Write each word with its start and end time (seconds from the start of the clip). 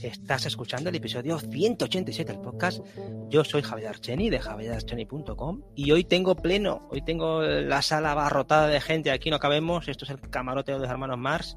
Estás 0.00 0.46
escuchando 0.46 0.88
el 0.88 0.96
episodio 0.96 1.38
187 1.38 2.32
del 2.32 2.40
podcast. 2.40 2.80
Yo 3.28 3.44
soy 3.44 3.62
Javier 3.62 3.88
Archeni 3.88 4.30
de 4.30 4.40
javierarcheni.com 4.40 5.62
y 5.74 5.90
hoy 5.92 6.04
tengo 6.04 6.34
pleno, 6.34 6.88
hoy 6.90 7.02
tengo 7.02 7.42
la 7.42 7.82
sala 7.82 8.12
abarrotada 8.12 8.68
de 8.68 8.80
gente, 8.80 9.10
aquí 9.10 9.30
no 9.30 9.38
cabemos, 9.38 9.88
esto 9.88 10.04
es 10.04 10.10
el 10.10 10.20
camarote 10.20 10.72
de 10.72 10.78
los 10.78 10.88
hermanos 10.88 11.18
Mars, 11.18 11.56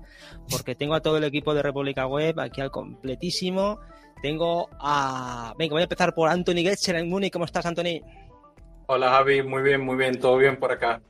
porque 0.50 0.76
tengo 0.76 0.96
a 0.96 1.02
todo 1.02 1.18
el 1.18 1.24
equipo 1.24 1.54
de 1.54 1.64
República 1.64 2.08
Web 2.08 2.40
aquí 2.40 2.62
al 2.62 2.72
completísimo. 2.72 3.80
Tengo 4.22 4.70
a... 4.80 5.54
Venga, 5.58 5.74
voy 5.74 5.82
a 5.82 5.84
empezar 5.84 6.14
por 6.16 6.30
Anthony 6.30 6.64
Getcher 6.64 6.96
en 6.96 7.10
Muni. 7.10 7.30
¿Cómo 7.30 7.46
estás, 7.46 7.66
Anthony? 7.66 8.02
Hola, 8.88 9.10
Javi. 9.10 9.44
Muy 9.44 9.62
bien, 9.62 9.82
muy 9.82 9.96
bien. 9.98 10.20
Todo 10.20 10.38
bien 10.38 10.58
por 10.58 10.72
acá. 10.72 11.02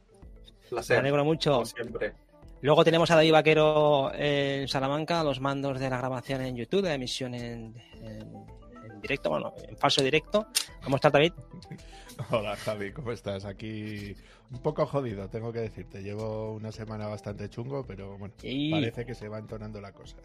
Placer. 0.70 0.98
Me 0.98 1.00
alegro 1.02 1.24
mucho. 1.24 1.52
Como 1.54 1.66
siempre. 1.66 2.14
Luego 2.62 2.84
tenemos 2.84 3.12
a 3.12 3.16
David 3.16 3.34
Vaquero 3.34 4.12
en 4.14 4.68
Salamanca, 4.68 5.24
los 5.24 5.40
mandos 5.40 5.80
de 5.80 5.90
la 5.90 5.98
grabación 5.98 6.42
en 6.42 6.56
YouTube, 6.56 6.82
de 6.82 6.90
la 6.90 6.96
emisión 6.96 7.36
en, 7.36 7.76
directo, 9.02 9.30
bueno, 9.30 9.54
en 9.68 9.78
falso 9.78 10.02
directo. 10.02 10.48
¿Cómo 10.84 10.96
estás, 10.96 11.12
David? 11.12 11.34
Hola, 12.32 12.56
Javi, 12.56 12.92
¿cómo 12.92 13.12
estás? 13.12 13.46
Aquí 13.46 14.16
un 14.52 14.60
poco 14.60 14.86
jodido, 14.86 15.30
tengo 15.30 15.52
que 15.52 15.60
decirte. 15.60 16.02
Llevo 16.02 16.54
una 16.54 16.72
semana 16.72 17.08
bastante 17.08 17.50
chungo, 17.50 17.86
pero 17.86 18.18
bueno, 18.18 18.34
parece 18.72 19.06
que 19.06 19.14
se 19.14 19.28
va 19.28 19.38
entonando 19.38 19.82
la 19.82 19.92
cosa. 19.92 20.18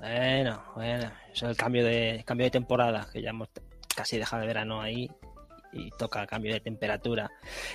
Bueno, 0.00 0.62
bueno, 0.74 1.10
eso 1.32 1.46
es 1.46 1.50
el 1.50 1.56
cambio 1.56 1.84
de, 1.84 2.22
cambio 2.24 2.46
de 2.46 2.50
temporada, 2.50 3.08
que 3.12 3.20
ya 3.20 3.30
hemos 3.30 3.48
casi 3.94 4.16
dejado 4.16 4.42
de 4.42 4.46
verano 4.46 4.80
ahí 4.80 5.10
y 5.72 5.90
toca 5.90 6.26
cambio 6.26 6.54
de 6.54 6.60
temperatura. 6.60 7.30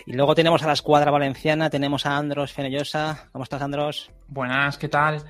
Y 0.06 0.14
luego 0.14 0.36
tenemos 0.36 0.64
a 0.64 0.68
la 0.68 0.74
escuadra 0.74 1.12
valenciana, 1.12 1.70
tenemos 1.70 2.06
a 2.06 2.18
Andros 2.18 2.54
Fenellosa. 2.54 3.30
¿Cómo 3.32 3.44
estás, 3.44 3.62
Andros? 3.62 4.12
Buenas, 4.28 4.78
¿qué 4.78 4.90
tal? 4.90 5.24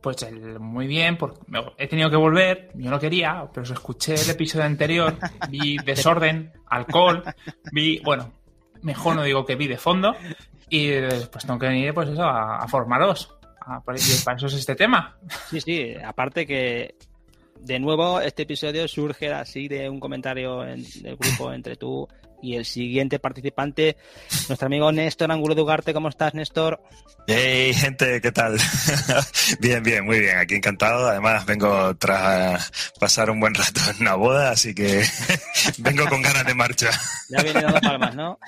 Pues 0.00 0.26
muy 0.60 0.86
bien, 0.86 1.16
porque 1.16 1.40
he 1.78 1.88
tenido 1.88 2.10
que 2.10 2.16
volver, 2.16 2.70
yo 2.74 2.90
no 2.90 2.98
quería, 2.98 3.48
pero 3.52 3.64
escuché 3.64 4.14
el 4.14 4.28
episodio 4.28 4.66
anterior, 4.66 5.16
vi 5.48 5.78
desorden, 5.84 6.52
alcohol, 6.68 7.22
vi, 7.72 8.00
bueno, 8.04 8.30
mejor 8.82 9.16
no 9.16 9.22
digo 9.22 9.46
que 9.46 9.56
vi 9.56 9.66
de 9.66 9.78
fondo, 9.78 10.14
y 10.68 10.90
pues 11.32 11.46
tengo 11.46 11.58
que 11.58 11.68
venir 11.68 11.94
pues 11.94 12.10
eso, 12.10 12.22
a, 12.22 12.66
formaros. 12.68 13.34
para 13.82 13.96
eso 13.96 14.46
es 14.46 14.54
este 14.54 14.74
tema. 14.74 15.16
Sí, 15.48 15.60
sí, 15.62 15.94
aparte 16.04 16.46
que 16.46 16.96
de 17.60 17.78
nuevo, 17.78 18.20
este 18.20 18.42
episodio 18.42 18.86
surge 18.88 19.32
así 19.32 19.68
de 19.68 19.88
un 19.88 20.00
comentario 20.00 20.66
en, 20.66 20.84
del 21.02 21.16
grupo 21.16 21.52
entre 21.52 21.76
tú 21.76 22.08
y 22.44 22.56
el 22.56 22.64
siguiente 22.66 23.18
participante, 23.18 23.96
nuestro 24.48 24.66
amigo 24.66 24.92
Néstor 24.92 25.32
Angulo 25.32 25.54
de 25.54 25.62
Ugarte. 25.62 25.94
¿Cómo 25.94 26.10
estás, 26.10 26.34
Néstor? 26.34 26.82
Hey, 27.26 27.72
gente, 27.72 28.20
¿qué 28.20 28.32
tal? 28.32 28.58
bien, 29.60 29.82
bien, 29.82 30.04
muy 30.04 30.20
bien. 30.20 30.36
Aquí 30.36 30.56
encantado. 30.56 31.08
Además, 31.08 31.46
vengo 31.46 31.96
tras 31.96 32.70
pasar 33.00 33.30
un 33.30 33.40
buen 33.40 33.54
rato 33.54 33.80
en 33.90 34.02
una 34.02 34.14
boda, 34.14 34.50
así 34.50 34.74
que 34.74 35.04
vengo 35.78 36.06
con 36.06 36.20
ganas 36.20 36.44
de 36.44 36.54
marcha. 36.54 36.90
ya 37.30 37.42
viene 37.42 37.62
dando 37.62 37.80
palmas, 37.80 38.14
¿no? 38.14 38.38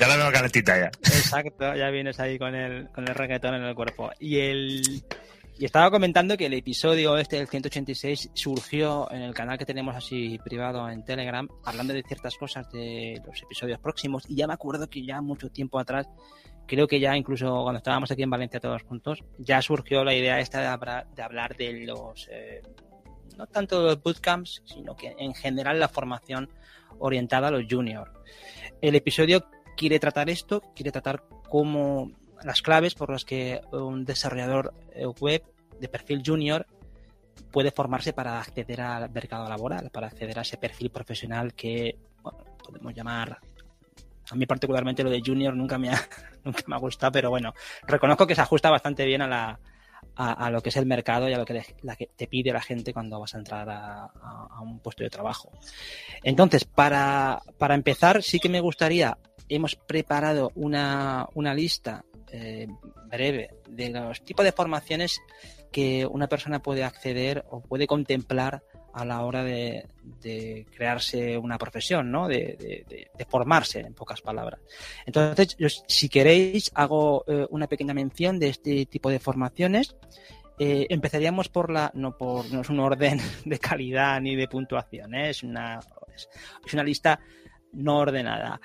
ya 0.00 0.08
la 0.08 0.16
veo 0.16 0.32
calentita 0.32 0.76
ya. 0.76 0.86
Exacto, 0.86 1.76
ya 1.76 1.88
vienes 1.90 2.18
ahí 2.18 2.36
con 2.36 2.52
el, 2.56 2.88
con 2.88 3.06
el 3.06 3.14
reggaetón 3.14 3.54
en 3.54 3.62
el 3.62 3.76
cuerpo. 3.76 4.10
Y 4.18 4.40
el 4.40 5.04
y 5.58 5.64
estaba 5.64 5.90
comentando 5.90 6.36
que 6.36 6.46
el 6.46 6.54
episodio 6.54 7.18
este 7.18 7.36
del 7.36 7.48
186 7.48 8.30
surgió 8.32 9.10
en 9.10 9.22
el 9.22 9.34
canal 9.34 9.58
que 9.58 9.66
tenemos 9.66 9.96
así 9.96 10.38
privado 10.44 10.88
en 10.88 11.04
Telegram, 11.04 11.48
hablando 11.64 11.92
de 11.92 12.04
ciertas 12.04 12.36
cosas 12.36 12.70
de 12.70 13.20
los 13.26 13.42
episodios 13.42 13.80
próximos. 13.80 14.22
Y 14.28 14.36
ya 14.36 14.46
me 14.46 14.54
acuerdo 14.54 14.88
que 14.88 15.04
ya 15.04 15.20
mucho 15.20 15.50
tiempo 15.50 15.80
atrás, 15.80 16.08
creo 16.68 16.86
que 16.86 17.00
ya 17.00 17.16
incluso 17.16 17.62
cuando 17.64 17.78
estábamos 17.78 18.08
aquí 18.12 18.22
en 18.22 18.30
Valencia 18.30 18.60
todos 18.60 18.84
juntos, 18.84 19.24
ya 19.38 19.60
surgió 19.60 20.04
la 20.04 20.14
idea 20.14 20.38
esta 20.38 20.60
de 20.60 21.22
hablar 21.22 21.56
de, 21.56 21.86
los, 21.86 22.28
eh, 22.30 22.62
no 23.36 23.48
tanto 23.48 23.80
de 23.80 23.86
los 23.86 24.02
bootcamps, 24.02 24.62
sino 24.64 24.94
que 24.94 25.16
en 25.18 25.34
general 25.34 25.80
la 25.80 25.88
formación 25.88 26.50
orientada 27.00 27.48
a 27.48 27.50
los 27.50 27.64
juniors. 27.68 28.12
El 28.80 28.94
episodio 28.94 29.46
quiere 29.76 29.98
tratar 29.98 30.30
esto, 30.30 30.62
quiere 30.76 30.92
tratar 30.92 31.24
cómo 31.48 32.12
las 32.44 32.62
claves 32.62 32.94
por 32.94 33.10
las 33.10 33.24
que 33.24 33.60
un 33.72 34.04
desarrollador 34.04 34.72
eh, 34.92 35.06
web 35.06 35.42
de 35.80 35.88
perfil 35.88 36.22
junior 36.24 36.66
puede 37.50 37.70
formarse 37.70 38.12
para 38.12 38.40
acceder 38.40 38.80
al 38.80 39.10
mercado 39.10 39.48
laboral, 39.48 39.90
para 39.90 40.08
acceder 40.08 40.38
a 40.38 40.42
ese 40.42 40.56
perfil 40.56 40.90
profesional 40.90 41.54
que 41.54 41.96
podemos 42.62 42.94
llamar. 42.94 43.38
A 44.30 44.34
mí 44.34 44.44
particularmente 44.44 45.02
lo 45.02 45.10
de 45.10 45.22
junior 45.24 45.54
nunca 45.54 45.78
me 45.78 45.90
ha, 45.90 45.98
nunca 46.44 46.62
me 46.66 46.74
ha 46.74 46.78
gustado, 46.78 47.12
pero 47.12 47.30
bueno, 47.30 47.54
reconozco 47.86 48.26
que 48.26 48.34
se 48.34 48.42
ajusta 48.42 48.70
bastante 48.70 49.06
bien 49.06 49.22
a, 49.22 49.26
la, 49.26 49.60
a, 50.16 50.50
lo 50.50 50.60
que 50.60 50.68
es 50.68 50.76
el 50.76 50.84
mercado 50.84 51.28
y 51.28 51.32
a 51.32 51.38
lo 51.38 51.44
que, 51.44 51.64
la 51.82 51.96
que 51.96 52.10
te 52.14 52.26
pide 52.26 52.52
la 52.52 52.60
gente 52.60 52.92
cuando 52.92 53.20
vas 53.20 53.34
a 53.34 53.38
entrar 53.38 53.70
a, 53.70 54.04
a 54.04 54.60
un 54.60 54.80
puesto 54.80 55.02
de 55.02 55.10
trabajo. 55.10 55.50
Entonces, 56.22 56.64
para, 56.64 57.40
para 57.56 57.74
empezar, 57.74 58.22
sí 58.22 58.38
que 58.38 58.48
me 58.48 58.60
gustaría, 58.60 59.16
hemos 59.48 59.76
preparado 59.76 60.52
una, 60.54 61.26
una 61.34 61.54
lista 61.54 62.04
eh, 62.30 62.66
breve 63.06 63.50
de 63.68 63.90
los 63.90 64.22
tipos 64.22 64.44
de 64.44 64.52
formaciones 64.52 65.20
que 65.70 66.06
una 66.06 66.28
persona 66.28 66.60
puede 66.60 66.84
acceder 66.84 67.44
o 67.50 67.60
puede 67.60 67.86
contemplar 67.86 68.62
a 68.92 69.04
la 69.04 69.22
hora 69.22 69.44
de, 69.44 69.86
crearse 70.74 71.38
una 71.38 71.58
profesión, 71.58 72.10
¿no? 72.10 72.26
De, 72.26 73.10
formarse, 73.28 73.80
en 73.80 73.94
pocas 73.94 74.20
palabras. 74.20 74.60
Entonces, 75.06 75.56
si 75.86 76.08
queréis, 76.08 76.70
hago 76.74 77.24
eh, 77.28 77.46
una 77.50 77.66
pequeña 77.66 77.94
mención 77.94 78.38
de 78.38 78.48
este 78.48 78.86
tipo 78.86 79.10
de 79.10 79.20
formaciones. 79.20 79.96
Eh, 80.58 80.88
empezaríamos 80.90 81.48
por 81.48 81.70
la, 81.70 81.92
no 81.94 82.16
por, 82.18 82.50
no 82.52 82.62
es 82.62 82.68
un 82.68 82.80
orden 82.80 83.20
de 83.44 83.58
calidad 83.60 84.20
ni 84.20 84.34
de 84.34 84.48
puntuación, 84.48 85.14
es 85.14 85.44
una, 85.44 85.78
es 86.66 86.74
una 86.74 86.82
lista 86.82 87.20
no 87.74 87.98
ordenada. 87.98 88.60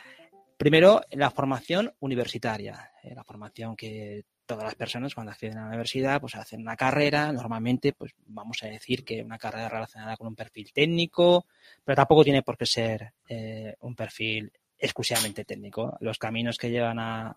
Primero, 0.58 1.02
la 1.12 1.30
formación 1.30 1.94
universitaria, 2.00 2.92
eh, 3.04 3.14
la 3.14 3.24
formación 3.24 3.76
que 3.76 4.24
todas 4.54 4.66
las 4.66 4.76
personas 4.76 5.14
cuando 5.14 5.32
acceden 5.32 5.58
a 5.58 5.62
la 5.62 5.68
universidad 5.68 6.22
pues 6.22 6.36
hacen 6.36 6.62
una 6.62 6.76
carrera, 6.76 7.32
normalmente 7.32 7.94
pues 7.94 8.14
vamos 8.28 8.62
a 8.64 8.68
decir 8.68 9.04
que 9.04 9.22
una 9.22 9.38
carrera 9.38 9.70
relacionada 9.70 10.16
con 10.18 10.28
un 10.28 10.36
perfil 10.36 10.72
técnico, 10.74 11.46
pero 11.84 11.96
tampoco 11.96 12.24
tiene 12.24 12.44
por 12.44 12.58
qué 12.58 12.66
ser 12.66 13.14
eh, 13.28 13.76
un 13.82 13.96
perfil 13.96 14.52
exclusivamente 14.78 15.46
técnico. 15.46 15.98
Los 16.02 16.18
caminos 16.18 16.58
que 16.58 16.70
llevan 16.70 17.00
a, 17.00 17.34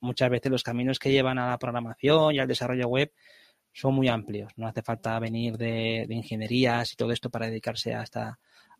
muchas 0.00 0.30
veces 0.30 0.52
los 0.52 0.62
caminos 0.62 0.98
que 0.98 1.10
llevan 1.10 1.38
a 1.38 1.50
la 1.50 1.58
programación 1.58 2.34
y 2.34 2.38
al 2.38 2.48
desarrollo 2.48 2.88
web 2.88 3.12
son 3.72 3.94
muy 3.94 4.08
amplios. 4.08 4.52
No 4.56 4.66
hace 4.66 4.82
falta 4.82 5.18
venir 5.18 5.56
de, 5.56 6.06
ingenierías 6.08 6.92
y 6.92 6.96
todo 6.96 7.12
esto 7.12 7.30
para 7.30 7.46
dedicarse 7.46 7.94
a, 7.94 8.04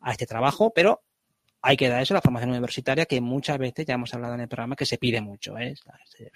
a 0.01 0.11
este 0.11 0.27
trabajo, 0.27 0.73
pero 0.75 1.03
hay 1.63 1.77
que 1.77 1.89
dar 1.89 2.03
eso, 2.03 2.15
la 2.15 2.23
formación 2.23 2.51
universitaria, 2.51 3.07
que 3.07 3.21
muchas 3.21 3.59
veces, 3.59 3.87
ya 3.87 3.95
hemos 3.95 4.15
hablado 4.15 4.35
en 4.35 4.41
el 4.41 4.49
programa, 4.49 4.77
que 4.77 4.87
se 4.87 4.99
pide 4.99 5.21
mucho, 5.21 5.59
¿eh? 5.59 5.75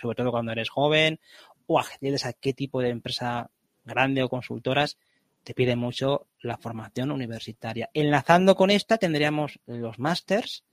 sobre 0.00 0.16
todo 0.16 0.30
cuando 0.30 0.52
eres 0.52 0.68
joven 0.68 1.18
o 1.66 1.78
accedes 1.78 2.26
a 2.26 2.34
qué 2.34 2.52
tipo 2.52 2.80
de 2.80 2.90
empresa 2.90 3.50
grande 3.84 4.22
o 4.22 4.28
consultoras, 4.28 4.98
te 5.42 5.54
pide 5.54 5.76
mucho 5.76 6.26
la 6.40 6.56
formación 6.56 7.10
universitaria. 7.10 7.90
Enlazando 7.94 8.54
con 8.54 8.70
esta 8.70 8.98
tendríamos 8.98 9.60
los 9.66 9.98
másters 9.98 10.64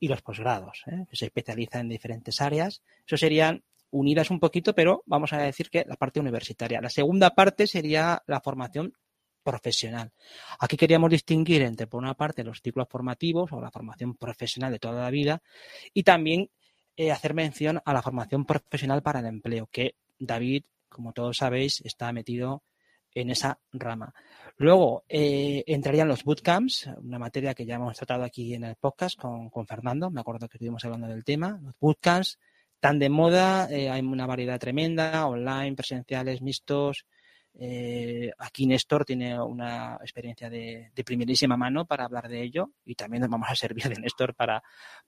y 0.00 0.08
los 0.08 0.22
posgrados, 0.22 0.82
¿eh? 0.86 1.06
que 1.10 1.16
se 1.16 1.26
especializan 1.26 1.82
en 1.82 1.88
diferentes 1.88 2.40
áreas. 2.40 2.82
Eso 3.06 3.16
serían 3.16 3.62
unidas 3.90 4.30
un 4.30 4.40
poquito, 4.40 4.74
pero 4.74 5.02
vamos 5.06 5.32
a 5.32 5.38
decir 5.38 5.70
que 5.70 5.84
la 5.86 5.96
parte 5.96 6.20
universitaria. 6.20 6.80
La 6.80 6.90
segunda 6.90 7.30
parte 7.30 7.66
sería 7.66 8.22
la 8.26 8.40
formación 8.40 8.94
profesional. 9.48 10.12
Aquí 10.60 10.76
queríamos 10.76 11.08
distinguir 11.08 11.62
entre, 11.62 11.86
por 11.86 12.02
una 12.02 12.12
parte, 12.12 12.44
los 12.44 12.60
ciclos 12.60 12.86
formativos 12.86 13.50
o 13.50 13.62
la 13.62 13.70
formación 13.70 14.14
profesional 14.14 14.70
de 14.70 14.78
toda 14.78 15.00
la 15.00 15.10
vida 15.10 15.40
y 15.94 16.02
también 16.02 16.50
eh, 16.98 17.10
hacer 17.10 17.32
mención 17.32 17.80
a 17.82 17.92
la 17.94 18.02
formación 18.02 18.44
profesional 18.44 19.00
para 19.02 19.20
el 19.20 19.26
empleo, 19.26 19.66
que 19.72 19.94
David, 20.18 20.64
como 20.90 21.14
todos 21.14 21.38
sabéis, 21.38 21.80
está 21.80 22.12
metido 22.12 22.62
en 23.14 23.30
esa 23.30 23.58
rama. 23.72 24.12
Luego 24.58 25.04
eh, 25.08 25.64
entrarían 25.66 26.08
los 26.08 26.24
bootcamps, 26.24 26.90
una 27.02 27.18
materia 27.18 27.54
que 27.54 27.64
ya 27.64 27.76
hemos 27.76 27.96
tratado 27.96 28.24
aquí 28.24 28.52
en 28.52 28.64
el 28.64 28.76
podcast 28.76 29.18
con, 29.18 29.66
Fernando, 29.66 30.10
me 30.10 30.20
acuerdo 30.20 30.46
que 30.46 30.58
estuvimos 30.58 30.84
hablando 30.84 31.06
del 31.06 31.24
tema, 31.24 31.58
los 31.62 31.74
bootcamps, 31.80 32.38
tan 32.80 32.98
de 32.98 33.08
moda, 33.08 33.66
eh, 33.70 33.88
hay 33.88 34.02
una 34.02 34.26
variedad 34.26 34.60
tremenda, 34.60 35.26
online, 35.26 35.74
presenciales, 35.74 36.42
mixtos, 36.42 37.06
eh, 37.60 38.30
aquí 38.38 38.66
Néstor 38.66 39.04
tiene 39.04 39.40
una 39.40 39.98
experiencia 40.00 40.48
de, 40.48 40.92
primerísima 41.04 41.56
mano 41.56 41.86
para 41.86 42.04
hablar 42.04 42.28
de 42.28 42.40
ello 42.40 42.70
y 42.84 42.94
también 42.94 43.22
nos 43.22 43.30
vamos 43.30 43.48
a 43.50 43.56
servir 43.56 43.88
de 43.88 44.00
Néstor 44.00 44.34
para, 44.34 44.62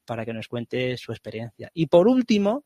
para 0.05 0.25
que 0.25 0.33
nos 0.33 0.49
cuente 0.49 0.97
su 0.97 1.13
experiencia. 1.13 1.71
Y 1.73 1.87
por 1.87 2.09
último, 2.09 2.65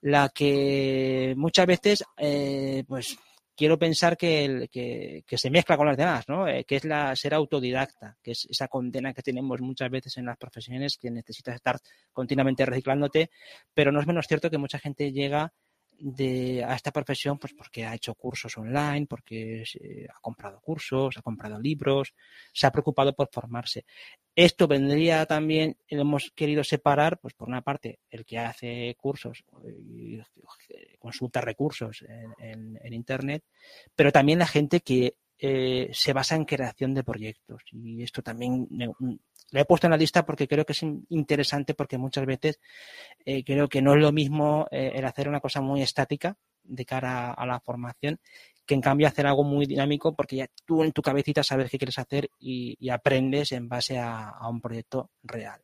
la 0.00 0.30
que 0.30 1.34
muchas 1.36 1.66
veces, 1.66 2.04
eh, 2.16 2.84
pues 2.88 3.18
quiero 3.54 3.78
pensar 3.78 4.16
que, 4.16 4.68
que, 4.70 5.36
se 5.36 5.50
mezcla 5.50 5.76
con 5.76 5.88
las 5.88 5.96
demás, 5.96 6.26
¿no? 6.26 6.48
Eh, 6.48 6.64
que 6.64 6.76
es 6.76 6.84
la 6.84 7.14
ser 7.14 7.34
autodidacta, 7.34 8.16
que 8.22 8.30
es 8.30 8.46
esa 8.48 8.68
condena 8.68 9.12
que 9.12 9.20
tenemos 9.20 9.60
muchas 9.60 9.90
veces 9.90 10.16
en 10.16 10.24
las 10.24 10.38
profesiones 10.38 10.96
que 10.96 11.10
necesitas 11.10 11.56
estar 11.56 11.78
continuamente 12.14 12.64
reciclándote, 12.64 13.30
pero 13.74 13.92
no 13.92 14.00
es 14.00 14.06
menos 14.06 14.26
cierto 14.26 14.48
que 14.48 14.58
mucha 14.58 14.78
gente 14.78 15.12
llega 15.12 15.52
de, 15.98 16.64
a 16.64 16.74
esta 16.74 16.92
profesión 16.92 17.38
pues 17.38 17.52
porque 17.54 17.84
ha 17.84 17.94
hecho 17.94 18.14
cursos 18.14 18.56
online, 18.56 19.06
porque 19.06 19.64
ha 20.08 20.20
comprado 20.20 20.60
cursos, 20.60 21.16
ha 21.16 21.22
comprado 21.22 21.58
libros, 21.60 22.14
se 22.52 22.66
ha 22.66 22.72
preocupado 22.72 23.14
por 23.14 23.28
formarse. 23.32 23.84
Esto 24.34 24.68
vendría 24.68 25.26
también, 25.26 25.76
hemos 25.88 26.30
querido 26.30 26.62
separar, 26.62 27.18
pues 27.18 27.34
por 27.34 27.48
una 27.48 27.62
parte, 27.62 27.98
el 28.08 28.24
que 28.24 28.38
hace 28.38 28.94
cursos 28.96 29.44
y 29.66 30.20
consulta 30.98 31.40
recursos 31.40 32.04
en, 32.38 32.78
Internet, 32.92 33.42
pero 33.96 34.12
también 34.12 34.38
la 34.38 34.46
gente 34.46 34.80
que 34.80 35.16
eh, 35.40 35.90
se 35.92 36.12
basa 36.12 36.34
en 36.34 36.44
creación 36.44 36.94
de 36.94 37.04
proyectos. 37.04 37.62
Y 37.70 38.02
esto 38.02 38.22
también 38.22 38.66
lo 38.70 39.60
he 39.60 39.64
puesto 39.64 39.86
en 39.86 39.92
la 39.92 39.96
lista 39.96 40.26
porque 40.26 40.48
creo 40.48 40.64
que 40.64 40.72
es 40.72 40.82
interesante 40.82 41.74
porque 41.74 41.96
muchas 41.96 42.26
veces 42.26 42.58
eh, 43.24 43.44
creo 43.44 43.68
que 43.68 43.80
no 43.80 43.94
es 43.94 44.00
lo 44.00 44.10
mismo 44.10 44.66
eh, 44.70 44.92
el 44.94 45.04
hacer 45.04 45.28
una 45.28 45.40
cosa 45.40 45.60
muy 45.60 45.80
estática 45.80 46.36
de 46.64 46.84
cara 46.84 47.32
a, 47.32 47.46
la 47.46 47.60
formación 47.60 48.18
que 48.66 48.74
en 48.74 48.80
cambio 48.80 49.06
hacer 49.06 49.26
algo 49.26 49.44
muy 49.44 49.64
dinámico 49.64 50.12
porque 50.12 50.36
ya 50.36 50.48
tú 50.66 50.82
en 50.82 50.92
tu 50.92 51.02
cabecita 51.02 51.44
sabes 51.44 51.70
qué 51.70 51.78
quieres 51.78 51.98
hacer 51.98 52.28
y, 52.38 52.90
aprendes 52.90 53.52
en 53.52 53.68
base 53.68 53.96
a, 53.98 54.34
un 54.50 54.60
proyecto 54.60 55.10
real. 55.22 55.60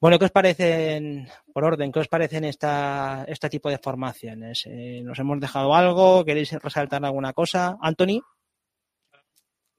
Bueno, 0.00 0.18
¿qué 0.18 0.24
os 0.24 0.30
parecen, 0.30 1.28
por 1.52 1.64
orden, 1.64 1.92
qué 1.92 2.00
os 2.00 2.08
parecen 2.08 2.44
esta, 2.44 3.24
este 3.28 3.48
tipo 3.48 3.70
de 3.70 3.78
formaciones? 3.78 4.66
¿Nos 5.02 5.18
hemos 5.18 5.40
dejado 5.40 5.74
algo? 5.74 6.24
¿Queréis 6.24 6.52
resaltar 6.52 7.04
alguna 7.04 7.32
cosa? 7.32 7.76
Anthony. 7.80 8.22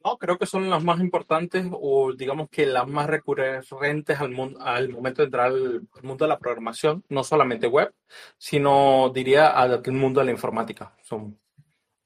No, 0.03 0.17
creo 0.17 0.37
que 0.37 0.45
son 0.45 0.69
las 0.69 0.83
más 0.83 0.99
importantes 0.99 1.65
o 1.71 2.13
digamos 2.13 2.49
que 2.49 2.65
las 2.65 2.87
más 2.87 3.07
recurrentes 3.07 4.19
al, 4.19 4.29
mundo, 4.31 4.59
al 4.61 4.89
momento 4.89 5.21
de 5.21 5.25
entrar 5.25 5.47
al 5.47 5.87
mundo 6.01 6.25
de 6.25 6.29
la 6.29 6.39
programación, 6.39 7.03
no 7.09 7.23
solamente 7.23 7.67
web, 7.67 7.93
sino 8.37 9.11
diría 9.13 9.49
al 9.49 9.81
mundo 9.91 10.19
de 10.19 10.25
la 10.25 10.31
informática. 10.31 10.95
Son 11.03 11.37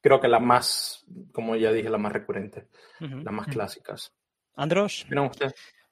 creo 0.05 0.21
que 0.21 0.27
las 0.27 0.41
más, 0.41 1.03
como 1.33 1.55
ya 1.55 1.71
dije, 1.71 1.89
las 1.89 1.99
más 1.99 2.11
recurrentes, 2.11 2.65
las 2.99 3.33
más 3.33 3.47
clásicas. 3.47 4.13
Andros. 4.55 5.03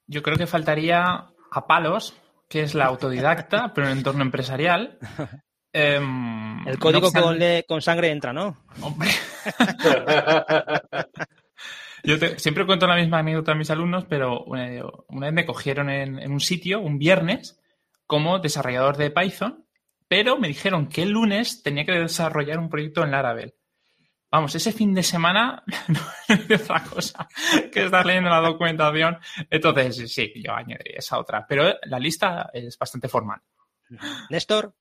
Yo 0.06 0.22
creo 0.22 0.36
que 0.36 0.46
faltaría 0.46 1.30
a 1.50 1.66
palos, 1.66 2.14
que 2.48 2.62
es 2.62 2.74
la 2.74 2.84
autodidacta, 2.84 3.72
pero 3.74 3.88
en 3.88 3.98
entorno 3.98 4.22
empresarial. 4.22 4.98
Em, 5.76 6.68
El 6.68 6.78
código 6.78 7.10
con, 7.10 7.36
con, 7.66 7.82
sangre 7.82 8.12
entra, 8.12 8.32
¿no? 8.32 8.62
Hombre. 8.80 9.10
Yo 12.04 12.16
siempre 12.36 12.66
cuento 12.66 12.86
la 12.86 12.96
misma 12.96 13.20
anécdota 13.20 13.52
a 13.52 13.54
mis 13.54 13.70
alumnos, 13.70 14.04
pero 14.04 14.44
eh, 14.56 14.82
una, 15.08 15.26
vez 15.26 15.34
me 15.34 15.46
cogieron 15.46 15.88
en, 15.88 16.30
un 16.30 16.40
sitio, 16.40 16.80
un 16.80 16.98
viernes, 16.98 17.58
como 18.06 18.38
desarrollador 18.38 18.98
de 18.98 19.10
Python, 19.10 19.66
pero 20.06 20.36
me 20.36 20.48
dijeron 20.48 20.88
que 20.88 21.02
el 21.02 21.10
lunes 21.10 21.62
tenía 21.62 21.86
que 21.86 21.92
desarrollar 21.92 22.58
un 22.58 22.68
proyecto 22.68 23.02
en 23.02 23.10
Laravel. 23.10 23.54
Vamos, 24.30 24.54
ese 24.54 24.72
fin 24.72 24.92
de 24.92 25.02
semana 25.02 25.62
no 25.88 26.00
es 26.28 26.60
otra 26.60 26.82
cosa 26.82 27.26
que 27.72 27.84
estar 27.84 28.04
leyendo 28.04 28.28
la 28.28 28.40
documentación. 28.40 29.18
Entonces, 29.48 30.12
sí, 30.12 30.32
yo 30.44 30.52
añadiría 30.52 30.98
esa 30.98 31.18
otra. 31.18 31.46
Pero 31.48 31.72
la 31.84 31.98
lista 31.98 32.50
es 32.52 32.76
bastante 32.76 33.08
formal. 33.08 33.40
Néstor. 34.28 34.74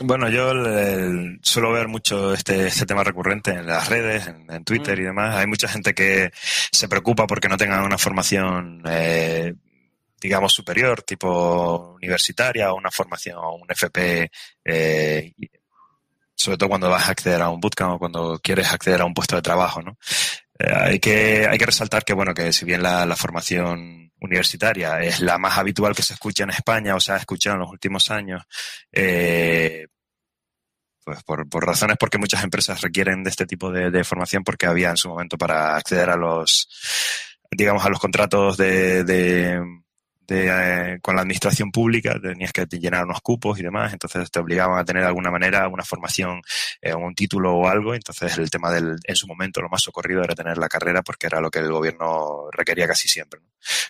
Bueno, 0.00 0.28
yo 0.28 0.52
suelo 1.42 1.70
ver 1.72 1.86
mucho 1.86 2.34
este, 2.34 2.66
este 2.66 2.84
tema 2.84 3.04
recurrente 3.04 3.52
en 3.52 3.66
las 3.66 3.88
redes, 3.88 4.26
en, 4.26 4.64
Twitter 4.64 4.98
y 4.98 5.02
mm. 5.02 5.06
demás. 5.06 5.36
Hay 5.36 5.46
mucha 5.46 5.68
gente 5.68 5.94
que 5.94 6.32
se 6.34 6.88
preocupa 6.88 7.28
porque 7.28 7.48
no 7.48 7.56
tengan 7.56 7.84
una 7.84 7.96
formación, 7.96 8.82
eh, 8.88 9.54
digamos, 10.20 10.52
superior, 10.52 11.02
tipo 11.02 11.94
universitaria 11.94 12.72
o 12.72 12.76
una 12.76 12.90
formación, 12.90 13.38
un 13.38 13.70
FP, 13.70 14.30
eh, 14.64 15.32
sobre 16.34 16.58
todo 16.58 16.68
cuando 16.70 16.90
vas 16.90 17.08
a 17.08 17.12
acceder 17.12 17.40
a 17.42 17.50
un 17.50 17.60
bootcamp 17.60 17.92
o 17.94 17.98
cuando 18.00 18.40
quieres 18.40 18.72
acceder 18.72 19.00
a 19.00 19.04
un 19.04 19.14
puesto 19.14 19.36
de 19.36 19.42
trabajo, 19.42 19.80
¿no? 19.80 19.96
Eh, 20.58 20.72
hay, 20.74 20.98
que, 20.98 21.46
hay 21.48 21.58
que 21.58 21.66
resaltar 21.66 22.04
que, 22.04 22.14
bueno, 22.14 22.34
que 22.34 22.52
si 22.52 22.64
bien 22.64 22.82
la, 22.82 23.06
la 23.06 23.16
formación 23.16 24.03
universitaria. 24.24 25.00
Es 25.00 25.20
la 25.20 25.38
más 25.38 25.58
habitual 25.58 25.94
que 25.94 26.02
se 26.02 26.14
escucha 26.14 26.44
en 26.44 26.50
España 26.50 26.94
o 26.94 27.00
se 27.00 27.12
ha 27.12 27.16
escuchado 27.16 27.54
en 27.56 27.60
los 27.60 27.70
últimos 27.70 28.10
años, 28.10 28.42
eh, 28.92 29.86
pues 31.04 31.22
por, 31.22 31.48
por, 31.48 31.66
razones 31.66 31.96
porque 31.98 32.18
muchas 32.18 32.42
empresas 32.42 32.80
requieren 32.80 33.22
de 33.22 33.30
este 33.30 33.46
tipo 33.46 33.70
de, 33.70 34.04
formación 34.04 34.42
porque 34.42 34.66
había 34.66 34.90
en 34.90 34.96
su 34.96 35.08
momento 35.08 35.36
para 35.36 35.76
acceder 35.76 36.10
a 36.10 36.16
los, 36.16 36.68
digamos, 37.50 37.84
a 37.84 37.90
los 37.90 38.00
contratos 38.00 38.56
de, 38.56 39.04
de 39.04 39.60
eh, 40.28 40.98
con 41.02 41.16
la 41.16 41.22
administración 41.22 41.70
pública, 41.70 42.18
tenías 42.20 42.52
que 42.52 42.64
llenar 42.66 43.04
unos 43.04 43.20
cupos 43.20 43.58
y 43.58 43.62
demás, 43.62 43.92
entonces 43.92 44.30
te 44.30 44.38
obligaban 44.38 44.78
a 44.78 44.84
tener 44.84 45.02
de 45.02 45.08
alguna 45.08 45.30
manera 45.30 45.68
una 45.68 45.84
formación, 45.84 46.40
eh, 46.80 46.94
un 46.94 47.14
título 47.14 47.54
o 47.54 47.68
algo, 47.68 47.94
entonces 47.94 48.38
el 48.38 48.48
tema 48.48 48.70
del, 48.70 48.96
en 49.04 49.16
su 49.16 49.26
momento 49.26 49.60
lo 49.60 49.68
más 49.68 49.82
socorrido 49.82 50.22
era 50.22 50.34
tener 50.34 50.56
la 50.56 50.68
carrera 50.68 51.02
porque 51.02 51.26
era 51.26 51.40
lo 51.40 51.50
que 51.50 51.58
el 51.58 51.70
gobierno 51.70 52.48
requería 52.50 52.86
casi 52.86 53.06
siempre. 53.06 53.40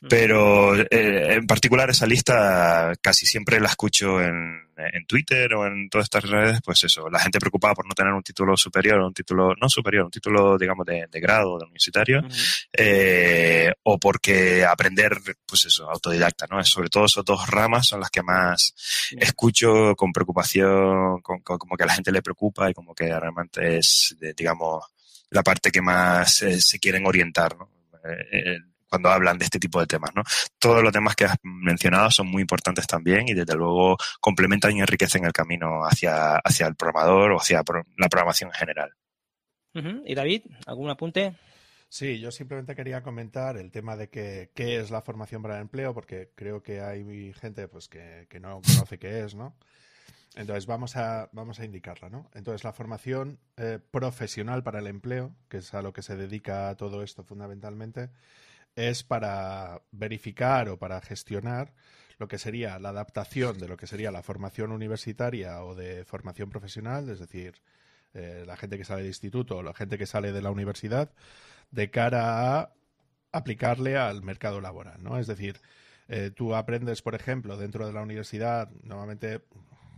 Pero 0.09 0.76
eh, 0.76 1.35
en 1.35 1.47
particular 1.47 1.91
esa 1.91 2.06
lista 2.06 2.93
casi 3.00 3.26
siempre 3.26 3.61
la 3.61 3.69
escucho 3.69 4.21
en, 4.21 4.65
en 4.76 5.06
Twitter 5.06 5.53
o 5.55 5.67
en 5.67 5.88
todas 5.88 6.06
estas 6.06 6.25
redes, 6.25 6.61
pues 6.65 6.85
eso, 6.85 7.09
la 7.09 7.19
gente 7.19 7.38
preocupada 7.38 7.75
por 7.75 7.87
no 7.87 7.94
tener 7.94 8.12
un 8.12 8.23
título 8.23 8.56
superior, 8.56 9.00
un 9.00 9.15
título, 9.15 9.55
no 9.61 9.69
superior, 9.69 10.05
un 10.05 10.11
título, 10.11 10.59
digamos, 10.59 10.87
de, 10.87 11.06
de 11.11 11.21
grado, 11.21 11.59
de 11.59 11.65
universitario, 11.65 12.23
eh, 12.73 13.73
o 13.82 13.99
porque 13.99 14.65
aprender, 14.65 15.19
pues 15.47 15.67
eso, 15.67 15.88
autodidacta, 15.91 16.47
¿no? 16.50 16.62
Sobre 16.65 16.88
todo 16.88 17.06
esas 17.06 17.25
dos 17.25 17.49
ramas 17.49 17.87
son 17.87 18.00
las 18.00 18.11
que 18.11 18.23
más 18.23 18.75
escucho 19.19 19.94
con 19.97 20.12
preocupación, 20.12 21.20
con, 21.20 21.41
como 21.41 21.77
que 21.77 21.85
a 21.85 21.87
la 21.87 21.94
gente 21.94 22.12
le 22.12 22.23
preocupa 22.23 22.70
y 22.70 22.75
como 22.75 22.94
que 22.94 23.06
realmente 23.06 23.79
es, 23.79 24.17
digamos, 24.37 24.85
la 25.31 25.43
parte 25.43 25.70
que 25.70 25.82
más 25.82 26.43
eh, 26.43 26.61
se 26.61 26.79
quieren 26.79 27.06
orientar, 27.06 27.56
¿no? 27.56 27.70
Cuando 28.94 29.11
hablan 29.11 29.38
de 29.38 29.44
este 29.44 29.58
tipo 29.58 29.81
de 29.81 29.88
temas, 29.88 30.12
¿no? 30.14 30.23
Todos 30.61 30.81
los 30.81 30.93
temas 30.93 31.17
que 31.17 31.25
has 31.25 31.37
mencionado 31.43 32.12
son 32.12 32.29
muy 32.29 32.43
importantes 32.43 32.87
también 32.87 33.26
y 33.26 33.35
desde 33.35 33.56
luego 33.56 33.96
complementan 34.20 34.76
y 34.76 34.81
enriquecen 34.81 35.25
el 35.25 35.32
camino 35.32 35.85
hacia, 35.85 36.37
hacia 36.37 36.69
el 36.69 36.76
programador 36.76 37.32
o 37.32 37.38
hacia 37.38 37.64
la 37.96 38.08
programación 38.08 38.50
en 38.50 38.55
general. 38.55 38.93
¿Y 40.05 40.14
David, 40.14 40.43
algún 40.67 40.91
apunte? 40.91 41.35
Sí, 41.88 42.20
yo 42.20 42.31
simplemente 42.31 42.76
quería 42.76 43.02
comentar 43.02 43.56
el 43.56 43.73
tema 43.73 43.96
de 43.96 44.11
que, 44.11 44.52
qué 44.55 44.79
es 44.79 44.93
la 44.93 45.02
formación 45.02 45.43
para 45.43 45.56
el 45.56 45.62
empleo, 45.62 45.93
porque 45.93 46.31
creo 46.37 46.62
que 46.62 46.81
hay 46.81 47.32
gente 47.32 47.67
pues 47.67 47.88
que, 47.88 48.29
no 48.41 48.62
conoce 48.62 49.00
qué 49.00 49.25
es, 49.25 49.35
¿no? 49.35 49.56
Entonces 50.37 50.67
vamos 50.67 50.94
a, 50.94 51.29
vamos 51.32 51.58
a 51.58 51.64
indicarla, 51.64 52.11
¿no? 52.11 52.31
Entonces 52.35 52.62
la 52.62 52.73
formación 52.73 53.41
eh, 53.56 53.81
profesional 53.91 54.62
para 54.62 54.79
el 54.79 54.87
empleo, 54.87 55.35
que 55.49 55.56
es 55.56 55.75
a 55.75 55.82
lo 55.82 55.93
que 55.93 56.02
se 56.02 56.14
dedica 56.14 56.76
todo 56.76 57.02
esto 57.02 57.25
fundamentalmente, 57.25 58.11
es 58.77 59.05
para 59.05 59.83
verificar 59.93 60.69
o 60.69 60.79
para 60.79 61.01
gestionar 61.01 61.75
lo 62.19 62.29
que 62.29 62.39
sería 62.39 62.79
la 62.79 62.91
adaptación 62.91 63.59
de 63.59 63.69
lo 63.69 63.77
que 63.77 63.87
sería 63.87 64.11
la 64.11 64.23
formación 64.23 64.73
universitaria 64.73 65.63
o 65.65 65.75
de 65.75 66.05
formación 66.05 66.49
profesional, 66.49 67.09
es 67.09 67.19
decir, 67.19 67.61
eh, 68.15 68.45
la 68.47 68.57
gente 68.57 68.79
que 68.79 68.85
sale 68.85 69.03
de 69.03 69.09
instituto 69.09 69.59
o 69.59 69.63
la 69.63 69.75
gente 69.75 69.99
que 69.99 70.07
sale 70.07 70.33
de 70.33 70.43
la 70.43 70.51
universidad, 70.51 71.11
de 71.71 71.91
cara 71.91 72.61
a 72.61 72.73
aplicarle 73.33 73.97
al 73.97 74.23
mercado 74.23 74.61
laboral, 74.61 75.03
¿no? 75.03 75.19
Es 75.19 75.27
decir, 75.27 75.61
eh, 76.09 76.31
tú 76.31 76.55
aprendes, 76.55 77.03
por 77.03 77.15
ejemplo, 77.15 77.57
dentro 77.57 77.87
de 77.87 77.93
la 77.93 78.03
universidad, 78.03 78.71
normalmente, 78.83 79.43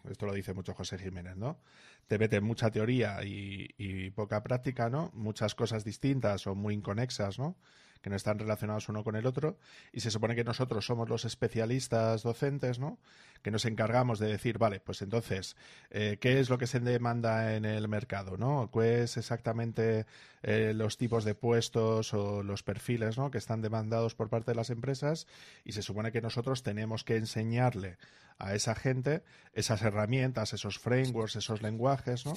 esto 0.09 0.25
lo 0.26 0.33
dice 0.33 0.54
mucho 0.54 0.73
José 0.73 0.99
Jiménez, 0.99 1.37
¿no? 1.37 1.61
Te 2.06 2.18
mete 2.18 2.40
mucha 2.40 2.71
teoría 2.71 3.23
y, 3.25 3.75
y 3.76 4.11
poca 4.11 4.42
práctica, 4.42 4.88
¿no? 4.88 5.11
Muchas 5.12 5.54
cosas 5.54 5.85
distintas 5.85 6.47
o 6.47 6.54
muy 6.54 6.75
inconexas, 6.75 7.38
¿no? 7.38 7.56
Que 8.02 8.10
no 8.10 8.16
están 8.16 8.38
relacionados 8.38 8.88
uno 8.88 9.04
con 9.04 9.16
el 9.16 9.26
otro, 9.26 9.58
y 9.92 10.00
se 10.00 10.10
supone 10.10 10.34
que 10.34 10.44
nosotros 10.44 10.86
somos 10.86 11.08
los 11.08 11.24
especialistas 11.24 12.22
docentes, 12.22 12.78
¿no? 12.78 12.98
Que 13.42 13.50
nos 13.50 13.64
encargamos 13.64 14.18
de 14.18 14.28
decir, 14.28 14.58
vale, 14.58 14.80
pues 14.80 15.02
entonces, 15.02 15.56
eh, 15.90 16.18
¿qué 16.20 16.40
es 16.40 16.50
lo 16.50 16.58
que 16.58 16.66
se 16.66 16.80
demanda 16.80 17.54
en 17.54 17.64
el 17.64 17.88
mercado, 17.88 18.36
¿no? 18.36 18.70
¿Qué 18.72 19.02
exactamente 19.02 20.06
eh, 20.42 20.72
los 20.74 20.96
tipos 20.96 21.24
de 21.24 21.34
puestos 21.34 22.14
o 22.14 22.42
los 22.42 22.62
perfiles, 22.62 23.18
¿no? 23.18 23.30
Que 23.30 23.38
están 23.38 23.62
demandados 23.62 24.14
por 24.14 24.28
parte 24.28 24.52
de 24.52 24.56
las 24.56 24.70
empresas, 24.70 25.26
y 25.64 25.72
se 25.72 25.82
supone 25.82 26.12
que 26.12 26.20
nosotros 26.20 26.62
tenemos 26.62 27.04
que 27.04 27.16
enseñarle 27.16 27.98
a 28.38 28.54
esa 28.54 28.74
gente 28.74 29.22
esas 29.54 29.82
herramientas, 29.82 30.52
esos 30.52 30.78
frameworks, 30.78 31.36
esos 31.36 31.62
lenguajes 31.62 32.26
¿no? 32.26 32.34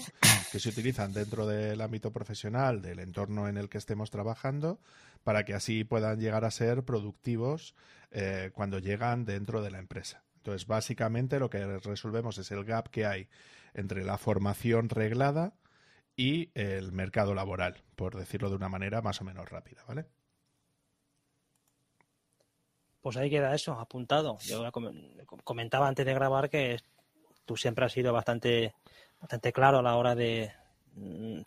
que 0.52 0.60
se 0.60 0.70
utilizan 0.70 1.12
dentro 1.12 1.46
del 1.46 1.82
ámbito 1.82 2.12
profesional, 2.12 2.82
del 2.82 3.00
entorno 3.00 3.48
en 3.48 3.58
el 3.58 3.70
que 3.70 3.78
estemos 3.78 4.10
trabajando, 4.10 4.80
para 5.24 5.46
que 5.46 5.54
así 5.54 5.84
puedan 5.84 6.20
llegar 6.20 6.46
a 6.46 6.52
ser 6.52 6.84
productivos 6.84 7.76
eh, 8.12 8.52
cuando 8.54 8.80
llegan 8.80 9.26
dentro 9.26 9.62
de 9.62 9.72
la 9.72 9.80
empresa. 9.80 10.24
Entonces, 10.38 10.68
básicamente 10.68 11.40
lo 11.40 11.50
que 11.50 11.80
resolvemos 11.80 12.38
es 12.38 12.52
el 12.52 12.64
gap 12.64 12.90
que 12.90 13.06
hay 13.06 13.28
entre 13.74 14.04
la 14.04 14.18
formación 14.18 14.90
reglada 14.90 15.54
y 16.16 16.52
el 16.54 16.92
mercado 16.92 17.34
laboral, 17.34 17.84
por 17.96 18.16
decirlo 18.16 18.50
de 18.50 18.56
una 18.56 18.70
manera 18.70 19.02
más 19.02 19.22
o 19.22 19.26
menos 19.26 19.50
rápida, 19.50 19.84
¿vale? 19.88 20.06
Pues 23.02 23.16
ahí 23.18 23.30
queda 23.30 23.56
eso, 23.56 23.74
apuntado. 23.74 24.38
Yo 24.42 24.70
comentaba 25.44 25.88
antes 25.88 26.06
de 26.06 26.14
grabar 26.14 26.50
que 26.50 26.80
tú 27.46 27.56
siempre 27.56 27.86
has 27.86 27.94
sido 27.94 28.12
bastante 28.12 28.74
bastante 29.20 29.52
claro 29.52 29.80
a 29.80 29.82
la 29.82 29.96
hora 29.96 30.16
de, 30.16 30.52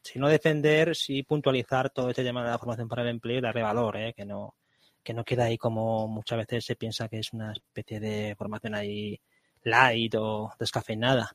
si 0.03 0.19
no 0.19 0.29
defender, 0.29 0.95
sí 0.97 1.23
puntualizar 1.23 1.91
todo 1.91 2.11
este 2.11 2.25
tema 2.25 2.45
de 2.45 2.51
la 2.51 2.59
formación 2.59 2.89
para 2.89 3.03
el 3.03 3.09
empleo 3.09 3.39
y 3.39 3.43
darle 3.43 3.63
valor, 3.63 3.97
¿eh? 3.97 4.15
que 4.15 4.25
no 4.25 4.55
que 5.03 5.15
no 5.15 5.25
queda 5.25 5.45
ahí 5.45 5.59
como 5.59 6.07
muchas 6.09 6.39
veces 6.39 6.65
se 6.65 6.77
piensa 6.77 7.09
que 7.09 7.19
es 7.19 7.33
una 7.33 7.53
especie 7.53 7.99
de 8.01 8.37
formación 8.37 8.75
ahí 8.75 9.21
light 9.65 10.15
o 10.17 10.53
descafeinada. 10.59 11.33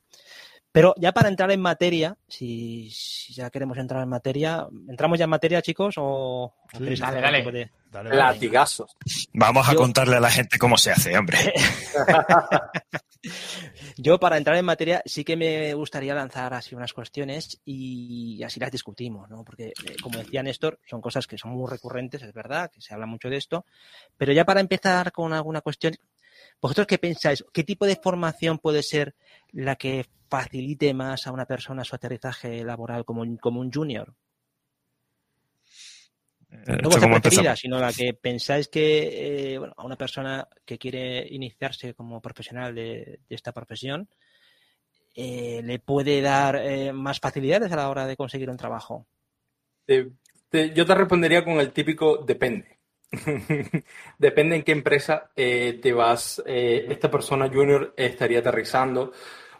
Pero 0.70 0.94
ya 0.98 1.12
para 1.12 1.28
entrar 1.28 1.50
en 1.50 1.60
materia, 1.60 2.16
si, 2.28 2.90
si 2.90 3.32
ya 3.32 3.50
queremos 3.50 3.78
entrar 3.78 4.02
en 4.02 4.08
materia, 4.10 4.66
¿entramos 4.88 5.18
ya 5.18 5.24
en 5.24 5.30
materia, 5.30 5.62
chicos? 5.62 5.94
O, 5.96 6.54
Sí, 6.76 6.94
dale, 6.96 7.20
dale. 7.20 7.42
de- 7.50 7.70
Dale, 7.90 8.10
dale. 8.10 8.20
Latigazos. 8.22 8.94
Vamos 9.32 9.66
a 9.66 9.72
Yo- 9.72 9.78
contarle 9.78 10.16
a 10.16 10.20
la 10.20 10.30
gente 10.30 10.58
cómo 10.58 10.76
se 10.76 10.90
hace, 10.90 11.16
hombre. 11.16 11.38
Yo, 13.96 14.20
para 14.20 14.36
entrar 14.36 14.56
en 14.56 14.64
materia, 14.66 15.02
sí 15.06 15.24
que 15.24 15.36
me 15.36 15.72
gustaría 15.74 16.14
lanzar 16.14 16.52
así 16.54 16.74
unas 16.74 16.92
cuestiones 16.92 17.60
y 17.64 18.42
así 18.42 18.60
las 18.60 18.70
discutimos, 18.70 19.28
¿no? 19.30 19.42
Porque, 19.44 19.68
eh, 19.68 19.96
como 20.02 20.18
decía 20.18 20.42
Néstor, 20.42 20.78
son 20.86 21.00
cosas 21.00 21.26
que 21.26 21.38
son 21.38 21.52
muy 21.52 21.68
recurrentes, 21.68 22.22
es 22.22 22.32
verdad, 22.34 22.70
que 22.70 22.80
se 22.82 22.92
habla 22.94 23.06
mucho 23.06 23.28
de 23.30 23.38
esto. 23.38 23.64
Pero 24.18 24.32
ya 24.32 24.44
para 24.44 24.60
empezar 24.60 25.10
con 25.10 25.32
alguna 25.32 25.62
cuestión, 25.62 25.96
¿vosotros 26.60 26.86
qué 26.86 26.98
pensáis? 26.98 27.44
¿Qué 27.52 27.64
tipo 27.64 27.86
de 27.86 27.96
formación 27.96 28.58
puede 28.58 28.82
ser 28.82 29.14
la 29.52 29.76
que 29.76 30.06
facilite 30.28 30.92
más 30.94 31.26
a 31.26 31.32
una 31.32 31.46
persona 31.46 31.84
su 31.84 31.94
aterrizaje 31.94 32.64
laboral 32.64 33.04
como 33.04 33.22
un, 33.22 33.36
como 33.36 33.60
un 33.60 33.72
junior? 33.72 34.14
No 36.50 36.74
Esto 36.74 36.88
vuestra 36.88 37.20
preferida, 37.20 37.56
sino 37.56 37.78
la 37.78 37.92
que 37.92 38.14
pensáis 38.14 38.68
que 38.68 39.52
eh, 39.52 39.58
bueno, 39.58 39.74
a 39.76 39.84
una 39.84 39.96
persona 39.96 40.48
que 40.64 40.78
quiere 40.78 41.26
iniciarse 41.28 41.92
como 41.92 42.22
profesional 42.22 42.74
de, 42.74 43.20
de 43.28 43.34
esta 43.34 43.52
profesión 43.52 44.08
eh, 45.20 45.62
le 45.64 45.80
puede 45.80 46.20
dar 46.20 46.56
eh, 46.56 46.92
más 46.92 47.18
facilidades 47.18 47.72
a 47.72 47.76
la 47.76 47.90
hora 47.90 48.06
de 48.06 48.16
conseguir 48.16 48.48
un 48.48 48.56
trabajo. 48.56 49.08
Yo 49.86 50.86
te 50.86 50.94
respondería 50.94 51.44
con 51.44 51.58
el 51.58 51.72
típico 51.72 52.18
depende. 52.18 52.77
depende 54.18 54.56
en 54.56 54.62
qué 54.62 54.72
empresa 54.72 55.30
eh, 55.34 55.78
te 55.82 55.92
vas, 55.92 56.42
eh, 56.46 56.86
esta 56.88 57.10
persona 57.10 57.48
junior 57.48 57.94
estaría 57.96 58.40
aterrizando, 58.40 59.12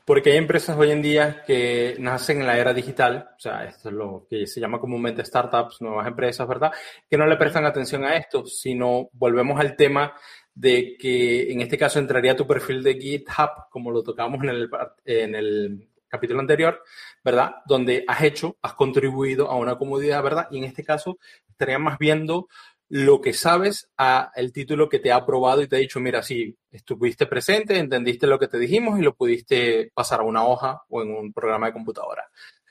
porque 0.05 0.33
hay 0.33 0.39
empresas 0.39 0.77
hoy 0.77 0.91
en 0.91 1.03
día 1.03 1.43
que 1.47 1.97
nacen 1.99 2.41
en 2.41 2.47
la 2.47 2.59
era 2.59 2.73
digital, 2.73 3.31
o 3.37 3.41
sea, 3.41 3.65
esto 3.65 3.89
es 3.89 3.95
lo 3.95 4.27
que 4.29 4.47
se 4.47 4.61
llama 4.61 4.81
comúnmente 4.81 5.25
startups, 5.25 5.81
nuevas 5.81 6.07
empresas, 6.07 6.49
¿verdad? 6.49 6.73
Que 7.09 7.19
no 7.19 7.27
le 7.27 7.37
prestan 7.37 7.67
atención 7.67 8.05
a 8.05 8.17
esto, 8.17 8.47
sino 8.47 9.11
volvemos 9.13 9.61
al 9.61 9.77
tema 9.77 10.15
de 10.55 10.97
que 10.99 11.53
en 11.53 11.61
este 11.61 11.79
caso 11.79 11.99
entraría 11.99 12.37
tu 12.37 12.47
perfil 12.47 12.83
de 12.83 12.95
GitHub, 12.95 13.69
como 13.71 13.91
lo 13.91 14.03
tocamos 14.03 14.43
en 14.43 14.49
el, 14.49 14.71
en 15.05 15.35
el 15.35 15.89
capítulo 16.09 16.41
anterior, 16.41 16.83
¿verdad? 17.23 17.57
Donde 17.67 18.05
has 18.09 18.23
hecho, 18.23 18.57
has 18.63 18.75
contribuido 18.75 19.51
a 19.51 19.57
una 19.57 19.77
comunidad, 19.77 20.23
¿verdad? 20.23 20.49
Y 20.51 20.59
en 20.59 20.65
este 20.65 20.83
caso 20.83 21.19
estarían 21.49 21.83
más 21.83 21.99
viendo 21.99 22.49
lo 22.89 23.21
que 23.21 23.35
sabes 23.35 23.91
a 23.99 24.33
el 24.35 24.53
título 24.53 24.89
que 24.89 24.99
te 24.99 25.13
ha 25.13 25.17
aprobado 25.17 25.63
y 25.63 25.69
te 25.69 25.77
ha 25.77 25.81
dicho, 25.81 26.01
mira, 26.01 26.23
sí, 26.23 26.57
estuviste 26.71 27.27
presente, 27.27 27.79
entendiste 27.79 28.27
lo 28.27 28.39
que 28.39 28.49
te 28.49 28.59
dijimos 28.59 28.99
y 28.99 29.03
lo 29.03 29.15
pudiste 29.15 29.91
pasar 29.95 30.21
a 30.21 30.25
una 30.25 30.45
hoja 30.47 30.83
o 30.89 31.03
en 31.03 31.11
un 31.11 31.33
programa 31.33 31.67
de 31.67 31.75
computadora. 31.75 32.25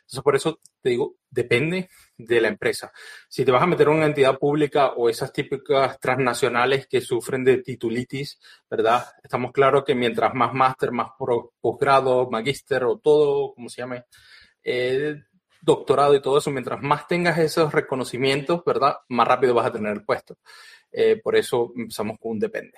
Entonces, 0.08 0.24
por 0.24 0.36
eso 0.38 0.60
te 0.82 0.92
digo, 0.92 1.18
depende 1.30 1.90
de 2.18 2.42
la 2.42 2.48
empresa. 2.48 2.94
Si 3.28 3.44
te 3.44 3.52
vas 3.52 3.62
a 3.62 3.68
meter 3.68 3.90
en 3.90 3.96
una 3.96 4.06
entidad 4.06 4.40
pública 4.40 4.94
o 4.94 5.10
esas 5.10 5.34
típicas 5.34 6.00
transnacionales 6.00 6.88
que 6.88 7.02
sufren 7.02 7.44
de 7.44 7.58
titulitis, 7.58 8.40
¿verdad? 8.70 9.06
Estamos 9.22 9.52
claros 9.52 9.84
que 9.84 9.96
mientras 9.96 10.34
más 10.34 10.54
máster, 10.54 10.92
más 10.94 11.10
posgrado, 11.60 12.30
magíster 12.30 12.86
o 12.86 13.00
todo, 13.00 13.54
como 13.54 13.68
se 13.68 13.82
llame, 13.82 14.06
eh, 14.64 15.16
doctorado 15.62 16.16
y 16.16 16.22
todo 16.22 16.38
eso, 16.38 16.52
mientras 16.52 16.82
más 16.82 17.08
tengas 17.08 17.38
esos 17.38 17.72
reconocimientos, 17.74 18.64
¿verdad? 18.66 18.98
Más 19.10 19.28
rápido 19.28 19.54
vas 19.54 19.68
a 19.68 19.72
tener 19.72 19.92
el 19.94 20.04
puesto. 20.06 20.38
Eh, 20.92 21.20
por 21.24 21.36
eso 21.36 21.72
empezamos 21.76 22.18
con 22.20 22.32
un 22.34 22.40
depende. 22.40 22.78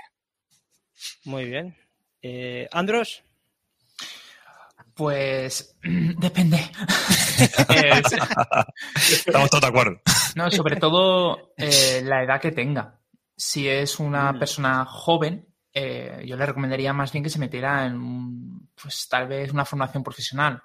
Muy 1.26 1.46
bien. 1.46 1.76
Eh, 2.22 2.68
Andros, 2.72 3.24
Pues 4.94 5.78
depende. 5.84 6.58
Es- 7.40 9.26
Estamos 9.26 9.50
todos 9.50 9.62
de 9.62 9.68
acuerdo. 9.68 10.02
no, 10.36 10.52
sobre 10.52 10.76
todo 10.76 11.54
eh, 11.58 12.02
la 12.04 12.24
edad 12.24 12.42
que 12.42 12.52
tenga. 12.52 13.00
Si 13.36 13.68
es 13.70 14.00
una 14.00 14.34
Mm. 14.34 14.40
persona 14.40 14.86
joven, 14.86 15.48
eh, 15.74 16.24
yo 16.26 16.36
le 16.36 16.46
recomendaría 16.46 16.92
más 16.92 17.12
bien 17.14 17.24
que 17.24 17.30
se 17.30 17.40
metiera 17.40 17.86
en, 17.86 17.96
un- 17.96 18.70
pues 18.82 19.08
tal 19.08 19.28
vez 19.28 19.52
una 19.54 19.64
formación 19.64 20.04
profesional. 20.04 20.62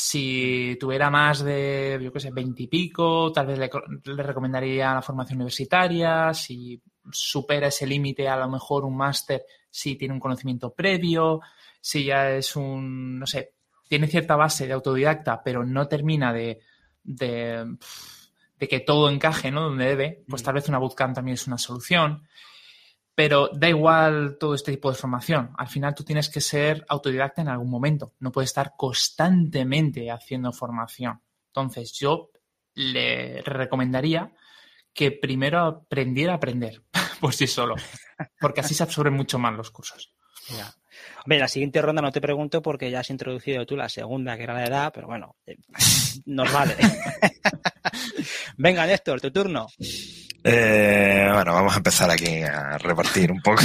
Si 0.00 0.76
tuviera 0.78 1.10
más 1.10 1.42
de, 1.42 1.98
yo 2.00 2.12
qué 2.12 2.20
sé, 2.20 2.30
veintipico, 2.30 3.32
tal 3.32 3.48
vez 3.48 3.58
le, 3.58 3.68
le 4.04 4.22
recomendaría 4.22 4.94
la 4.94 5.02
formación 5.02 5.38
universitaria. 5.38 6.32
Si 6.34 6.80
supera 7.10 7.66
ese 7.66 7.84
límite, 7.84 8.28
a 8.28 8.36
lo 8.36 8.48
mejor 8.48 8.84
un 8.84 8.96
máster 8.96 9.42
si 9.68 9.96
tiene 9.96 10.14
un 10.14 10.20
conocimiento 10.20 10.72
previo. 10.72 11.40
Si 11.80 12.04
ya 12.04 12.30
es 12.30 12.54
un, 12.54 13.18
no 13.18 13.26
sé, 13.26 13.54
tiene 13.88 14.06
cierta 14.06 14.36
base 14.36 14.68
de 14.68 14.74
autodidacta, 14.74 15.42
pero 15.42 15.64
no 15.64 15.88
termina 15.88 16.32
de, 16.32 16.60
de, 17.02 17.76
de 18.56 18.68
que 18.68 18.78
todo 18.78 19.10
encaje, 19.10 19.50
¿no? 19.50 19.62
Donde 19.62 19.86
debe, 19.86 20.22
pues 20.28 20.42
Mm. 20.42 20.44
tal 20.44 20.54
vez 20.54 20.68
una 20.68 20.78
bootcamp 20.78 21.16
también 21.16 21.34
es 21.34 21.48
una 21.48 21.58
solución. 21.58 22.22
Pero 23.18 23.50
da 23.52 23.68
igual 23.68 24.36
todo 24.38 24.54
este 24.54 24.70
tipo 24.70 24.92
de 24.92 24.96
formación. 24.96 25.50
Al 25.58 25.66
final 25.66 25.92
tú 25.92 26.04
tienes 26.04 26.28
que 26.28 26.40
ser 26.40 26.86
autodidacta 26.88 27.42
en 27.42 27.48
algún 27.48 27.68
momento. 27.68 28.14
No 28.20 28.30
puedes 28.30 28.50
estar 28.50 28.74
constantemente 28.76 30.08
haciendo 30.12 30.52
formación. 30.52 31.20
Entonces 31.48 31.94
yo 31.98 32.30
le 32.74 33.42
recomendaría 33.42 34.32
que 34.94 35.10
primero 35.10 35.58
aprendiera 35.64 36.34
a 36.34 36.36
aprender 36.36 36.84
por 37.20 37.34
sí 37.34 37.48
solo. 37.48 37.74
Porque 38.40 38.60
así 38.60 38.72
se 38.72 38.84
absorben 38.84 39.14
mucho 39.14 39.36
más 39.36 39.52
los 39.52 39.72
cursos. 39.72 40.14
ya. 40.56 40.72
Hombre, 41.24 41.40
la 41.40 41.48
siguiente 41.48 41.82
ronda 41.82 42.00
no 42.00 42.12
te 42.12 42.20
pregunto 42.20 42.62
porque 42.62 42.88
ya 42.88 43.00
has 43.00 43.10
introducido 43.10 43.66
tú 43.66 43.76
la 43.76 43.88
segunda, 43.88 44.36
que 44.36 44.44
era 44.44 44.54
la 44.54 44.64
edad, 44.64 44.92
pero 44.94 45.08
bueno, 45.08 45.34
eh, 45.44 45.56
nos 46.26 46.52
vale. 46.52 46.76
Venga, 48.56 48.86
Néstor, 48.86 49.20
tu 49.20 49.32
turno. 49.32 49.66
Eh, 50.44 51.28
bueno, 51.32 51.52
vamos 51.52 51.74
a 51.74 51.78
empezar 51.78 52.10
aquí 52.10 52.42
a 52.42 52.78
repartir 52.78 53.30
un 53.30 53.42
poco. 53.42 53.62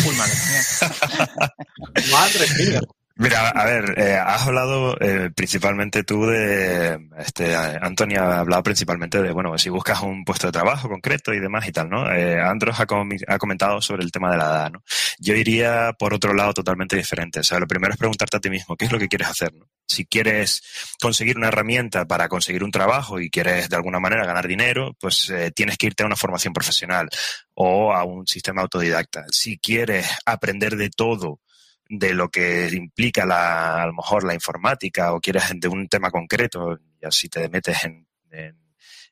Madre 2.11 2.47
mía. 2.57 2.81
Mira, 3.15 3.49
a 3.49 3.65
ver, 3.65 3.93
eh, 3.99 4.15
has 4.15 4.47
hablado 4.47 4.97
eh, 4.99 5.29
principalmente 5.35 6.03
tú 6.03 6.25
de, 6.25 6.99
este, 7.19 7.55
Antonio 7.55 8.23
ha 8.23 8.39
hablado 8.39 8.63
principalmente 8.63 9.21
de, 9.21 9.31
bueno, 9.31 9.55
si 9.59 9.69
buscas 9.69 10.01
un 10.01 10.25
puesto 10.25 10.47
de 10.47 10.51
trabajo 10.51 10.89
concreto 10.89 11.31
y 11.31 11.39
demás 11.39 11.67
y 11.67 11.71
tal, 11.71 11.89
¿no? 11.89 12.11
Eh, 12.11 12.41
Andros 12.41 12.79
ha, 12.79 12.87
ha 13.27 13.37
comentado 13.37 13.81
sobre 13.81 14.03
el 14.03 14.11
tema 14.11 14.31
de 14.31 14.37
la 14.37 14.45
edad, 14.45 14.71
¿no? 14.71 14.83
Yo 15.19 15.35
iría 15.35 15.93
por 15.99 16.15
otro 16.15 16.33
lado 16.33 16.53
totalmente 16.53 16.95
diferente. 16.95 17.41
O 17.41 17.43
sea, 17.43 17.59
lo 17.59 17.67
primero 17.67 17.93
es 17.93 17.99
preguntarte 17.99 18.37
a 18.37 18.39
ti 18.39 18.49
mismo, 18.49 18.75
¿qué 18.75 18.85
es 18.85 18.91
lo 18.91 18.97
que 18.97 19.07
quieres 19.07 19.27
hacer, 19.27 19.53
no? 19.53 19.69
Si 19.87 20.05
quieres 20.05 20.63
conseguir 20.99 21.37
una 21.37 21.49
herramienta 21.49 22.05
para 22.05 22.27
conseguir 22.27 22.63
un 22.63 22.71
trabajo 22.71 23.19
y 23.19 23.29
quieres 23.29 23.69
de 23.69 23.75
alguna 23.75 23.99
manera 23.99 24.25
ganar 24.25 24.47
dinero, 24.47 24.95
pues 24.99 25.29
eh, 25.29 25.51
tienes 25.51 25.77
que 25.77 25.85
irte 25.85 26.01
a 26.01 26.07
una 26.07 26.15
formación 26.15 26.51
profesional 26.51 27.09
o 27.53 27.93
a 27.93 28.03
un 28.05 28.25
sistema 28.25 28.63
autodidacta. 28.63 29.25
Si 29.29 29.59
quieres 29.59 30.09
aprender 30.25 30.77
de 30.77 30.89
todo 30.89 31.41
de 31.99 32.13
lo 32.13 32.29
que 32.29 32.69
implica 32.73 33.25
la, 33.25 33.83
a 33.83 33.87
lo 33.87 33.93
mejor 33.93 34.23
la 34.23 34.33
informática 34.33 35.13
o 35.13 35.21
quieres 35.21 35.51
de 35.55 35.67
un 35.67 35.87
tema 35.87 36.09
concreto, 36.09 36.79
y 37.01 37.05
así 37.05 37.29
te 37.29 37.47
metes 37.49 37.85
en, 37.85 38.07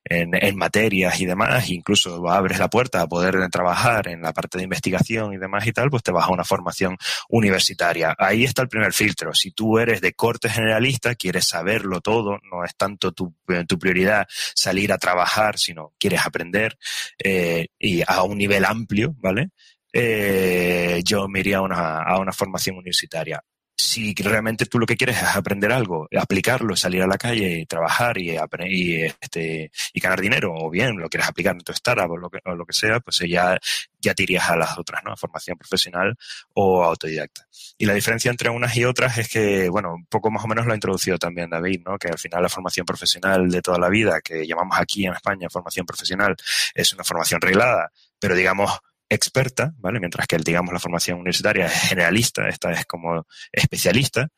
en, 0.03 0.31
en, 0.33 0.55
materias 0.55 1.19
y 1.21 1.25
demás, 1.25 1.69
incluso 1.69 2.27
abres 2.27 2.57
la 2.57 2.69
puerta 2.69 3.01
a 3.01 3.07
poder 3.07 3.35
trabajar 3.49 4.07
en 4.07 4.21
la 4.21 4.33
parte 4.33 4.57
de 4.57 4.63
investigación 4.63 5.33
y 5.33 5.37
demás 5.37 5.67
y 5.67 5.73
tal, 5.73 5.91
pues 5.91 6.01
te 6.01 6.11
vas 6.11 6.27
a 6.27 6.31
una 6.31 6.43
formación 6.43 6.97
universitaria. 7.29 8.15
Ahí 8.17 8.43
está 8.43 8.63
el 8.63 8.67
primer 8.67 8.93
filtro. 8.93 9.33
Si 9.33 9.51
tú 9.51 9.77
eres 9.77 10.01
de 10.01 10.13
corte 10.13 10.49
generalista, 10.49 11.13
quieres 11.15 11.47
saberlo 11.47 12.01
todo, 12.01 12.39
no 12.51 12.65
es 12.65 12.75
tanto 12.75 13.11
tu, 13.11 13.35
tu 13.67 13.77
prioridad 13.77 14.27
salir 14.55 14.91
a 14.91 14.97
trabajar, 14.97 15.59
sino 15.59 15.93
quieres 15.99 16.25
aprender 16.25 16.77
eh, 17.23 17.67
y 17.77 18.01
a 18.05 18.23
un 18.23 18.37
nivel 18.37 18.65
amplio, 18.65 19.13
¿vale? 19.19 19.51
Eh, 19.93 21.01
yo 21.03 21.27
me 21.27 21.39
iría 21.39 21.57
a 21.57 21.61
una, 21.61 22.03
a 22.03 22.19
una 22.19 22.31
formación 22.31 22.77
universitaria. 22.77 23.43
Si 23.73 24.13
realmente 24.13 24.67
tú 24.67 24.77
lo 24.77 24.85
que 24.85 24.95
quieres 24.95 25.17
es 25.17 25.35
aprender 25.35 25.71
algo, 25.71 26.07
aplicarlo, 26.15 26.75
salir 26.75 27.01
a 27.01 27.07
la 27.07 27.17
calle 27.17 27.61
y 27.61 27.65
trabajar 27.65 28.17
y, 28.19 28.37
y, 28.67 29.01
este, 29.01 29.71
y 29.91 29.99
ganar 29.99 30.21
dinero, 30.21 30.53
o 30.53 30.69
bien 30.69 30.97
lo 30.97 31.09
quieres 31.09 31.27
aplicar 31.27 31.55
en 31.55 31.61
tu 31.61 31.71
startup 31.71 32.11
o 32.11 32.17
lo 32.17 32.29
que, 32.29 32.39
o 32.45 32.53
lo 32.53 32.65
que 32.65 32.73
sea, 32.73 32.99
pues 32.99 33.17
ya, 33.27 33.57
ya 33.99 34.13
te 34.13 34.23
irías 34.23 34.47
a 34.51 34.55
las 34.55 34.77
otras, 34.77 35.01
¿no? 35.03 35.17
Formación 35.17 35.57
profesional 35.57 36.15
o 36.53 36.83
autodidacta. 36.83 37.47
Y 37.77 37.85
la 37.85 37.95
diferencia 37.95 38.29
entre 38.29 38.51
unas 38.51 38.77
y 38.77 38.85
otras 38.85 39.17
es 39.17 39.27
que, 39.29 39.67
bueno, 39.69 39.95
un 39.95 40.05
poco 40.05 40.29
más 40.29 40.45
o 40.45 40.47
menos 40.47 40.67
lo 40.67 40.73
ha 40.73 40.75
introducido 40.75 41.17
también 41.17 41.49
David, 41.49 41.81
¿no? 41.83 41.97
Que 41.97 42.09
al 42.09 42.19
final 42.19 42.43
la 42.43 42.49
formación 42.49 42.85
profesional 42.85 43.49
de 43.49 43.61
toda 43.63 43.79
la 43.79 43.89
vida, 43.89 44.21
que 44.21 44.45
llamamos 44.45 44.77
aquí 44.79 45.05
en 45.07 45.13
España 45.13 45.49
formación 45.49 45.87
profesional, 45.87 46.35
es 46.75 46.93
una 46.93 47.03
formación 47.03 47.41
reglada, 47.41 47.91
pero 48.19 48.35
digamos, 48.35 48.79
experta, 49.11 49.73
¿vale? 49.77 49.99
Mientras 49.99 50.25
que, 50.25 50.37
digamos, 50.37 50.73
la 50.73 50.79
formación 50.79 51.19
universitaria 51.19 51.65
es 51.65 51.73
generalista, 51.89 52.47
esta 52.47 52.71
es 52.71 52.85
como 52.85 53.27
especialista. 53.51 54.29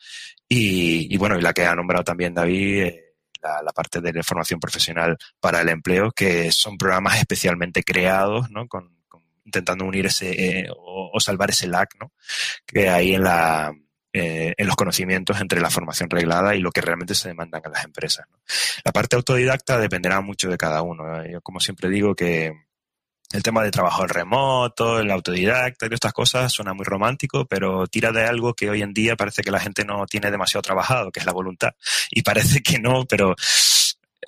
Y, 0.49 1.15
bueno, 1.17 1.37
y 1.37 1.41
la 1.41 1.53
que 1.53 1.65
ha 1.65 1.75
nombrado 1.75 2.03
también 2.03 2.33
David, 2.33 2.81
eh, 2.81 3.15
la, 3.41 3.71
parte 3.71 4.01
de 4.01 4.11
la 4.11 4.23
formación 4.23 4.59
profesional 4.59 5.15
para 5.39 5.61
el 5.61 5.69
empleo, 5.69 6.11
que 6.11 6.51
son 6.51 6.77
programas 6.77 7.19
especialmente 7.19 7.83
creados, 7.83 8.49
¿no? 8.49 8.67
Con, 8.67 8.97
intentando 9.45 9.85
unir 9.85 10.07
ese 10.07 10.31
eh, 10.31 10.67
o, 10.75 11.19
salvar 11.19 11.51
ese 11.51 11.67
lag, 11.67 11.89
¿no? 11.99 12.11
Que 12.65 12.89
hay 12.89 13.13
en 13.13 13.23
la 13.23 13.73
eh, 14.11 14.53
en 14.57 14.67
los 14.67 14.75
conocimientos 14.75 15.39
entre 15.41 15.59
la 15.59 15.69
formación 15.69 16.09
reglada 16.09 16.55
y 16.55 16.59
lo 16.59 16.71
que 16.71 16.81
realmente 16.81 17.15
se 17.15 17.29
demandan 17.29 17.61
en 17.65 17.71
las 17.71 17.83
empresas. 17.83 18.25
La 18.83 18.91
parte 18.91 19.15
autodidacta 19.15 19.79
dependerá 19.79 20.21
mucho 20.21 20.49
de 20.49 20.57
cada 20.57 20.81
uno. 20.81 21.25
Yo, 21.27 21.41
como 21.41 21.59
siempre 21.59 21.89
digo, 21.89 22.15
que 22.15 22.53
el 23.33 23.41
tema 23.41 23.63
de 23.63 23.71
trabajo 23.71 24.05
remoto, 24.05 24.99
el 24.99 25.09
autodidacta 25.09 25.87
y 25.87 25.93
estas 25.93 26.13
cosas 26.13 26.53
suena 26.53 26.73
muy 26.73 26.85
romántico, 26.85 27.45
pero 27.45 27.87
tira 27.87 28.11
de 28.11 28.25
algo 28.25 28.53
que 28.53 28.69
hoy 28.69 28.83
en 28.83 28.93
día 28.93 29.15
parece 29.15 29.41
que 29.41 29.49
la 29.49 29.59
gente 29.59 29.83
no 29.83 30.05
tiene 30.05 30.29
demasiado 30.29 30.61
trabajado, 30.61 31.11
que 31.11 31.19
es 31.19 31.25
la 31.25 31.33
voluntad. 31.33 31.71
Y 32.11 32.21
parece 32.21 32.61
que 32.61 32.79
no, 32.79 33.05
pero 33.05 33.35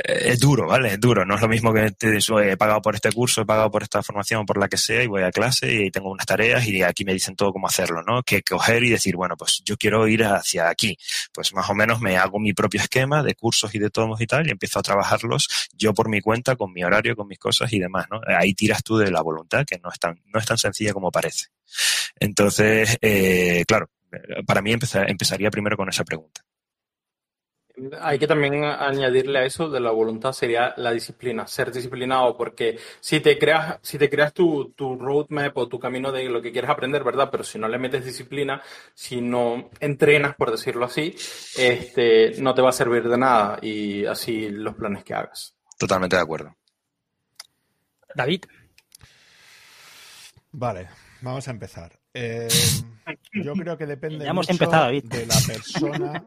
es 0.03 0.39
duro, 0.39 0.67
¿vale? 0.67 0.93
Es 0.93 0.99
duro. 0.99 1.25
No 1.25 1.35
es 1.35 1.41
lo 1.41 1.47
mismo 1.47 1.73
que 1.73 1.91
te, 1.91 2.17
he 2.17 2.57
pagado 2.57 2.81
por 2.81 2.95
este 2.95 3.11
curso, 3.11 3.41
he 3.41 3.45
pagado 3.45 3.71
por 3.71 3.83
esta 3.83 4.03
formación, 4.03 4.45
por 4.45 4.57
la 4.57 4.67
que 4.67 4.77
sea, 4.77 5.03
y 5.03 5.07
voy 5.07 5.23
a 5.23 5.31
clase 5.31 5.85
y 5.85 5.91
tengo 5.91 6.09
unas 6.09 6.25
tareas 6.25 6.67
y 6.67 6.81
aquí 6.81 7.05
me 7.05 7.13
dicen 7.13 7.35
todo 7.35 7.51
cómo 7.51 7.67
hacerlo, 7.67 8.03
¿no? 8.03 8.23
Que 8.23 8.41
coger 8.41 8.83
y 8.83 8.89
decir, 8.89 9.15
bueno, 9.15 9.35
pues 9.37 9.61
yo 9.63 9.77
quiero 9.77 10.07
ir 10.07 10.23
hacia 10.23 10.69
aquí. 10.69 10.97
Pues 11.33 11.53
más 11.53 11.69
o 11.69 11.75
menos 11.75 12.01
me 12.01 12.17
hago 12.17 12.39
mi 12.39 12.53
propio 12.53 12.81
esquema 12.81 13.23
de 13.23 13.35
cursos 13.35 13.73
y 13.75 13.79
de 13.79 13.89
todos 13.89 14.19
y 14.19 14.27
tal 14.27 14.47
y 14.47 14.51
empiezo 14.51 14.79
a 14.79 14.83
trabajarlos 14.83 15.47
yo 15.73 15.93
por 15.93 16.09
mi 16.09 16.21
cuenta, 16.21 16.55
con 16.55 16.73
mi 16.73 16.83
horario, 16.83 17.15
con 17.15 17.27
mis 17.27 17.39
cosas 17.39 17.71
y 17.73 17.79
demás, 17.79 18.07
¿no? 18.11 18.21
Ahí 18.27 18.53
tiras 18.53 18.83
tú 18.83 18.97
de 18.97 19.11
la 19.11 19.21
voluntad, 19.21 19.65
que 19.65 19.79
no 19.79 19.89
es 19.91 19.99
tan, 19.99 20.21
no 20.25 20.39
es 20.39 20.45
tan 20.45 20.57
sencilla 20.57 20.93
como 20.93 21.11
parece. 21.11 21.47
Entonces, 22.19 22.97
eh, 23.01 23.63
claro, 23.67 23.89
para 24.45 24.61
mí 24.61 24.71
empezaría 24.71 25.49
primero 25.49 25.77
con 25.77 25.89
esa 25.89 26.03
pregunta. 26.03 26.41
Hay 27.99 28.17
que 28.17 28.27
también 28.27 28.63
añadirle 28.63 29.39
a 29.39 29.45
eso 29.45 29.69
de 29.69 29.79
la 29.79 29.91
voluntad 29.91 30.31
sería 30.31 30.73
la 30.77 30.91
disciplina, 30.91 31.45
ser 31.45 31.71
disciplinado, 31.71 32.37
porque 32.37 32.79
si 32.99 33.19
te 33.19 33.37
creas, 33.37 33.79
si 33.81 33.97
te 33.97 34.09
creas 34.09 34.33
tu, 34.33 34.71
tu 34.71 34.97
roadmap 34.97 35.57
o 35.57 35.67
tu 35.67 35.77
camino 35.77 36.11
de 36.11 36.29
lo 36.29 36.41
que 36.41 36.51
quieres 36.51 36.69
aprender, 36.69 37.03
¿verdad? 37.03 37.29
Pero 37.29 37.43
si 37.43 37.59
no 37.59 37.67
le 37.67 37.77
metes 37.77 38.05
disciplina, 38.05 38.61
si 38.93 39.19
no 39.19 39.69
entrenas, 39.79 40.35
por 40.35 40.51
decirlo 40.51 40.85
así, 40.85 41.15
este, 41.57 42.41
no 42.41 42.53
te 42.53 42.61
va 42.61 42.69
a 42.69 42.73
servir 42.73 43.09
de 43.09 43.17
nada 43.17 43.59
y 43.61 44.05
así 44.05 44.49
los 44.49 44.75
planes 44.75 45.03
que 45.03 45.13
hagas. 45.13 45.55
Totalmente 45.77 46.15
de 46.15 46.21
acuerdo. 46.21 46.55
David. 48.15 48.45
Vale, 50.51 50.87
vamos 51.21 51.45
a 51.47 51.51
empezar. 51.51 51.99
Eh, 52.13 52.47
yo 53.33 53.53
creo 53.53 53.77
que 53.77 53.85
depende 53.85 54.31
mucho 54.31 54.51
empezado, 54.51 54.89
de 54.89 55.25
la 55.25 55.35
persona 55.45 56.25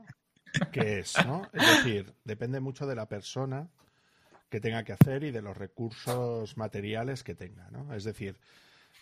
que 0.72 1.00
es, 1.00 1.14
¿no? 1.26 1.48
Es 1.52 1.84
decir, 1.84 2.14
depende 2.24 2.60
mucho 2.60 2.86
de 2.86 2.94
la 2.94 3.08
persona 3.08 3.68
que 4.48 4.60
tenga 4.60 4.84
que 4.84 4.92
hacer 4.92 5.24
y 5.24 5.30
de 5.30 5.42
los 5.42 5.56
recursos 5.56 6.56
materiales 6.56 7.22
que 7.22 7.34
tenga, 7.34 7.70
¿no? 7.70 7.94
Es 7.94 8.04
decir, 8.04 8.38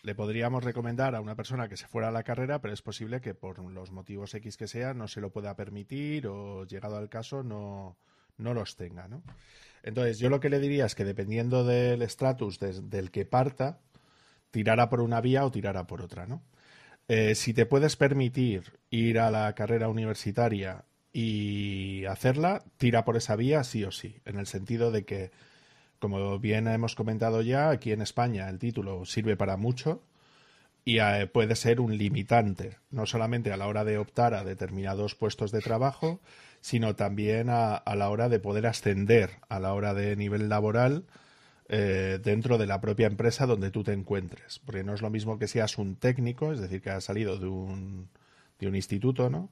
le 0.03 0.15
podríamos 0.15 0.65
recomendar 0.65 1.15
a 1.15 1.21
una 1.21 1.37
persona 1.37 1.69
que 1.69 1.77
se 1.77 1.87
fuera 1.87 2.09
a 2.09 2.13
la 2.13 2.23
carrera, 2.23 2.61
pero 2.61 2.75
es 2.75 2.83
posible 2.83 3.21
que 3.21 3.35
por 3.35 3.59
los 3.59 3.91
motivos 3.91 4.35
X 4.35 4.57
que 4.57 4.69
sea 4.69 4.95
no 4.95 5.09
se 5.09 5.21
lo 5.21 5.31
pueda 5.31 5.55
permitir 5.57 6.27
o 6.27 6.65
llegado 6.65 6.97
al 6.97 7.09
caso 7.09 7.43
no, 7.43 7.97
no 8.39 8.55
los 8.55 8.77
tenga, 8.77 9.09
¿no? 9.09 9.23
Entonces, 9.83 10.19
yo 10.19 10.29
lo 10.29 10.41
que 10.41 10.51
le 10.51 10.59
diría 10.59 10.87
es 10.87 10.95
que 10.95 11.05
dependiendo 11.05 11.65
del 11.65 12.03
estatus 12.03 12.59
del 12.59 13.11
que 13.11 13.25
parta, 13.25 13.79
tirara 14.51 14.89
por 14.89 15.01
una 15.01 15.21
vía 15.21 15.45
o 15.45 15.51
tirara 15.51 15.87
por 15.87 16.03
otra, 16.03 16.27
¿no? 16.27 16.43
Eh, 17.09 17.37
si 17.37 17.55
te 17.55 17.67
puedes 17.67 17.95
permitir 17.95 18.73
ir 18.91 19.21
a 19.21 19.31
la 19.31 19.55
carrera 19.55 19.89
universitaria 19.89 20.85
y 21.19 22.05
hacerla 22.05 22.63
tira 22.77 23.07
por 23.07 23.17
esa 23.17 23.37
vía 23.37 23.65
sí 23.65 23.85
o 23.85 23.91
sí, 23.91 24.17
en 24.27 24.39
el 24.39 24.47
sentido 24.47 24.91
de 24.91 25.07
que, 25.07 25.31
como 25.99 26.39
bien 26.39 26.69
hemos 26.69 26.95
comentado 26.95 27.41
ya, 27.41 27.71
aquí 27.71 27.93
en 27.93 28.03
España 28.03 28.51
el 28.51 28.59
título 28.59 29.07
sirve 29.07 29.35
para 29.35 29.57
mucho 29.57 30.03
y 30.85 30.99
eh, 30.99 31.27
puede 31.27 31.57
ser 31.57 31.81
un 31.81 31.97
limitante, 31.97 32.77
no 32.91 33.07
solamente 33.07 33.51
a 33.51 33.57
la 33.57 33.67
hora 33.67 33.83
de 33.87 33.97
optar 33.97 34.35
a 34.35 34.45
determinados 34.45 35.15
puestos 35.15 35.53
de 35.53 35.63
trabajo, 35.63 36.21
sino 36.61 36.97
también 36.97 37.49
a, 37.49 37.83
la 37.97 38.11
hora 38.11 38.29
de 38.29 38.39
poder 38.39 38.67
ascender 38.67 39.31
a 39.49 39.59
la 39.59 39.73
hora 39.73 39.95
de 39.95 40.17
nivel 40.17 40.51
laboral 40.51 41.07
eh, 41.71 42.21
dentro 42.23 42.59
de 42.59 42.67
la 42.67 42.83
propia 42.83 43.07
empresa 43.07 43.47
donde 43.47 43.71
tú 43.71 43.83
te 43.85 43.95
encuentres. 43.95 44.61
Porque 44.67 44.85
no 44.85 44.93
es 44.93 45.01
lo 45.01 45.09
mismo 45.09 45.39
que 45.39 45.49
seas 45.49 45.79
un 45.79 45.97
técnico, 45.97 46.53
es 46.53 46.61
decir, 46.61 46.83
que 46.83 46.91
has 46.91 47.05
salido 47.05 47.39
de 47.39 47.47
un, 47.47 48.11
de 48.59 48.69
un 48.69 48.77
instituto, 48.77 49.31
¿no? 49.31 49.49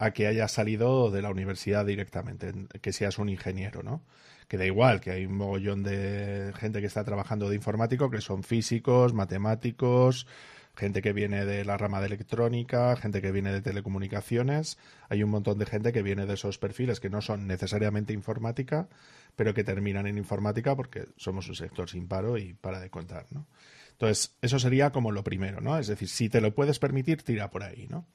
A 0.00 0.12
que 0.12 0.26
hayas 0.26 0.50
salido 0.50 1.10
de 1.10 1.20
la 1.20 1.30
universidad 1.30 1.84
directamente, 1.84 2.54
que 2.80 2.92
seas 2.92 3.18
un 3.18 3.28
ingeniero, 3.28 3.82
¿no? 3.82 4.02
Que 4.48 4.56
da 4.56 4.64
igual, 4.64 5.02
que 5.02 5.10
hay 5.10 5.26
un 5.26 5.36
mogollón 5.36 5.82
de 5.82 6.54
gente 6.56 6.80
que 6.80 6.86
está 6.86 7.04
trabajando 7.04 7.50
de 7.50 7.56
informático, 7.56 8.10
que 8.10 8.22
son 8.22 8.42
físicos, 8.42 9.12
matemáticos, 9.12 10.26
gente 10.74 11.02
que 11.02 11.12
viene 11.12 11.44
de 11.44 11.66
la 11.66 11.76
rama 11.76 12.00
de 12.00 12.06
electrónica, 12.06 12.96
gente 12.96 13.20
que 13.20 13.30
viene 13.30 13.52
de 13.52 13.60
telecomunicaciones, 13.60 14.78
hay 15.10 15.22
un 15.22 15.28
montón 15.28 15.58
de 15.58 15.66
gente 15.66 15.92
que 15.92 16.02
viene 16.02 16.24
de 16.24 16.32
esos 16.32 16.56
perfiles 16.56 16.98
que 16.98 17.10
no 17.10 17.20
son 17.20 17.46
necesariamente 17.46 18.14
informática, 18.14 18.88
pero 19.36 19.52
que 19.52 19.64
terminan 19.64 20.06
en 20.06 20.16
informática 20.16 20.74
porque 20.76 21.08
somos 21.18 21.46
un 21.46 21.56
sector 21.56 21.90
sin 21.90 22.08
paro 22.08 22.38
y 22.38 22.54
para 22.54 22.80
de 22.80 22.88
contar, 22.88 23.26
¿no? 23.32 23.46
Entonces, 23.92 24.34
eso 24.40 24.58
sería 24.58 24.92
como 24.92 25.12
lo 25.12 25.22
primero, 25.22 25.60
¿no? 25.60 25.78
Es 25.78 25.88
decir, 25.88 26.08
si 26.08 26.30
te 26.30 26.40
lo 26.40 26.54
puedes 26.54 26.78
permitir, 26.78 27.22
tira 27.22 27.50
por 27.50 27.64
ahí, 27.64 27.86
¿no? 27.90 28.06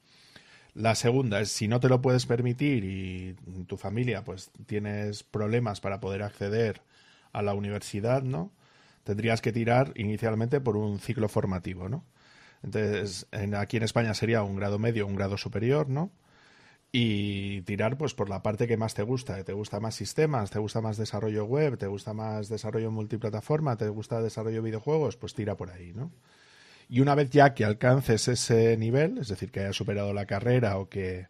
La 0.76 0.94
segunda 0.94 1.40
es 1.40 1.52
si 1.52 1.70
no 1.70 1.80
te 1.80 1.88
lo 1.90 2.02
puedes 2.02 2.26
permitir 2.26 2.84
y 2.84 3.36
tu 3.66 3.78
familia 3.78 4.26
pues 4.26 4.52
tienes 4.66 5.24
problemas 5.24 5.80
para 5.80 6.02
poder 6.02 6.22
acceder 6.22 6.82
a 7.32 7.42
la 7.42 7.54
universidad, 7.54 8.24
¿no? 8.24 8.52
Tendrías 9.06 9.42
que 9.42 9.54
tirar 9.54 9.94
inicialmente 9.96 10.60
por 10.60 10.76
un 10.76 11.00
ciclo 11.00 11.30
formativo, 11.30 11.88
¿no? 11.88 12.04
Entonces, 12.62 13.28
aquí 13.58 13.78
en 13.78 13.84
España 13.84 14.14
sería 14.14 14.44
un 14.44 14.58
grado 14.58 14.78
medio, 14.80 15.08
un 15.08 15.16
grado 15.16 15.38
superior, 15.38 15.88
¿no? 15.90 16.12
Y 16.92 17.62
tirar 17.64 17.98
pues 17.98 18.14
por 18.14 18.30
la 18.30 18.44
parte 18.44 18.68
que 18.68 18.78
más 18.78 18.94
te 18.96 19.04
gusta. 19.04 19.44
¿Te 19.46 19.54
gusta 19.54 19.80
más 19.80 19.96
sistemas? 19.96 20.52
¿Te 20.52 20.60
gusta 20.60 20.82
más 20.82 20.98
desarrollo 20.98 21.46
web? 21.46 21.78
¿Te 21.78 21.88
gusta 21.88 22.14
más 22.14 22.50
desarrollo 22.50 22.92
multiplataforma? 22.92 23.78
¿Te 23.78 23.88
gusta 23.90 24.22
desarrollo 24.22 24.62
videojuegos? 24.64 25.18
Pues 25.18 25.34
tira 25.36 25.56
por 25.56 25.72
ahí, 25.72 25.94
¿no? 25.94 26.12
Y 26.90 27.02
una 27.02 27.16
vez 27.16 27.30
ya 27.30 27.54
que 27.54 27.66
alcances 27.66 28.28
ese 28.28 28.78
nivel, 28.78 29.18
es 29.18 29.28
decir, 29.28 29.52
que 29.52 29.62
hayas 29.62 29.76
superado 29.76 30.14
la 30.14 30.26
carrera 30.26 30.78
o 30.78 30.90
que, 30.90 31.28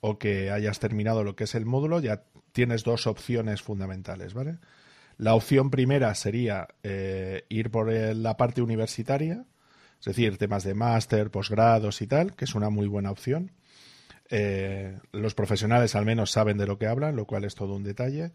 o 0.00 0.18
que 0.18 0.50
hayas 0.50 0.78
terminado 0.78 1.24
lo 1.24 1.36
que 1.36 1.44
es 1.44 1.54
el 1.54 1.66
módulo, 1.66 2.00
ya 2.00 2.22
tienes 2.52 2.84
dos 2.84 3.06
opciones 3.06 3.62
fundamentales, 3.62 4.34
¿vale? 4.34 4.58
La 5.16 5.34
opción 5.34 5.70
primera 5.70 6.14
sería 6.14 6.68
eh, 6.82 7.44
ir 7.50 7.70
por 7.70 7.92
la 7.92 8.36
parte 8.38 8.62
universitaria, 8.62 9.44
es 9.98 10.04
decir, 10.06 10.38
temas 10.38 10.64
de 10.64 10.72
máster, 10.72 11.30
posgrados 11.30 12.00
y 12.00 12.06
tal, 12.06 12.34
que 12.34 12.46
es 12.46 12.54
una 12.54 12.70
muy 12.70 12.86
buena 12.86 13.10
opción. 13.10 13.52
Eh, 14.30 14.98
los 15.12 15.34
profesionales 15.34 15.94
al 15.94 16.06
menos 16.06 16.30
saben 16.30 16.56
de 16.56 16.66
lo 16.66 16.78
que 16.78 16.86
hablan, 16.86 17.16
lo 17.16 17.26
cual 17.26 17.44
es 17.44 17.54
todo 17.54 17.74
un 17.74 17.82
detalle. 17.82 18.32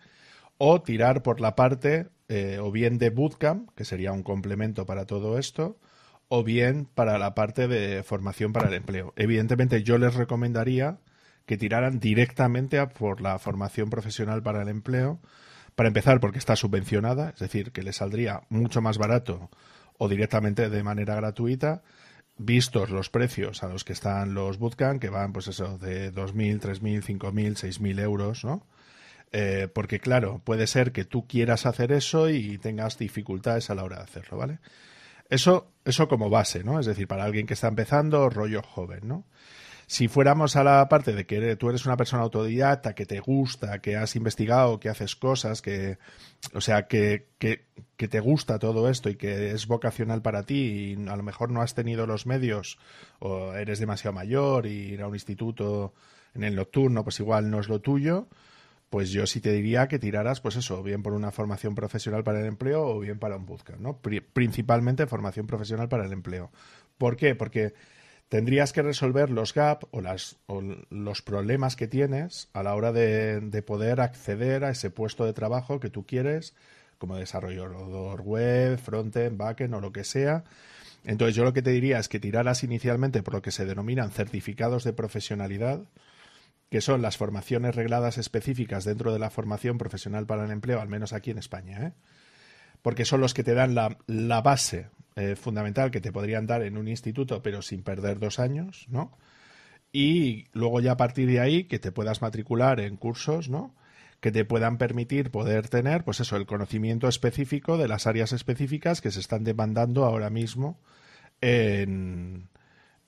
O 0.60 0.84
tirar 0.84 1.24
por 1.24 1.42
la 1.42 1.56
parte 1.56 2.08
eh, 2.30 2.60
o 2.62 2.72
bien 2.72 3.00
de 3.00 3.10
bootcamp, 3.10 3.72
que 3.76 3.84
sería 3.84 4.12
un 4.12 4.22
complemento 4.22 4.86
para 4.86 5.06
todo 5.06 5.40
esto, 5.40 5.80
o 6.28 6.44
bien 6.44 6.88
para 6.94 7.18
la 7.18 7.36
parte 7.36 7.68
de 7.68 8.04
formación 8.04 8.54
para 8.54 8.68
el 8.68 8.74
empleo. 8.74 9.14
Evidentemente 9.16 9.84
yo 9.84 9.98
les 9.98 10.16
recomendaría 10.16 10.98
que 11.46 11.58
tiraran 11.58 12.00
directamente 12.00 12.80
a 12.80 12.90
por 12.90 13.22
la 13.22 13.38
formación 13.40 13.90
profesional 13.90 14.42
para 14.42 14.62
el 14.64 14.68
empleo, 14.68 15.20
para 15.76 15.88
empezar 15.88 16.20
porque 16.20 16.40
está 16.40 16.56
subvencionada, 16.56 17.30
es 17.30 17.40
decir, 17.40 17.72
que 17.72 17.84
les 17.84 17.98
saldría 17.98 18.42
mucho 18.50 18.82
más 18.82 18.98
barato 18.98 19.50
o 19.98 20.10
directamente 20.10 20.70
de 20.70 20.84
manera 20.84 21.16
gratuita, 21.16 21.84
vistos 22.38 22.90
los 22.90 23.10
precios 23.10 23.64
a 23.64 23.68
los 23.68 23.84
que 23.84 23.94
están 23.94 24.34
los 24.34 24.58
bootcamp, 24.58 25.00
que 25.00 25.10
van 25.10 25.32
pues 25.32 25.48
eso 25.48 25.78
de 25.78 26.14
2.000, 26.14 26.60
3.000, 26.60 27.02
5.000, 27.04 27.56
6.000 27.56 28.00
euros, 28.02 28.44
¿no? 28.44 28.66
Eh, 29.32 29.68
porque 29.74 30.00
claro, 30.00 30.40
puede 30.44 30.68
ser 30.68 30.92
que 30.92 31.04
tú 31.04 31.28
quieras 31.28 31.66
hacer 31.66 31.92
eso 31.92 32.30
y 32.30 32.58
tengas 32.58 32.98
dificultades 32.98 33.70
a 33.70 33.76
la 33.76 33.84
hora 33.84 33.98
de 33.98 34.04
hacerlo, 34.04 34.38
¿vale? 34.38 34.60
Eso, 35.30 35.72
eso 35.86 36.08
como 36.08 36.30
base, 36.30 36.64
¿no? 36.64 36.80
Es 36.80 36.86
decir, 36.86 37.08
para 37.08 37.24
alguien 37.24 37.48
que 37.48 37.56
está 37.56 37.68
empezando, 37.68 38.30
rollo 38.30 38.62
joven, 38.62 39.08
¿no? 39.08 39.26
Si 39.88 40.08
fuéramos 40.08 40.56
a 40.56 40.64
la 40.64 40.90
parte 40.90 41.14
de 41.14 41.28
que 41.28 41.56
tú 41.58 41.70
eres 41.70 41.86
una 41.86 41.96
persona 41.96 42.24
autodidacta, 42.24 42.96
que 42.96 43.06
te 43.06 43.20
gusta, 43.20 43.80
que 43.80 43.96
has 43.96 44.16
investigado, 44.16 44.80
que 44.80 44.90
haces 44.90 45.16
cosas, 45.16 45.62
que, 45.62 46.00
o 46.54 46.62
sea, 46.62 46.88
que, 46.88 47.28
que, 47.38 47.66
que 47.96 48.08
te 48.08 48.20
gusta 48.20 48.58
todo 48.58 48.90
esto 48.90 49.10
y 49.10 49.16
que 49.16 49.52
es 49.52 49.68
vocacional 49.68 50.24
para 50.24 50.44
ti 50.44 50.98
y 50.98 51.08
a 51.08 51.16
lo 51.16 51.22
mejor 51.22 51.52
no 51.52 51.62
has 51.62 51.76
tenido 51.76 52.08
los 52.08 52.26
medios 52.26 52.80
o 53.20 53.54
eres 53.54 53.80
demasiado 53.80 54.14
mayor 54.16 54.66
y 54.66 54.94
ir 54.94 55.04
a 55.04 55.08
un 55.08 55.14
instituto 55.14 55.94
en 56.34 56.44
el 56.44 56.56
nocturno, 56.56 57.04
pues 57.04 57.20
igual 57.20 57.52
no 57.52 57.60
es 57.60 57.70
lo 57.70 57.80
tuyo, 57.80 58.28
pues 58.90 59.10
yo 59.12 59.26
sí 59.28 59.42
te 59.42 59.52
diría 59.52 59.88
que 59.88 60.00
tiraras, 60.00 60.42
pues 60.42 60.56
eso, 60.56 60.82
bien 60.84 61.04
por 61.04 61.14
una 61.14 61.32
formación 61.32 61.76
profesional 61.76 62.24
para 62.24 62.40
el 62.40 62.46
empleo 62.46 62.86
o 62.86 63.00
bien 63.00 63.20
para 63.20 63.36
un 63.36 63.46
bootcamp, 63.46 63.80
¿no? 63.80 64.00
principalmente 64.00 65.08
formación 65.08 65.48
profesional 65.48 65.90
para 65.90 66.06
el 66.06 66.14
empleo. 66.14 66.52
¿Por 66.98 67.18
qué? 67.18 67.36
Porque 67.36 67.74
tendrías 68.30 68.74
que 68.74 68.82
resolver 68.82 69.30
los 69.30 69.54
gaps 69.54 69.88
o, 69.92 70.02
o 70.48 70.62
los 70.90 71.22
problemas 71.22 71.76
que 71.76 71.88
tienes 71.88 72.50
a 72.54 72.64
la 72.64 72.76
hora 72.76 72.92
de, 72.92 73.42
de, 73.42 73.62
poder 73.62 74.02
acceder 74.02 74.64
a 74.64 74.70
ese 74.70 74.90
puesto 74.90 75.26
de 75.26 75.34
trabajo 75.34 75.80
que 75.80 75.90
tú 75.90 76.06
quieres 76.06 76.56
como 76.98 77.18
desarrollador 77.18 78.22
web, 78.22 78.78
frontend, 78.78 79.38
backend 79.38 79.74
o 79.74 79.82
lo 79.82 79.92
que 79.92 80.04
sea. 80.04 80.44
Entonces 81.04 81.36
yo 81.36 81.44
lo 81.44 81.54
que 81.54 81.62
te 81.62 81.72
diría 81.72 82.00
es 82.00 82.10
que 82.10 82.20
tiraras 82.20 82.64
inicialmente 82.64 83.22
por 83.22 83.36
lo 83.36 83.42
que 83.42 83.52
se 83.52 83.66
denominan 83.66 84.12
certificados 84.12 84.84
de 84.84 84.94
profesionalidad, 84.94 85.82
que 86.70 86.82
son 86.82 87.02
las 87.02 87.18
formaciones 87.18 87.76
regladas 87.76 88.18
específicas 88.18 88.86
dentro 88.86 89.14
de 89.14 89.20
la 89.20 89.30
formación 89.30 89.78
profesional 89.78 90.26
para 90.26 90.46
el 90.46 90.52
empleo, 90.52 90.82
al 90.82 90.90
menos 90.90 91.14
aquí 91.14 91.32
en 91.32 91.38
España, 91.38 91.88
¿eh? 91.88 91.94
porque 92.82 93.06
son 93.06 93.22
los 93.22 93.34
que 93.34 93.44
te 93.44 93.54
dan 93.54 93.76
la, 93.76 93.98
la 94.08 94.42
base 94.42 94.90
eh, 95.16 95.36
fundamental 95.36 95.92
que 95.92 96.02
te 96.02 96.12
podrían 96.12 96.46
dar 96.46 96.62
en 96.62 96.78
un 96.78 96.88
instituto, 96.88 97.42
pero 97.42 97.62
sin 97.62 97.84
perder 97.84 98.20
dos 98.20 98.38
años, 98.38 98.86
¿no? 98.90 99.18
Y 99.94 100.48
luego 100.52 100.82
ya 100.82 100.92
a 100.92 100.98
partir 100.98 101.30
de 101.30 101.40
ahí 101.40 101.64
que 101.64 101.80
te 101.80 101.94
puedas 101.94 102.22
matricular 102.22 102.82
en 102.82 102.98
cursos, 102.98 103.48
¿no? 103.48 103.74
Que 104.20 104.34
te 104.34 104.44
puedan 104.44 104.78
permitir 104.78 105.32
poder 105.32 105.70
tener, 105.70 106.04
pues 106.04 106.20
eso, 106.20 106.36
el 106.36 106.46
conocimiento 106.46 107.08
específico 107.08 107.78
de 107.78 107.88
las 107.88 108.08
áreas 108.08 108.34
específicas 108.34 109.00
que 109.00 109.12
se 109.12 109.22
están 109.22 109.46
demandando 109.46 110.04
ahora 110.04 110.30
mismo 110.30 110.82
en, 111.40 112.50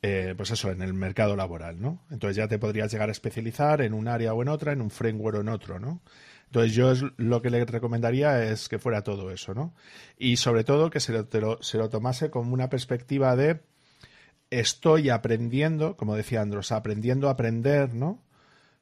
eh, 0.02 0.34
pues 0.38 0.52
eso, 0.52 0.72
en 0.72 0.82
el 0.82 0.94
mercado 0.94 1.36
laboral, 1.36 1.82
¿no? 1.82 2.06
Entonces 2.12 2.38
ya 2.38 2.48
te 2.48 2.60
podrías 2.60 2.92
llegar 2.92 3.10
a 3.10 3.12
especializar 3.12 3.82
en 3.82 3.94
un 3.94 4.08
área 4.08 4.34
o 4.34 4.42
en 4.42 4.50
otra, 4.50 4.72
en 4.72 4.82
un 4.82 4.92
framework 4.92 5.38
o 5.38 5.42
en 5.42 5.50
otro, 5.50 5.80
¿no? 5.80 6.02
Entonces 6.46 6.74
yo 6.74 6.94
lo 7.18 7.42
que 7.42 7.50
le 7.50 7.66
recomendaría 7.66 8.44
es 8.44 8.70
que 8.70 8.80
fuera 8.80 9.04
todo 9.04 9.32
eso, 9.32 9.54
¿no? 9.54 9.74
Y 10.18 10.38
sobre 10.38 10.64
todo 10.64 10.90
que 10.90 11.00
se 11.00 11.14
lo, 11.14 11.62
se 11.62 11.78
lo 11.78 11.90
tomase 11.90 12.30
como 12.30 12.54
una 12.54 12.70
perspectiva 12.70 13.36
de 13.36 13.62
estoy 14.50 15.10
aprendiendo, 15.10 15.98
como 15.98 16.16
decía 16.16 16.42
Andros, 16.42 16.72
aprendiendo 16.72 17.28
a 17.28 17.32
aprender, 17.32 17.94
¿no? 17.94 18.24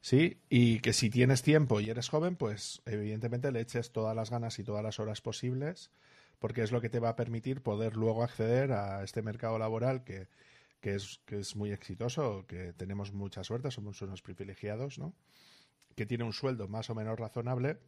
Sí, 0.02 0.42
y 0.50 0.80
que 0.82 0.94
si 0.94 1.10
tienes 1.10 1.42
tiempo 1.42 1.80
y 1.80 1.90
eres 1.90 2.10
joven, 2.10 2.36
pues 2.36 2.84
evidentemente 2.86 3.52
le 3.52 3.62
eches 3.62 3.92
todas 3.92 4.16
las 4.16 4.30
ganas 4.30 4.60
y 4.60 4.64
todas 4.64 4.84
las 4.84 5.00
horas 5.00 5.22
posibles, 5.22 5.90
porque 6.40 6.62
es 6.62 6.72
lo 6.72 6.82
que 6.82 6.90
te 6.90 7.00
va 7.00 7.10
a 7.10 7.16
permitir 7.16 7.64
poder 7.64 7.96
luego 7.96 8.24
acceder 8.24 8.72
a 8.74 9.04
este 9.04 9.24
mercado 9.24 9.58
laboral 9.58 10.04
que, 10.04 10.28
que, 10.86 10.94
es, 10.94 11.20
que 11.26 11.40
es 11.40 11.56
muy 11.56 11.72
exitoso, 11.72 12.46
que 12.46 12.72
tenemos 12.74 13.12
mucha 13.12 13.44
suerte, 13.44 13.72
somos 13.72 14.00
unos 14.04 14.22
privilegiados, 14.22 15.00
¿no? 15.00 15.16
que 15.96 16.06
tiene 16.06 16.24
un 16.24 16.32
sueldo 16.32 16.68
más 16.68 16.92
o 16.92 16.94
menos 16.94 17.18
razonable 17.18 17.80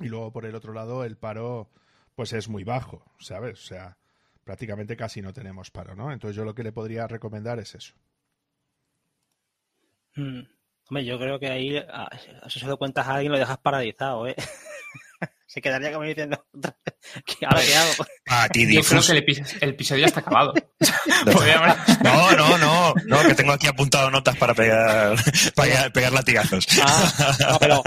y 0.00 0.06
luego 0.06 0.32
por 0.32 0.46
el 0.46 0.54
otro 0.54 0.72
lado 0.72 1.04
el 1.04 1.18
paro 1.18 1.70
pues 2.14 2.32
es 2.32 2.48
muy 2.48 2.64
bajo, 2.64 3.04
¿sabes? 3.18 3.60
O 3.60 3.66
sea, 3.66 3.98
prácticamente 4.42 4.96
casi 4.96 5.20
no 5.20 5.34
tenemos 5.34 5.70
paro, 5.70 5.94
¿no? 5.94 6.12
Entonces 6.12 6.34
yo 6.34 6.46
lo 6.46 6.54
que 6.54 6.62
le 6.62 6.72
podría 6.72 7.06
recomendar 7.06 7.58
es 7.58 7.74
eso. 7.74 7.94
Hmm. 10.16 10.44
Hombre, 10.88 11.04
yo 11.04 11.18
creo 11.18 11.38
que 11.38 11.50
ahí, 11.50 11.76
ah, 11.76 12.08
si 12.48 12.64
lo 12.64 12.78
cuentas 12.78 13.06
a 13.06 13.16
alguien, 13.16 13.32
lo 13.32 13.38
dejas 13.38 13.58
paralizado, 13.58 14.26
¿eh? 14.28 14.36
se 15.46 15.60
quedaría 15.60 15.92
como 15.92 16.04
diciendo, 16.04 16.44
¿ahora 16.52 17.60
qué 17.64 17.76
hago? 17.76 18.06
A 18.26 18.48
ti, 18.48 18.74
Yo 18.74 18.82
creo 18.82 19.02
que 19.02 19.12
el, 19.60 19.70
episodio 19.70 20.00
ya 20.00 20.06
está 20.06 20.20
acabado. 20.20 20.54
no, 22.02 22.32
no, 22.32 22.58
no, 22.58 22.94
no, 23.06 23.22
que 23.22 23.34
tengo 23.34 23.52
aquí 23.52 23.66
apuntado 23.66 24.10
notas 24.10 24.36
para 24.36 24.54
pegar, 24.54 25.16
para 25.54 25.90
pegar 25.90 26.12
latigazos. 26.12 26.66
Ah, 26.82 27.36
no, 27.50 27.58
pero 27.58 27.82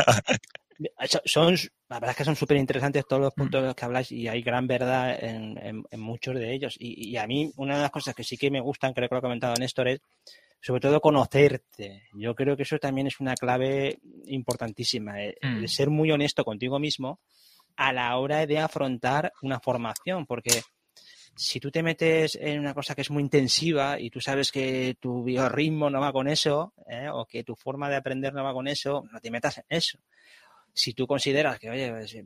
son, 1.26 1.56
la 1.90 2.00
verdad 2.00 2.12
es 2.12 2.18
que 2.18 2.26
son 2.26 2.36
súper 2.36 2.58
interesantes 2.58 3.06
todos 3.08 3.22
los 3.22 3.34
puntos 3.34 3.62
de 3.62 3.68
los 3.68 3.76
que 3.76 3.86
habláis 3.86 4.12
y 4.12 4.28
hay 4.28 4.42
gran 4.42 4.68
verdad 4.68 5.18
en, 5.20 5.84
muchos 5.94 6.36
de 6.36 6.54
ellos. 6.54 6.76
Y, 6.80 7.10
y, 7.10 7.18
a 7.18 7.28
mí, 7.28 7.52
una 7.58 7.76
de 7.76 7.82
las 7.82 7.92
cosas 7.92 8.16
que 8.16 8.24
sí 8.24 8.38
que 8.38 8.52
me 8.52 8.62
gustan, 8.62 8.94
creo 8.94 9.10
que 9.10 9.16
lo 9.16 9.20
ha 9.20 9.22
comentado 9.22 9.56
Néstor, 9.56 9.88
es 9.88 10.02
sobre 10.62 10.82
todo 10.82 11.00
conocerte. 11.00 12.04
Yo 12.14 12.36
creo 12.36 12.58
que 12.58 12.64
eso 12.64 12.78
también 12.78 13.08
es 13.08 13.20
una 13.20 13.36
clave 13.36 14.00
importantísima, 14.26 15.24
eh, 15.24 15.38
mm. 15.42 15.62
de 15.62 15.68
ser 15.68 15.90
muy 15.90 16.12
honesto 16.12 16.44
contigo 16.44 16.80
mismo 16.80 17.20
a 17.76 17.94
la 17.94 18.18
hora 18.18 18.46
de 18.46 18.60
afrontar 18.60 19.32
una 19.42 19.60
formación, 19.60 20.26
porque 20.26 20.62
si 21.36 21.60
tú 21.60 21.70
te 21.70 21.84
metes 21.84 22.36
en 22.42 22.60
una 22.60 22.74
cosa 22.74 22.96
que 22.96 23.02
es 23.02 23.12
muy 23.12 23.22
intensiva 23.22 24.00
y 24.00 24.10
tú 24.10 24.20
sabes 24.20 24.52
que 24.52 24.98
tu 25.00 25.24
biorritmo 25.24 25.90
no 25.90 26.02
va 26.02 26.12
con 26.12 26.28
eso, 26.28 26.74
¿eh? 26.90 27.08
o 27.12 27.26
que 27.26 27.44
tu 27.44 27.56
forma 27.56 27.90
de 27.90 27.96
aprender 27.96 28.34
no 28.34 28.44
va 28.44 28.54
con 28.54 28.68
eso, 28.68 29.04
no 29.12 29.20
te 29.20 29.30
metas 29.30 29.60
en 29.60 29.66
eso. 29.70 30.00
Si 30.74 30.94
tú 30.94 31.06
consideras 31.06 31.60
que, 31.60 31.70
oye, 31.70 31.92
pues, 31.92 32.18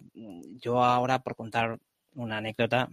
yo 0.61 0.81
ahora, 0.81 1.19
por 1.19 1.35
contar 1.35 1.77
una 2.15 2.37
anécdota, 2.37 2.87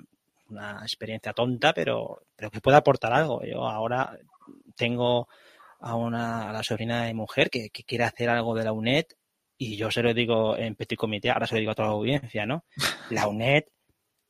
una 0.51 0.81
experiencia 0.83 1.33
tonta, 1.33 1.73
pero, 1.73 2.23
pero 2.35 2.51
que 2.51 2.61
puede 2.61 2.77
aportar 2.77 3.13
algo. 3.13 3.45
Yo 3.45 3.69
ahora 3.69 4.19
tengo 4.79 5.29
a 5.81 5.95
una 5.95 6.49
a 6.49 6.53
la 6.53 6.63
sobrina 6.63 7.05
de 7.05 7.15
mujer 7.15 7.51
que, 7.51 7.69
que 7.69 7.85
quiere 7.85 8.05
hacer 8.05 8.31
algo 8.31 8.55
de 8.55 8.65
la 8.65 8.73
UNED 8.73 9.07
y 9.59 9.77
yo 9.77 9.91
se 9.91 10.03
lo 10.03 10.15
digo 10.15 10.57
en 10.57 10.77
petit 10.77 10.97
comité, 10.97 11.31
ahora 11.31 11.47
se 11.47 11.57
lo 11.57 11.59
digo 11.59 11.73
a 11.73 11.75
toda 11.75 11.89
la 11.89 11.95
audiencia, 11.95 12.47
¿no? 12.47 12.65
La 13.11 13.27
UNED 13.27 13.65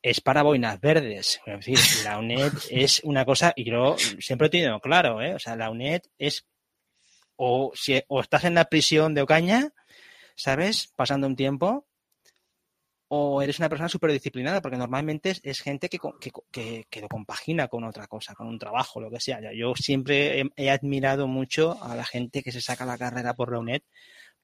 es 0.00 0.20
para 0.20 0.42
boinas 0.42 0.80
verdes. 0.80 1.40
Es 1.44 1.66
decir, 1.66 2.04
la 2.04 2.18
UNED 2.18 2.52
es 2.70 3.00
una 3.04 3.24
cosa, 3.24 3.52
y 3.54 3.64
yo 3.64 3.96
siempre 4.20 4.46
he 4.46 4.50
tenido 4.50 4.80
claro, 4.80 5.20
¿eh? 5.20 5.34
O 5.34 5.38
sea, 5.38 5.56
la 5.56 5.70
UNED 5.70 6.02
es 6.18 6.46
o, 7.36 7.72
si, 7.74 8.02
o 8.08 8.20
estás 8.20 8.44
en 8.44 8.54
la 8.54 8.66
prisión 8.66 9.14
de 9.14 9.22
Ocaña, 9.22 9.72
¿sabes? 10.34 10.92
Pasando 10.96 11.26
un 11.26 11.36
tiempo, 11.36 11.86
o 13.08 13.40
eres 13.40 13.58
una 13.58 13.70
persona 13.70 13.88
súper 13.88 14.12
disciplinada, 14.12 14.60
porque 14.60 14.76
normalmente 14.76 15.34
es, 15.42 15.60
gente 15.60 15.88
que, 15.88 15.98
que, 16.52 16.86
que, 16.90 17.00
lo 17.00 17.08
compagina 17.08 17.68
con 17.68 17.84
otra 17.84 18.06
cosa, 18.06 18.34
con 18.34 18.46
un 18.46 18.58
trabajo, 18.58 19.00
lo 19.00 19.10
que 19.10 19.18
sea. 19.18 19.40
Yo 19.54 19.74
siempre 19.74 20.44
he, 20.56 20.70
admirado 20.70 21.26
mucho 21.26 21.82
a 21.82 21.96
la 21.96 22.04
gente 22.04 22.42
que 22.42 22.52
se 22.52 22.60
saca 22.60 22.84
la 22.84 22.98
carrera 22.98 23.34
por 23.34 23.50
la 23.50 23.60
UNED, 23.60 23.82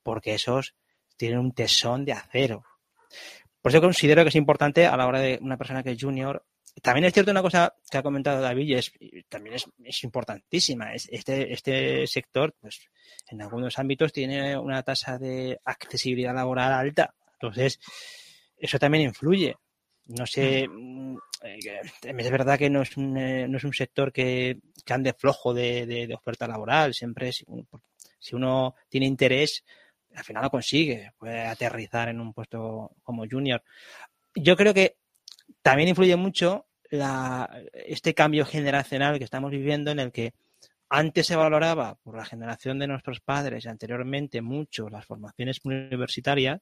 porque 0.03 0.35
esos 0.35 0.74
tienen 1.16 1.38
un 1.38 1.53
tesón 1.53 2.07
de 2.07 2.12
acero. 2.12 2.64
Por 3.61 3.70
eso 3.70 3.83
considero 3.83 4.22
que 4.22 4.31
es 4.31 4.35
importante 4.35 4.87
a 4.87 4.96
la 4.96 5.07
hora 5.07 5.20
de 5.20 5.38
una 5.42 5.59
persona 5.59 5.83
que 5.83 5.92
es 5.92 6.03
junior. 6.03 6.44
También 6.83 7.05
es 7.05 7.12
cierto 7.12 7.31
una 7.31 7.42
cosa 7.42 7.74
que 7.90 7.98
ha 7.98 8.03
comentado 8.03 8.40
David 8.40 8.66
y, 8.66 8.74
es, 8.74 8.92
también 9.29 9.57
es, 9.57 10.05
importantísima. 10.05 10.94
Es, 10.94 11.07
este, 11.12 11.53
este 11.53 12.07
sector, 12.07 12.55
pues, 12.61 12.81
en 13.29 13.42
algunos 13.42 13.79
ámbitos 13.79 14.12
tiene 14.12 14.57
una 14.57 14.83
tasa 14.83 15.18
de 15.18 15.61
accesibilidad 15.64 16.35
laboral 16.35 16.72
alta. 16.72 17.14
Entonces, 17.35 17.79
eso 18.59 18.79
también 18.79 19.05
influye. 19.05 19.57
No 20.07 20.27
sé, 20.27 20.69
mm, 20.69 21.17
eh, 21.45 21.81
es 22.03 22.31
verdad 22.31 22.59
que 22.59 22.69
no 22.69 22.83
es 22.83 22.97
un, 22.97 23.17
eh, 23.17 23.49
no 23.49 23.57
es 23.57 23.64
un 23.64 23.73
sector 23.73 24.12
que, 24.12 24.59
que 24.85 24.93
ande 24.93 25.14
flojo 25.14 25.55
de, 25.55 25.87
de, 25.87 26.14
oferta 26.14 26.47
laboral. 26.47 26.93
Siempre, 26.93 27.33
si 27.33 28.35
uno 28.35 28.75
tiene 28.88 29.07
interés, 29.07 29.64
al 30.14 30.25
final 30.25 30.45
lo 30.45 30.51
consigue, 30.51 31.12
puede 31.19 31.43
aterrizar 31.47 32.09
en 32.09 32.21
un 32.21 32.33
puesto 32.33 32.93
como 33.03 33.25
junior. 33.29 33.62
Yo 34.35 34.57
creo 34.57 34.75
que 34.75 34.97
también 35.62 35.88
influye 35.88 36.17
mucho 36.17 36.67
la, 36.90 37.62
este 37.73 38.14
cambio 38.14 38.45
generacional 38.45 39.19
que 39.19 39.25
estamos 39.25 39.51
viviendo 39.51 39.90
en 39.90 40.01
el 40.01 40.12
que 40.12 40.35
antes 40.88 41.27
se 41.27 41.37
valoraba 41.37 41.97
por 41.97 42.17
la 42.17 42.25
generación 42.25 42.79
de 42.79 42.87
nuestros 42.87 43.21
padres 43.21 43.64
y 43.64 43.69
anteriormente 43.69 44.43
mucho 44.43 44.88
las 44.88 45.07
formaciones 45.07 45.61
universitarias 45.64 46.61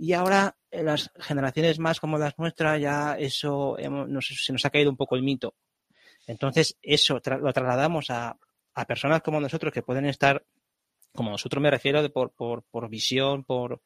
y 0.00 0.14
ahora 0.14 0.56
en 0.70 0.86
las 0.86 1.10
generaciones 1.18 1.78
más 1.78 2.00
como 2.00 2.16
las 2.16 2.38
nuestras 2.38 2.80
ya 2.80 3.16
eso 3.18 3.76
se 4.20 4.52
nos 4.52 4.64
ha 4.64 4.70
caído 4.70 4.90
un 4.90 4.96
poco 4.96 5.14
el 5.14 5.22
mito. 5.22 5.54
Entonces 6.26 6.78
eso 6.80 7.20
lo 7.24 7.52
trasladamos 7.52 8.08
a, 8.08 8.38
a 8.74 8.84
personas 8.86 9.20
como 9.20 9.40
nosotros 9.40 9.74
que 9.74 9.82
pueden 9.82 10.06
estar 10.06 10.42
como 11.12 11.30
nosotros 11.30 11.62
me 11.62 11.70
refiero 11.70 12.02
de 12.02 12.08
por, 12.08 12.30
por, 12.32 12.62
por 12.62 12.88
visión, 12.88 13.44
por, 13.44 13.82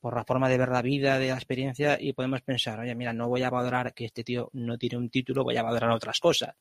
por 0.00 0.16
la 0.16 0.24
forma 0.24 0.48
de 0.48 0.58
ver 0.58 0.70
la 0.70 0.82
vida, 0.82 1.18
de 1.18 1.28
la 1.28 1.34
experiencia, 1.34 1.96
y 2.00 2.12
podemos 2.12 2.42
pensar, 2.42 2.80
oye, 2.80 2.94
mira, 2.94 3.12
no 3.12 3.28
voy 3.28 3.42
a 3.42 3.50
valorar 3.50 3.92
que 3.94 4.06
este 4.06 4.24
tío 4.24 4.48
no 4.54 4.78
tiene 4.78 4.96
un 4.96 5.10
título, 5.10 5.44
voy 5.44 5.58
a 5.58 5.62
valorar 5.62 5.90
otras 5.90 6.18
cosas. 6.18 6.56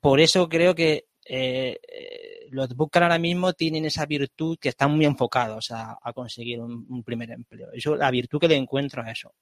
Por 0.00 0.20
eso 0.20 0.48
creo 0.48 0.74
que 0.74 1.04
eh, 1.26 1.78
eh 1.86 2.29
los 2.50 2.74
Bootcamp 2.74 3.04
ahora 3.04 3.18
mismo 3.18 3.52
tienen 3.52 3.84
esa 3.84 4.06
virtud 4.06 4.58
que 4.60 4.70
están 4.70 4.92
muy 4.92 5.04
enfocados 5.04 5.70
a, 5.70 5.98
conseguir 6.14 6.60
un, 6.60 7.02
primer 7.04 7.30
empleo. 7.30 7.70
Eso, 7.72 7.96
la 7.96 8.10
virtud 8.10 8.40
que 8.40 8.48
le 8.48 8.56
encuentro 8.56 9.02
a 9.02 9.10
eso. 9.10 9.34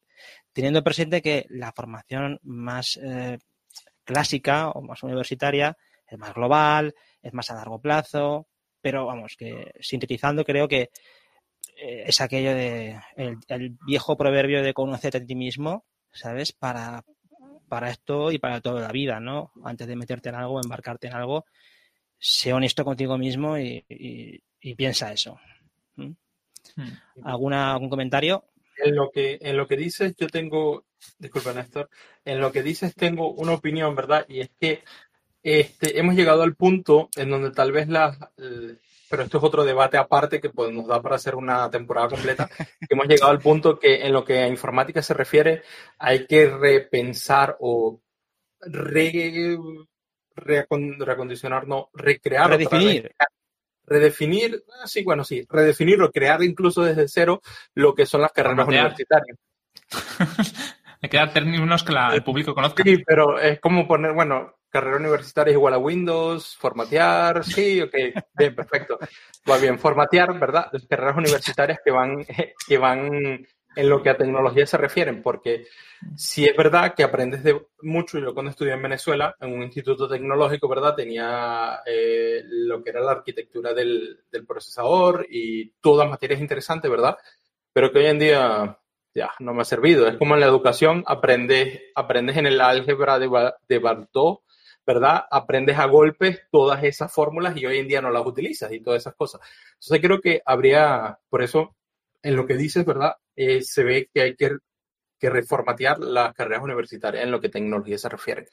Teniendo 0.53 0.83
presente 0.85 1.23
que 1.23 1.47
la 1.49 1.73
formación 1.73 2.38
más 2.42 2.99
eh, 3.03 3.38
clásica 4.05 4.71
o 4.71 4.83
más 4.83 5.03
universitaria 5.03 5.77
es 6.07 6.18
más 6.18 6.35
global, 6.35 6.94
es 7.23 7.33
más 7.33 7.51
a 7.51 7.55
largo 7.55 7.81
plazo, 7.81 8.49
pero 8.81 9.07
vamos, 9.07 9.37
que 9.37 9.73
sintetizando 9.81 10.44
creo 10.44 10.68
que 10.68 10.90
eh, 11.77 12.05
es 12.07 12.21
aquello 12.21 12.55
de 12.55 12.99
el, 13.16 13.77
viejo 13.87 14.16
proverbio 14.16 14.62
de 14.62 14.75
conocerte 14.75 15.18
a 15.18 15.25
ti 15.25 15.35
mismo, 15.35 15.85
¿sabes? 16.12 16.53
Para, 16.53 17.05
para 17.68 17.90
esto 17.90 18.33
y 18.33 18.38
para 18.38 18.61
toda 18.61 18.81
la 18.81 18.92
vida, 18.92 19.21
¿no? 19.21 19.53
Antes 19.64 19.87
de 19.87 19.97
meterte 19.97 20.31
en 20.31 20.37
algo, 20.37 20.61
embarcarte 20.62 21.09
en 21.09 21.14
algo, 21.14 21.44
sé 22.18 22.52
honesto 22.52 22.85
contigo 22.85 23.16
mismo 23.16 23.59
y, 23.59 23.85
piensa 24.76 25.12
eso. 25.12 25.38
Hmm. 25.96 26.12
¿Alguna, 27.24 27.72
¿Algún 27.72 27.88
comentario? 27.88 28.44
En 28.76 28.94
lo 28.94 29.11
que, 29.11 29.38
en 29.40 29.57
lo 29.57 29.66
que 29.66 29.76
dices, 29.76 30.14
yo 30.16 30.28
tengo, 30.28 30.85
disculpa 31.18 31.52
Néstor, 31.52 31.88
en 32.24 32.40
lo 32.40 32.52
que 32.52 32.62
dices 32.62 32.94
tengo 32.94 33.33
una 33.33 33.52
opinión, 33.52 33.94
¿verdad? 33.94 34.24
Y 34.28 34.40
es 34.40 34.50
que 34.61 34.85
este, 35.42 35.98
hemos 35.98 36.14
llegado 36.14 36.42
al 36.42 36.54
punto 36.54 37.09
en 37.16 37.31
donde 37.31 37.50
tal 37.50 37.72
vez 37.72 37.88
las, 37.88 38.18
pero 39.09 39.22
esto 39.22 39.38
es 39.38 39.44
otro 39.44 39.64
debate 39.64 39.96
aparte 39.96 40.40
que 40.40 40.50
pues, 40.50 40.72
nos 40.72 40.87
da 40.87 41.00
para 41.00 41.16
hacer 41.16 41.35
una 41.35 41.70
temporada 41.70 42.09
completa, 42.09 42.48
hemos 42.88 43.07
llegado 43.07 43.31
al 43.31 43.40
punto 43.40 43.78
que 43.78 44.07
en 44.07 44.12
lo 44.12 44.24
que 44.24 44.38
a 44.38 44.48
informática 44.48 45.02
se 45.02 45.14
refiere 45.14 45.62
hay 45.98 46.26
que 46.26 46.48
repensar 46.48 47.57
o 47.61 48.00
re, 48.61 49.57
reacon- 50.38 50.98
reacondicionar, 50.98 51.66
no, 51.66 51.90
recrear. 51.94 52.46
otra 52.53 52.57
Redefinir. 52.57 53.12
redefinir, 53.87 54.64
ah, 54.83 54.87
sí, 54.87 55.03
bueno, 55.03 55.24
sí, 55.24 55.46
redefinir 55.48 56.01
o 56.03 56.11
crear 56.11 56.42
incluso 56.42 56.83
desde 56.83 57.09
cero 57.09 57.40
lo 57.74 57.94
que 57.94 58.05
son 58.07 58.20
las 58.22 58.33
carreras 58.33 58.66
Formatear. 58.66 58.85
universitarias. 58.85 59.38
Hay 61.01 61.09
que 61.09 61.16
dar 61.16 61.33
términos 61.33 61.85
que 61.85 61.92
la- 61.92 62.12
el 62.14 62.24
público 62.24 62.55
conozca. 62.55 62.83
Sí, 62.83 63.03
pero 63.07 63.38
es 63.38 63.61
como 63.61 63.87
poner, 63.87 64.12
bueno, 64.12 64.57
carrera 64.68 64.96
universitaria 64.96 65.53
es 65.53 65.57
igual 65.57 65.74
a 65.74 65.79
Windows, 65.79 66.57
formatear, 66.59 67.44
sí, 67.44 67.81
ok, 67.81 67.94
bien, 68.35 68.55
perfecto. 68.55 68.98
Va 69.48 69.57
bien, 69.59 69.79
formatear, 69.79 70.38
¿verdad? 70.38 70.68
Las 70.72 70.87
carreras 70.87 71.16
universitarias 71.16 71.79
que 71.85 71.90
van, 71.90 72.16
que 72.68 72.79
van 72.79 73.46
en 73.79 73.88
lo 73.88 74.03
que 74.03 74.11
a 74.11 74.17
tecnología 74.17 74.67
se 74.67 74.77
refieren, 74.77 75.23
porque 75.23 75.69
sí 76.17 76.45
es 76.45 76.57
verdad 76.57 76.95
que 76.97 77.05
aprendes 77.05 77.45
de 77.45 77.64
mucho. 77.83 78.19
Yo 78.19 78.35
cuando 78.35 78.51
estudié 78.51 78.73
en 78.73 78.83
Venezuela, 78.83 79.37
en 79.41 79.53
un 79.53 79.62
instituto 79.62 80.09
tecnológico, 80.09 80.69
¿verdad? 80.69 80.97
Tenía 80.97 81.81
eh, 81.87 82.43
lo 82.45 82.83
que 82.83 82.91
era 82.91 83.01
la 83.01 83.12
arquitectura 83.12 83.73
del, 83.75 84.25
del 84.33 84.45
procesador 84.45 85.29
y 85.31 85.71
todas 85.81 86.11
materias 86.11 86.41
interesantes, 86.41 86.91
¿verdad? 86.91 87.17
Pero 87.73 87.93
que 87.93 88.01
hoy 88.01 88.07
en 88.07 88.19
día 88.19 88.79
ya 89.14 89.31
no 89.38 89.55
me 89.55 89.62
ha 89.62 89.64
servido. 89.64 90.09
Es 90.09 90.17
como 90.17 90.35
en 90.35 90.41
la 90.41 90.47
educación, 90.47 91.05
aprendes, 91.07 91.81
aprendes 91.95 92.37
en 92.37 92.47
el 92.47 92.61
álgebra 92.61 93.21
de, 93.21 93.53
de 93.69 93.79
Bartók, 93.79 94.43
¿verdad? 94.85 95.25
Aprendes 95.31 95.79
a 95.79 95.87
golpes 95.87 96.43
todas 96.51 96.83
esas 96.83 97.12
fórmulas 97.12 97.57
y 97.57 97.64
hoy 97.64 97.79
en 97.79 97.87
día 97.87 98.03
no 98.03 98.11
las 98.11 98.27
utilizas 98.27 98.73
y 98.73 98.81
todas 98.81 99.03
esas 99.03 99.14
cosas. 99.14 99.41
Entonces 99.75 100.01
creo 100.01 100.21
que 100.21 100.43
habría, 100.45 101.21
por 101.29 101.43
eso, 101.45 101.77
en 102.22 102.37
lo 102.37 102.46
que 102.46 102.57
dices, 102.57 102.85
¿verdad? 102.85 103.14
Eh, 103.37 103.62
se 103.62 103.85
ve 103.85 104.09
que 104.12 104.20
hay 104.22 104.37
que, 104.37 104.50
que 105.18 105.31
reformatear 105.31 105.98
las 106.00 106.35
carreras 106.35 106.62
universitarias 106.62 107.24
en 107.24 107.31
lo 107.31 107.40
que 107.40 107.48
tecnología 107.48 107.98
se 107.98 108.09
refiere, 108.09 108.48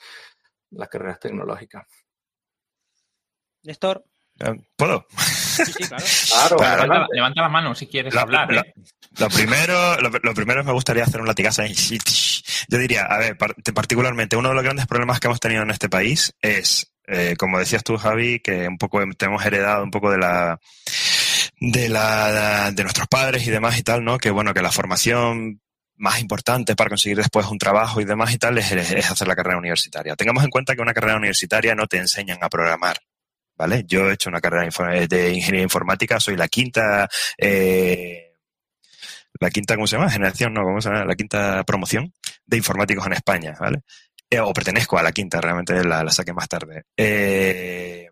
las 0.71 0.89
carreras 0.89 1.19
tecnológicas. 1.19 1.86
Néstor. 3.63 4.04
Eh, 4.39 4.54
¿Puedo? 4.75 5.06
Sí, 5.17 5.65
sí, 5.65 5.84
claro. 5.88 6.04
Claro, 6.58 6.58
Claro, 6.58 7.08
Levanta, 7.12 7.41
la 7.41 7.49
mano 7.49 7.73
si 7.73 7.88
quieres 7.88 8.13
Lo- 8.13 8.19
hablar. 8.21 8.51
lo- 8.51 8.62
¿eh? 8.62 8.73
Lo 9.17 9.30
primero, 9.30 10.01
lo, 10.01 10.10
lo 10.10 10.34
primero 10.34 10.63
me 10.65 10.73
gustaría 10.73 11.04
hacer 11.04 11.21
un 11.21 11.28
latigazo. 11.28 11.63
Yo 11.65 12.78
diría, 12.78 13.04
a 13.06 13.17
ver, 13.17 13.38
par- 13.38 13.56
particularmente 13.73 14.36
uno 14.36 14.49
de 14.49 14.56
los 14.56 14.63
grandes 14.63 14.88
problemas 14.88 15.19
que 15.21 15.28
hemos 15.28 15.39
tenido 15.39 15.63
en 15.63 15.71
este 15.71 15.88
país 15.88 16.36
es, 16.41 16.93
eh, 17.08 17.36
como 17.39 17.58
decías 17.60 17.84
tú, 17.84 17.95
Javi, 17.97 18.41
que 18.41 18.67
un 18.67 18.78
poco 18.78 18.99
te 19.17 19.25
hemos 19.25 19.45
heredado 19.45 19.84
un 19.86 19.91
poco 19.91 20.12
de 20.12 20.17
la 20.17 20.60
de 21.60 21.89
la 21.89 22.72
de 22.72 22.84
nuestros 22.84 23.08
padres 23.08 23.48
y 23.48 23.52
demás 23.52 23.78
y 23.78 23.84
tal, 23.84 24.04
¿no? 24.04 24.18
Que 24.18 24.32
bueno, 24.32 24.54
que 24.54 24.62
la 24.62 24.72
formación 24.72 25.62
más 25.98 26.20
importante 26.20 26.76
para 26.76 26.89
conseguir 26.89 27.18
después 27.18 27.48
un 27.48 27.58
trabajo 27.58 28.02
y 28.02 28.06
demás 28.06 28.34
y 28.34 28.38
tal 28.38 28.58
es, 28.58 28.72
hacer 28.72 29.28
la 29.28 29.36
carrera 29.36 29.58
universitaria. 29.58 30.15
Tengamos 30.15 30.44
en 30.44 30.50
cuenta 30.50 30.76
que 30.76 30.82
una 30.82 30.94
carrera 30.94 31.18
universitaria 31.18 31.74
no 31.76 31.88
te 31.88 31.98
enseñan 31.98 32.39
a 32.41 32.50
programar. 32.50 32.98
¿Vale? 33.58 33.86
Yo 33.88 34.10
he 34.10 34.15
hecho 34.15 34.30
una 34.30 34.41
carrera 34.41 34.70
de 35.08 35.30
ingeniería 35.34 35.63
informática, 35.63 36.20
soy 36.20 36.36
la 36.36 36.50
quinta 36.50 37.08
eh, 37.38 38.26
la 39.39 39.50
quinta, 39.50 39.76
¿cómo 39.76 39.88
se 39.88 39.98
llama? 39.98 40.10
Generación, 40.10 40.54
no, 40.54 40.63
¿cómo 40.63 40.82
se 40.82 40.89
llama? 40.89 41.06
La 41.06 41.15
quinta 41.15 41.63
promoción 41.63 42.13
de 42.46 42.58
informáticos 42.58 43.06
en 43.06 43.13
España, 43.13 43.56
¿vale? 43.60 43.82
Eh, 44.30 44.39
o 44.39 44.54
pertenezco 44.54 44.98
a 44.98 45.04
la 45.04 45.12
quinta, 45.12 45.41
realmente 45.41 45.84
la, 45.84 46.04
la 46.04 46.12
saqué 46.12 46.34
más 46.34 46.48
tarde. 46.48 46.84
Eh, 46.96 48.05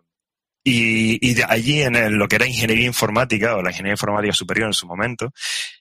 y, 0.64 1.18
y 1.30 1.34
de 1.34 1.44
allí 1.44 1.82
en 1.82 1.94
el- 1.96 2.14
lo 2.14 2.26
que 2.26 2.36
era 2.36 2.46
ingeniería 2.46 2.86
informática 2.86 3.56
o 3.56 3.62
la 3.62 3.70
ingeniería 3.70 3.94
informática 3.94 4.32
superior 4.32 4.66
en 4.68 4.72
su 4.72 4.86
momento, 4.86 5.32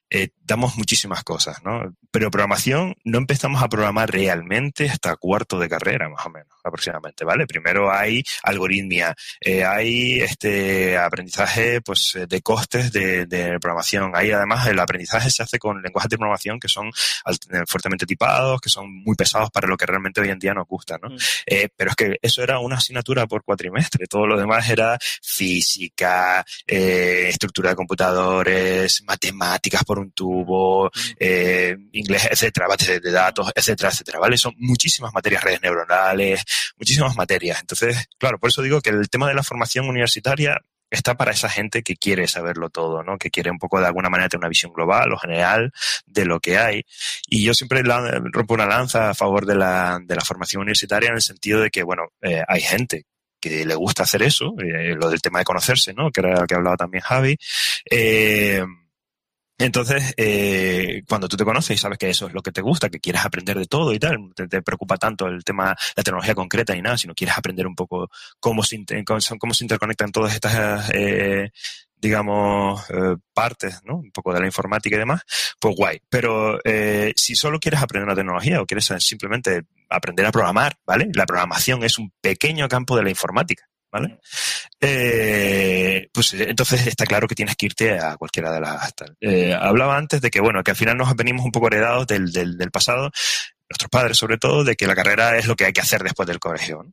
eh, 0.09 0.29
damos 0.43 0.77
muchísimas 0.77 1.23
cosas, 1.23 1.63
¿no? 1.63 1.95
Pero 2.11 2.29
programación 2.29 2.95
no 3.03 3.17
empezamos 3.17 3.63
a 3.63 3.69
programar 3.69 4.11
realmente 4.11 4.89
hasta 4.89 5.15
cuarto 5.15 5.57
de 5.57 5.69
carrera, 5.69 6.09
más 6.09 6.25
o 6.25 6.29
menos, 6.29 6.52
aproximadamente, 6.63 7.25
¿vale? 7.25 7.45
Primero 7.45 7.91
hay 7.91 8.23
algoritmia, 8.43 9.15
eh, 9.39 9.63
hay 9.63 10.21
este 10.21 10.97
aprendizaje 10.97 11.81
pues 11.81 12.17
de 12.27 12.41
costes 12.41 12.91
de, 12.91 13.25
de 13.25 13.59
programación. 13.59 14.11
Ahí 14.15 14.31
además 14.31 14.67
el 14.67 14.79
aprendizaje 14.79 15.29
se 15.29 15.43
hace 15.43 15.59
con 15.59 15.81
lenguajes 15.81 16.09
de 16.09 16.17
programación 16.17 16.59
que 16.59 16.67
son 16.67 16.87
eh, 16.87 17.63
fuertemente 17.67 18.05
tipados, 18.05 18.61
que 18.61 18.69
son 18.69 18.91
muy 19.03 19.15
pesados 19.15 19.49
para 19.51 19.67
lo 19.67 19.77
que 19.77 19.85
realmente 19.85 20.21
hoy 20.21 20.29
en 20.29 20.39
día 20.39 20.53
nos 20.53 20.67
gusta, 20.67 20.97
¿no? 21.01 21.09
Mm. 21.09 21.17
Eh, 21.45 21.69
pero 21.75 21.89
es 21.91 21.95
que 21.95 22.17
eso 22.21 22.43
era 22.43 22.59
una 22.59 22.77
asignatura 22.77 23.27
por 23.27 23.43
cuatrimestre. 23.43 24.07
Todo 24.07 24.27
lo 24.27 24.37
demás 24.37 24.69
era 24.69 24.97
física, 25.21 26.45
eh, 26.67 27.27
estructura 27.29 27.71
de 27.71 27.75
computadores, 27.75 29.03
matemáticas 29.05 29.83
por 29.83 29.99
un 29.99 30.11
tubo, 30.11 30.91
eh, 31.19 31.75
inglés, 31.93 32.27
etcétera, 32.31 32.67
bases 32.67 33.01
de 33.01 33.11
datos, 33.11 33.51
etcétera, 33.55 33.89
etcétera, 33.89 34.19
¿vale? 34.19 34.37
Son 34.37 34.53
muchísimas 34.57 35.13
materias, 35.13 35.43
redes 35.43 35.61
neuronales, 35.61 36.43
muchísimas 36.77 37.15
materias. 37.15 37.59
Entonces, 37.61 38.07
claro, 38.17 38.39
por 38.39 38.49
eso 38.49 38.61
digo 38.61 38.81
que 38.81 38.89
el 38.89 39.09
tema 39.09 39.27
de 39.27 39.33
la 39.35 39.43
formación 39.43 39.87
universitaria 39.87 40.59
está 40.89 41.15
para 41.15 41.31
esa 41.31 41.49
gente 41.49 41.81
que 41.81 41.95
quiere 41.95 42.27
saberlo 42.27 42.69
todo, 42.69 43.01
¿no? 43.01 43.17
Que 43.17 43.31
quiere 43.31 43.49
un 43.49 43.57
poco 43.57 43.79
de 43.79 43.87
alguna 43.87 44.09
manera 44.09 44.29
tener 44.29 44.41
una 44.41 44.49
visión 44.49 44.71
global 44.73 45.11
o 45.11 45.17
general 45.17 45.71
de 46.05 46.25
lo 46.25 46.39
que 46.39 46.57
hay. 46.59 46.83
Y 47.27 47.43
yo 47.43 47.55
siempre 47.55 47.83
la- 47.83 48.21
rompo 48.31 48.53
una 48.53 48.67
lanza 48.67 49.09
a 49.09 49.15
favor 49.15 49.47
de 49.47 49.55
la, 49.55 49.99
de 50.03 50.15
la 50.15 50.21
formación 50.21 50.61
universitaria 50.61 51.09
en 51.09 51.15
el 51.15 51.21
sentido 51.23 51.61
de 51.61 51.71
que, 51.71 51.81
bueno, 51.81 52.03
eh, 52.21 52.43
hay 52.47 52.61
gente 52.61 53.05
que 53.41 53.65
le 53.65 53.73
gusta 53.75 54.03
hacer 54.03 54.21
eso, 54.21 54.53
eh, 54.59 54.95
lo 54.95 55.09
del 55.09 55.21
tema 55.21 55.39
de 55.39 55.45
conocerse, 55.45 55.93
¿no? 55.93 56.11
Que 56.11 56.21
era 56.21 56.41
lo 56.41 56.45
que 56.47 56.55
hablaba 56.55 56.77
también 56.77 57.01
Javi. 57.01 57.37
Eh, 57.89 58.63
entonces, 59.57 60.13
eh, 60.17 61.03
cuando 61.07 61.27
tú 61.27 61.37
te 61.37 61.45
conoces 61.45 61.75
y 61.75 61.79
sabes 61.79 61.97
que 61.97 62.09
eso 62.09 62.27
es 62.27 62.33
lo 62.33 62.41
que 62.41 62.51
te 62.51 62.61
gusta, 62.61 62.89
que 62.89 62.99
quieres 62.99 63.23
aprender 63.23 63.57
de 63.57 63.67
todo 63.67 63.93
y 63.93 63.99
tal, 63.99 64.17
te, 64.35 64.47
te 64.47 64.61
preocupa 64.61 64.97
tanto 64.97 65.27
el 65.27 65.43
tema, 65.43 65.75
la 65.95 66.03
tecnología 66.03 66.33
concreta 66.33 66.75
y 66.75 66.81
nada, 66.81 66.97
sino 66.97 67.13
quieres 67.13 67.37
aprender 67.37 67.67
un 67.67 67.75
poco 67.75 68.09
cómo 68.39 68.63
se, 68.63 68.83
cómo, 69.05 69.19
cómo 69.39 69.53
se 69.53 69.63
interconectan 69.63 70.11
todas 70.11 70.33
estas, 70.33 70.89
eh, 70.93 71.51
digamos, 71.95 72.83
eh, 72.89 73.15
partes, 73.33 73.79
¿no? 73.85 73.97
Un 73.97 74.11
poco 74.11 74.33
de 74.33 74.41
la 74.41 74.45
informática 74.47 74.95
y 74.95 74.99
demás, 74.99 75.21
pues 75.59 75.75
guay. 75.75 76.01
Pero 76.09 76.59
eh, 76.65 77.13
si 77.15 77.35
solo 77.35 77.59
quieres 77.59 77.81
aprender 77.81 78.05
una 78.05 78.15
tecnología 78.15 78.61
o 78.61 78.65
quieres 78.65 78.91
simplemente 78.99 79.63
aprender 79.89 80.25
a 80.25 80.31
programar, 80.31 80.77
¿vale? 80.85 81.09
La 81.13 81.25
programación 81.25 81.83
es 81.83 81.99
un 81.99 82.11
pequeño 82.21 82.67
campo 82.67 82.97
de 82.97 83.03
la 83.03 83.09
informática. 83.09 83.69
¿Vale? 83.93 84.17
Eh, 84.81 86.09
pues 86.11 86.33
eh, 86.33 86.47
entonces 86.49 86.87
está 86.87 87.05
claro 87.05 87.27
que 87.27 87.35
tienes 87.35 87.55
que 87.55 87.67
irte 87.67 87.99
a 87.99 88.17
cualquiera 88.17 88.51
de 88.51 88.59
las. 88.59 88.91
Eh, 89.21 89.53
hablaba 89.53 89.95
antes 89.95 90.19
de 90.19 90.31
que, 90.31 90.41
bueno, 90.41 90.63
que 90.63 90.71
al 90.71 90.77
final 90.77 90.97
nos 90.97 91.15
venimos 91.15 91.45
un 91.45 91.51
poco 91.51 91.67
heredados 91.67 92.07
del, 92.07 92.31
del, 92.31 92.71
pasado, 92.71 93.11
nuestros 93.69 93.91
padres 93.91 94.17
sobre 94.17 94.39
todo, 94.39 94.63
de 94.63 94.75
que 94.75 94.87
la 94.87 94.95
carrera 94.95 95.37
es 95.37 95.45
lo 95.45 95.55
que 95.55 95.65
hay 95.65 95.73
que 95.73 95.81
hacer 95.81 96.01
después 96.01 96.25
del 96.25 96.39
colegio. 96.39 96.87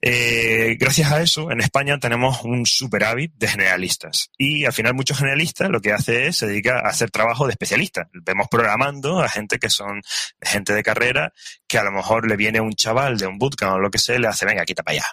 Eh, 0.00 0.76
gracias 0.80 1.12
a 1.12 1.20
eso, 1.20 1.50
en 1.50 1.60
España 1.60 1.98
tenemos 1.98 2.42
un 2.44 2.64
superávit 2.64 3.34
de 3.34 3.48
generalistas. 3.48 4.30
Y 4.38 4.64
al 4.64 4.72
final 4.72 4.94
muchos 4.94 5.18
generalistas 5.18 5.68
lo 5.68 5.82
que 5.82 5.92
hace 5.92 6.28
es 6.28 6.38
se 6.38 6.46
dedica 6.46 6.78
a 6.78 6.88
hacer 6.88 7.10
trabajo 7.10 7.44
de 7.44 7.52
especialista. 7.52 8.08
Vemos 8.14 8.48
programando 8.50 9.20
a 9.20 9.28
gente 9.28 9.58
que 9.58 9.68
son 9.68 10.00
gente 10.40 10.72
de 10.72 10.82
carrera, 10.82 11.34
que 11.68 11.76
a 11.76 11.84
lo 11.84 11.92
mejor 11.92 12.26
le 12.26 12.36
viene 12.36 12.60
un 12.62 12.72
chaval 12.72 13.18
de 13.18 13.26
un 13.26 13.36
bootcamp 13.36 13.74
o 13.74 13.78
lo 13.78 13.90
que 13.90 13.98
sea, 13.98 14.18
le 14.18 14.28
hace, 14.28 14.46
venga, 14.46 14.64
quita 14.64 14.82
para 14.82 14.96
allá. 14.96 15.06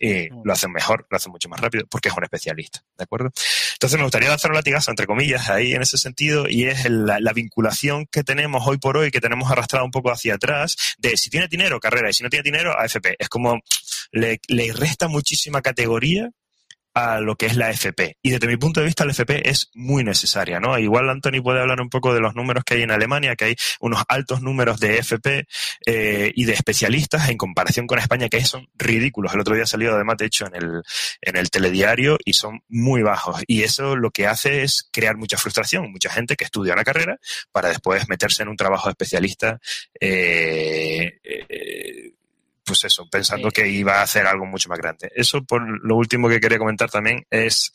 Y 0.00 0.28
lo 0.44 0.52
hacen 0.52 0.72
mejor, 0.72 1.06
lo 1.10 1.16
hacen 1.18 1.30
mucho 1.30 1.48
más 1.50 1.60
rápido, 1.60 1.84
porque 1.90 2.08
es 2.08 2.16
un 2.16 2.24
especialista, 2.24 2.82
¿de 2.96 3.04
acuerdo? 3.04 3.30
Entonces 3.74 3.98
me 3.98 4.04
gustaría 4.04 4.30
lanzar 4.30 4.50
un 4.50 4.56
latigazo, 4.56 4.90
entre 4.90 5.06
comillas, 5.06 5.50
ahí 5.50 5.72
en 5.74 5.82
ese 5.82 5.98
sentido, 5.98 6.48
y 6.48 6.64
es 6.64 6.86
el- 6.86 7.04
la, 7.04 7.20
la 7.20 7.32
vinculación 7.34 8.06
que 8.06 8.24
tenemos 8.24 8.66
hoy 8.66 8.78
por 8.78 8.96
hoy, 8.96 9.10
que 9.10 9.20
tenemos 9.20 9.50
arrastrado 9.50 9.84
un 9.84 9.90
poco 9.90 10.10
hacia 10.10 10.34
atrás, 10.34 10.76
de 10.98 11.16
si 11.18 11.28
tiene 11.28 11.48
dinero, 11.48 11.78
carrera, 11.80 12.08
y 12.08 12.14
si 12.14 12.22
no 12.22 12.30
tiene 12.30 12.42
dinero, 12.42 12.72
AFP. 12.78 13.16
Es 13.18 13.28
como, 13.28 13.60
le, 14.12 14.40
le 14.48 14.72
resta 14.72 15.06
muchísima 15.08 15.60
categoría 15.60 16.30
a 16.94 17.20
lo 17.20 17.36
que 17.36 17.46
es 17.46 17.56
la 17.56 17.70
FP. 17.70 18.16
Y 18.22 18.30
desde 18.30 18.46
mi 18.46 18.56
punto 18.56 18.80
de 18.80 18.86
vista, 18.86 19.04
la 19.04 19.12
FP 19.12 19.48
es 19.48 19.70
muy 19.74 20.04
necesaria, 20.04 20.60
¿no? 20.60 20.78
Igual 20.78 21.08
Anthony 21.08 21.42
puede 21.42 21.60
hablar 21.60 21.80
un 21.80 21.88
poco 21.88 22.12
de 22.12 22.20
los 22.20 22.34
números 22.34 22.64
que 22.64 22.74
hay 22.74 22.82
en 22.82 22.90
Alemania, 22.90 23.36
que 23.36 23.44
hay 23.46 23.56
unos 23.80 24.02
altos 24.08 24.42
números 24.42 24.80
de 24.80 24.98
FP 24.98 25.46
eh, 25.86 26.32
y 26.34 26.44
de 26.44 26.52
especialistas 26.52 27.28
en 27.28 27.36
comparación 27.36 27.86
con 27.86 27.98
España, 27.98 28.28
que 28.28 28.44
son 28.44 28.68
ridículos. 28.74 29.34
El 29.34 29.40
otro 29.40 29.54
día 29.54 29.64
ha 29.64 29.66
salido 29.66 29.94
además, 29.94 30.16
de 30.18 30.26
hecho, 30.26 30.46
en 30.46 30.56
el, 30.56 30.82
en 31.20 31.36
el 31.36 31.50
telediario 31.50 32.18
y 32.24 32.32
son 32.32 32.62
muy 32.68 33.02
bajos. 33.02 33.42
Y 33.46 33.62
eso 33.62 33.96
lo 33.96 34.10
que 34.10 34.26
hace 34.26 34.62
es 34.62 34.88
crear 34.90 35.16
mucha 35.16 35.38
frustración. 35.38 35.90
Mucha 35.90 36.10
gente 36.10 36.36
que 36.36 36.44
estudia 36.44 36.74
una 36.74 36.84
carrera 36.84 37.18
para 37.52 37.68
después 37.68 38.08
meterse 38.08 38.42
en 38.42 38.48
un 38.48 38.56
trabajo 38.56 38.88
de 38.88 38.92
especialista 38.92 39.60
eh, 40.00 41.20
eh, 41.22 42.12
pues 42.70 42.84
eso, 42.84 43.08
pensando 43.10 43.50
que 43.50 43.66
iba 43.66 43.98
a 43.98 44.02
hacer 44.02 44.28
algo 44.28 44.46
mucho 44.46 44.68
más 44.68 44.78
grande. 44.78 45.10
Eso 45.12 45.42
por 45.42 45.60
lo 45.84 45.96
último 45.96 46.28
que 46.28 46.38
quería 46.38 46.56
comentar 46.56 46.88
también 46.88 47.26
es, 47.28 47.72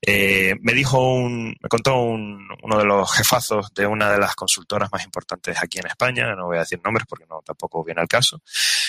eh, 0.00 0.54
me 0.62 0.72
dijo 0.72 0.98
un, 1.00 1.48
me 1.60 1.68
contó 1.68 1.96
uno 1.96 2.78
de 2.78 2.84
los 2.86 3.12
jefazos 3.12 3.74
de 3.74 3.86
una 3.86 4.10
de 4.10 4.18
las 4.18 4.34
consultoras 4.34 4.88
más 4.90 5.04
importantes 5.04 5.58
aquí 5.62 5.78
en 5.78 5.86
España, 5.86 6.34
no 6.34 6.46
voy 6.46 6.56
a 6.56 6.60
decir 6.60 6.80
nombres 6.82 7.06
porque 7.06 7.26
no 7.28 7.42
tampoco 7.44 7.84
viene 7.84 8.00
al 8.00 8.08
caso, 8.08 8.40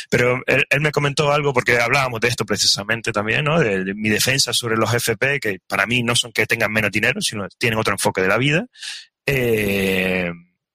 pero 0.09 0.41
él, 0.47 0.65
me 0.79 0.93
comentó 0.93 1.33
algo 1.33 1.51
porque 1.51 1.77
hablábamos 1.77 2.21
de 2.21 2.29
esto 2.29 2.45
precisamente 2.45 3.11
también, 3.11 3.43
¿no? 3.43 3.59
De, 3.59 3.93
mi 3.93 4.07
defensa 4.07 4.53
sobre 4.53 4.77
los 4.77 4.93
FP, 4.93 5.41
que 5.41 5.59
para 5.67 5.85
mí 5.85 6.03
no 6.03 6.15
son 6.15 6.31
que 6.31 6.45
tengan 6.45 6.71
menos 6.71 6.89
dinero, 6.89 7.19
sino 7.19 7.49
tienen 7.57 7.79
otro 7.79 7.93
enfoque 7.93 8.21
de 8.21 8.27
la 8.29 8.37
vida. 8.37 8.65
Eh, 9.25 10.31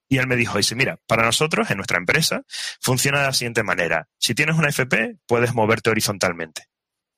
y 0.07 0.17
él 0.17 0.27
me 0.27 0.35
dijo, 0.35 0.57
dice, 0.57 0.75
mira, 0.75 0.97
para 1.07 1.23
nosotros, 1.23 1.69
en 1.71 1.77
nuestra 1.77 1.97
empresa, 1.97 2.43
funciona 2.79 3.19
de 3.19 3.25
la 3.25 3.33
siguiente 3.33 3.63
manera. 3.63 4.07
Si 4.17 4.35
tienes 4.35 4.55
una 4.55 4.69
FP, 4.69 5.17
puedes 5.25 5.53
moverte 5.53 5.89
horizontalmente. 5.89 6.63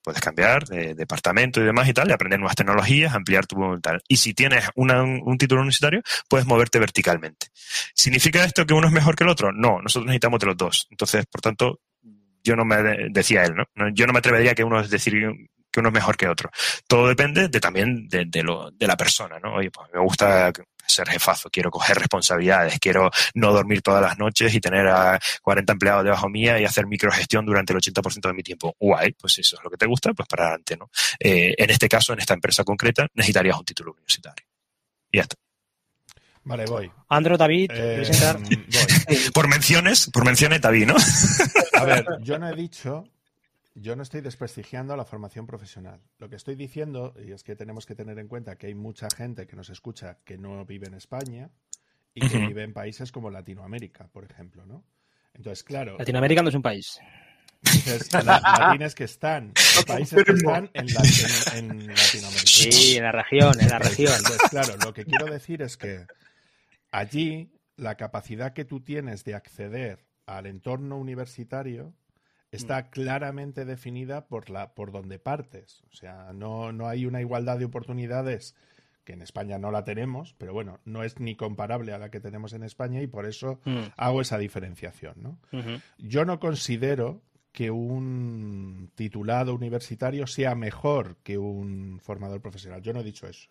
Puedes 0.02 0.22
cambiar 0.22 0.66
de 0.66 0.94
departamento 0.94 1.60
y 1.60 1.64
demás 1.64 1.86
y 1.88 1.92
tal, 1.92 2.08
y 2.08 2.12
aprender 2.12 2.38
nuevas 2.38 2.56
tecnologías, 2.56 3.14
ampliar 3.14 3.46
tu 3.46 3.78
tal. 3.80 4.00
Y 4.08 4.16
si 4.16 4.32
tienes 4.32 4.64
un, 4.74 5.36
título 5.36 5.60
universitario, 5.60 6.02
puedes 6.28 6.46
moverte 6.46 6.78
verticalmente. 6.78 7.48
¿Significa 7.94 8.44
esto 8.44 8.64
que 8.64 8.72
uno 8.72 8.86
es 8.86 8.92
mejor 8.92 9.16
que 9.16 9.24
el 9.24 9.30
otro? 9.30 9.52
No, 9.52 9.82
nosotros 9.82 10.06
necesitamos 10.06 10.40
de 10.40 10.46
los 10.46 10.56
dos. 10.56 10.86
Entonces, 10.90 11.26
por 11.26 11.42
tanto, 11.42 11.80
yo 12.42 12.56
no 12.56 12.64
me, 12.64 13.10
decía 13.10 13.44
él, 13.44 13.54
¿no? 13.54 13.90
Yo 13.92 14.06
no 14.06 14.14
me 14.14 14.20
atrevería 14.20 14.52
a 14.52 14.54
que 14.54 14.64
uno 14.64 14.80
es 14.80 14.88
decir 14.88 15.12
que 15.70 15.80
uno 15.80 15.90
es 15.90 15.94
mejor 15.94 16.16
que 16.16 16.28
otro. 16.28 16.48
Todo 16.86 17.08
depende 17.08 17.48
de, 17.48 17.60
también 17.60 18.08
de, 18.08 18.24
de 18.24 18.86
la 18.86 18.96
persona, 18.96 19.38
¿no? 19.40 19.56
Oye, 19.56 19.70
pues 19.70 19.90
me 19.92 20.00
gusta 20.00 20.52
ser 20.88 21.08
jefazo, 21.08 21.50
quiero 21.50 21.70
coger 21.70 21.98
responsabilidades, 21.98 22.78
quiero 22.78 23.10
no 23.34 23.52
dormir 23.52 23.82
todas 23.82 24.02
las 24.02 24.18
noches 24.18 24.54
y 24.54 24.60
tener 24.60 24.86
a 24.88 25.18
40 25.42 25.72
empleados 25.72 26.04
debajo 26.04 26.28
mía 26.28 26.58
y 26.60 26.64
hacer 26.64 26.86
microgestión 26.86 27.44
durante 27.46 27.72
el 27.72 27.78
80% 27.78 28.20
de 28.26 28.32
mi 28.32 28.42
tiempo. 28.42 28.74
Guay, 28.78 29.12
pues 29.12 29.38
eso 29.38 29.56
es 29.56 29.64
lo 29.64 29.70
que 29.70 29.76
te 29.76 29.86
gusta, 29.86 30.12
pues 30.14 30.28
para 30.28 30.44
adelante, 30.44 30.76
¿no? 30.76 30.90
Eh, 31.18 31.54
en 31.56 31.70
este 31.70 31.88
caso, 31.88 32.12
en 32.12 32.20
esta 32.20 32.34
empresa 32.34 32.64
concreta, 32.64 33.06
necesitarías 33.14 33.58
un 33.58 33.64
título 33.64 33.92
universitario. 33.92 34.46
Y 35.10 35.18
ya 35.18 35.22
está. 35.22 35.36
Vale, 36.44 36.64
voy. 36.64 36.90
Andro, 37.08 37.36
David, 37.36 37.70
eh, 37.74 38.10
voy. 39.06 39.16
por 39.34 39.48
menciones, 39.48 40.10
por 40.10 40.24
menciones, 40.24 40.60
David, 40.60 40.86
¿no? 40.86 40.96
A 41.74 41.84
ver, 41.84 42.06
yo 42.22 42.38
no 42.38 42.48
he 42.48 42.56
dicho 42.56 43.04
yo 43.80 43.96
no 43.96 44.02
estoy 44.02 44.20
desprestigiando 44.20 44.96
la 44.96 45.04
formación 45.04 45.46
profesional. 45.46 46.00
Lo 46.18 46.28
que 46.28 46.36
estoy 46.36 46.54
diciendo, 46.54 47.14
y 47.24 47.32
es 47.32 47.42
que 47.42 47.56
tenemos 47.56 47.86
que 47.86 47.94
tener 47.94 48.18
en 48.18 48.28
cuenta 48.28 48.56
que 48.56 48.66
hay 48.66 48.74
mucha 48.74 49.08
gente 49.14 49.46
que 49.46 49.56
nos 49.56 49.70
escucha 49.70 50.18
que 50.24 50.38
no 50.38 50.64
vive 50.64 50.86
en 50.86 50.94
España 50.94 51.50
y 52.14 52.28
que 52.28 52.38
vive 52.38 52.62
en 52.64 52.72
países 52.72 53.12
como 53.12 53.30
Latinoamérica, 53.30 54.08
por 54.08 54.24
ejemplo, 54.24 54.66
¿no? 54.66 54.84
Entonces, 55.34 55.62
claro. 55.62 55.96
Latinoamérica 55.98 56.42
no 56.42 56.48
es 56.48 56.54
un 56.54 56.62
país. 56.62 56.98
Entonces, 57.62 58.24
latines 58.24 58.94
que 58.94 59.04
están, 59.04 59.52
países 59.86 60.24
que 60.24 60.32
están 60.32 60.70
en, 60.74 60.86
Latinoamérica. 60.86 62.46
Sí, 62.46 62.96
en 62.96 63.02
la 63.02 63.12
región, 63.12 63.60
en 63.60 63.68
la 63.68 63.78
región. 63.78 64.12
Entonces, 64.16 64.50
claro, 64.50 64.74
lo 64.84 64.92
que 64.92 65.04
quiero 65.04 65.26
decir 65.26 65.62
es 65.62 65.76
que 65.76 66.06
allí 66.90 67.52
la 67.76 67.96
capacidad 67.96 68.52
que 68.52 68.64
tú 68.64 68.80
tienes 68.80 69.24
de 69.24 69.34
acceder 69.34 70.04
al 70.26 70.46
entorno 70.46 70.98
universitario 70.98 71.94
está 72.50 72.80
mm. 72.80 72.90
claramente 72.90 73.64
definida 73.64 74.26
por, 74.26 74.50
la, 74.50 74.74
por 74.74 74.92
donde 74.92 75.18
partes. 75.18 75.82
O 75.92 75.96
sea, 75.96 76.32
no, 76.32 76.72
no 76.72 76.88
hay 76.88 77.06
una 77.06 77.20
igualdad 77.20 77.58
de 77.58 77.64
oportunidades 77.64 78.54
que 79.04 79.14
en 79.14 79.22
España 79.22 79.58
no 79.58 79.70
la 79.70 79.84
tenemos, 79.84 80.34
pero 80.36 80.52
bueno, 80.52 80.80
no 80.84 81.02
es 81.02 81.18
ni 81.18 81.34
comparable 81.34 81.92
a 81.92 81.98
la 81.98 82.10
que 82.10 82.20
tenemos 82.20 82.52
en 82.52 82.62
España 82.62 83.00
y 83.00 83.06
por 83.06 83.24
eso 83.24 83.58
mm. 83.64 83.94
hago 83.96 84.20
esa 84.20 84.36
diferenciación. 84.36 85.14
¿no? 85.16 85.38
Yo 85.96 86.26
no 86.26 86.38
considero 86.38 87.22
que 87.52 87.70
un 87.70 88.92
titulado 88.94 89.54
universitario 89.54 90.26
sea 90.26 90.54
mejor 90.54 91.16
que 91.22 91.38
un 91.38 92.00
formador 92.00 92.42
profesional. 92.42 92.82
Yo 92.82 92.92
no 92.92 93.00
he 93.00 93.04
dicho 93.04 93.26
eso. 93.26 93.48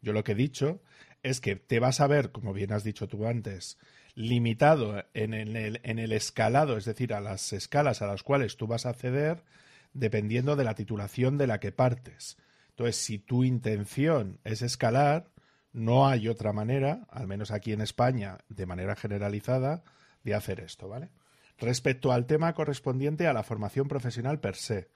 Yo 0.00 0.12
lo 0.12 0.24
que 0.24 0.32
he 0.32 0.34
dicho 0.34 0.82
es 1.22 1.40
que 1.40 1.56
te 1.56 1.80
vas 1.80 2.00
a 2.00 2.06
ver, 2.06 2.30
como 2.30 2.52
bien 2.52 2.72
has 2.72 2.84
dicho 2.84 3.08
tú 3.08 3.26
antes, 3.26 3.78
limitado 4.18 5.04
en 5.14 5.32
el, 5.32 5.80
en 5.84 5.98
el 6.00 6.12
escalado, 6.12 6.76
es 6.76 6.84
decir, 6.84 7.14
a 7.14 7.20
las 7.20 7.52
escalas 7.52 8.02
a 8.02 8.08
las 8.08 8.24
cuales 8.24 8.56
tú 8.56 8.66
vas 8.66 8.84
a 8.84 8.90
acceder 8.90 9.44
dependiendo 9.92 10.56
de 10.56 10.64
la 10.64 10.74
titulación 10.74 11.38
de 11.38 11.46
la 11.46 11.60
que 11.60 11.70
partes. 11.70 12.36
Entonces, 12.70 12.96
si 12.96 13.20
tu 13.20 13.44
intención 13.44 14.40
es 14.42 14.62
escalar, 14.62 15.30
no 15.72 16.08
hay 16.08 16.26
otra 16.26 16.52
manera, 16.52 17.06
al 17.10 17.28
menos 17.28 17.52
aquí 17.52 17.72
en 17.72 17.80
España, 17.80 18.38
de 18.48 18.66
manera 18.66 18.96
generalizada, 18.96 19.84
de 20.24 20.34
hacer 20.34 20.58
esto, 20.58 20.88
¿vale? 20.88 21.10
Respecto 21.56 22.10
al 22.10 22.26
tema 22.26 22.54
correspondiente 22.54 23.28
a 23.28 23.32
la 23.32 23.44
formación 23.44 23.86
profesional 23.86 24.40
per 24.40 24.56
se, 24.56 24.90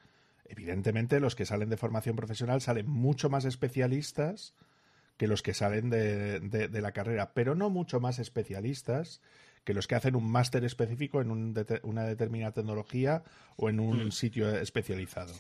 evidentemente 0.47 1.21
los 1.21 1.37
que 1.37 1.47
salen 1.47 1.71
de 1.71 1.77
formación 1.77 2.17
profesional 2.17 2.61
salen 2.61 2.91
mucho 2.91 3.31
más 3.31 3.45
especialistas 3.45 4.53
que 5.17 5.27
los 5.27 5.43
que 5.43 5.55
salen 5.55 5.91
de, 5.91 6.41
de, 6.41 6.81
la 6.81 6.93
carrera, 6.93 7.33
pero 7.35 7.55
no 7.55 7.71
mucho 7.71 8.01
más 8.01 8.19
especialistas 8.19 9.21
que 9.65 9.75
los 9.75 9.87
que 9.87 9.95
hacen 9.95 10.17
un 10.17 10.31
máster 10.31 10.65
específico 10.65 11.21
en 11.21 11.31
una 11.31 12.05
determinada 12.05 12.53
tecnología 12.53 13.23
o 13.57 13.69
en 13.69 13.79
un 13.79 14.07
mm. 14.07 14.13
sitio 14.13 14.51
especializado. 14.51 15.33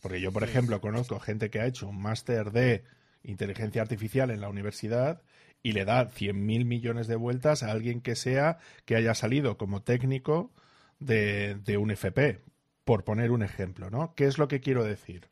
Porque 0.00 0.20
yo, 0.20 0.32
por 0.32 0.44
ejemplo, 0.44 0.80
conozco 0.80 1.18
gente 1.20 1.50
que 1.50 1.60
ha 1.60 1.66
hecho 1.66 1.88
un 1.88 2.00
máster 2.00 2.52
de 2.52 2.84
inteligencia 3.22 3.82
artificial 3.82 4.30
en 4.30 4.40
la 4.40 4.48
universidad 4.48 5.22
y 5.62 5.72
le 5.72 5.84
da 5.84 6.08
100.000 6.08 6.64
millones 6.64 7.08
de 7.08 7.16
vueltas 7.16 7.62
a 7.62 7.70
alguien 7.70 8.00
que 8.00 8.14
sea 8.14 8.58
que 8.84 8.96
haya 8.96 9.14
salido 9.14 9.58
como 9.58 9.82
técnico 9.82 10.52
de, 11.00 11.56
de 11.56 11.76
un 11.76 11.90
FP, 11.90 12.40
por 12.84 13.04
poner 13.04 13.32
un 13.32 13.42
ejemplo, 13.42 13.90
¿no? 13.90 14.14
¿Qué 14.14 14.26
es 14.26 14.38
lo 14.38 14.48
que 14.48 14.60
quiero 14.60 14.84
decir? 14.84 15.28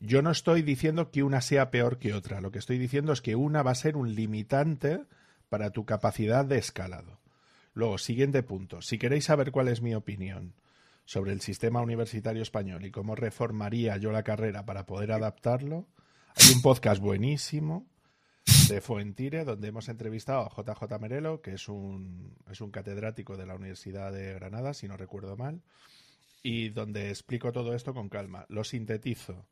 Yo 0.00 0.22
no 0.22 0.30
estoy 0.30 0.62
diciendo 0.62 1.10
que 1.10 1.22
una 1.22 1.42
sea 1.42 1.70
peor 1.70 1.98
que 1.98 2.14
otra. 2.14 2.40
Lo 2.40 2.50
que 2.50 2.58
estoy 2.58 2.78
diciendo 2.78 3.12
es 3.12 3.20
que 3.20 3.36
una 3.36 3.62
va 3.62 3.72
a 3.72 3.74
ser 3.74 3.98
un 3.98 4.14
limitante 4.14 5.04
para 5.50 5.70
tu 5.70 5.84
capacidad 5.84 6.44
de 6.46 6.56
escalado. 6.56 7.20
Luego, 7.74 7.98
siguiente 7.98 8.42
punto. 8.42 8.80
Si 8.80 8.98
queréis 8.98 9.26
saber 9.26 9.52
cuál 9.52 9.68
es 9.68 9.82
mi 9.82 9.94
opinión 9.94 10.54
sobre 11.04 11.32
el 11.32 11.42
sistema 11.42 11.82
universitario 11.82 12.40
español 12.40 12.84
y 12.86 12.90
cómo 12.90 13.14
reformaría 13.14 13.98
yo 13.98 14.10
la 14.10 14.22
carrera 14.22 14.64
para 14.64 14.86
poder 14.86 15.12
adaptarlo, 15.12 15.86
hay 16.34 16.54
un 16.54 16.62
podcast 16.62 17.02
buenísimo 17.02 17.86
de 18.68 18.80
Fuentire 18.80 19.44
donde 19.44 19.68
hemos 19.68 19.90
entrevistado 19.90 20.40
a 20.40 20.48
JJ 20.48 20.98
Merelo, 20.98 21.42
que 21.42 21.52
es 21.54 21.68
un, 21.68 22.36
es 22.50 22.62
un 22.62 22.70
catedrático 22.70 23.36
de 23.36 23.44
la 23.44 23.54
Universidad 23.54 24.12
de 24.12 24.32
Granada, 24.32 24.72
si 24.72 24.88
no 24.88 24.96
recuerdo 24.96 25.36
mal, 25.36 25.60
y 26.42 26.70
donde 26.70 27.10
explico 27.10 27.52
todo 27.52 27.74
esto 27.74 27.92
con 27.92 28.08
calma. 28.08 28.46
Lo 28.48 28.64
sintetizo 28.64 29.44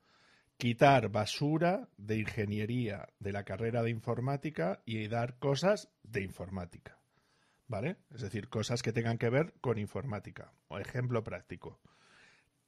quitar 0.59 1.09
basura 1.09 1.88
de 1.97 2.18
ingeniería 2.18 3.09
de 3.21 3.33
la 3.33 3.44
carrera 3.44 3.85
de 3.85 3.90
informática 3.90 4.83
y 4.85 5.07
dar 5.07 5.38
cosas 5.38 5.88
de 6.03 6.23
informática. 6.23 6.99
¿Vale? 7.68 7.99
Es 8.11 8.23
decir, 8.23 8.49
cosas 8.49 8.83
que 8.83 8.92
tengan 8.92 9.18
que 9.18 9.31
ver 9.31 9.55
con 9.61 9.79
informática. 9.79 10.53
O 10.66 10.79
ejemplo 10.79 11.23
práctico. 11.23 11.81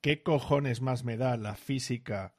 ¿Qué 0.00 0.22
cojones 0.22 0.80
más 0.80 1.04
me 1.04 1.16
da 1.16 1.36
la 1.36 1.56
física 1.56 2.34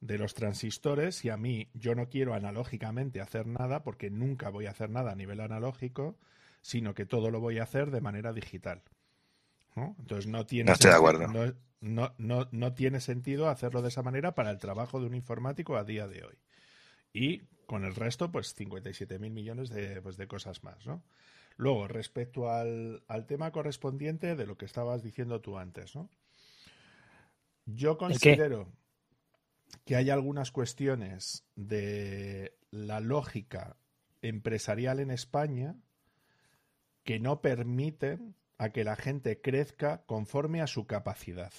de 0.00 0.16
los 0.16 0.34
transistores 0.34 1.16
si 1.16 1.28
a 1.28 1.36
mí 1.36 1.68
yo 1.74 1.94
no 1.94 2.08
quiero 2.08 2.34
analógicamente 2.34 3.20
hacer 3.20 3.46
nada 3.46 3.82
porque 3.82 4.10
nunca 4.10 4.48
voy 4.48 4.66
a 4.66 4.70
hacer 4.70 4.88
nada 4.88 5.12
a 5.12 5.16
nivel 5.16 5.40
analógico, 5.40 6.18
sino 6.62 6.94
que 6.94 7.04
todo 7.04 7.30
lo 7.30 7.40
voy 7.40 7.58
a 7.58 7.64
hacer 7.64 7.90
de 7.90 8.00
manera 8.00 8.32
digital? 8.32 8.82
Entonces 9.76 10.26
no 10.26 10.46
tiene, 10.46 10.72
no, 11.80 12.14
no, 12.18 12.48
no, 12.50 12.74
tiene 12.74 13.00
sentido 13.00 13.48
hacerlo 13.48 13.82
de 13.82 13.88
esa 13.88 14.02
manera 14.02 14.34
para 14.34 14.50
el 14.50 14.58
trabajo 14.58 15.00
de 15.00 15.06
un 15.06 15.14
informático 15.14 15.76
a 15.76 15.84
día 15.84 16.06
de 16.06 16.24
hoy. 16.24 16.38
Y 17.12 17.40
con 17.66 17.84
el 17.84 17.94
resto, 17.94 18.30
pues 18.30 18.54
57 18.54 19.18
mil 19.18 19.32
millones 19.32 19.70
de, 19.70 20.00
pues, 20.00 20.16
de 20.16 20.26
cosas 20.26 20.62
más, 20.62 20.86
¿no? 20.86 21.02
Luego, 21.56 21.86
respecto 21.86 22.50
al, 22.50 23.04
al, 23.06 23.26
tema 23.26 23.52
correspondiente 23.52 24.34
de 24.34 24.46
lo 24.46 24.56
que 24.56 24.64
estabas 24.64 25.02
diciendo 25.02 25.40
tú 25.40 25.58
antes, 25.58 25.94
¿no? 25.94 26.10
Yo 27.66 27.96
considero 27.96 28.72
que 29.84 29.96
hay 29.96 30.10
algunas 30.10 30.50
cuestiones 30.50 31.44
de 31.54 32.56
la 32.70 33.00
lógica 33.00 33.76
empresarial 34.22 35.00
en 35.00 35.10
España 35.10 35.76
que 37.04 37.20
no 37.20 37.40
permiten 37.40 38.34
a 38.58 38.70
que 38.70 38.84
la 38.84 38.96
gente 38.96 39.40
crezca 39.40 40.02
conforme 40.06 40.60
a 40.62 40.66
su 40.66 40.86
capacidad. 40.86 41.52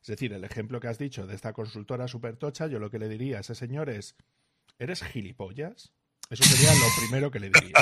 Es 0.00 0.06
decir, 0.06 0.32
el 0.32 0.44
ejemplo 0.44 0.80
que 0.80 0.88
has 0.88 0.98
dicho 0.98 1.26
de 1.26 1.34
esta 1.34 1.52
consultora 1.52 2.08
supertocha, 2.08 2.66
yo 2.66 2.78
lo 2.78 2.90
que 2.90 2.98
le 2.98 3.08
diría 3.08 3.38
a 3.38 3.40
ese 3.40 3.54
señor 3.54 3.90
es, 3.90 4.16
¿eres 4.78 5.02
gilipollas? 5.02 5.92
Eso 6.30 6.44
sería 6.44 6.72
lo 6.74 6.86
primero 6.98 7.30
que 7.30 7.40
le 7.40 7.50
diría. 7.50 7.74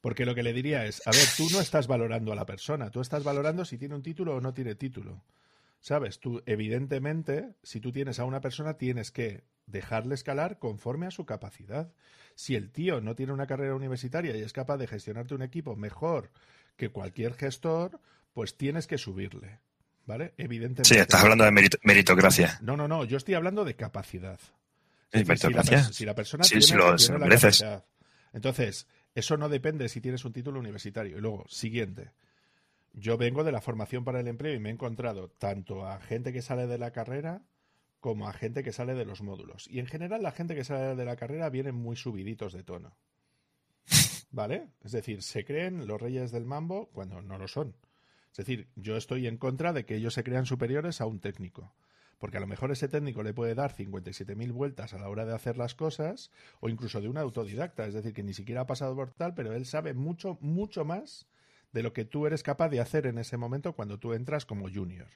Porque 0.00 0.24
lo 0.24 0.34
que 0.34 0.44
le 0.44 0.52
diría 0.52 0.86
es, 0.86 1.04
a 1.06 1.10
ver, 1.10 1.26
tú 1.36 1.48
no 1.50 1.60
estás 1.60 1.88
valorando 1.88 2.32
a 2.32 2.36
la 2.36 2.46
persona, 2.46 2.90
tú 2.90 3.00
estás 3.00 3.24
valorando 3.24 3.64
si 3.64 3.78
tiene 3.78 3.96
un 3.96 4.02
título 4.02 4.36
o 4.36 4.40
no 4.40 4.54
tiene 4.54 4.74
título. 4.76 5.24
¿Sabes? 5.80 6.18
Tú, 6.18 6.42
evidentemente, 6.46 7.54
si 7.62 7.80
tú 7.80 7.92
tienes 7.92 8.18
a 8.18 8.24
una 8.24 8.40
persona, 8.40 8.78
tienes 8.78 9.10
que 9.10 9.44
dejarle 9.66 10.14
escalar 10.14 10.58
conforme 10.58 11.06
a 11.06 11.10
su 11.10 11.26
capacidad. 11.26 11.92
Si 12.34 12.54
el 12.54 12.70
tío 12.70 13.00
no 13.00 13.14
tiene 13.14 13.32
una 13.32 13.46
carrera 13.46 13.74
universitaria 13.74 14.36
y 14.36 14.42
es 14.42 14.52
capaz 14.52 14.76
de 14.76 14.86
gestionarte 14.86 15.34
un 15.34 15.42
equipo 15.42 15.76
mejor 15.76 16.30
que 16.78 16.88
cualquier 16.88 17.34
gestor, 17.34 18.00
pues 18.32 18.56
tienes 18.56 18.86
que 18.86 18.96
subirle. 18.96 19.60
¿vale? 20.06 20.32
Evidentemente. 20.38 20.84
Sí, 20.88 20.96
estás 20.98 21.22
hablando 21.22 21.44
de 21.44 21.50
merito- 21.50 21.78
meritocracia. 21.82 22.58
No, 22.62 22.78
no, 22.78 22.88
no, 22.88 23.04
yo 23.04 23.18
estoy 23.18 23.34
hablando 23.34 23.66
de 23.66 23.76
capacidad. 23.76 24.40
Sí, 24.40 25.20
Es 25.20 25.26
decir, 25.28 25.36
si, 25.38 25.42
la, 25.52 25.56
meritocracia. 25.58 25.92
si 25.92 26.04
la 26.06 26.14
persona 26.14 26.44
Sí, 26.44 26.58
tiene, 26.60 26.76
lo- 26.78 26.92
lo 26.96 27.18
mereces. 27.18 27.58
capacidad. 27.60 27.84
Entonces, 28.32 28.86
eso 29.14 29.36
no 29.36 29.50
depende 29.50 29.86
si 29.90 30.00
tienes 30.00 30.24
un 30.24 30.32
título 30.32 30.60
universitario. 30.60 31.18
Y 31.18 31.20
luego, 31.20 31.44
siguiente. 31.48 32.12
Yo 32.94 33.18
vengo 33.18 33.44
de 33.44 33.52
la 33.52 33.60
formación 33.60 34.02
para 34.04 34.20
el 34.20 34.28
empleo 34.28 34.54
y 34.54 34.58
me 34.58 34.70
he 34.70 34.72
encontrado 34.72 35.28
tanto 35.28 35.86
a 35.86 36.00
gente 36.00 36.32
que 36.32 36.40
sale 36.40 36.66
de 36.66 36.78
la 36.78 36.90
carrera 36.90 37.42
como 38.00 38.28
a 38.28 38.32
gente 38.32 38.62
que 38.62 38.72
sale 38.72 38.94
de 38.94 39.04
los 39.04 39.20
módulos. 39.20 39.68
Y 39.68 39.78
en 39.80 39.86
general 39.88 40.22
la 40.22 40.30
gente 40.32 40.54
que 40.54 40.64
sale 40.64 40.94
de 40.96 41.04
la 41.04 41.16
carrera 41.16 41.50
viene 41.50 41.72
muy 41.72 41.96
subiditos 41.96 42.52
de 42.54 42.62
tono. 42.62 42.96
¿Vale? 44.38 44.68
Es 44.84 44.92
decir, 44.92 45.24
se 45.24 45.44
creen 45.44 45.88
los 45.88 46.00
reyes 46.00 46.30
del 46.30 46.44
mambo 46.44 46.90
cuando 46.92 47.20
no 47.20 47.38
lo 47.38 47.48
son. 47.48 47.74
Es 48.30 48.36
decir, 48.36 48.68
yo 48.76 48.96
estoy 48.96 49.26
en 49.26 49.36
contra 49.36 49.72
de 49.72 49.84
que 49.84 49.96
ellos 49.96 50.14
se 50.14 50.22
crean 50.22 50.46
superiores 50.46 51.00
a 51.00 51.06
un 51.06 51.18
técnico. 51.18 51.74
Porque 52.18 52.36
a 52.36 52.40
lo 52.40 52.46
mejor 52.46 52.70
ese 52.70 52.86
técnico 52.86 53.24
le 53.24 53.34
puede 53.34 53.56
dar 53.56 53.74
57.000 53.74 54.52
vueltas 54.52 54.94
a 54.94 54.98
la 54.98 55.08
hora 55.08 55.24
de 55.24 55.34
hacer 55.34 55.56
las 55.56 55.74
cosas, 55.74 56.30
o 56.60 56.68
incluso 56.68 57.00
de 57.00 57.08
un 57.08 57.18
autodidacta, 57.18 57.88
es 57.88 57.94
decir, 57.94 58.12
que 58.12 58.22
ni 58.22 58.32
siquiera 58.32 58.60
ha 58.60 58.66
pasado 58.68 58.94
por 58.94 59.10
tal, 59.10 59.34
pero 59.34 59.54
él 59.54 59.66
sabe 59.66 59.92
mucho, 59.92 60.38
mucho 60.40 60.84
más 60.84 61.26
de 61.72 61.82
lo 61.82 61.92
que 61.92 62.04
tú 62.04 62.28
eres 62.28 62.44
capaz 62.44 62.68
de 62.68 62.78
hacer 62.78 63.08
en 63.08 63.18
ese 63.18 63.38
momento 63.38 63.72
cuando 63.72 63.98
tú 63.98 64.12
entras 64.12 64.46
como 64.46 64.70
junior. 64.72 65.08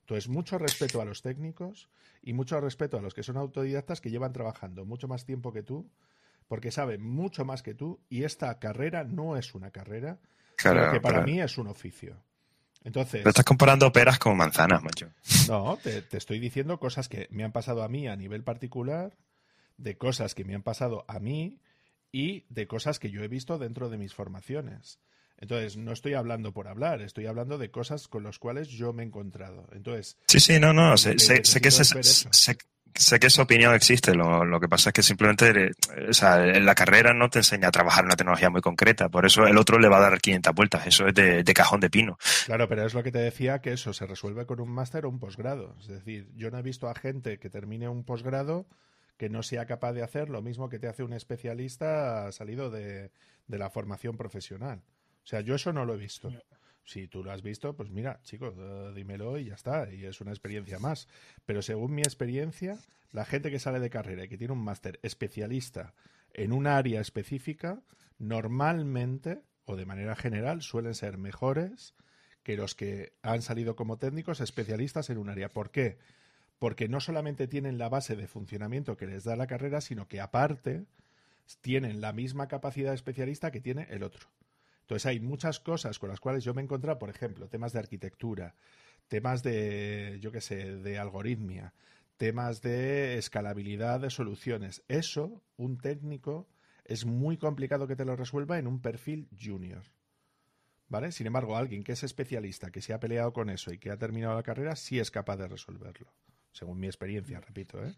Entonces, 0.00 0.28
mucho 0.28 0.58
respeto 0.58 1.00
a 1.00 1.06
los 1.06 1.22
técnicos 1.22 1.88
y 2.20 2.34
mucho 2.34 2.60
respeto 2.60 2.98
a 2.98 3.00
los 3.00 3.14
que 3.14 3.22
son 3.22 3.38
autodidactas 3.38 4.02
que 4.02 4.10
llevan 4.10 4.34
trabajando 4.34 4.84
mucho 4.84 5.08
más 5.08 5.24
tiempo 5.24 5.50
que 5.54 5.62
tú, 5.62 5.90
porque 6.48 6.70
saben 6.70 7.02
mucho 7.02 7.44
más 7.44 7.62
que 7.62 7.74
tú, 7.74 8.00
y 8.08 8.24
esta 8.24 8.58
carrera 8.58 9.04
no 9.04 9.36
es 9.36 9.54
una 9.54 9.70
carrera, 9.70 10.18
Claro, 10.56 10.80
sino 10.80 10.92
que 10.92 11.00
para 11.00 11.20
mí 11.22 11.40
es 11.40 11.58
un 11.58 11.66
oficio. 11.66 12.22
Entonces, 12.84 13.20
pero 13.20 13.30
estás 13.30 13.44
comparando 13.44 13.90
peras 13.92 14.18
con 14.18 14.36
manzanas, 14.36 14.82
macho. 14.82 15.10
no, 15.48 15.76
te, 15.82 16.02
te 16.02 16.16
estoy 16.18 16.38
diciendo 16.38 16.78
cosas 16.78 17.08
que 17.08 17.26
me 17.30 17.42
han 17.44 17.52
pasado 17.52 17.82
a 17.82 17.88
mí 17.88 18.06
a 18.08 18.16
nivel 18.16 18.44
particular, 18.44 19.16
de 19.76 19.98
cosas 19.98 20.34
que 20.34 20.44
me 20.44 20.54
han 20.54 20.62
pasado 20.62 21.04
a 21.08 21.18
mí 21.18 21.58
y 22.12 22.44
de 22.48 22.66
cosas 22.66 22.98
que 22.98 23.10
yo 23.10 23.22
he 23.22 23.28
visto 23.28 23.58
dentro 23.58 23.88
de 23.90 23.98
mis 23.98 24.14
formaciones. 24.14 25.00
Entonces, 25.38 25.76
no 25.76 25.92
estoy 25.92 26.14
hablando 26.14 26.52
por 26.54 26.66
hablar, 26.68 27.02
estoy 27.02 27.26
hablando 27.26 27.58
de 27.58 27.70
cosas 27.70 28.08
con 28.08 28.22
las 28.22 28.38
cuales 28.38 28.68
yo 28.68 28.94
me 28.94 29.02
he 29.02 29.06
encontrado. 29.06 29.68
Entonces, 29.72 30.16
Sí, 30.28 30.40
sí, 30.40 30.58
no, 30.58 30.72
no. 30.72 30.96
Sé, 30.96 31.12
que 31.12 31.18
sé- 31.18 31.44
sé 31.44 31.60
que, 31.60 31.66
necesito 31.68 31.98
ese- 31.98 32.00
es 32.00 32.28
sé, 32.30 32.56
sé 32.96 33.18
que 33.18 33.28
esa 33.28 33.42
opinión 33.42 33.74
existe. 33.74 34.14
Lo, 34.14 34.44
lo 34.44 34.60
que 34.60 34.68
pasa 34.68 34.90
es 34.90 34.94
que 34.94 35.02
simplemente 35.02 35.66
eh, 35.66 35.70
o 36.08 36.12
sea, 36.12 36.44
en 36.44 36.64
la 36.64 36.74
carrera 36.74 37.12
no 37.14 37.30
te 37.30 37.38
enseña 37.38 37.68
a 37.68 37.70
trabajar 37.70 38.04
una 38.04 38.16
tecnología 38.16 38.50
muy 38.50 38.60
concreta. 38.60 39.08
Por 39.08 39.26
eso 39.26 39.46
el 39.46 39.58
otro 39.58 39.78
le 39.78 39.88
va 39.88 39.98
a 39.98 40.00
dar 40.00 40.20
500 40.20 40.54
vueltas. 40.54 40.86
Eso 40.86 41.06
es 41.06 41.14
de, 41.14 41.42
de 41.42 41.54
cajón 41.54 41.80
de 41.80 41.90
pino. 41.90 42.18
claro, 42.46 42.68
pero 42.68 42.84
es 42.84 42.94
lo 42.94 43.02
que 43.02 43.12
te 43.12 43.18
decía, 43.18 43.60
que 43.60 43.72
eso 43.72 43.92
se 43.92 44.06
resuelve 44.06 44.46
con 44.46 44.60
un 44.60 44.70
máster 44.70 45.06
o 45.06 45.08
un 45.08 45.18
posgrado. 45.18 45.76
Es 45.80 45.88
decir, 45.88 46.28
yo 46.34 46.50
no 46.50 46.58
he 46.58 46.62
visto 46.62 46.88
a 46.88 46.94
gente 46.94 47.38
que 47.38 47.50
termine 47.50 47.88
un 47.88 48.04
posgrado 48.04 48.66
que 49.16 49.30
no 49.30 49.42
sea 49.42 49.66
capaz 49.66 49.92
de 49.92 50.02
hacer 50.02 50.28
lo 50.28 50.42
mismo 50.42 50.68
que 50.68 50.78
te 50.78 50.88
hace 50.88 51.02
un 51.02 51.14
especialista 51.14 52.30
salido 52.32 52.70
de, 52.70 53.10
de 53.46 53.58
la 53.58 53.70
formación 53.70 54.16
profesional. 54.16 54.82
O 55.24 55.26
sea, 55.26 55.40
yo 55.40 55.54
eso 55.54 55.72
no 55.72 55.84
lo 55.84 55.94
he 55.94 55.98
visto. 55.98 56.30
Si 56.86 57.08
tú 57.08 57.24
lo 57.24 57.32
has 57.32 57.42
visto, 57.42 57.74
pues 57.74 57.90
mira, 57.90 58.20
chicos, 58.22 58.54
dímelo 58.94 59.38
y 59.38 59.46
ya 59.46 59.54
está. 59.54 59.92
Y 59.92 60.04
es 60.04 60.20
una 60.20 60.30
experiencia 60.30 60.78
más. 60.78 61.08
Pero 61.44 61.60
según 61.60 61.94
mi 61.94 62.02
experiencia, 62.02 62.78
la 63.10 63.24
gente 63.24 63.50
que 63.50 63.58
sale 63.58 63.80
de 63.80 63.90
carrera 63.90 64.24
y 64.24 64.28
que 64.28 64.38
tiene 64.38 64.52
un 64.52 64.62
máster 64.62 65.00
especialista 65.02 65.94
en 66.32 66.52
un 66.52 66.68
área 66.68 67.00
específica, 67.00 67.82
normalmente 68.18 69.42
o 69.64 69.74
de 69.74 69.84
manera 69.84 70.14
general 70.14 70.62
suelen 70.62 70.94
ser 70.94 71.18
mejores 71.18 71.94
que 72.44 72.56
los 72.56 72.76
que 72.76 73.14
han 73.22 73.42
salido 73.42 73.74
como 73.74 73.98
técnicos 73.98 74.40
especialistas 74.40 75.10
en 75.10 75.18
un 75.18 75.28
área. 75.28 75.48
¿Por 75.48 75.72
qué? 75.72 75.98
Porque 76.60 76.88
no 76.88 77.00
solamente 77.00 77.48
tienen 77.48 77.78
la 77.78 77.88
base 77.88 78.14
de 78.14 78.28
funcionamiento 78.28 78.96
que 78.96 79.08
les 79.08 79.24
da 79.24 79.34
la 79.34 79.48
carrera, 79.48 79.80
sino 79.80 80.06
que 80.06 80.20
aparte 80.20 80.86
tienen 81.60 82.00
la 82.00 82.12
misma 82.12 82.46
capacidad 82.46 82.94
especialista 82.94 83.50
que 83.50 83.60
tiene 83.60 83.88
el 83.90 84.04
otro. 84.04 84.28
Entonces 84.86 85.06
hay 85.06 85.18
muchas 85.18 85.58
cosas 85.58 85.98
con 85.98 86.10
las 86.10 86.20
cuales 86.20 86.44
yo 86.44 86.54
me 86.54 86.60
he 86.60 86.64
encontrado, 86.64 86.96
por 87.00 87.10
ejemplo, 87.10 87.48
temas 87.48 87.72
de 87.72 87.80
arquitectura, 87.80 88.54
temas 89.08 89.42
de, 89.42 90.18
yo 90.20 90.30
qué 90.30 90.40
sé, 90.40 90.76
de 90.76 90.96
algoritmia, 91.00 91.74
temas 92.16 92.62
de 92.62 93.18
escalabilidad 93.18 93.98
de 93.98 94.10
soluciones. 94.10 94.84
Eso, 94.86 95.42
un 95.56 95.76
técnico, 95.76 96.46
es 96.84 97.04
muy 97.04 97.36
complicado 97.36 97.88
que 97.88 97.96
te 97.96 98.04
lo 98.04 98.14
resuelva 98.14 98.60
en 98.60 98.68
un 98.68 98.80
perfil 98.80 99.28
junior. 99.36 99.82
¿Vale? 100.86 101.10
Sin 101.10 101.26
embargo, 101.26 101.56
alguien 101.56 101.82
que 101.82 101.90
es 101.90 102.04
especialista, 102.04 102.70
que 102.70 102.80
se 102.80 102.92
ha 102.92 103.00
peleado 103.00 103.32
con 103.32 103.50
eso 103.50 103.72
y 103.72 103.78
que 103.78 103.90
ha 103.90 103.98
terminado 103.98 104.36
la 104.36 104.44
carrera, 104.44 104.76
sí 104.76 105.00
es 105.00 105.10
capaz 105.10 105.36
de 105.36 105.48
resolverlo. 105.48 106.12
Según 106.52 106.78
mi 106.78 106.86
experiencia, 106.86 107.40
repito, 107.40 107.84
¿eh? 107.84 107.96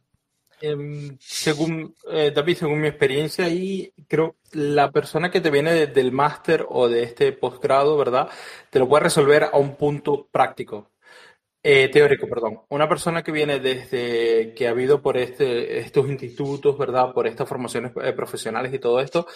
Em, 0.61 1.16
según 1.20 1.94
eh, 2.11 2.32
David, 2.34 2.56
según 2.56 2.80
mi 2.80 2.88
experiencia 2.88 3.44
ahí, 3.44 3.92
creo 4.09 4.36
la 4.52 4.90
persona 4.90 5.30
que 5.30 5.40
te 5.40 5.50
viene 5.50 5.72
de- 5.72 5.86
del 5.86 6.11
máster 6.11 6.66
o 6.68 6.88
de 6.88 7.04
este 7.04 7.32
posgrado, 7.32 7.96
¿verdad? 7.96 8.28
Te 8.70 8.80
lo 8.80 8.88
puede 8.88 9.04
resolver 9.04 9.44
a 9.44 9.56
un 9.56 9.76
punto 9.76 10.26
práctico, 10.32 10.90
eh, 11.62 11.88
teórico, 11.90 12.28
perdón. 12.28 12.61
Una 12.70 12.88
persona 12.88 13.22
que 13.24 13.32
viene 13.32 13.61
desde 13.61 14.54
que 14.54 14.68
ha 14.68 14.72
habido 14.72 15.02
por 15.02 15.16
este, 15.18 15.78
estos 15.80 16.09
institutos, 16.09 16.78
¿verdad? 16.78 17.12
Por 17.14 17.26
estas 17.28 17.48
formaciones 17.48 17.92
eh, 18.02 18.12
profesionales 18.14 18.74
y 18.74 18.78
todo 18.80 19.00
esto, 19.00 19.26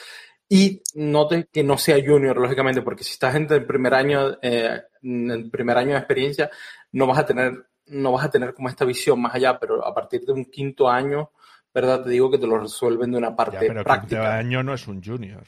y 0.48 0.82
note 0.94 1.48
que 1.52 1.62
no 1.64 1.78
sea 1.78 1.96
junior, 2.04 2.36
lógicamente, 2.38 2.82
porque 2.82 3.04
si 3.04 3.12
estás 3.12 3.34
en 3.36 3.50
el 3.50 3.64
primer 3.66 3.94
año, 3.94 4.38
eh, 4.42 4.82
en 5.02 5.30
el 5.30 5.50
primer 5.50 5.78
año 5.78 5.92
de 5.92 5.98
experiencia, 5.98 6.50
no 6.92 7.06
vas 7.06 7.18
a 7.18 7.26
tener, 7.26 7.52
no 7.86 8.12
vas 8.12 8.24
a 8.26 8.30
tener 8.30 8.54
como 8.54 8.68
esta 8.68 8.84
visión 8.84 9.20
más 9.20 9.34
allá, 9.34 9.58
pero 9.58 9.86
a 9.86 9.94
partir 9.94 10.22
de 10.22 10.32
un 10.32 10.44
quinto 10.46 10.88
año, 10.88 11.30
¿verdad? 11.74 12.02
Te 12.04 12.10
digo 12.10 12.30
que 12.30 12.38
te 12.38 12.46
lo 12.46 12.58
resuelven 12.58 13.12
de 13.12 13.18
una 13.18 13.30
Ya, 13.30 13.36
parte 13.36 13.66
pero 13.66 13.74
quinto 13.80 13.84
práctica. 13.84 14.38
año 14.38 14.62
no 14.62 14.74
es 14.74 14.86
un 14.88 15.02
junior. 15.02 15.44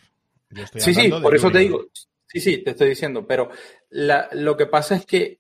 Yo 0.51 0.63
estoy 0.63 0.81
Sí, 0.83 0.95
sí, 0.95 1.11
de 1.11 1.21
por 1.21 1.35
eso 1.35 1.51
te 1.51 1.59
digo. 1.59 1.85
Sí, 2.27 2.41
sí, 2.41 2.59
te 2.65 2.71
estoy 2.71 2.89
diciendo, 2.91 3.27
pero 3.27 3.51
la- 3.91 4.29
lo 4.33 4.57
que 4.57 4.67
pasa 4.67 4.97
es 4.97 5.07
que 5.07 5.39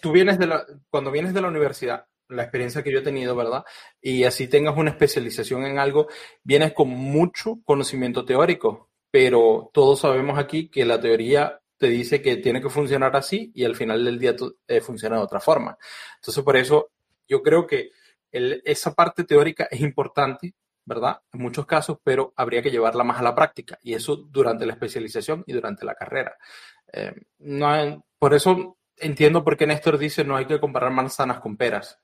tú 0.00 0.12
vienes 0.12 0.38
de 0.38 0.46
la, 0.46 0.64
cuando 0.90 1.10
vienes 1.10 1.34
de 1.34 1.40
la 1.40 1.48
universidad, 1.48 2.06
la 2.28 2.42
experiencia 2.42 2.82
que 2.82 2.92
yo 2.92 3.00
he 3.00 3.02
tenido, 3.02 3.36
¿verdad? 3.36 3.64
Y 4.00 4.24
así 4.24 4.48
tengas 4.48 4.76
una 4.76 4.90
especialización 4.90 5.64
en 5.66 5.78
algo, 5.78 6.08
vienes 6.42 6.72
con 6.72 6.88
mucho 6.88 7.60
conocimiento 7.64 8.24
teórico, 8.24 8.90
pero 9.10 9.70
todos 9.72 10.00
sabemos 10.00 10.38
aquí 10.38 10.68
que 10.68 10.84
la 10.84 11.00
teoría 11.00 11.60
te 11.82 11.88
dice 11.88 12.22
que 12.22 12.36
tiene 12.36 12.62
que 12.62 12.70
funcionar 12.70 13.16
así 13.16 13.50
y 13.56 13.64
al 13.64 13.74
final 13.74 14.04
del 14.04 14.16
día 14.16 14.36
eh, 14.68 14.80
funciona 14.80 15.16
de 15.16 15.22
otra 15.22 15.40
forma. 15.40 15.76
Entonces, 16.14 16.44
por 16.44 16.56
eso 16.56 16.92
yo 17.26 17.42
creo 17.42 17.66
que 17.66 17.90
esa 18.30 18.94
parte 18.94 19.24
teórica 19.24 19.66
es 19.68 19.80
importante, 19.80 20.54
¿verdad? 20.84 21.20
En 21.32 21.42
muchos 21.42 21.66
casos, 21.66 21.98
pero 22.04 22.32
habría 22.36 22.62
que 22.62 22.70
llevarla 22.70 23.02
más 23.02 23.18
a 23.18 23.24
la 23.24 23.34
práctica 23.34 23.80
y 23.82 23.94
eso 23.94 24.14
durante 24.14 24.64
la 24.64 24.74
especialización 24.74 25.42
y 25.44 25.54
durante 25.54 25.84
la 25.84 25.96
carrera. 25.96 26.36
Eh, 26.92 27.16
no 27.40 28.04
por 28.16 28.32
eso 28.32 28.78
entiendo 28.96 29.42
por 29.42 29.56
qué 29.56 29.66
Néstor 29.66 29.98
dice 29.98 30.22
no 30.22 30.36
hay 30.36 30.46
que 30.46 30.60
comparar 30.60 30.92
manzanas 30.92 31.40
con 31.40 31.56
peras. 31.56 31.98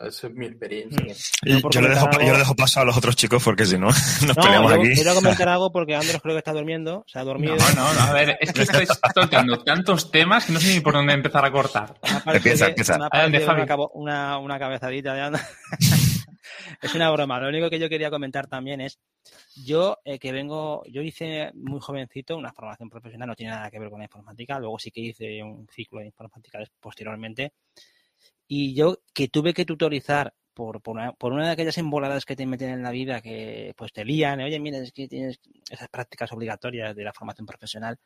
Esa 0.00 0.28
es 0.28 0.32
mi 0.34 0.46
experiencia. 0.46 1.14
Por 1.60 1.72
yo, 1.74 1.80
le 1.80 1.88
dejo, 1.88 2.00
comentar 2.02 2.20
yo 2.20 2.26
le 2.26 2.28
algo- 2.30 2.38
dejo 2.38 2.54
paso 2.56 2.80
a 2.80 2.84
los 2.84 2.96
otros 2.96 3.16
chicos 3.16 3.42
porque 3.42 3.64
si 3.66 3.76
no 3.78 3.86
nos 4.26 4.36
No, 4.36 4.42
peleamos 4.42 4.72
yo 4.72 4.80
aquí. 4.80 4.94
quiero 4.94 5.14
comentar 5.14 5.48
algo 5.48 5.72
porque 5.72 5.96
Andros 5.96 6.22
creo 6.22 6.34
que 6.34 6.38
está 6.38 6.52
durmiendo. 6.52 7.04
Se 7.08 7.18
ha 7.18 7.24
dormido. 7.24 7.56
No, 7.56 7.68
no, 7.74 7.94
no, 7.94 8.00
a 8.00 8.12
ver, 8.12 8.38
es 8.40 8.52
que 8.52 8.62
estáis 8.62 8.88
tocando 9.14 9.62
tantos 9.64 10.10
temas 10.10 10.44
que 10.46 10.52
no 10.52 10.60
sé 10.60 10.74
ni 10.74 10.80
por 10.80 10.92
dónde 10.94 11.14
empezar 11.14 11.44
a 11.44 11.50
cortar. 11.50 11.94
Empieza, 12.26 12.68
empieza. 12.68 12.96
una, 12.96 13.88
una, 13.94 14.38
una 14.38 14.58
cabezadita 14.58 15.14
de 15.14 15.20
anda. 15.20 15.48
es 16.82 16.94
una 16.94 17.10
broma. 17.10 17.40
Lo 17.40 17.48
único 17.48 17.68
que 17.68 17.78
yo 17.78 17.88
quería 17.88 18.10
comentar 18.10 18.46
también 18.46 18.80
es, 18.80 18.98
yo 19.64 19.98
eh, 20.04 20.18
que 20.18 20.30
vengo, 20.32 20.84
yo 20.86 21.02
hice 21.02 21.50
muy 21.54 21.80
jovencito 21.80 22.36
una 22.36 22.52
formación 22.52 22.88
profesional, 22.88 23.28
no 23.28 23.34
tiene 23.34 23.52
nada 23.52 23.70
que 23.70 23.78
ver 23.80 23.90
con 23.90 23.98
la 23.98 24.04
informática, 24.04 24.58
luego 24.58 24.78
sí 24.78 24.90
que 24.90 25.00
hice 25.00 25.42
un 25.42 25.66
ciclo 25.68 26.00
de 26.00 26.06
informática 26.06 26.60
posteriormente, 26.80 27.52
y 28.48 28.74
yo 28.74 28.98
que 29.14 29.28
tuve 29.28 29.54
que 29.54 29.64
tutorizar 29.64 30.34
por, 30.54 30.80
por, 30.82 30.96
una, 30.96 31.12
por 31.12 31.32
una 31.32 31.46
de 31.46 31.52
aquellas 31.52 31.78
emboladas 31.78 32.24
que 32.24 32.34
te 32.34 32.46
meten 32.46 32.70
en 32.70 32.82
la 32.82 32.90
vida 32.90 33.20
que 33.20 33.74
pues 33.76 33.92
te 33.92 34.04
lían, 34.04 34.40
oye, 34.40 34.58
mira, 34.58 34.78
es 34.78 34.90
que 34.92 35.06
tienes 35.06 35.38
esas 35.70 35.88
prácticas 35.88 36.32
obligatorias 36.32 36.96
de 36.96 37.04
la 37.04 37.12
formación 37.12 37.46
profesional, 37.46 37.98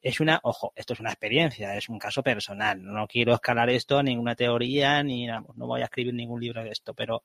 es 0.00 0.20
una, 0.20 0.38
ojo, 0.44 0.72
esto 0.76 0.92
es 0.92 1.00
una 1.00 1.10
experiencia, 1.10 1.76
es 1.76 1.88
un 1.88 1.98
caso 1.98 2.22
personal. 2.22 2.82
No 2.82 3.08
quiero 3.08 3.34
escalar 3.34 3.70
esto 3.70 3.98
a 3.98 4.02
ninguna 4.02 4.36
teoría, 4.36 5.02
ni 5.02 5.26
no 5.26 5.66
voy 5.66 5.80
a 5.80 5.86
escribir 5.86 6.14
ningún 6.14 6.40
libro 6.40 6.62
de 6.62 6.70
esto, 6.70 6.94
pero 6.94 7.24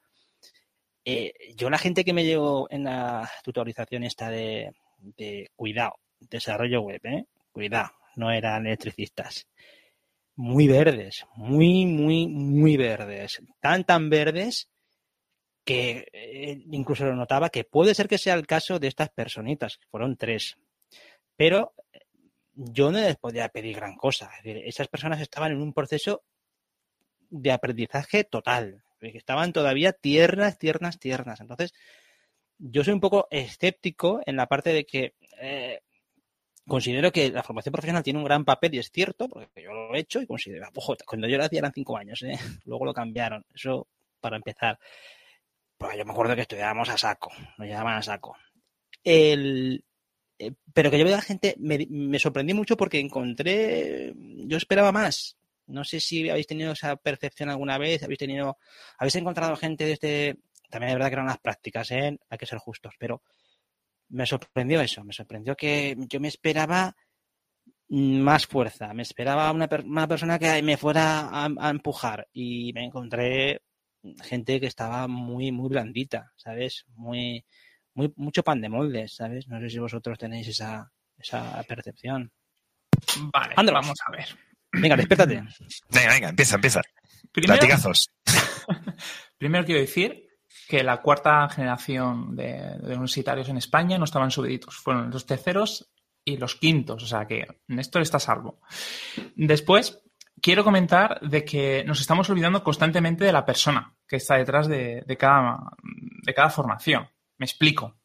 eh, 1.06 1.34
yo 1.56 1.70
la 1.70 1.78
gente 1.78 2.04
que 2.04 2.14
me 2.14 2.26
llevo 2.26 2.68
en 2.72 2.86
la 2.86 3.30
tutorización 3.44 4.04
esta 4.04 4.30
de, 4.30 4.72
de 4.98 5.50
cuidado, 5.56 6.00
desarrollo 6.20 6.82
web, 6.82 7.02
¿eh? 7.04 7.26
cuidado, 7.52 7.92
no 8.16 8.32
eran 8.32 8.66
electricistas. 8.66 9.48
Muy 10.36 10.68
verdes, 10.68 11.26
muy, 11.36 11.86
muy, 11.86 12.28
muy 12.28 12.78
verdes. 12.78 13.42
Tan, 13.60 13.84
tan 13.84 14.10
verdes 14.10 14.70
que 15.64 16.08
eh, 16.14 16.64
incluso 16.72 17.06
lo 17.06 17.16
notaba 17.16 17.50
que 17.50 17.64
puede 17.64 17.94
ser 17.94 18.08
que 18.08 18.18
sea 18.18 18.34
el 18.34 18.48
caso 18.48 18.80
de 18.80 18.88
estas 18.88 19.10
personitas, 19.10 19.78
que 19.78 19.88
fueron 19.90 20.18
tres. 20.18 20.58
Pero 21.36 21.74
yo 22.54 22.92
no 22.92 23.00
les 23.00 23.18
podía 23.18 23.50
pedir 23.50 23.76
gran 23.76 23.96
cosa. 23.96 24.32
Es 24.38 24.44
decir, 24.44 24.64
esas 24.66 24.88
personas 24.88 25.22
estaban 25.22 25.52
en 25.52 25.62
un 25.62 25.74
proceso 25.74 26.24
de 27.30 27.52
aprendizaje 27.52 28.24
total, 28.24 28.84
estaban 29.00 29.54
todavía 29.54 29.94
tiernas, 29.94 30.58
tiernas, 30.58 31.00
tiernas. 31.00 31.40
Entonces, 31.40 31.74
yo 32.58 32.84
soy 32.84 32.94
un 32.94 33.00
poco 33.00 33.28
escéptico 33.32 34.22
en 34.26 34.36
la 34.36 34.48
parte 34.48 34.74
de 34.74 34.86
que 34.86 35.16
eh, 35.40 35.82
considero 36.68 37.12
que 37.12 37.32
la 37.32 37.44
formación 37.44 37.72
profesional 37.72 38.04
tiene 38.04 38.20
un 38.20 38.26
gran 38.26 38.46
papel 38.46 38.76
y 38.76 38.80
es 38.80 38.92
cierto, 38.92 39.28
porque 39.28 39.64
yo 39.64 39.72
lo 39.72 39.96
he 39.96 40.00
hecho 40.00 40.22
y 40.22 40.28
considero, 40.28 40.68
ojo, 40.76 40.96
cuando 41.06 41.28
yo 41.28 41.38
lo 41.38 41.46
hacía 41.46 41.60
eran 41.60 41.74
cinco 41.74 41.98
años, 41.98 42.22
¿eh? 42.24 42.34
luego 42.66 42.86
lo 42.86 42.94
cambiaron, 42.94 43.46
eso 43.54 43.88
para 44.20 44.38
empezar. 44.38 44.80
Porque 45.78 45.98
yo 45.98 46.06
me 46.06 46.12
acuerdo 46.12 46.36
que 46.36 46.42
estudiábamos 46.42 46.90
a 46.90 46.98
saco, 46.98 47.32
nos 47.58 47.68
llamaban 47.68 47.98
a 47.98 48.02
saco. 48.04 48.36
El, 49.04 49.84
eh, 50.38 50.52
pero 50.74 50.92
que 50.92 51.00
yo 51.00 51.06
veo 51.06 51.16
a 51.16 51.18
la 51.18 51.24
gente, 51.24 51.56
me, 51.60 51.88
me 51.90 52.20
sorprendí 52.20 52.54
mucho 52.54 52.78
porque 52.78 53.00
encontré, 53.00 54.14
yo 54.16 54.58
esperaba 54.58 54.92
más. 54.92 55.38
No 55.68 55.84
sé 55.84 56.00
si 56.00 56.30
habéis 56.30 56.48
tenido 56.48 56.74
esa 56.74 56.96
percepción 56.98 57.50
alguna 57.50 57.78
vez, 57.78 58.04
habéis 58.04 58.20
tenido, 58.20 58.58
habéis 58.98 59.16
encontrado 59.16 59.56
gente 59.56 59.86
de 59.86 59.94
este, 59.94 60.38
también 60.70 60.90
es 60.90 60.96
verdad 60.96 61.10
que 61.10 61.14
eran 61.14 61.28
las 61.28 61.40
prácticas, 61.40 61.92
¿eh? 61.92 62.18
hay 62.30 62.38
que 62.38 62.46
ser 62.46 62.58
justos, 62.58 62.94
pero 62.98 63.22
me 64.12 64.26
sorprendió 64.26 64.82
eso, 64.82 65.04
me 65.04 65.14
sorprendió 65.14 65.56
que 65.56 65.96
yo 66.10 66.20
me 66.20 66.28
esperaba 66.28 66.96
más 67.90 68.48
fuerza, 68.48 68.94
me 68.94 69.04
esperaba 69.04 69.52
una, 69.52 69.68
una 69.84 70.08
persona 70.08 70.40
que 70.40 70.62
me 70.62 70.78
fuera 70.78 71.28
a, 71.30 71.50
a, 71.60 71.70
empujar 71.70 72.28
y 72.32 72.72
me 72.74 72.86
encontré 72.86 73.62
gente 74.24 74.60
que 74.60 74.68
estaba 74.68 75.08
muy, 75.08 75.52
muy 75.52 75.70
blandita, 75.70 76.32
¿sabes? 76.38 76.86
Muy, 76.96 77.44
muy, 77.94 78.14
mucho 78.16 78.44
pan 78.44 78.62
de 78.62 78.70
molde, 78.70 79.08
¿sabes? 79.08 79.48
No 79.48 79.60
sé 79.60 79.70
si 79.70 79.80
vosotros 79.80 80.18
tenéis 80.18 80.48
esa, 80.48 80.90
esa 81.18 81.62
percepción. 81.64 82.32
Vale, 83.34 83.54
Andros. 83.58 83.74
vamos 83.74 84.00
a 84.08 84.12
ver. 84.12 84.26
Venga, 84.72 84.96
despiértate. 84.96 85.36
Venga, 85.90 86.14
venga, 86.14 86.30
empieza, 86.30 86.56
empieza. 86.56 86.82
Primero, 87.32 87.60
Platicazos. 87.60 88.10
primero 89.38 89.66
quiero 89.66 89.82
decir 89.82 90.31
que 90.72 90.86
la 90.86 91.02
cuarta 91.02 91.50
generación 91.50 92.34
de, 92.34 92.78
de, 92.80 92.94
universitarios 92.94 93.50
en 93.50 93.58
España 93.58 93.98
no 93.98 94.06
estaban 94.06 94.32
subiditos. 94.32 94.78
Fueron 94.78 95.12
los 95.12 95.26
terceros 95.26 95.92
y 96.24 96.38
los 96.38 96.56
quintos. 96.56 97.04
O 97.04 97.06
sea 97.06 97.28
que 97.28 97.46
Néstor 97.68 98.04
está 98.04 98.16
a 98.16 98.22
salvo. 98.22 98.62
Después, 99.36 100.02
quiero 100.42 100.64
comentar 100.64 101.20
de 101.20 101.44
que 101.44 101.84
nos 101.84 102.00
estamos 102.00 102.30
olvidando 102.30 102.64
constantemente 102.64 103.26
de 103.26 103.34
la 103.34 103.46
persona 103.46 103.94
que 104.08 104.16
está 104.16 104.38
detrás 104.38 104.70
de, 104.70 105.04
de, 105.06 105.18
cada, 105.18 105.60
de 105.84 106.34
cada 106.34 106.50
formación. 106.50 107.06
Me 107.38 107.48
explico. 107.48 107.98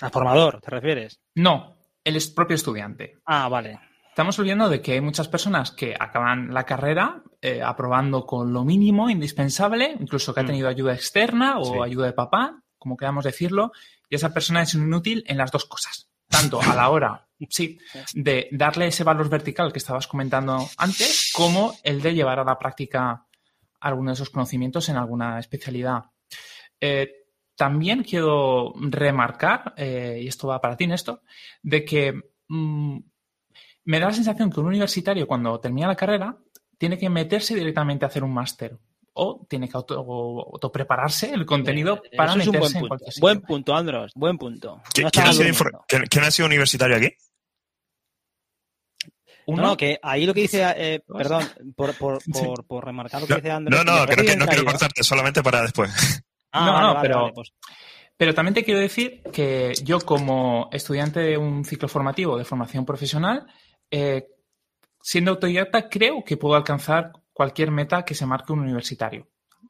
¿Al 0.00 0.12
formador 0.12 0.60
te 0.60 0.70
refieres? 0.70 1.20
No, 1.34 1.78
el 2.04 2.16
propio 2.32 2.54
estudiante. 2.54 3.18
Ah, 3.24 3.48
vale. 3.48 3.80
Estamos 4.18 4.36
olvidando 4.40 4.68
de 4.68 4.82
que 4.82 4.94
hay 4.94 5.00
muchas 5.00 5.28
personas 5.28 5.70
que 5.70 5.94
acaban 5.96 6.52
la 6.52 6.64
carrera 6.64 7.22
eh, 7.40 7.62
aprobando 7.62 8.26
con 8.26 8.52
lo 8.52 8.64
mínimo 8.64 9.08
indispensable, 9.08 9.96
incluso 10.00 10.34
que 10.34 10.40
ha 10.40 10.44
tenido 10.44 10.66
ayuda 10.66 10.92
externa 10.92 11.60
o 11.60 11.64
sí. 11.64 11.78
ayuda 11.84 12.06
de 12.06 12.14
papá, 12.14 12.64
como 12.78 12.96
queramos 12.96 13.22
decirlo, 13.22 13.70
y 14.10 14.16
esa 14.16 14.34
persona 14.34 14.62
es 14.62 14.74
inútil 14.74 15.22
en 15.28 15.38
las 15.38 15.52
dos 15.52 15.66
cosas. 15.66 16.10
Tanto 16.26 16.60
a 16.60 16.74
la 16.74 16.90
hora, 16.90 17.28
sí, 17.48 17.78
de 18.12 18.48
darle 18.50 18.88
ese 18.88 19.04
valor 19.04 19.28
vertical 19.28 19.72
que 19.72 19.78
estabas 19.78 20.08
comentando 20.08 20.68
antes, 20.78 21.30
como 21.32 21.76
el 21.84 22.02
de 22.02 22.14
llevar 22.14 22.40
a 22.40 22.44
la 22.44 22.58
práctica 22.58 23.24
algunos 23.78 24.18
de 24.18 24.22
esos 24.24 24.30
conocimientos 24.30 24.88
en 24.88 24.96
alguna 24.96 25.38
especialidad. 25.38 26.06
Eh, 26.80 27.08
también 27.54 28.02
quiero 28.02 28.72
remarcar, 28.80 29.74
eh, 29.76 30.18
y 30.24 30.26
esto 30.26 30.48
va 30.48 30.60
para 30.60 30.76
ti, 30.76 30.88
Néstor, 30.88 31.22
de 31.62 31.84
que 31.84 32.20
mmm, 32.48 32.98
me 33.88 33.98
da 34.00 34.06
la 34.08 34.12
sensación 34.12 34.50
que 34.50 34.60
un 34.60 34.66
universitario 34.66 35.26
cuando 35.26 35.58
termina 35.60 35.86
la 35.88 35.96
carrera 35.96 36.36
tiene 36.76 36.98
que 36.98 37.08
meterse 37.08 37.54
directamente 37.54 38.04
a 38.04 38.08
hacer 38.08 38.22
un 38.22 38.32
máster 38.34 38.76
o 39.14 39.46
tiene 39.48 39.66
que 39.68 39.76
auto, 39.76 39.94
auto 39.98 40.70
prepararse 40.70 41.32
el 41.32 41.44
contenido 41.46 42.02
Eh, 42.12 42.16
para 42.16 42.32
eso 42.32 42.40
es 42.40 42.46
un 42.48 42.52
meterse 42.52 42.74
buen 42.74 42.76
en 42.76 42.80
punto. 42.80 42.88
cualquier 42.88 43.12
sitio. 43.12 43.20
Buen 43.22 43.40
punto, 43.40 43.74
Andros, 43.74 44.12
buen 44.14 44.38
punto. 44.38 44.80
¿Qui- 44.94 45.02
No 45.04 45.10
¿Quién, 45.10 45.24
ha 45.24 45.32
sido 45.32 45.44
durmiendo. 45.44 45.58
infor- 45.64 45.84
quién- 45.88 46.06
quién 46.06 46.24
ha 46.24 46.30
sido 46.30 46.46
universitario 46.46 46.96
aquí? 46.96 47.08
Uno, 49.46 49.62
No, 49.62 49.68
no, 49.70 49.76
que 49.78 49.98
ahí 50.02 50.26
lo 50.26 50.34
que 50.34 50.42
dice, 50.42 50.62
eh, 50.76 51.00
perdón, 51.06 51.42
por, 51.74 51.94
por, 51.96 52.22
Sí. 52.22 52.32
por, 52.32 52.66
por 52.66 52.84
remarcar 52.84 53.22
lo 53.22 53.26
que 53.26 53.32
No, 53.32 53.36
dice 53.40 53.50
Andros. 53.50 53.84
no, 53.84 53.92
no, 53.92 54.00
me 54.02 54.06
que 54.08 54.16
no, 54.16 54.22
quiero 54.24 54.44
traído. 54.44 54.64
cortarte, 54.66 55.02
solamente 55.02 55.42
para 55.42 55.62
después. 55.62 55.90
Ah, 56.50 56.64
No, 56.64 56.72
vale, 56.72 56.86
no, 56.86 56.94
vale, 56.94 57.08
pero- 57.08 57.20
vale, 57.22 57.32
pues, 57.34 57.52
Pero 58.16 58.34
también 58.34 58.54
te 58.54 58.64
quiero 58.64 58.80
decir 58.80 59.22
que 59.32 59.74
yo, 59.84 60.00
como 60.00 60.68
estudiante 60.72 61.20
de 61.20 61.36
un 61.36 61.64
ciclo 61.64 61.88
formativo 61.88 62.36
de 62.38 62.44
formación 62.46 62.84
profesional, 62.86 63.46
eh, 63.90 64.26
siendo 65.00 65.32
autodidacta, 65.32 65.88
creo 65.88 66.24
que 66.24 66.36
puedo 66.36 66.54
alcanzar 66.54 67.12
cualquier 67.32 67.70
meta 67.70 68.04
que 68.04 68.14
se 68.14 68.26
marque 68.26 68.52
un 68.52 68.60
universitario. 68.60 69.28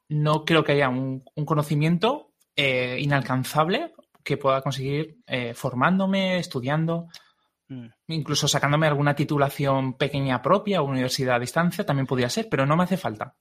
No 0.08 0.44
creo 0.44 0.64
que 0.64 0.72
haya 0.72 0.88
un, 0.88 1.24
un 1.34 1.44
conocimiento 1.44 2.32
eh, 2.56 2.98
inalcanzable 3.00 3.92
que 4.24 4.36
pueda 4.36 4.62
conseguir 4.62 5.18
eh, 5.26 5.54
formándome, 5.54 6.38
estudiando, 6.38 7.06
mm. 7.68 7.86
incluso 8.08 8.48
sacándome 8.48 8.86
alguna 8.86 9.14
titulación 9.14 9.94
pequeña 9.94 10.42
propia 10.42 10.82
o 10.82 10.86
universidad 10.86 11.36
a 11.36 11.40
distancia, 11.40 11.86
también 11.86 12.06
podría 12.06 12.28
ser, 12.28 12.48
pero 12.50 12.66
no 12.66 12.76
me 12.76 12.84
hace 12.84 12.96
falta. 12.96 13.34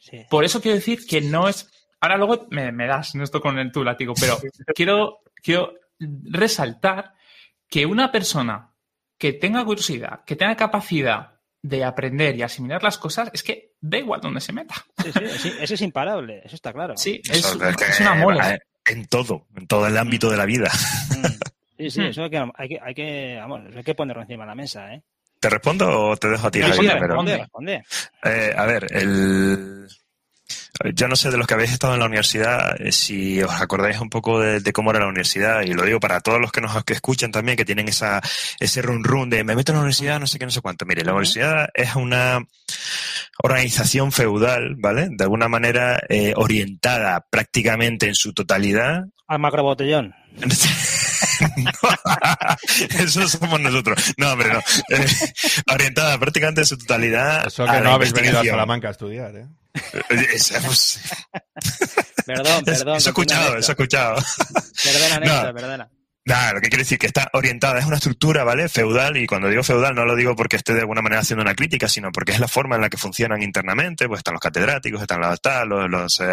Sí. 0.00 0.26
Por 0.28 0.44
eso 0.44 0.60
quiero 0.60 0.76
decir 0.76 1.06
que 1.06 1.20
no 1.20 1.48
es. 1.48 1.70
Ahora 2.00 2.16
luego 2.16 2.48
me, 2.50 2.72
me 2.72 2.86
das 2.86 3.14
no 3.14 3.22
esto 3.22 3.40
con 3.40 3.58
el 3.58 3.70
tu 3.70 3.84
látigo, 3.84 4.14
pero 4.18 4.38
quiero, 4.74 5.18
quiero 5.36 5.74
resaltar 5.98 7.14
que 7.68 7.86
una 7.86 8.10
persona 8.10 8.69
que 9.20 9.34
tenga 9.34 9.62
curiosidad, 9.64 10.24
que 10.24 10.34
tenga 10.34 10.56
capacidad 10.56 11.34
de 11.62 11.84
aprender 11.84 12.34
y 12.36 12.42
asimilar 12.42 12.82
las 12.82 12.96
cosas, 12.96 13.28
es 13.34 13.42
que 13.42 13.74
da 13.80 13.98
igual 13.98 14.20
donde 14.22 14.40
se 14.40 14.50
meta. 14.54 14.74
Sí, 15.04 15.12
sí, 15.12 15.28
sí, 15.38 15.52
eso 15.60 15.74
es 15.74 15.82
imparable, 15.82 16.40
eso 16.42 16.54
está 16.56 16.72
claro. 16.72 16.96
Sí, 16.96 17.20
es, 17.24 17.38
Eso, 17.38 17.62
es 17.68 17.76
que, 17.76 17.84
es 17.84 18.00
una 18.00 18.14
mole. 18.14 18.40
eh, 18.54 18.58
En 18.86 19.06
todo, 19.06 19.46
en 19.54 19.66
todo 19.66 19.86
el 19.86 19.96
ámbito 19.98 20.30
de 20.30 20.36
la 20.38 20.46
vida. 20.46 20.70
Mm. 21.10 21.26
Sí, 21.78 21.90
sí, 21.90 22.00
Hmm. 22.00 22.04
eso 22.06 22.22
hay 22.24 22.30
que, 22.30 22.38
hay 22.56 22.68
que, 22.68 22.78
hay 22.82 22.94
que, 22.94 23.36
vamos, 23.40 23.60
eso 23.68 23.78
hay 23.78 23.84
que 23.84 23.94
ponerlo 23.94 24.22
encima 24.22 24.44
de 24.44 24.48
la 24.48 24.54
mesa, 24.54 24.92
¿eh? 24.94 25.02
¿Te 25.38 25.48
respondo 25.50 25.88
o 26.10 26.16
te 26.16 26.28
dejo 26.28 26.46
a 26.46 26.50
ti, 26.50 26.58
Sí, 26.62 26.64
sí, 26.66 26.72
Javier, 26.76 27.00
responde, 27.00 27.36
responde, 27.38 27.78
responde. 27.78 27.84
Eh, 28.24 28.54
a 28.56 28.64
ver, 28.66 28.86
el... 28.90 29.88
yo 30.94 31.08
no 31.08 31.16
sé 31.16 31.30
de 31.30 31.36
los 31.36 31.46
que 31.46 31.54
habéis 31.54 31.72
estado 31.72 31.94
en 31.94 32.00
la 32.00 32.06
universidad, 32.06 32.80
eh, 32.80 32.92
si 32.92 33.42
os 33.42 33.52
acordáis 33.52 34.00
un 34.00 34.08
poco 34.10 34.40
de, 34.40 34.60
de 34.60 34.72
cómo 34.72 34.90
era 34.90 35.00
la 35.00 35.08
universidad, 35.08 35.62
y 35.62 35.72
lo 35.72 35.84
digo 35.84 36.00
para 36.00 36.20
todos 36.20 36.40
los 36.40 36.52
que 36.52 36.60
nos 36.60 36.84
que 36.84 36.92
escuchan 36.94 37.30
también, 37.30 37.56
que 37.56 37.64
tienen 37.64 37.88
esa, 37.88 38.20
ese 38.58 38.82
run 38.82 39.04
run 39.04 39.30
de 39.30 39.44
me 39.44 39.54
meto 39.54 39.72
en 39.72 39.76
la 39.76 39.80
universidad, 39.80 40.18
no 40.20 40.26
sé 40.26 40.38
qué, 40.38 40.44
no 40.44 40.50
sé 40.50 40.60
cuánto. 40.60 40.86
Mire, 40.86 41.04
la 41.04 41.12
universidad 41.12 41.68
es 41.74 41.94
una 41.96 42.40
organización 43.42 44.12
feudal, 44.12 44.76
¿vale? 44.78 45.08
De 45.10 45.24
alguna 45.24 45.48
manera 45.48 46.00
eh, 46.08 46.32
orientada 46.36 47.26
prácticamente 47.28 48.06
en 48.06 48.14
su 48.14 48.32
totalidad 48.32 49.04
Al 49.26 49.38
macrobotellón. 49.38 50.14
Eso 52.98 53.28
somos 53.28 53.60
nosotros. 53.60 54.14
No, 54.16 54.32
hombre, 54.32 54.52
no. 54.52 54.60
Eh, 54.90 55.06
orientada 55.72 56.18
prácticamente 56.18 56.62
en 56.62 56.66
su 56.66 56.76
totalidad. 56.78 57.46
Eso 57.46 57.62
a 57.64 57.66
que 57.66 57.72
la 57.72 57.80
no 57.80 57.92
habéis 57.92 58.12
venido 58.12 58.40
a. 58.40 58.44
Salamanca 58.44 58.88
a 58.88 58.90
estudiar, 58.90 59.36
¿eh? 59.36 59.46
Eso, 60.32 60.54
pues, 60.64 61.00
Perdón, 62.26 62.46
eso 62.46 62.62
perdón. 62.64 62.94
he 62.94 62.98
escuchado, 62.98 63.56
eso 63.56 63.72
escuchado. 63.72 64.16
Perdona, 64.84 65.14
No. 65.20 65.20
Néstor, 65.32 65.54
perdona. 65.54 65.90
Nada, 66.26 66.52
lo 66.52 66.60
que 66.60 66.68
quiere 66.68 66.82
decir 66.84 66.98
que 66.98 67.06
está 67.06 67.28
orientada, 67.32 67.78
es 67.80 67.86
una 67.86 67.96
estructura, 67.96 68.44
¿vale? 68.44 68.68
Feudal, 68.68 69.16
y 69.16 69.26
cuando 69.26 69.48
digo 69.48 69.62
feudal 69.64 69.94
no 69.94 70.04
lo 70.04 70.14
digo 70.14 70.36
porque 70.36 70.56
esté 70.56 70.74
de 70.74 70.80
alguna 70.80 71.00
manera 71.00 71.22
haciendo 71.22 71.42
una 71.42 71.54
crítica, 71.54 71.88
sino 71.88 72.12
porque 72.12 72.32
es 72.32 72.38
la 72.40 72.46
forma 72.46 72.76
en 72.76 72.82
la 72.82 72.90
que 72.90 72.98
funcionan 72.98 73.42
internamente, 73.42 74.06
pues 74.06 74.18
están 74.18 74.34
los 74.34 74.40
catedráticos, 74.40 75.00
están 75.00 75.20
los, 75.22 75.40
tal, 75.40 75.70
los, 75.70 75.88
los, 75.90 76.20
eh, 76.20 76.30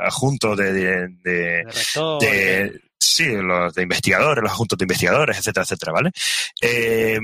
adjuntos 0.00 0.56
de, 0.58 0.72
de- 0.72 1.08
de- 1.22 1.32
De 1.32 1.64
rector, 1.72 2.20
de- 2.20 2.80
sí, 2.98 3.26
los 3.26 3.72
de 3.74 3.82
investigadores, 3.84 4.42
los 4.42 4.52
adjuntos 4.52 4.76
de 4.76 4.84
investigadores, 4.84 5.38
etcétera, 5.38 5.62
etcétera, 5.64 5.92
¿vale? 5.92 6.10
Eh, 6.60 7.18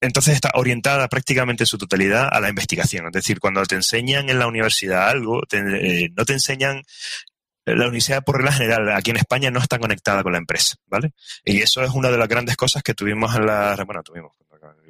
entonces 0.00 0.34
está 0.34 0.50
orientada 0.54 1.08
prácticamente 1.08 1.64
en 1.64 1.66
su 1.66 1.78
totalidad 1.78 2.28
a 2.30 2.40
la 2.40 2.48
investigación. 2.48 3.06
Es 3.06 3.12
decir, 3.12 3.38
cuando 3.40 3.62
te 3.64 3.74
enseñan 3.74 4.28
en 4.30 4.38
la 4.38 4.46
universidad 4.46 5.08
algo, 5.08 5.42
te- 5.42 6.04
eh, 6.04 6.10
no 6.16 6.24
te 6.24 6.32
enseñan 6.34 6.82
la 7.66 7.84
universidad 7.86 8.24
por 8.24 8.36
regla 8.36 8.52
general 8.52 8.90
aquí 8.92 9.10
en 9.10 9.18
España 9.18 9.50
no 9.50 9.60
está 9.60 9.78
conectada 9.78 10.22
con 10.22 10.32
la 10.32 10.38
empresa, 10.38 10.76
¿vale? 10.86 11.12
Y 11.44 11.60
eso 11.60 11.82
es 11.84 11.90
una 11.90 12.10
de 12.10 12.18
las 12.18 12.26
grandes 12.28 12.56
cosas 12.56 12.82
que 12.82 12.94
tuvimos 12.94 13.34
en 13.36 13.46
la, 13.46 13.76
bueno, 13.86 14.02
tuvimos, 14.02 14.32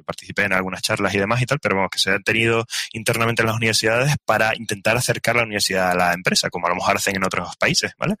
participé 0.01 0.43
en 0.43 0.53
algunas 0.53 0.81
charlas 0.81 1.13
y 1.13 1.19
demás 1.19 1.41
y 1.41 1.45
tal, 1.45 1.59
pero 1.59 1.75
vamos, 1.75 1.89
que 1.91 1.99
se 1.99 2.11
han 2.11 2.23
tenido 2.23 2.65
internamente 2.93 3.41
en 3.41 3.47
las 3.47 3.55
universidades 3.55 4.15
para 4.25 4.55
intentar 4.55 4.97
acercar 4.97 5.35
la 5.35 5.43
universidad 5.43 5.91
a 5.91 5.95
la 5.95 6.13
empresa, 6.13 6.49
como 6.49 6.67
a 6.67 6.69
lo 6.69 6.75
mejor 6.75 6.97
hacen 6.97 7.15
en 7.15 7.23
otros 7.23 7.55
países, 7.57 7.93
¿vale? 7.97 8.15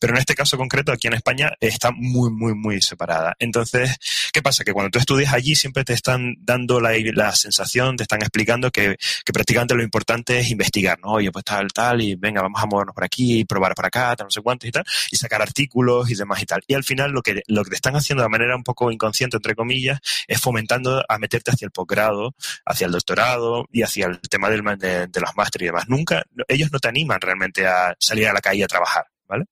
Pero 0.00 0.14
en 0.14 0.18
este 0.18 0.34
caso 0.34 0.56
concreto, 0.56 0.92
aquí 0.92 1.06
en 1.06 1.14
España, 1.14 1.52
está 1.60 1.90
muy, 1.90 2.30
muy, 2.30 2.54
muy 2.54 2.80
separada. 2.80 3.34
Entonces, 3.38 3.96
¿qué 4.32 4.42
pasa? 4.42 4.64
Que 4.64 4.72
cuando 4.72 4.90
tú 4.90 4.98
estudias 4.98 5.32
allí 5.32 5.54
siempre 5.54 5.84
te 5.84 5.92
están 5.92 6.34
dando 6.38 6.80
la, 6.80 6.92
la 7.14 7.34
sensación, 7.34 7.96
te 7.96 8.02
están 8.02 8.20
explicando 8.22 8.70
que, 8.70 8.96
que 9.24 9.32
prácticamente 9.32 9.74
lo 9.74 9.82
importante 9.82 10.38
es 10.38 10.50
investigar, 10.50 10.98
¿no? 11.00 11.12
Oye, 11.12 11.30
pues 11.30 11.44
tal, 11.44 11.68
tal, 11.72 12.00
y 12.00 12.14
venga, 12.14 12.42
vamos 12.42 12.62
a 12.62 12.66
movernos 12.66 12.94
por 12.94 13.04
aquí, 13.04 13.44
probar 13.44 13.74
por 13.74 13.86
acá, 13.86 14.14
tal, 14.16 14.26
no 14.26 14.30
sé 14.30 14.40
cuántos 14.40 14.68
y 14.68 14.72
tal, 14.72 14.84
y 15.10 15.16
sacar 15.16 15.42
artículos 15.42 16.10
y 16.10 16.14
demás 16.14 16.42
y 16.42 16.46
tal. 16.46 16.62
Y 16.66 16.74
al 16.74 16.84
final 16.84 17.10
lo 17.12 17.22
que, 17.22 17.42
lo 17.46 17.64
que 17.64 17.70
te 17.70 17.76
están 17.76 17.96
haciendo 17.96 18.22
de 18.22 18.28
manera 18.28 18.56
un 18.56 18.64
poco 18.64 18.90
inconsciente, 18.90 19.36
entre 19.36 19.54
comillas, 19.54 20.00
es 20.26 20.40
fomentando 20.40 21.04
a 21.08 21.18
meterte 21.26 21.50
hacia 21.50 21.66
el 21.66 21.72
posgrado, 21.72 22.34
hacia 22.64 22.86
el 22.86 22.92
doctorado 22.92 23.66
y 23.72 23.82
hacia 23.82 24.06
el 24.06 24.20
tema 24.20 24.48
del, 24.48 24.62
de, 24.78 25.06
de 25.08 25.20
los 25.20 25.36
másteres 25.36 25.66
y 25.66 25.68
demás. 25.68 25.88
Nunca, 25.88 26.24
ellos 26.48 26.70
no 26.72 26.78
te 26.78 26.88
animan 26.88 27.20
realmente 27.20 27.66
a 27.66 27.94
salir 27.98 28.28
a 28.28 28.32
la 28.32 28.40
calle 28.40 28.64
a 28.64 28.68
trabajar, 28.68 29.06
¿vale? 29.26 29.44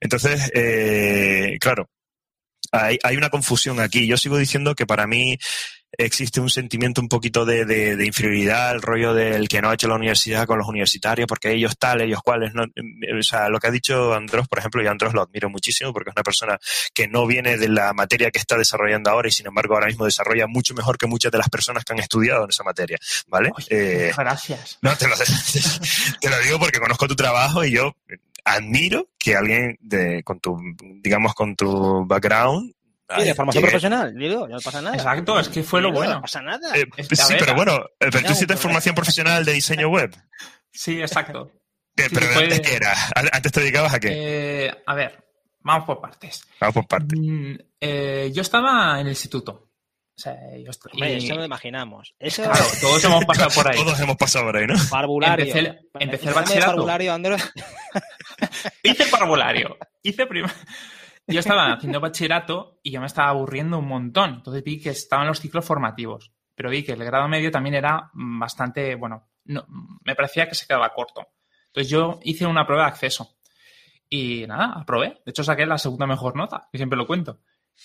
Entonces, 0.00 0.50
eh, 0.54 1.56
claro, 1.60 1.88
hay, 2.72 2.98
hay, 3.02 3.16
una 3.16 3.30
confusión 3.30 3.80
aquí. 3.80 4.06
Yo 4.06 4.16
sigo 4.16 4.36
diciendo 4.36 4.74
que 4.74 4.86
para 4.86 5.06
mí 5.06 5.38
existe 5.98 6.40
un 6.40 6.50
sentimiento 6.50 7.00
un 7.00 7.08
poquito 7.08 7.44
de, 7.44 7.64
de, 7.64 7.96
de, 7.96 8.06
inferioridad, 8.06 8.72
el 8.72 8.82
rollo 8.82 9.14
del 9.14 9.48
que 9.48 9.60
no 9.60 9.70
ha 9.70 9.74
hecho 9.74 9.88
la 9.88 9.94
universidad 9.94 10.46
con 10.46 10.58
los 10.58 10.68
universitarios, 10.68 11.26
porque 11.26 11.52
ellos 11.52 11.76
tal, 11.78 12.00
ellos 12.00 12.20
cuales. 12.22 12.54
No, 12.54 12.64
o 12.64 13.22
sea, 13.22 13.48
lo 13.48 13.58
que 13.58 13.68
ha 13.68 13.70
dicho 13.70 14.14
Andros, 14.14 14.48
por 14.48 14.58
ejemplo, 14.58 14.82
y 14.82 14.86
Andros 14.86 15.14
lo 15.14 15.22
admiro 15.22 15.48
muchísimo 15.50 15.92
porque 15.92 16.10
es 16.10 16.16
una 16.16 16.22
persona 16.22 16.58
que 16.92 17.08
no 17.08 17.26
viene 17.26 17.56
de 17.56 17.68
la 17.68 17.92
materia 17.92 18.30
que 18.30 18.38
está 18.38 18.56
desarrollando 18.56 19.10
ahora 19.10 19.28
y 19.28 19.32
sin 19.32 19.46
embargo 19.46 19.74
ahora 19.74 19.86
mismo 19.86 20.04
desarrolla 20.04 20.46
mucho 20.46 20.74
mejor 20.74 20.98
que 20.98 21.06
muchas 21.06 21.32
de 21.32 21.38
las 21.38 21.48
personas 21.48 21.84
que 21.84 21.92
han 21.92 22.00
estudiado 22.00 22.44
en 22.44 22.50
esa 22.50 22.64
materia, 22.64 22.98
¿vale? 23.28 23.50
Oye, 23.56 23.66
eh, 24.08 24.12
gracias. 24.16 24.78
No, 24.82 24.96
te 24.96 25.08
lo, 25.08 25.14
te 26.20 26.30
lo 26.30 26.40
digo 26.40 26.58
porque 26.58 26.78
conozco 26.78 27.06
tu 27.08 27.16
trabajo 27.16 27.64
y 27.64 27.72
yo 27.72 27.96
admiro 28.44 29.08
que 29.18 29.34
alguien 29.34 29.76
de, 29.80 30.22
con 30.22 30.38
tu, 30.40 30.56
digamos, 31.02 31.34
con 31.34 31.56
tu 31.56 32.06
background 32.06 32.75
Sí, 33.08 33.24
de 33.24 33.34
formación 33.34 33.62
llegué. 33.62 33.70
profesional, 33.70 34.14
digo, 34.16 34.48
no 34.48 34.58
pasa 34.58 34.82
nada. 34.82 34.96
Exacto, 34.96 35.38
es 35.38 35.48
que 35.48 35.62
fue 35.62 35.80
lo 35.80 35.92
bueno. 35.92 36.14
No 36.14 36.22
pasa 36.22 36.42
nada. 36.42 36.76
Eh, 36.76 36.86
sí, 37.14 37.34
pero 37.38 37.54
bueno, 37.54 37.84
pero 37.98 38.20
tú 38.20 38.32
hiciste 38.32 38.56
formación 38.56 38.94
profesional 38.96 39.44
de 39.44 39.52
diseño 39.52 39.88
web. 39.88 40.16
Sí, 40.72 41.00
exacto. 41.00 41.52
Bien, 41.94 42.10
pero 42.12 42.26
sí, 42.26 42.38
antes 42.42 42.60
qué 42.60 42.74
era? 42.74 42.94
¿Antes 43.32 43.52
te 43.52 43.60
dedicabas 43.60 43.94
a 43.94 44.00
qué? 44.00 44.08
Eh, 44.10 44.82
a 44.86 44.94
ver, 44.94 45.24
vamos 45.60 45.86
por 45.86 46.00
partes. 46.00 46.42
Vamos 46.60 46.74
por 46.74 46.88
partes. 46.88 47.18
Mm, 47.18 47.54
eh, 47.80 48.30
yo 48.34 48.42
estaba 48.42 49.00
en 49.00 49.06
el 49.06 49.12
instituto. 49.12 49.70
O 50.18 50.18
sea, 50.18 50.34
yo 50.56 50.70
estoy... 50.70 50.92
Hombre, 50.94 51.18
eso 51.18 51.34
lo 51.34 51.44
imaginamos. 51.44 52.14
Eso... 52.18 52.42
Claro, 52.42 52.64
todos 52.80 53.04
hemos 53.04 53.24
pasado 53.26 53.50
por 53.50 53.68
ahí. 53.68 53.76
Todos 53.76 54.00
hemos 54.00 54.16
pasado 54.16 54.46
por 54.46 54.56
ahí, 54.56 54.66
¿no? 54.66 54.74
Parvulario. 54.90 55.44
Empecé 55.44 55.58
el, 55.60 55.90
empecé 56.00 56.28
el 56.28 56.34
bachillerato. 56.34 56.72
parvulario, 56.72 57.12
Andrés? 57.12 57.52
Hice 58.82 59.02
el 59.04 59.10
parvulario. 59.10 59.76
Hice 60.02 60.26
primero 60.26 60.54
yo 61.26 61.40
estaba 61.40 61.72
haciendo 61.72 62.00
bachillerato 62.00 62.80
y 62.82 62.92
yo 62.92 63.00
me 63.00 63.06
estaba 63.06 63.30
aburriendo 63.30 63.78
un 63.78 63.88
montón. 63.88 64.34
Entonces 64.34 64.62
vi 64.62 64.80
que 64.80 64.90
estaban 64.90 65.26
los 65.26 65.40
ciclos 65.40 65.64
formativos, 65.64 66.32
pero 66.54 66.70
vi 66.70 66.82
que 66.82 66.92
el 66.92 67.04
grado 67.04 67.28
medio 67.28 67.50
también 67.50 67.74
era 67.74 68.10
bastante, 68.14 68.94
bueno, 68.94 69.28
no, 69.44 69.64
me 70.04 70.14
parecía 70.14 70.48
que 70.48 70.54
se 70.54 70.66
quedaba 70.66 70.92
corto. 70.92 71.26
Entonces 71.68 71.90
yo 71.90 72.20
hice 72.22 72.46
una 72.46 72.66
prueba 72.66 72.84
de 72.84 72.90
acceso 72.90 73.38
y 74.08 74.46
nada, 74.46 74.72
aprobé. 74.76 75.20
De 75.24 75.30
hecho 75.30 75.44
saqué 75.44 75.66
la 75.66 75.78
segunda 75.78 76.06
mejor 76.06 76.36
nota, 76.36 76.68
que 76.70 76.78
siempre 76.78 76.96
lo 76.96 77.06
cuento. 77.06 77.40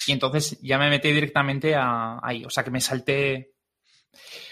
Y 0.07 0.11
entonces 0.11 0.59
ya 0.61 0.77
me 0.77 0.89
metí 0.89 1.11
directamente 1.11 1.75
a, 1.75 2.19
ahí, 2.23 2.45
o 2.45 2.49
sea 2.49 2.63
que 2.63 2.71
me 2.71 2.81
salté 2.81 3.55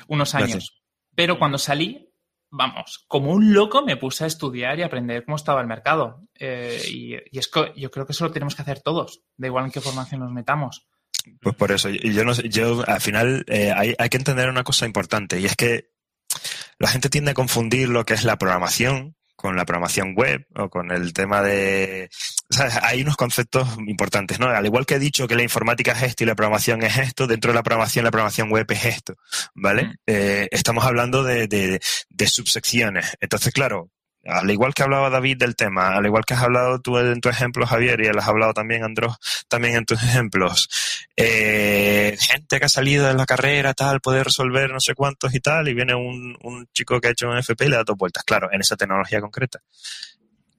unos 0.07 0.35
años. 0.35 0.49
Gracias. 0.49 0.81
Pero 1.15 1.37
cuando 1.37 1.57
salí, 1.57 2.13
vamos, 2.49 3.05
como 3.07 3.31
un 3.31 3.53
loco 3.53 3.81
me 3.83 3.97
puse 3.97 4.23
a 4.23 4.27
estudiar 4.27 4.79
y 4.79 4.83
aprender 4.83 5.25
cómo 5.25 5.37
estaba 5.37 5.61
el 5.61 5.67
mercado. 5.67 6.27
Eh, 6.39 6.81
y, 6.87 7.15
y, 7.15 7.39
es 7.39 7.47
que 7.47 7.73
yo 7.75 7.91
creo 7.91 8.05
que 8.05 8.13
eso 8.13 8.25
lo 8.25 8.31
tenemos 8.31 8.55
que 8.55 8.61
hacer 8.61 8.81
todos, 8.81 9.21
da 9.37 9.47
igual 9.47 9.65
en 9.65 9.71
qué 9.71 9.81
formación 9.81 10.21
nos 10.21 10.31
metamos. 10.31 10.87
Pues 11.41 11.55
por 11.55 11.71
eso, 11.71 11.89
yo, 11.89 12.23
no, 12.23 12.33
yo 12.33 12.83
al 12.87 13.01
final 13.01 13.45
eh, 13.47 13.73
hay, 13.75 13.95
hay 13.97 14.09
que 14.09 14.17
entender 14.17 14.49
una 14.49 14.63
cosa 14.63 14.85
importante 14.85 15.39
y 15.39 15.45
es 15.45 15.55
que 15.55 15.89
la 16.77 16.87
gente 16.87 17.09
tiende 17.09 17.31
a 17.31 17.35
confundir 17.35 17.89
lo 17.89 18.05
que 18.05 18.13
es 18.13 18.23
la 18.23 18.37
programación 18.37 19.15
con 19.35 19.55
la 19.55 19.65
programación 19.65 20.15
web 20.15 20.45
o 20.53 20.69
con 20.69 20.91
el 20.91 21.13
tema 21.13 21.41
de... 21.41 22.09
¿sabes? 22.49 22.77
Hay 22.81 23.03
unos 23.03 23.15
conceptos 23.15 23.69
importantes, 23.87 24.37
¿no? 24.37 24.47
Al 24.47 24.65
igual 24.65 24.85
que 24.85 24.95
he 24.95 24.99
dicho 24.99 25.29
que 25.29 25.35
la 25.37 25.43
informática 25.43 25.93
es 25.93 26.03
esto 26.03 26.25
y 26.25 26.27
la 26.27 26.35
programación 26.35 26.83
es 26.83 26.97
esto, 26.97 27.25
dentro 27.25 27.51
de 27.51 27.55
la 27.55 27.63
programación 27.63 28.03
la 28.03 28.11
programación 28.11 28.51
web 28.51 28.65
es 28.69 28.83
esto, 28.83 29.15
¿vale? 29.55 29.85
Mm. 29.85 29.93
Eh, 30.07 30.47
estamos 30.51 30.83
hablando 30.83 31.23
de, 31.23 31.47
de, 31.47 31.79
de 32.09 32.27
subsecciones. 32.27 33.15
Entonces, 33.21 33.53
claro, 33.53 33.89
al 34.25 34.49
igual 34.51 34.73
que 34.73 34.83
hablaba 34.83 35.09
David 35.09 35.37
del 35.37 35.55
tema, 35.55 35.95
al 35.95 36.05
igual 36.05 36.25
que 36.25 36.33
has 36.33 36.43
hablado 36.43 36.79
tú 36.79 36.97
en 36.97 37.21
tu 37.21 37.29
ejemplo, 37.29 37.65
Javier, 37.65 38.01
y 38.01 38.07
él 38.07 38.17
has 38.19 38.27
hablado 38.27 38.53
también, 38.53 38.83
Andros, 38.83 39.17
también 39.47 39.75
en 39.75 39.85
tus 39.85 40.01
ejemplos, 40.03 40.69
eh, 41.15 42.17
gente 42.19 42.59
que 42.59 42.65
ha 42.65 42.69
salido 42.69 43.07
de 43.07 43.13
la 43.13 43.25
carrera, 43.25 43.73
tal, 43.73 44.01
puede 44.01 44.23
resolver 44.23 44.71
no 44.71 44.79
sé 44.79 44.93
cuántos 44.93 45.33
y 45.33 45.39
tal, 45.39 45.67
y 45.67 45.73
viene 45.73 45.95
un, 45.95 46.37
un 46.41 46.67
chico 46.73 46.99
que 46.99 47.07
ha 47.07 47.11
hecho 47.11 47.29
un 47.29 47.37
FP 47.37 47.65
y 47.65 47.69
le 47.69 47.75
da 47.77 47.83
dos 47.83 47.97
vueltas, 47.97 48.23
claro, 48.23 48.49
en 48.51 48.61
esa 48.61 48.75
tecnología 48.75 49.21
concreta. 49.21 49.61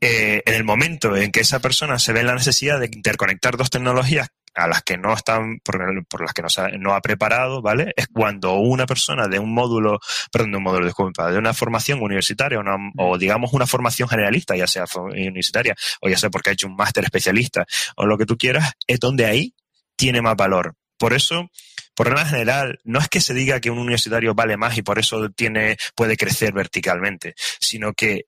Eh, 0.03 0.43
en 0.47 0.55
el 0.55 0.65
momento 0.65 1.15
en 1.15 1.31
que 1.31 1.41
esa 1.41 1.61
persona 1.61 1.99
se 1.99 2.15
ve 2.15 2.21
en 2.21 2.29
la 2.29 2.35
necesidad 2.35 2.81
de 2.81 2.87
interconectar 2.87 3.59
dos 3.59 3.69
tecnologías 3.69 4.29
a 4.55 4.67
las 4.67 4.83
que 4.83 4.97
no 4.97 5.13
están, 5.13 5.61
por, 5.61 5.79
por 6.09 6.23
las 6.23 6.33
que 6.33 6.43
no, 6.43 6.49
no, 6.79 6.95
ha 6.95 7.01
preparado, 7.01 7.63
¿vale? 7.63 7.93
Es 7.97 8.09
cuando 8.09 8.55
una 8.55 8.87
persona 8.87 9.29
de 9.29 9.39
un 9.39 9.53
módulo, 9.55 9.99
perdón, 10.33 10.53
de 10.53 10.57
un 10.59 10.65
módulo, 10.65 10.87
disculpa, 10.87 11.31
de 11.31 11.39
una 11.39 11.55
formación 11.55 12.03
universitaria 12.03 12.59
una, 12.59 12.77
o 12.99 13.17
digamos 13.19 13.53
una 13.53 13.67
formación 13.67 14.09
generalista, 14.09 14.57
ya 14.57 14.67
sea 14.67 14.85
universitaria 14.97 15.75
o 16.01 16.09
ya 16.09 16.17
sea 16.17 16.31
porque 16.31 16.51
ha 16.51 16.53
hecho 16.53 16.67
un 16.67 16.77
máster 16.77 17.05
especialista 17.05 17.65
o 17.97 18.07
lo 18.07 18.19
que 18.19 18.27
tú 18.27 18.37
quieras, 18.37 18.73
es 18.87 19.01
donde 19.01 19.27
ahí 19.27 19.55
tiene 19.97 20.23
más 20.23 20.37
valor. 20.37 20.75
Por 20.99 21.15
eso, 21.15 21.51
por 21.95 22.09
regla 22.09 22.27
general, 22.27 22.79
no 22.85 22.99
es 22.99 23.09
que 23.09 23.21
se 23.21 23.33
diga 23.33 23.61
que 23.61 23.71
un 23.71 23.79
universitario 23.79 24.35
vale 24.35 24.57
más 24.57 24.77
y 24.77 24.83
por 24.83 24.99
eso 24.99 25.31
tiene, 25.31 25.77
puede 25.95 26.17
crecer 26.17 26.53
verticalmente, 26.53 27.35
sino 27.59 27.95
que 27.95 28.27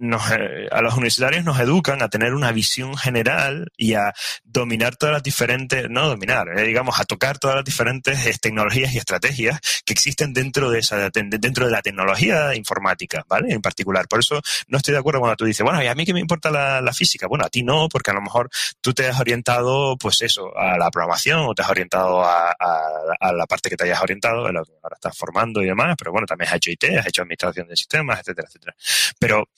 nos, 0.00 0.22
a 0.30 0.80
los 0.80 0.94
universitarios 0.94 1.44
nos 1.44 1.60
educan 1.60 2.02
a 2.02 2.08
tener 2.08 2.34
una 2.34 2.52
visión 2.52 2.96
general 2.96 3.70
y 3.76 3.94
a 3.94 4.14
dominar 4.44 4.96
todas 4.96 5.12
las 5.12 5.22
diferentes, 5.22 5.88
no 5.90 6.08
dominar, 6.08 6.48
eh, 6.58 6.62
digamos, 6.62 6.98
a 6.98 7.04
tocar 7.04 7.38
todas 7.38 7.56
las 7.56 7.64
diferentes 7.64 8.40
tecnologías 8.40 8.94
y 8.94 8.98
estrategias 8.98 9.60
que 9.84 9.92
existen 9.92 10.32
dentro 10.32 10.70
de 10.70 10.78
esa, 10.78 11.10
dentro 11.10 11.66
de 11.66 11.70
la 11.70 11.82
tecnología 11.82 12.54
informática, 12.54 13.24
¿vale? 13.28 13.52
En 13.52 13.60
particular. 13.60 14.08
Por 14.08 14.20
eso 14.20 14.40
no 14.68 14.78
estoy 14.78 14.92
de 14.92 15.00
acuerdo 15.00 15.20
cuando 15.20 15.36
tú 15.36 15.44
dices, 15.44 15.62
bueno, 15.62 15.82
¿y 15.82 15.86
a 15.86 15.94
mí 15.94 16.06
qué 16.06 16.14
me 16.14 16.20
importa 16.20 16.50
la, 16.50 16.80
la 16.80 16.94
física? 16.94 17.26
Bueno, 17.26 17.44
a 17.44 17.50
ti 17.50 17.62
no, 17.62 17.88
porque 17.90 18.10
a 18.10 18.14
lo 18.14 18.22
mejor 18.22 18.48
tú 18.80 18.94
te 18.94 19.06
has 19.06 19.20
orientado, 19.20 19.98
pues 19.98 20.22
eso, 20.22 20.56
a 20.56 20.78
la 20.78 20.90
programación 20.90 21.40
o 21.40 21.54
te 21.54 21.62
has 21.62 21.68
orientado 21.68 22.24
a, 22.24 22.50
a, 22.52 22.80
a 23.20 23.32
la 23.34 23.46
parte 23.46 23.68
que 23.68 23.76
te 23.76 23.84
hayas 23.84 24.00
orientado, 24.00 24.46
ahora 24.46 24.62
estás 24.94 25.16
formando 25.16 25.62
y 25.62 25.66
demás, 25.66 25.94
pero 25.98 26.10
bueno, 26.10 26.26
también 26.26 26.48
has 26.48 26.56
hecho 26.56 26.70
IT, 26.70 26.84
has 26.98 27.06
hecho 27.06 27.20
administración 27.22 27.68
de 27.68 27.76
sistemas, 27.76 28.20
etcétera, 28.20 28.48
etcétera. 28.48 28.74
Pero 29.18 29.48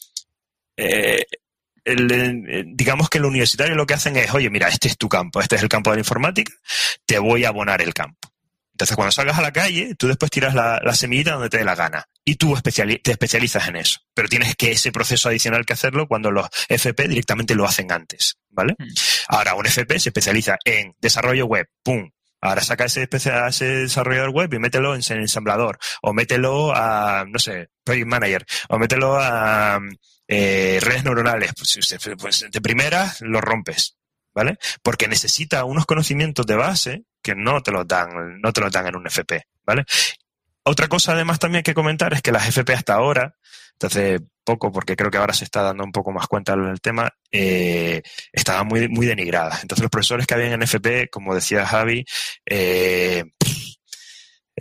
eh, 0.77 1.25
el, 1.85 2.65
digamos 2.75 3.09
que 3.09 3.19
el 3.19 3.25
universitario 3.25 3.75
lo 3.75 3.87
que 3.87 3.95
hacen 3.95 4.17
es, 4.17 4.33
oye, 4.33 4.51
mira, 4.51 4.69
este 4.69 4.89
es 4.89 4.97
tu 4.97 5.09
campo, 5.09 5.41
este 5.41 5.57
es 5.57 5.63
el 5.63 5.69
campo 5.69 5.91
de 5.91 5.97
la 5.97 6.01
informática, 6.01 6.53
te 7.05 7.19
voy 7.19 7.45
a 7.45 7.49
abonar 7.49 7.83
el 7.83 7.95
campo. 7.95 8.29
Entonces, 8.73 8.97
cuando 8.97 9.13
salgas 9.13 9.39
a 9.39 9.43
la 9.43 9.53
calle, 9.53 9.95
tú 9.97 10.09
después 10.09 10.31
tiras 10.31 10.55
la, 10.55 10.81
la 10.83 10.95
semillita 10.95 11.33
donde 11.33 11.51
te 11.51 11.59
dé 11.59 11.65
la 11.65 11.75
gana 11.75 12.09
y 12.25 12.37
tú 12.37 12.57
especiali 12.57 12.99
te 12.99 13.13
especializas 13.13 13.69
en 13.69 13.77
eso. 13.77 14.01
Pero 14.15 14.29
tienes 14.29 14.57
que 14.57 14.73
ese 14.73 14.91
proceso 14.91 15.29
adicional 15.29 15.67
que 15.67 15.75
hacerlo 15.75 16.09
cuando 16.09 16.31
los 16.31 16.49
FP 16.69 17.07
directamente 17.07 17.55
lo 17.55 17.67
hacen 17.67 17.93
antes, 17.93 18.39
¿vale? 18.49 18.75
Mm. 18.79 18.89
Ahora, 19.29 19.55
un 19.55 19.67
FP 19.67 20.01
se 20.01 20.09
especializa 20.09 20.57
en 20.65 20.95
desarrollo 21.01 21.47
web, 21.47 21.69
pum, 21.83 22.11
Ahora 22.45 22.61
saca 22.61 22.87
ese, 22.87 23.09
a 23.31 23.49
ese 23.49 23.65
desarrollador 23.67 24.31
web 24.31 24.53
y 24.53 24.59
mételo 24.59 24.97
en 24.97 25.03
ensamblador, 25.09 25.79
o 26.03 26.13
mételo 26.13 26.75
a, 26.75 27.25
no 27.25 27.39
sé, 27.39 27.69
project 27.85 28.09
manager, 28.09 28.45
o 28.69 28.81
mételo 28.81 29.17
a 29.17 29.79
eh, 30.33 30.79
redes 30.81 31.05
neuronales. 31.05 31.53
Pues, 31.57 31.99
pues 32.19 32.47
de 32.51 32.61
primera 32.61 33.15
lo 33.21 33.41
rompes, 33.41 33.97
¿vale? 34.35 34.59
Porque 34.83 35.09
necesita 35.09 35.65
unos 35.65 35.87
conocimientos 35.87 36.47
de 36.47 36.57
base 36.57 37.05
que 37.23 37.35
no 37.35 37.63
te 37.63 37.71
los 37.71 37.87
dan, 37.87 38.41
no 38.41 38.53
te 38.53 38.61
los 38.61 38.73
dan 38.73 38.87
en 38.87 38.97
un 38.97 39.07
FP, 39.07 39.47
¿vale? 39.65 39.85
Otra 40.65 40.89
cosa 40.89 41.13
además 41.13 41.39
también 41.39 41.63
que 41.63 41.75
comentar 41.75 42.13
es 42.15 42.23
que 42.23 42.33
las 42.33 42.49
FP 42.49 42.73
hasta 42.73 42.95
ahora, 42.95 43.37
entonces 43.73 44.21
poco 44.45 44.73
porque 44.73 44.97
creo 44.97 45.11
que 45.11 45.19
ahora 45.19 45.35
se 45.35 45.45
está 45.45 45.63
dando 45.63 45.85
un 45.85 45.93
poco 45.93 46.13
más 46.13 46.27
cuenta 46.27 46.57
del 46.57 46.81
tema, 46.81 47.11
eh, 47.31 48.03
estaban 48.33 48.67
muy, 48.67 48.89
muy 48.89 49.07
denigradas. 49.07 49.63
Entonces 49.63 49.83
los 49.83 49.91
profesores 49.91 50.27
que 50.27 50.35
habían 50.35 50.53
en 50.53 50.63
FP, 50.63 51.09
como 51.11 51.35
decía 51.35 51.67
Javi, 51.67 52.05
eh, 52.47 53.25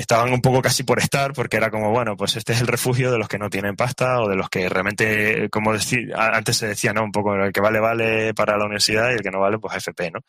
estaban 0.02 0.34
un 0.34 0.42
poco 0.42 0.62
casi 0.62 0.84
por 0.84 1.00
estar, 1.00 1.34
porque 1.34 1.58
era 1.58 1.70
como, 1.70 1.92
bueno, 1.92 2.18
pues 2.18 2.36
este 2.36 2.54
es 2.54 2.62
el 2.62 2.68
refugio 2.68 3.12
de 3.12 3.18
los 3.18 3.28
que 3.28 3.38
no 3.38 3.50
tienen 3.50 3.76
pasta 3.76 4.20
o 4.22 4.28
de 4.28 4.36
los 4.36 4.50
que 4.50 4.68
realmente, 4.68 5.50
como 5.50 5.74
decir, 5.74 6.14
antes 6.16 6.58
se 6.58 6.68
decía, 6.68 6.94
¿no? 6.94 7.04
Un 7.04 7.12
poco 7.12 7.36
el 7.36 7.54
que 7.54 7.62
vale, 7.62 7.80
vale 7.80 8.34
para 8.34 8.58
la 8.58 8.66
universidad 8.66 9.12
y 9.12 9.14
el 9.14 9.22
que 9.22 9.32
no 9.32 9.40
vale, 9.40 9.60
pues 9.60 9.78
FP, 9.78 10.12
¿no? 10.12 10.20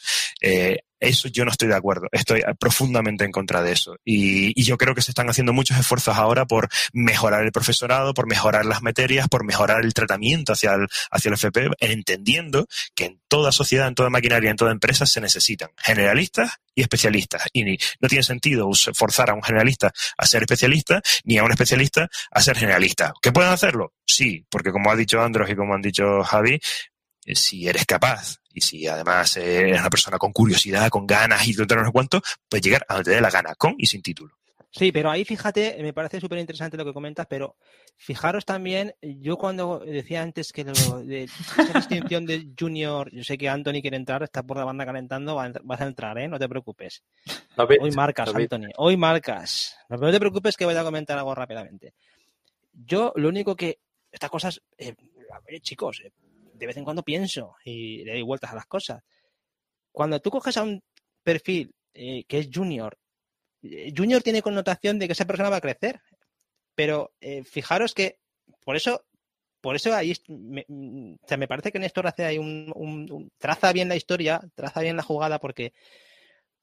Eh, 0.40 0.78
Eso 1.02 1.26
yo 1.28 1.44
no 1.44 1.50
estoy 1.50 1.66
de 1.66 1.74
acuerdo. 1.74 2.06
Estoy 2.12 2.42
profundamente 2.60 3.24
en 3.24 3.32
contra 3.32 3.60
de 3.60 3.72
eso. 3.72 3.96
Y, 4.04 4.58
y, 4.58 4.64
yo 4.64 4.78
creo 4.78 4.94
que 4.94 5.02
se 5.02 5.10
están 5.10 5.28
haciendo 5.28 5.52
muchos 5.52 5.76
esfuerzos 5.76 6.16
ahora 6.16 6.46
por 6.46 6.68
mejorar 6.92 7.42
el 7.42 7.50
profesorado, 7.50 8.14
por 8.14 8.28
mejorar 8.28 8.64
las 8.64 8.82
materias, 8.82 9.28
por 9.28 9.44
mejorar 9.44 9.84
el 9.84 9.94
tratamiento 9.94 10.52
hacia 10.52 10.74
el, 10.74 10.86
hacia 11.10 11.28
el 11.28 11.34
FP, 11.34 11.70
entendiendo 11.80 12.68
que 12.94 13.06
en 13.06 13.20
toda 13.26 13.50
sociedad, 13.50 13.88
en 13.88 13.96
toda 13.96 14.10
maquinaria, 14.10 14.50
en 14.50 14.56
toda 14.56 14.70
empresa 14.70 15.04
se 15.04 15.20
necesitan 15.20 15.70
generalistas 15.76 16.60
y 16.72 16.82
especialistas. 16.82 17.48
Y 17.52 17.64
ni, 17.64 17.78
no 18.00 18.08
tiene 18.08 18.22
sentido 18.22 18.70
forzar 18.94 19.30
a 19.30 19.34
un 19.34 19.42
generalista 19.42 19.92
a 20.16 20.24
ser 20.24 20.42
especialista, 20.42 21.02
ni 21.24 21.36
a 21.36 21.42
un 21.42 21.50
especialista 21.50 22.08
a 22.30 22.42
ser 22.42 22.56
generalista. 22.56 23.12
¿Que 23.20 23.32
pueden 23.32 23.50
hacerlo? 23.50 23.92
Sí, 24.06 24.46
porque 24.48 24.70
como 24.70 24.92
ha 24.92 24.96
dicho 24.96 25.20
Andros 25.20 25.50
y 25.50 25.56
como 25.56 25.74
han 25.74 25.82
dicho 25.82 26.22
Javi, 26.22 26.60
eh, 27.24 27.34
si 27.34 27.66
eres 27.66 27.86
capaz 27.86 28.41
y 28.54 28.60
si 28.60 28.86
además 28.86 29.36
eres 29.36 29.80
una 29.80 29.90
persona 29.90 30.18
con 30.18 30.32
curiosidad, 30.32 30.88
con 30.88 31.06
ganas 31.06 31.46
y 31.46 31.52
no 31.52 31.66
sé 31.66 31.92
cuánto, 31.92 32.22
puedes 32.48 32.64
llegar 32.64 32.84
a 32.88 32.94
donde 32.94 33.10
te 33.10 33.14
dé 33.16 33.20
la 33.20 33.30
gana, 33.30 33.54
con 33.54 33.74
y 33.78 33.86
sin 33.86 34.02
título. 34.02 34.34
Sí, 34.74 34.90
pero 34.90 35.10
ahí 35.10 35.22
fíjate, 35.26 35.76
me 35.82 35.92
parece 35.92 36.18
súper 36.18 36.38
interesante 36.38 36.78
lo 36.78 36.84
que 36.86 36.94
comentas, 36.94 37.26
pero 37.28 37.56
fijaros 37.98 38.46
también, 38.46 38.94
yo 39.02 39.36
cuando 39.36 39.80
decía 39.80 40.22
antes 40.22 40.50
que 40.50 40.64
lo 40.64 41.02
de 41.04 41.24
esa 41.24 41.72
distinción 41.74 42.24
de 42.24 42.48
junior, 42.58 43.10
yo 43.12 43.22
sé 43.22 43.36
que 43.36 43.50
Anthony 43.50 43.82
quiere 43.82 43.98
entrar, 43.98 44.22
está 44.22 44.42
por 44.42 44.56
la 44.56 44.64
banda 44.64 44.86
calentando, 44.86 45.34
vas 45.34 45.80
a 45.80 45.84
entrar, 45.84 46.16
¿eh? 46.16 46.26
No 46.26 46.38
te 46.38 46.48
preocupes. 46.48 47.02
hoy 47.58 47.90
marcas, 47.90 48.34
Anthony, 48.34 48.70
hoy 48.78 48.96
marcas. 48.96 49.76
No, 49.90 50.10
te 50.10 50.18
preocupes 50.18 50.56
que 50.56 50.64
voy 50.64 50.74
a 50.74 50.82
comentar 50.82 51.18
algo 51.18 51.34
rápidamente. 51.34 51.92
Yo 52.72 53.12
lo 53.16 53.28
único 53.28 53.54
que, 53.54 53.78
estas 54.10 54.30
cosas, 54.30 54.62
eh, 54.78 54.94
chicos, 55.60 56.00
eh, 56.02 56.12
de 56.62 56.68
vez 56.68 56.76
en 56.76 56.84
cuando 56.84 57.02
pienso 57.02 57.56
y 57.64 58.04
le 58.04 58.12
doy 58.12 58.22
vueltas 58.22 58.52
a 58.52 58.54
las 58.54 58.66
cosas. 58.66 59.02
Cuando 59.90 60.20
tú 60.20 60.30
coges 60.30 60.56
a 60.56 60.62
un 60.62 60.80
perfil 61.24 61.74
eh, 61.92 62.22
que 62.28 62.38
es 62.38 62.48
junior 62.54 62.96
eh, 63.64 63.92
junior 63.96 64.22
tiene 64.22 64.42
connotación 64.42 65.00
de 65.00 65.08
que 65.08 65.14
esa 65.14 65.24
persona 65.24 65.50
va 65.50 65.56
a 65.56 65.60
crecer. 65.60 66.00
Pero 66.76 67.12
eh, 67.20 67.42
fijaros 67.42 67.94
que 67.94 68.20
por 68.64 68.76
eso, 68.76 69.04
por 69.60 69.74
eso 69.74 69.92
ahí 69.92 70.14
me, 70.28 70.64
mm, 70.68 71.14
o 71.14 71.26
sea, 71.26 71.36
me 71.36 71.48
parece 71.48 71.72
que 71.72 71.80
Néstor 71.80 72.06
hace 72.06 72.24
ahí 72.24 72.38
un, 72.38 73.28
traza 73.38 73.72
bien 73.72 73.88
la 73.88 73.96
historia, 73.96 74.40
traza 74.54 74.82
bien 74.82 74.96
la 74.96 75.02
jugada, 75.02 75.40
porque, 75.40 75.72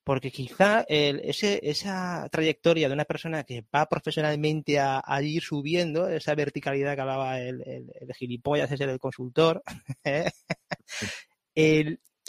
porque 0.09 0.31
quizá 0.31 0.87
ese, 0.87 1.59
esa 1.61 2.27
trayectoria 2.31 2.87
de 2.87 2.95
una 2.95 3.05
persona 3.05 3.43
que 3.43 3.63
va 3.75 3.85
profesionalmente 3.85 4.79
a, 4.79 5.03
ir 5.21 5.43
subiendo, 5.43 6.09
esa 6.09 6.33
verticalidad 6.33 6.95
que 6.95 7.01
hablaba 7.01 7.39
el, 7.39 7.61
el, 7.61 8.13
gilipollas, 8.15 8.71
ese 8.71 8.87
del 8.87 8.97
consultor, 8.97 9.61
¿eh? 10.03 10.31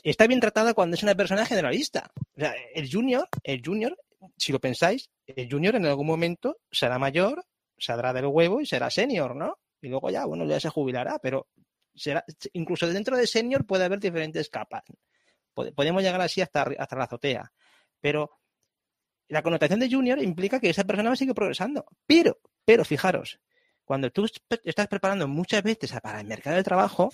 está 0.03 0.27
bien 0.27 0.41
tratada 0.41 0.75
cuando 0.75 0.95
es 0.95 1.03
una 1.03 1.15
persona 1.15 1.47
generalista. 1.47 2.11
O 2.37 2.41
sea, 2.41 2.55
el 2.75 2.93
junior, 2.93 3.27
el 3.45 3.63
junior 3.65 3.97
si 4.37 4.53
lo 4.53 4.61
pensáis, 4.61 5.09
el 5.27 5.51
junior 5.51 5.75
en 5.75 5.87
algún 5.87 6.07
momento 6.07 6.59
será 6.71 6.99
mayor, 6.99 7.47
saldrá 7.79 8.13
del 8.13 8.27
huevo 8.27 8.61
y 8.61 8.67
será 8.67 8.91
senior, 8.91 9.35
¿no? 9.35 9.59
Y 9.81 9.89
luego 9.89 10.11
ya, 10.11 10.27
bueno, 10.27 10.45
ya 10.45 10.61
se 10.61 10.69
jubilará, 10.69 11.19
pero 11.19 11.49
será, 11.95 12.27
incluso 12.53 12.87
dentro 12.89 13.17
de 13.17 13.27
senior 13.27 13.65
puede 13.65 13.85
haber 13.85 14.01
diferentes 14.01 14.51
capas. 14.51 14.85
Podemos 15.55 16.03
llegar 16.03 16.21
así 16.21 16.43
hasta, 16.43 16.69
hasta 16.79 16.97
la 16.97 17.05
azotea. 17.05 17.51
Pero 18.01 18.31
la 19.29 19.43
connotación 19.43 19.81
de 19.81 19.91
junior 19.91 20.23
implica 20.23 20.61
que 20.61 20.71
esa 20.71 20.85
persona 20.85 21.15
seguir 21.17 21.35
progresando. 21.35 21.87
Pero, 22.07 22.39
pero 22.65 22.85
fijaros, 22.85 23.41
cuando 23.85 24.11
tú 24.11 24.27
estás 24.65 24.89
preparando 24.89 25.29
muchas 25.29 25.63
veces 25.63 25.93
para 26.03 26.21
el 26.21 26.27
mercado 26.27 26.57
de 26.57 26.65
trabajo, 26.65 27.11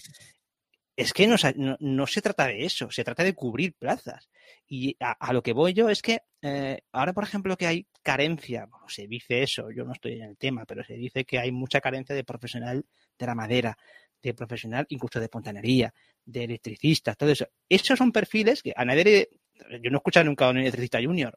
es 0.96 1.12
que 1.12 1.26
no, 1.26 1.36
no, 1.78 2.06
se 2.06 2.22
trata 2.22 2.46
de 2.46 2.64
eso, 2.64 2.90
se 2.90 3.04
trata 3.04 3.22
de 3.22 3.34
cubrir 3.34 3.74
plazas. 3.74 4.30
Y 4.66 4.96
a, 4.98 5.32
lo 5.32 5.42
que 5.42 5.52
voy 5.52 5.74
yo 5.74 5.90
es 5.90 6.00
que 6.00 6.22
eh, 6.40 6.80
ahora, 6.92 7.12
por 7.12 7.24
ejemplo, 7.24 7.56
que 7.56 7.66
hay 7.66 7.86
carencia, 8.02 8.68
se 8.88 9.06
dice 9.06 9.42
eso, 9.42 9.70
yo 9.70 9.84
no 9.84 9.92
estoy 9.92 10.14
en 10.14 10.22
el 10.22 10.38
tema, 10.38 10.64
pero 10.64 10.82
se 10.84 10.94
dice 10.94 11.24
que 11.24 11.38
hay 11.38 11.52
mucha 11.52 11.82
carencia 11.82 12.14
de 12.14 12.24
profesional 12.24 12.86
de 13.18 13.26
la 13.26 13.34
madera, 13.34 13.76
de 14.22 14.32
profesional 14.32 14.86
incluso 14.88 15.20
de 15.20 15.28
fontanería, 15.28 15.92
de 16.24 16.44
electricistas, 16.44 17.16
todo 17.16 17.30
eso. 17.30 17.46
Esos 17.68 17.98
son 17.98 18.10
perfiles 18.10 18.62
que 18.62 18.72
a 18.74 18.84
nadie, 18.84 19.28
yo 19.82 19.90
no 19.90 19.96
he 19.96 20.00
escuchado 20.00 20.24
nunca 20.24 20.46
a 20.46 20.50
un 20.50 20.58
electricista 20.58 21.02
junior, 21.02 21.36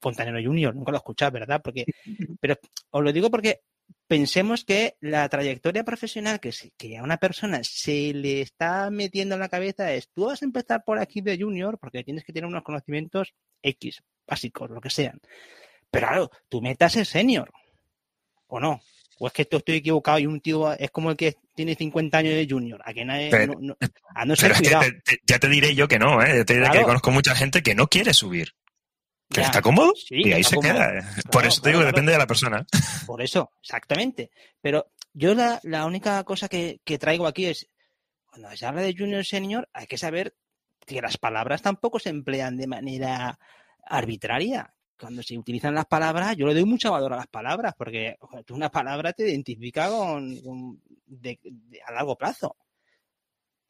fontanero 0.00 0.42
junior, 0.42 0.74
nunca 0.74 0.92
lo 0.92 0.98
he 0.98 0.98
escuchado, 0.98 1.32
¿verdad? 1.32 1.60
Porque, 1.62 1.84
pero 2.40 2.56
os 2.90 3.02
lo 3.02 3.12
digo 3.12 3.30
porque 3.30 3.60
pensemos 4.06 4.64
que 4.64 4.96
la 5.00 5.28
trayectoria 5.28 5.84
profesional 5.84 6.40
que, 6.40 6.52
que 6.76 6.98
a 6.98 7.02
una 7.02 7.16
persona 7.16 7.60
se 7.62 8.12
le 8.12 8.40
está 8.40 8.90
metiendo 8.90 9.34
en 9.34 9.40
la 9.40 9.48
cabeza 9.48 9.92
es, 9.92 10.10
tú 10.10 10.26
vas 10.26 10.42
a 10.42 10.44
empezar 10.44 10.84
por 10.84 10.98
aquí 10.98 11.20
de 11.20 11.38
junior 11.38 11.78
porque 11.78 12.04
tienes 12.04 12.24
que 12.24 12.32
tener 12.32 12.46
unos 12.46 12.62
conocimientos 12.62 13.34
X, 13.62 14.02
básicos, 14.26 14.70
lo 14.70 14.80
que 14.80 14.90
sean. 14.90 15.20
Pero 15.90 16.06
claro, 16.06 16.30
tu 16.48 16.60
metas 16.60 16.96
es 16.96 17.08
senior, 17.08 17.50
¿o 18.46 18.60
no? 18.60 18.80
¿O 19.18 19.26
es 19.26 19.32
que 19.32 19.42
estoy 19.42 19.76
equivocado 19.76 20.18
y 20.18 20.26
un 20.26 20.40
tío 20.40 20.72
es 20.72 20.90
como 20.90 21.10
el 21.10 21.16
que 21.16 21.36
tiene 21.54 21.74
50 21.74 22.18
años 22.18 22.34
de 22.34 22.46
junior? 22.48 22.80
A 22.84 22.92
que 22.92 23.04
nadie, 23.04 23.30
no, 23.60 23.76
a 24.14 24.24
no 24.24 24.34
ser 24.34 24.54
cuidado. 24.54 24.84
ya 25.26 25.38
te 25.38 25.48
diré 25.48 25.74
yo 25.74 25.86
que 25.86 25.98
no, 25.98 26.22
¿eh? 26.22 26.44
te 26.44 26.54
diré 26.54 26.70
que 26.70 26.82
conozco 26.82 27.10
mucha 27.10 27.34
gente 27.34 27.62
que 27.62 27.74
no 27.74 27.86
quiere 27.86 28.12
subir 28.12 28.54
está 29.42 29.62
cómodo 29.62 29.92
y 30.10 30.32
ahí 30.32 30.44
se 30.44 30.58
queda. 30.58 31.02
por 31.30 31.46
eso 31.46 31.60
te 31.60 31.70
digo 31.70 31.80
que 31.80 31.86
depende 31.86 32.12
de 32.12 32.18
la 32.18 32.26
persona. 32.26 32.66
Por 33.06 33.22
eso, 33.22 33.52
exactamente. 33.62 34.30
Pero 34.60 34.92
yo 35.12 35.34
la, 35.34 35.60
la 35.62 35.86
única 35.86 36.22
cosa 36.24 36.48
que, 36.48 36.80
que, 36.84 36.98
traigo 36.98 37.26
aquí 37.26 37.46
es, 37.46 37.68
cuando 38.26 38.54
se 38.56 38.66
habla 38.66 38.82
de 38.82 38.94
junior 38.96 39.24
senior, 39.24 39.68
hay 39.72 39.86
que 39.86 39.98
saber 39.98 40.34
que 40.86 41.00
las 41.00 41.16
palabras 41.16 41.62
tampoco 41.62 41.98
se 41.98 42.10
emplean 42.10 42.56
de 42.56 42.66
manera 42.66 43.38
arbitraria. 43.86 44.74
Cuando 44.98 45.22
se 45.22 45.36
utilizan 45.36 45.74
las 45.74 45.86
palabras, 45.86 46.36
yo 46.36 46.46
le 46.46 46.54
doy 46.54 46.64
mucho 46.64 46.92
valor 46.92 47.12
a 47.12 47.16
las 47.16 47.26
palabras, 47.26 47.74
porque 47.76 48.16
una 48.50 48.70
palabra 48.70 49.12
te 49.12 49.28
identifica 49.28 49.88
con, 49.88 50.38
a 51.86 51.92
largo 51.92 52.16
plazo. 52.16 52.56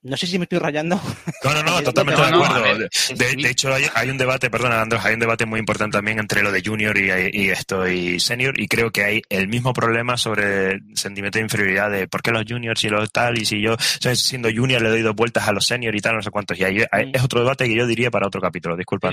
No 0.05 0.18
sé 0.18 0.26
si 0.26 0.38
me 0.38 0.44
estoy 0.44 0.59
rayando. 0.59 1.00
No, 1.42 1.55
no, 1.55 1.62
no, 1.62 1.82
totalmente 1.82 2.20
de 2.20 2.28
acuerdo. 2.28 2.88
de, 3.16 3.50
hecho, 3.50 3.72
hay, 3.72 4.11
un 4.11 4.18
debate, 4.18 4.50
perdona, 4.50 4.82
Andrés, 4.82 5.02
hay 5.02 5.14
un 5.14 5.20
debate 5.20 5.46
muy 5.46 5.59
importante 5.59 5.96
también 5.96 6.18
entre 6.18 6.42
lo 6.42 6.52
de 6.52 6.62
junior 6.62 6.94
y, 6.98 7.48
esto 7.48 7.88
y 7.88 8.20
senior, 8.20 8.61
y 8.61 8.68
creo 8.68 8.90
que 8.90 9.02
hay 9.02 9.22
el 9.30 9.48
mismo 9.48 9.72
problema 9.72 10.18
sobre 10.18 10.80
sentimiento 10.94 11.38
de 11.38 11.44
inferioridad 11.44 11.90
de 11.90 12.07
por 12.07 12.20
qué 12.20 12.32
los 12.32 12.44
juniors 12.46 12.84
y 12.84 12.90
los 12.90 13.11
tal, 13.11 13.38
y 13.38 13.46
si 13.46 13.62
yo 13.62 13.76
siendo 13.78 14.50
junior 14.55 14.82
le 14.82 14.90
doy 14.90 15.00
dos 15.00 15.14
vueltas 15.14 15.48
a 15.48 15.52
los 15.52 15.64
senior 15.64 15.96
y 15.96 16.00
tal, 16.00 16.16
no 16.16 16.22
sé 16.22 16.30
cuántos. 16.30 16.59
Y 16.59 16.64
ahí, 16.64 16.80
mm. 16.80 17.14
es 17.14 17.24
otro 17.24 17.40
debate 17.40 17.66
que 17.66 17.74
yo 17.74 17.86
diría 17.86 18.11
para 18.11 18.26
otro 18.26 18.42
capítulo, 18.42 18.76
disculpa. 18.76 19.11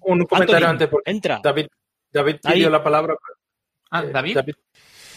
Un 0.00 0.24
comentario 0.24 0.66
antes, 0.66 0.88
porque 0.88 1.10
entra. 1.10 1.40
David, 1.44 1.66
David 2.10 2.36
pidió 2.42 2.70
la 2.70 2.82
palabra. 2.82 3.16
Ah, 3.90 4.02
David. 4.02 4.38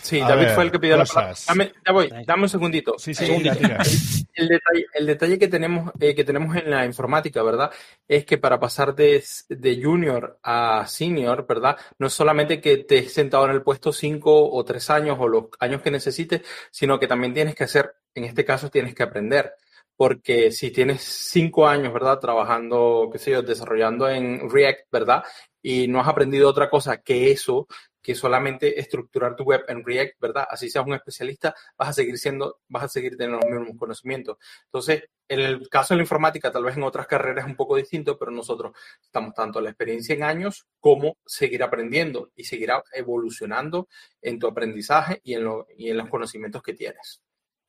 Sí, 0.07 0.21
David 0.21 0.47
fue 0.55 0.63
el 0.63 0.71
que 0.71 0.79
pidió 0.79 0.95
la 0.95 1.03
palabra. 1.03 1.35
Dame, 1.45 1.73
ya 1.85 1.91
voy, 1.91 2.09
dame 2.25 2.43
un 2.43 2.49
segundito. 2.49 2.95
Sí, 2.97 3.13
sí, 3.13 3.25
El, 3.25 4.47
detalle, 4.47 4.85
el 4.93 5.05
detalle 5.05 5.37
que 5.37 5.49
tenemos, 5.49 5.91
eh, 5.99 6.15
que 6.15 6.23
tenemos 6.23 6.55
en 6.55 6.69
la 6.69 6.85
informática, 6.85 7.43
¿verdad? 7.43 7.71
Es 8.07 8.23
que 8.25 8.37
para 8.37 8.57
pasar 8.57 8.95
de, 8.95 9.21
de, 9.49 9.83
junior 9.83 10.39
a 10.43 10.85
senior, 10.87 11.45
¿verdad? 11.45 11.75
No 11.99 12.07
es 12.07 12.13
solamente 12.13 12.61
que 12.61 12.77
te 12.77 12.99
estés 12.99 13.13
sentado 13.13 13.45
en 13.45 13.51
el 13.51 13.63
puesto 13.63 13.91
cinco 13.91 14.49
o 14.49 14.63
tres 14.63 14.89
años 14.89 15.17
o 15.19 15.27
los 15.27 15.45
años 15.59 15.81
que 15.81 15.91
necesites, 15.91 16.41
sino 16.71 16.97
que 16.99 17.07
también 17.07 17.33
tienes 17.33 17.55
que 17.55 17.65
hacer, 17.65 17.93
en 18.15 18.23
este 18.23 18.45
caso 18.45 18.69
tienes 18.69 18.95
que 18.95 19.03
aprender 19.03 19.55
porque 19.97 20.51
si 20.51 20.71
tienes 20.71 21.01
cinco 21.01 21.67
años, 21.67 21.91
¿verdad? 21.91 22.19
Trabajando, 22.19 23.09
qué 23.11 23.17
sé 23.17 23.31
yo, 23.31 23.41
desarrollando 23.41 24.07
en 24.07 24.49
React, 24.49 24.91
¿verdad? 24.91 25.23
Y 25.61 25.87
no 25.87 25.99
has 25.99 26.07
aprendido 26.07 26.47
otra 26.47 26.69
cosa 26.69 27.01
que 27.01 27.31
eso, 27.31 27.67
que 28.07 28.15
solamente 28.15 28.79
estructurar 28.79 29.35
tu 29.35 29.43
web 29.43 29.65
en 29.67 29.83
React, 29.83 30.17
¿verdad? 30.21 30.47
Así 30.49 30.69
seas 30.69 30.85
un 30.87 30.93
especialista, 30.93 31.53
vas 31.77 31.89
a 31.89 31.93
seguir 31.93 32.17
siendo, 32.17 32.61
vas 32.69 32.83
a 32.83 32.87
seguir 32.87 33.17
teniendo 33.17 33.45
los 33.45 33.59
mismos 33.59 33.77
conocimientos. 33.77 34.37
Entonces, 34.63 35.09
en 35.27 35.41
el 35.41 35.67
caso 35.67 35.93
de 35.93 35.97
la 35.97 36.03
informática, 36.03 36.49
tal 36.49 36.63
vez 36.63 36.77
en 36.77 36.83
otras 36.83 37.05
carreras 37.05 37.43
es 37.43 37.51
un 37.51 37.57
poco 37.57 37.75
distinto, 37.75 38.17
pero 38.17 38.31
nosotros 38.31 38.71
estamos 39.01 39.33
tanto 39.33 39.59
la 39.59 39.71
experiencia 39.71 40.15
en 40.15 40.23
años 40.23 40.67
como 40.79 41.17
seguir 41.25 41.61
aprendiendo 41.63 42.31
y 42.33 42.45
seguir 42.45 42.69
evolucionando 42.93 43.89
en 44.21 44.39
tu 44.39 44.47
aprendizaje 44.47 45.19
y 45.25 45.33
en, 45.33 45.43
lo, 45.43 45.67
y 45.75 45.89
en 45.89 45.97
los 45.97 46.07
conocimientos 46.07 46.63
que 46.63 46.75
tienes. 46.75 47.21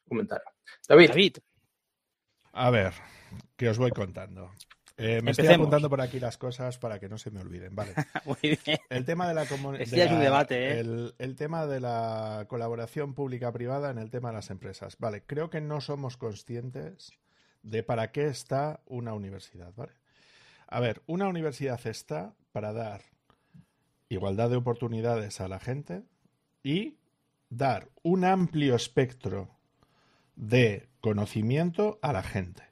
Comentario. 0.07 0.47
David. 0.87 1.09
David. 1.09 1.37
A 2.53 2.71
ver, 2.71 2.95
que 3.57 3.69
os 3.69 3.77
voy 3.77 3.91
contando. 3.91 4.53
Eh, 5.01 5.23
me 5.23 5.31
estoy 5.31 5.47
apuntando 5.47 5.89
por 5.89 6.01
aquí 6.01 6.19
las 6.19 6.37
cosas 6.37 6.77
para 6.77 6.99
que 6.99 7.09
no 7.09 7.19
se 7.19 7.31
me 7.31 7.41
olviden. 7.41 7.75
Vale. 7.75 7.95
Muy 8.25 8.37
bien. 8.43 8.79
El 8.91 9.05
tema 9.05 9.29
de 9.29 9.35
la, 9.35 9.45
¿eh? 10.51 11.13
el, 11.19 11.37
tema 11.37 11.67
de 11.67 11.79
la 11.79 12.47
colaboración 12.49 13.15
pública-privada 13.15 13.91
en 13.91 13.99
el 13.99 14.11
tema 14.11 14.31
de 14.31 14.35
las 14.35 14.51
empresas. 14.51 14.97
Vale, 14.99 15.23
creo 15.25 15.51
que 15.51 15.61
no 15.61 15.81
somos 15.81 16.17
conscientes 16.17 17.13
de 17.63 17.85
para 17.85 18.11
qué 18.11 18.27
está 18.27 18.81
una 18.87 19.15
universidad, 19.15 19.73
¿vale? 19.77 19.93
A 20.67 20.81
ver, 20.81 21.01
una 21.07 21.29
universidad 21.29 21.81
está 21.87 22.35
para 22.51 22.73
dar 22.73 23.03
igualdad 24.09 24.51
de 24.51 24.57
oportunidades 24.57 25.41
a 25.41 25.47
la 25.47 25.61
gente 25.61 26.03
y 26.65 26.99
dar 27.51 27.89
un 28.03 28.25
amplio 28.25 28.75
espectro 28.75 29.49
de 30.35 30.89
conocimiento 31.01 32.01
a 32.03 32.13
la 32.13 32.25
gente. 32.25 32.68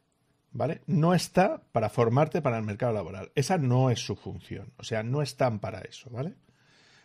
¿Vale? 0.56 0.80
No 0.86 1.14
está 1.14 1.62
para 1.72 1.88
formarte 1.88 2.42
para 2.42 2.58
el 2.58 2.64
mercado 2.64 2.92
laboral. 2.92 3.30
Esa 3.34 3.58
no 3.58 3.90
es 3.90 4.00
su 4.00 4.16
función. 4.16 4.72
O 4.78 4.84
sea, 4.84 5.02
no 5.02 5.22
están 5.22 5.60
para 5.60 5.80
eso, 5.80 6.10
¿vale? 6.10 6.34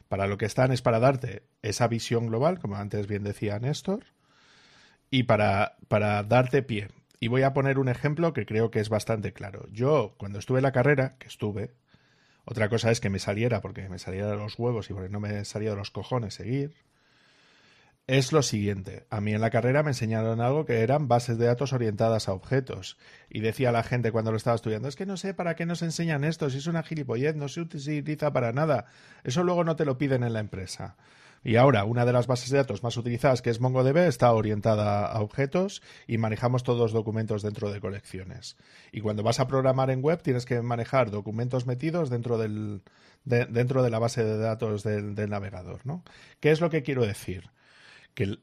Para 0.08 0.28
lo 0.28 0.38
que 0.38 0.46
están 0.46 0.72
es 0.72 0.82
para 0.82 1.00
darte 1.00 1.44
esa 1.62 1.88
visión 1.88 2.28
global, 2.28 2.60
como 2.60 2.76
antes 2.76 3.08
bien 3.08 3.24
decía 3.24 3.60
Néstor, 3.60 4.06
y 5.10 5.24
para, 5.24 5.78
para 5.88 6.24
darte 6.24 6.64
pie. 6.64 6.90
Y 7.20 7.28
voy 7.28 7.44
a 7.44 7.54
poner 7.54 7.78
un 7.78 7.90
ejemplo 7.90 8.34
que 8.34 8.46
creo 8.46 8.72
que 8.72 8.80
es 8.80 8.90
bastante 8.90 9.34
claro. 9.34 9.68
Yo, 9.72 10.16
cuando 10.18 10.40
estuve 10.40 10.60
en 10.60 10.64
la 10.64 10.72
carrera, 10.72 11.18
que 11.20 11.28
estuve, 11.28 11.72
otra 12.46 12.70
cosa 12.70 12.90
es 12.90 13.00
que 13.00 13.10
me 13.10 13.20
saliera 13.20 13.62
porque 13.62 13.88
me 13.90 14.00
saliera 14.00 14.36
los 14.36 14.58
huevos 14.58 14.90
y 14.90 14.94
porque 14.94 15.10
no 15.10 15.20
me 15.20 15.46
salía 15.46 15.72
de 15.72 15.76
los 15.76 15.92
cojones 15.92 16.34
seguir, 16.34 16.74
es 18.08 18.34
lo 18.34 18.42
siguiente. 18.42 19.06
A 19.10 19.22
mí 19.22 19.34
en 19.34 19.42
la 19.42 19.50
carrera 19.50 19.84
me 19.84 19.92
enseñaron 19.92 20.42
algo 20.42 20.66
que 20.66 20.82
eran 20.82 21.08
bases 21.08 21.38
de 21.38 21.46
datos 21.46 21.74
orientadas 21.74 22.28
a 22.28 22.34
objetos. 22.34 22.98
Y 23.30 23.42
decía 23.42 23.72
la 23.72 23.84
gente 23.84 24.12
cuando 24.12 24.32
lo 24.32 24.38
estaba 24.38 24.56
estudiando, 24.56 24.88
es 24.88 24.96
que 24.96 25.06
no 25.06 25.18
sé 25.18 25.34
para 25.34 25.56
qué 25.56 25.66
nos 25.66 25.82
enseñan 25.82 26.24
esto, 26.24 26.50
si 26.50 26.58
es 26.58 26.68
una 26.68 26.84
gilipollez, 26.84 27.36
no 27.36 27.48
se 27.48 27.62
utiliza 27.62 28.34
para 28.34 28.52
nada. 28.52 28.86
Eso 29.24 29.44
luego 29.44 29.64
no 29.64 29.76
te 29.76 29.86
lo 29.86 29.98
piden 29.98 30.24
en 30.24 30.34
la 30.34 30.40
empresa. 30.40 30.98
Y 31.44 31.56
ahora, 31.56 31.86
una 31.86 32.06
de 32.06 32.14
las 32.14 32.28
bases 32.28 32.52
de 32.52 32.58
datos 32.58 32.84
más 32.84 32.98
utilizadas, 32.98 33.42
que 33.42 33.50
es 33.50 33.60
MongoDB, 33.60 33.98
está 34.08 34.32
orientada 34.32 35.06
a 35.08 35.22
objetos 35.22 35.82
y 36.06 36.20
manejamos 36.20 36.64
todos 36.64 36.80
los 36.80 36.92
documentos 36.92 37.42
dentro 37.42 37.72
de 37.72 37.80
colecciones. 37.80 38.58
Y 38.92 39.02
cuando 39.02 39.24
vas 39.24 39.40
a 39.40 39.48
programar 39.48 39.90
en 39.90 40.04
web, 40.04 40.22
tienes 40.22 40.46
que 40.46 40.62
manejar 40.62 41.10
documentos 41.10 41.66
metidos 41.66 42.12
dentro, 42.12 42.38
del, 42.38 42.84
de, 43.26 43.46
dentro 43.46 43.82
de 43.82 43.90
la 43.90 43.98
base 43.98 44.24
de 44.24 44.38
datos 44.38 44.84
del, 44.84 45.16
del 45.16 45.32
navegador. 45.32 45.80
¿no? 45.84 46.04
¿Qué 46.40 46.52
es 46.52 46.62
lo 46.62 46.70
que 46.70 46.84
quiero 46.84 47.08
decir? 47.08 47.50
Que 48.14 48.40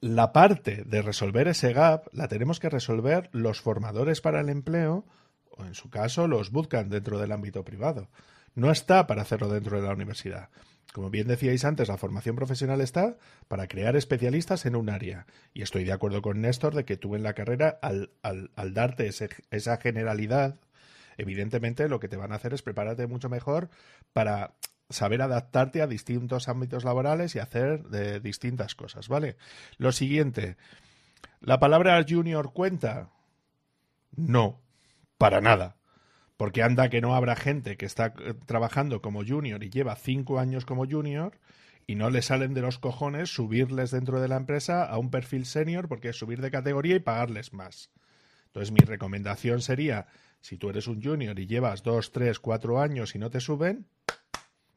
la 0.00 0.32
parte 0.32 0.84
de 0.84 1.02
resolver 1.02 1.48
ese 1.48 1.72
gap 1.72 2.08
la 2.12 2.28
tenemos 2.28 2.58
que 2.58 2.68
resolver 2.68 3.30
los 3.32 3.60
formadores 3.60 4.20
para 4.20 4.40
el 4.40 4.48
empleo 4.48 5.06
o, 5.50 5.64
en 5.64 5.74
su 5.74 5.90
caso, 5.90 6.26
los 6.26 6.50
bootcamp 6.50 6.90
dentro 6.90 7.18
del 7.18 7.32
ámbito 7.32 7.64
privado. 7.64 8.08
No 8.54 8.70
está 8.70 9.06
para 9.06 9.22
hacerlo 9.22 9.48
dentro 9.48 9.80
de 9.80 9.86
la 9.86 9.94
universidad. 9.94 10.50
Como 10.92 11.08
bien 11.08 11.26
decíais 11.26 11.64
antes, 11.64 11.88
la 11.88 11.96
formación 11.96 12.36
profesional 12.36 12.80
está 12.80 13.16
para 13.48 13.66
crear 13.66 13.96
especialistas 13.96 14.66
en 14.66 14.76
un 14.76 14.90
área. 14.90 15.26
Y 15.54 15.62
estoy 15.62 15.84
de 15.84 15.92
acuerdo 15.92 16.20
con 16.20 16.42
Néstor 16.42 16.74
de 16.74 16.84
que 16.84 16.98
tú 16.98 17.14
en 17.14 17.22
la 17.22 17.32
carrera, 17.32 17.78
al, 17.80 18.10
al, 18.22 18.50
al 18.56 18.74
darte 18.74 19.06
ese, 19.06 19.30
esa 19.50 19.78
generalidad, 19.78 20.58
evidentemente 21.16 21.88
lo 21.88 21.98
que 21.98 22.08
te 22.08 22.16
van 22.16 22.32
a 22.32 22.36
hacer 22.36 22.52
es 22.52 22.62
prepararte 22.62 23.06
mucho 23.06 23.30
mejor 23.30 23.70
para 24.12 24.54
saber 24.92 25.22
adaptarte 25.22 25.82
a 25.82 25.86
distintos 25.86 26.48
ámbitos 26.48 26.84
laborales 26.84 27.34
y 27.34 27.38
hacer 27.38 27.84
de 27.84 28.20
distintas 28.20 28.74
cosas, 28.74 29.08
¿vale? 29.08 29.36
Lo 29.78 29.92
siguiente, 29.92 30.56
¿la 31.40 31.58
palabra 31.58 32.04
junior 32.08 32.52
cuenta? 32.52 33.10
No, 34.16 34.60
para 35.18 35.40
nada. 35.40 35.76
Porque 36.36 36.62
anda 36.62 36.88
que 36.88 37.00
no 37.00 37.14
habrá 37.14 37.36
gente 37.36 37.76
que 37.76 37.86
está 37.86 38.14
eh, 38.18 38.34
trabajando 38.46 39.00
como 39.00 39.24
junior 39.24 39.62
y 39.62 39.70
lleva 39.70 39.94
cinco 39.96 40.38
años 40.38 40.64
como 40.64 40.86
junior 40.86 41.38
y 41.86 41.94
no 41.94 42.10
le 42.10 42.22
salen 42.22 42.54
de 42.54 42.62
los 42.62 42.78
cojones 42.78 43.34
subirles 43.34 43.90
dentro 43.90 44.20
de 44.20 44.28
la 44.28 44.36
empresa 44.36 44.84
a 44.84 44.98
un 44.98 45.10
perfil 45.10 45.46
senior 45.46 45.88
porque 45.88 46.10
es 46.10 46.16
subir 46.16 46.40
de 46.40 46.50
categoría 46.50 46.96
y 46.96 47.00
pagarles 47.00 47.52
más. 47.52 47.90
Entonces 48.46 48.72
mi 48.72 48.80
recomendación 48.84 49.62
sería, 49.62 50.06
si 50.40 50.58
tú 50.58 50.68
eres 50.70 50.86
un 50.86 51.02
junior 51.02 51.38
y 51.38 51.46
llevas 51.46 51.82
dos, 51.82 52.12
tres, 52.12 52.38
cuatro 52.38 52.80
años 52.80 53.14
y 53.14 53.18
no 53.18 53.30
te 53.30 53.40
suben, 53.40 53.86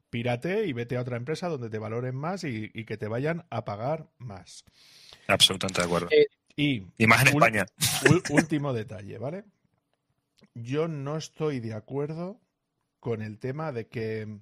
pírate 0.09 0.65
y 0.65 0.73
vete 0.73 0.97
a 0.97 1.01
otra 1.01 1.17
empresa 1.17 1.47
donde 1.49 1.69
te 1.69 1.77
valoren 1.79 2.15
más 2.15 2.43
y, 2.43 2.71
y 2.73 2.85
que 2.85 2.97
te 2.97 3.07
vayan 3.07 3.45
a 3.49 3.65
pagar 3.65 4.07
más. 4.17 4.63
Absolutamente 5.27 5.81
de 5.81 5.85
acuerdo. 5.87 6.07
Eh, 6.11 6.27
Y, 6.55 6.83
y 6.97 7.07
más 7.07 7.21
en 7.23 7.35
un- 7.35 7.43
España. 7.43 7.65
último 8.29 8.71
detalle, 8.73 9.17
¿vale? 9.17 9.43
Yo 10.53 10.87
no 10.87 11.17
estoy 11.17 11.59
de 11.59 11.73
acuerdo 11.73 12.39
con 12.99 13.21
el 13.21 13.39
tema 13.39 13.71
de 13.71 13.87
que 13.87 14.39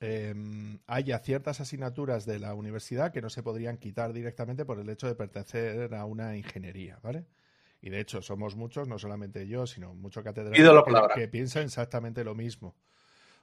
em, 0.00 0.78
haya 0.86 1.18
ciertas 1.20 1.60
asignaturas 1.60 2.26
de 2.26 2.38
la 2.38 2.54
universidad 2.54 3.12
que 3.12 3.20
no 3.22 3.30
se 3.30 3.42
podrían 3.42 3.76
quitar 3.78 4.12
directamente 4.12 4.64
por 4.64 4.78
el 4.80 4.88
hecho 4.88 5.06
de 5.06 5.14
pertenecer 5.14 5.94
a 5.94 6.04
una 6.04 6.36
ingeniería, 6.36 6.98
¿vale? 7.02 7.26
Y 7.82 7.90
de 7.90 8.00
hecho 8.00 8.22
somos 8.22 8.56
muchos, 8.56 8.88
no 8.88 8.98
solamente 8.98 9.46
yo, 9.46 9.66
sino 9.66 9.94
muchos 9.94 10.22
catedráticos 10.24 10.84
que, 11.14 11.20
que 11.20 11.28
piensan 11.28 11.64
exactamente 11.64 12.24
lo 12.24 12.34
mismo. 12.34 12.74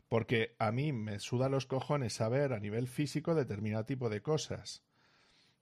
Porque 0.10 0.56
a 0.60 0.72
mí 0.72 0.94
me 0.94 1.20
suda 1.20 1.50
los 1.50 1.66
cojones 1.66 2.14
saber 2.14 2.54
a 2.54 2.60
nivel 2.60 2.88
físico 2.88 3.36
determinado 3.36 3.86
tipo 3.86 4.10
de 4.10 4.22
cosas. 4.22 4.84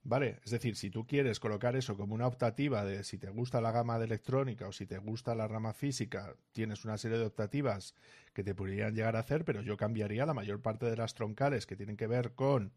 ¿Vale? 0.08 0.38
Es 0.44 0.52
decir, 0.52 0.76
si 0.76 0.88
tú 0.88 1.04
quieres 1.04 1.40
colocar 1.40 1.74
eso 1.74 1.96
como 1.96 2.14
una 2.14 2.28
optativa 2.28 2.84
de 2.84 3.02
si 3.02 3.18
te 3.18 3.28
gusta 3.28 3.60
la 3.60 3.72
gama 3.72 3.98
de 3.98 4.04
electrónica 4.04 4.68
o 4.68 4.72
si 4.72 4.86
te 4.86 4.98
gusta 4.98 5.34
la 5.34 5.48
rama 5.48 5.72
física, 5.72 6.36
tienes 6.52 6.84
una 6.84 6.96
serie 6.96 7.18
de 7.18 7.26
optativas 7.26 7.92
que 8.32 8.44
te 8.44 8.54
podrían 8.54 8.94
llegar 8.94 9.16
a 9.16 9.20
hacer, 9.20 9.44
pero 9.44 9.62
yo 9.62 9.76
cambiaría 9.76 10.24
la 10.24 10.32
mayor 10.32 10.62
parte 10.62 10.86
de 10.86 10.96
las 10.96 11.14
troncales 11.14 11.66
que 11.66 11.74
tienen 11.74 11.96
que 11.96 12.06
ver 12.06 12.34
con 12.34 12.72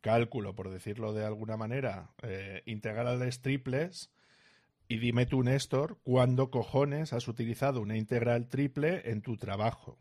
cálculo, 0.00 0.54
por 0.54 0.70
decirlo 0.70 1.12
de 1.12 1.26
alguna 1.26 1.58
manera, 1.58 2.14
eh, 2.22 2.62
integrales 2.64 3.42
triples. 3.42 4.10
Y 4.88 4.98
dime 4.98 5.26
tú, 5.26 5.42
Néstor, 5.42 5.98
¿cuándo 6.04 6.50
cojones 6.50 7.12
has 7.12 7.28
utilizado 7.28 7.82
una 7.82 7.98
integral 7.98 8.48
triple 8.48 9.10
en 9.10 9.20
tu 9.20 9.36
trabajo? 9.36 9.98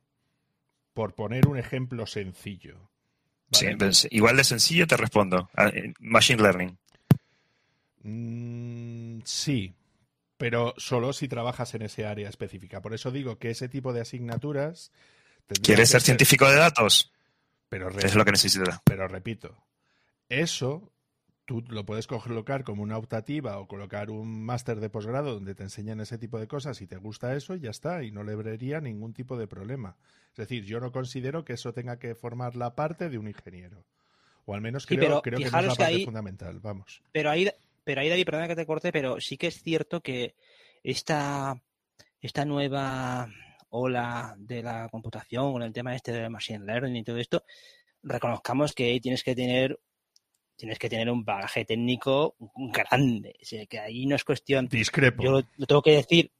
Por 0.93 1.13
poner 1.15 1.47
un 1.47 1.57
ejemplo 1.57 2.05
sencillo. 2.05 2.89
Pues, 3.77 4.07
igual 4.11 4.37
de 4.37 4.43
sencillo 4.43 4.87
te 4.87 4.97
respondo. 4.97 5.49
Ah, 5.55 5.67
eh, 5.67 5.93
Machine 5.99 6.41
Learning. 6.41 6.77
Mm, 8.03 9.21
sí, 9.23 9.73
pero 10.37 10.73
solo 10.77 11.13
si 11.13 11.27
trabajas 11.27 11.73
en 11.75 11.83
ese 11.83 12.05
área 12.05 12.29
específica. 12.29 12.81
Por 12.81 12.93
eso 12.93 13.11
digo 13.11 13.37
que 13.37 13.49
ese 13.51 13.69
tipo 13.69 13.93
de 13.93 14.01
asignaturas. 14.01 14.91
¿Quieres 15.61 15.89
ser 15.89 16.01
científico 16.01 16.49
de 16.49 16.55
datos? 16.55 17.11
Pero, 17.69 17.89
Es 17.89 18.15
lo 18.15 18.23
que 18.23 18.31
necesitas. 18.31 18.79
pero 18.83 19.07
repito, 19.07 19.57
eso 20.29 20.92
tú 21.45 21.61
lo 21.69 21.85
puedes 21.85 22.07
colocar 22.07 22.63
como 22.63 22.83
una 22.83 22.97
optativa 22.97 23.59
o 23.59 23.67
colocar 23.67 24.09
un 24.09 24.45
máster 24.45 24.79
de 24.79 24.89
posgrado 24.89 25.33
donde 25.33 25.55
te 25.55 25.63
enseñan 25.63 25.99
ese 25.99 26.17
tipo 26.17 26.39
de 26.39 26.47
cosas 26.47 26.81
y 26.81 26.87
te 26.87 26.97
gusta 26.97 27.35
eso, 27.35 27.55
ya 27.55 27.69
está, 27.69 28.03
y 28.03 28.11
no 28.11 28.23
le 28.23 28.35
vería 28.35 28.79
ningún 28.79 29.13
tipo 29.13 29.37
de 29.37 29.47
problema. 29.47 29.95
Es 30.31 30.37
decir, 30.37 30.63
yo 30.65 30.79
no 30.79 30.91
considero 30.91 31.43
que 31.43 31.53
eso 31.53 31.73
tenga 31.73 31.99
que 31.99 32.15
formar 32.15 32.55
la 32.55 32.75
parte 32.75 33.09
de 33.09 33.17
un 33.17 33.27
ingeniero. 33.27 33.83
O 34.45 34.53
al 34.55 34.61
menos 34.61 34.83
Sí, 34.83 34.95
creo, 34.95 35.21
pero 35.21 35.21
creo 35.21 35.37
que 35.39 35.51
no 35.51 35.59
es 35.59 35.65
la 35.65 35.75
parte 35.75 35.83
ahí- 35.83 36.05
fundamental. 36.05 36.59
Vamos. 36.59 37.01
Pero 37.11 37.29
ahí, 37.29 37.49
pero 37.83 38.01
ahí, 38.01 38.09
David, 38.09 38.25
perdona 38.25 38.47
que 38.47 38.55
te 38.55 38.65
corte, 38.65 38.91
pero 38.91 39.19
sí 39.21 39.37
que 39.37 39.47
es 39.47 39.61
cierto 39.61 40.01
que 40.01 40.35
esta, 40.83 41.61
esta 42.19 42.45
nueva 42.45 43.29
ola 43.69 44.35
de 44.37 44.61
la 44.63 44.87
computación, 44.89 45.51
con 45.51 45.61
el 45.63 45.73
tema 45.73 45.95
este 45.95 46.11
de 46.11 46.29
machine 46.29 46.65
learning 46.65 46.95
y 46.97 47.03
todo 47.03 47.17
esto, 47.17 47.43
reconozcamos 48.01 48.73
que 48.73 48.85
ahí 48.85 48.99
tienes 48.99 49.23
que 49.23 49.35
tener 49.35 49.79
tienes 50.63 50.79
que 50.79 50.87
tener 50.87 51.09
un 51.09 51.25
bagaje 51.25 51.65
técnico 51.65 52.37
grande. 52.55 53.35
O 53.41 53.45
sea, 53.45 53.65
que 53.65 53.79
ahí 53.79 54.05
no 54.05 54.15
es 54.15 54.23
cuestión. 54.23 54.69
Discrepo. 54.69 55.21
Yo 55.21 55.31
lo, 55.57 55.65
tengo 55.67 55.81
que 55.81 55.91
decir, 55.91 56.31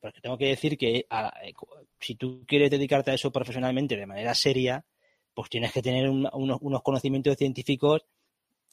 porque 0.00 0.20
tengo 0.20 0.36
que 0.36 0.46
decir 0.46 0.76
que 0.76 1.06
a- 1.08 1.32
eh, 1.44 1.52
si 2.00 2.16
tú 2.16 2.42
quieres 2.44 2.72
dedicarte 2.72 3.12
a 3.12 3.14
eso 3.14 3.30
profesionalmente 3.30 3.96
de 3.96 4.04
manera 4.04 4.34
seria, 4.34 4.84
pues 5.32 5.48
tienes 5.48 5.70
que 5.72 5.80
tener 5.80 6.08
un- 6.10 6.28
unos, 6.32 6.58
unos 6.60 6.82
conocimientos 6.82 7.36
científicos 7.36 8.04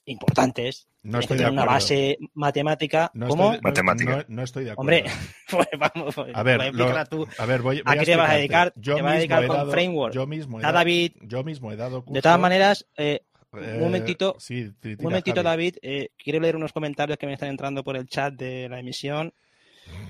importantes. 0.05 0.87
No 1.03 1.19
tienes 1.19 1.23
estoy 1.25 1.37
que 1.37 1.43
de 1.43 1.49
tener 1.49 1.63
una 1.63 1.71
base 1.71 2.17
matemática. 2.33 3.11
No 3.13 3.27
¿Cómo? 3.27 3.43
estoy 3.53 3.57
de- 3.57 3.61
no- 3.61 3.69
Matemática. 3.69 4.15
no- 4.27 4.35
no 4.35 4.41
estoy 4.43 4.63
de 4.65 4.71
acuerdo. 4.71 4.97
Hombre, 4.97 5.11
pues 5.51 5.67
vamos, 5.77 6.15
pues, 6.15 6.31
A 6.35 6.41
ver, 6.41 6.57
pues 6.57 6.73
lo- 6.73 7.05
tú. 7.05 7.27
a 7.37 7.45
ver, 7.45 7.61
voy, 7.61 7.81
voy 7.83 7.93
¿A 7.95 7.99
qué 7.99 8.05
te 8.05 8.15
vas 8.15 8.31
a 8.31 8.33
dedicar? 8.35 8.73
Yo 8.75 8.95
¿Te 8.95 9.01
vas 9.03 9.11
a 9.11 9.15
mismo 9.15 9.19
dedicar 9.19 9.43
he 9.43 9.47
con 9.47 9.57
dado- 9.57 9.71
framework? 9.71 10.13
Yo 10.15 10.25
mismo 10.25 10.59
he 10.59 10.63
dado, 10.63 10.73
David. 10.73 11.11
yo 11.21 11.43
mismo 11.43 11.71
he 11.71 11.75
dado 11.75 11.97
De 11.99 12.05
cursos, 12.05 12.23
todas 12.23 12.39
maneras, 12.39 12.87
eh, 12.97 13.21
un 13.57 13.79
momentito, 13.79 14.35
sí, 14.39 14.71
ti- 14.79 14.89
un 14.89 14.97
momentito, 15.03 15.41
Javi. 15.41 15.45
David. 15.45 15.75
eh, 15.81 16.09
quiero 16.17 16.39
leer 16.39 16.55
unos 16.55 16.73
comentarios 16.73 17.17
que 17.17 17.27
me 17.27 17.33
están 17.33 17.49
entrando 17.49 17.83
por 17.83 17.95
el 17.97 18.07
chat 18.07 18.33
de 18.33 18.69
la 18.69 18.79
emisión. 18.79 19.33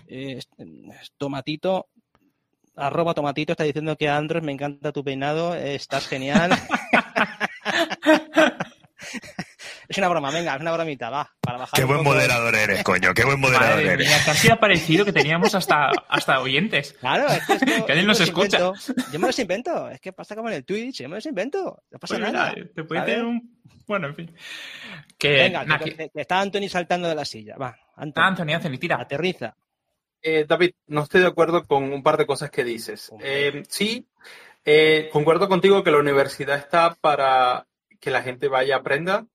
Eh, 0.07 0.39
tomatito, 1.17 1.87
arroba 2.75 3.13
Tomatito 3.13 3.53
está 3.53 3.63
diciendo 3.63 3.95
que 3.95 4.09
Andros, 4.09 4.43
me 4.43 4.51
encanta 4.51 4.91
tu 4.91 5.03
peinado, 5.03 5.55
eh, 5.55 5.75
estás 5.75 6.07
genial. 6.07 6.51
es 9.87 9.97
una 9.97 10.07
broma, 10.09 10.31
venga, 10.31 10.55
es 10.55 10.61
una 10.61 10.71
bromita, 10.73 11.09
va, 11.09 11.31
para 11.39 11.57
bajar 11.59 11.79
Qué 11.79 11.85
buen 11.85 12.03
moderador 12.03 12.55
eres, 12.55 12.83
coño. 12.83 13.13
Qué 13.13 13.23
buen 13.25 13.39
moderador 13.39 13.75
Madre 13.77 13.93
eres. 13.93 14.07
mía, 14.07 14.17
casi 14.25 14.49
ha 14.49 14.55
parecido 14.57 15.05
que 15.05 15.13
teníamos 15.13 15.53
hasta, 15.55 15.89
hasta 16.09 16.39
oyentes. 16.41 16.93
Claro, 16.99 17.27
es 17.27 17.45
que 17.45 17.53
esto, 17.53 17.65
Que 17.85 17.91
alguien 17.91 18.07
nos 18.07 18.19
escucha. 18.21 18.57
invento. 18.57 18.73
Yo 19.11 19.19
me 19.19 19.27
los 19.27 19.39
invento. 19.39 19.89
Es 19.89 19.99
que 19.99 20.13
pasa 20.13 20.35
como 20.35 20.49
en 20.49 20.55
el 20.55 20.65
Twitch, 20.65 21.01
yo 21.01 21.09
me 21.09 21.15
los 21.15 21.25
invento. 21.25 21.83
No 21.91 21.99
pasa 21.99 22.17
Pues 22.17 22.31
nada. 22.31 22.53
mira, 22.55 22.67
te 22.73 22.83
puede 22.83 23.01
tener 23.01 23.23
un. 23.25 23.61
Bueno, 23.87 24.07
en 24.07 24.15
fin. 24.15 24.35
Que, 25.17 25.29
Venga, 25.29 25.63
nah, 25.63 25.77
que, 25.79 25.95
que- 25.95 26.09
que 26.09 26.21
está 26.21 26.39
Anthony 26.39 26.67
saltando 26.69 27.07
de 27.07 27.15
la 27.15 27.25
silla. 27.25 27.55
Va, 27.57 27.77
Anthony, 27.95 28.21
Anthony, 28.23 28.53
Anthony, 28.53 28.77
tira. 28.79 28.97
aterriza. 28.99 29.55
Eh, 30.21 30.45
David, 30.47 30.71
no 30.87 31.03
estoy 31.03 31.21
de 31.21 31.27
acuerdo 31.27 31.65
con 31.65 31.83
un 31.93 32.01
par 32.01 32.17
de 32.17 32.25
cosas 32.25 32.49
que 32.49 32.63
dices. 32.63 33.11
Eh, 33.21 33.61
sí, 33.69 34.07
eh, 34.65 35.09
concuerdo 35.13 35.47
contigo 35.47 35.83
que 35.83 35.91
la 35.91 35.99
universidad 35.99 36.57
está 36.57 36.95
para 36.95 37.67
que 37.99 38.09
la 38.09 38.23
gente 38.23 38.47
vaya 38.47 38.75
a 38.75 38.79
aprenda, 38.79 39.25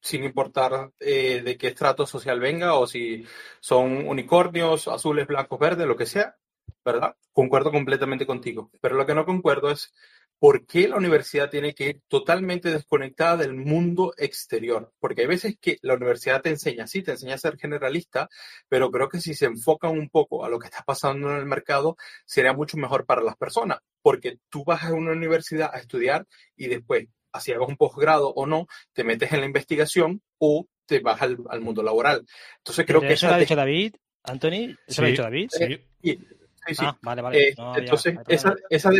sin 0.00 0.24
importar 0.24 0.92
eh, 1.00 1.42
de 1.42 1.56
qué 1.56 1.68
estrato 1.68 2.06
social 2.06 2.40
venga 2.40 2.74
o 2.74 2.86
si 2.86 3.26
son 3.60 4.06
unicornios, 4.06 4.88
azules, 4.88 5.26
blancos, 5.26 5.58
verdes, 5.58 5.86
lo 5.86 5.96
que 5.96 6.06
sea, 6.06 6.36
¿verdad? 6.84 7.16
Concuerdo 7.32 7.70
completamente 7.72 8.26
contigo. 8.26 8.70
Pero 8.80 8.96
lo 8.96 9.06
que 9.06 9.14
no 9.14 9.24
concuerdo 9.26 9.70
es 9.70 9.92
por 10.38 10.66
qué 10.66 10.88
la 10.88 10.96
universidad 10.96 11.50
tiene 11.50 11.74
que 11.74 11.88
ir 11.88 12.02
totalmente 12.08 12.70
desconectada 12.70 13.38
del 13.38 13.54
mundo 13.54 14.14
exterior. 14.16 14.92
Porque 15.00 15.22
hay 15.22 15.26
veces 15.26 15.56
que 15.60 15.78
la 15.82 15.94
universidad 15.94 16.42
te 16.42 16.50
enseña, 16.50 16.86
sí, 16.86 17.02
te 17.02 17.12
enseña 17.12 17.34
a 17.34 17.38
ser 17.38 17.58
generalista, 17.58 18.28
pero 18.68 18.90
creo 18.90 19.08
que 19.08 19.20
si 19.20 19.34
se 19.34 19.46
enfocan 19.46 19.92
un 19.92 20.08
poco 20.08 20.44
a 20.44 20.48
lo 20.48 20.58
que 20.58 20.66
está 20.68 20.82
pasando 20.84 21.30
en 21.30 21.38
el 21.38 21.46
mercado, 21.46 21.96
sería 22.24 22.52
mucho 22.52 22.76
mejor 22.76 23.04
para 23.06 23.22
las 23.22 23.36
personas. 23.36 23.80
Porque 24.02 24.38
tú 24.48 24.64
vas 24.64 24.84
a 24.84 24.92
una 24.92 25.12
universidad 25.12 25.70
a 25.74 25.78
estudiar 25.78 26.26
y 26.56 26.68
después 26.68 27.08
así 27.32 27.52
hagas 27.52 27.68
un 27.68 27.76
posgrado 27.76 28.30
o 28.30 28.46
no, 28.46 28.66
te 28.92 29.04
metes 29.04 29.32
en 29.32 29.40
la 29.40 29.46
investigación 29.46 30.22
o 30.38 30.66
te 30.86 31.00
vas 31.00 31.20
al, 31.22 31.60
mundo 31.60 31.82
laboral. 31.82 32.26
Entonces 32.58 32.86
creo 32.86 33.00
que... 33.00 33.12
¿Eso 33.12 33.28
lo 33.28 33.34
ha 33.34 33.38
dicho 33.38 33.56
David, 33.56 33.94
Anthony? 34.24 34.76
¿Eso 34.86 35.02
lo 35.02 35.08
ha 35.08 35.10
dicho 35.10 35.22
David? 35.22 35.48
Sí. 35.50 35.66
sí. 36.02 36.28
Sí, 36.66 36.74
Ah, 36.80 36.98
vale, 37.00 37.22
vale. 37.22 37.48
Eh, 37.48 37.54
entonces, 37.76 38.16
esa, 38.26 38.54
esa, 38.68 38.90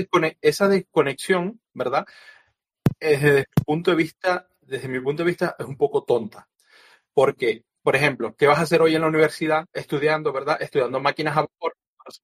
esa, 0.41 0.69
desconexión, 0.69 1.61
¿verdad? 1.75 2.07
Desde 2.99 3.41
mi 3.41 3.65
punto 3.65 3.91
de 3.91 3.97
vista, 3.97 4.49
desde 4.63 4.89
mi 4.89 5.01
punto 5.01 5.23
de 5.23 5.29
vista, 5.29 5.57
es 5.59 5.67
un 5.67 5.77
poco 5.77 6.05
tonta. 6.05 6.49
Porque, 7.13 7.65
por 7.83 7.97
ejemplo, 7.97 8.35
¿qué 8.37 8.47
vas 8.47 8.59
a 8.59 8.63
hacer 8.63 8.81
hoy 8.81 8.95
en 8.95 9.03
la 9.03 9.09
universidad 9.09 9.67
estudiando, 9.73 10.33
¿verdad? 10.33 10.57
Estudiando 10.61 11.01
máquinas 11.01 11.37
a 11.37 11.43
vapor 11.43 11.77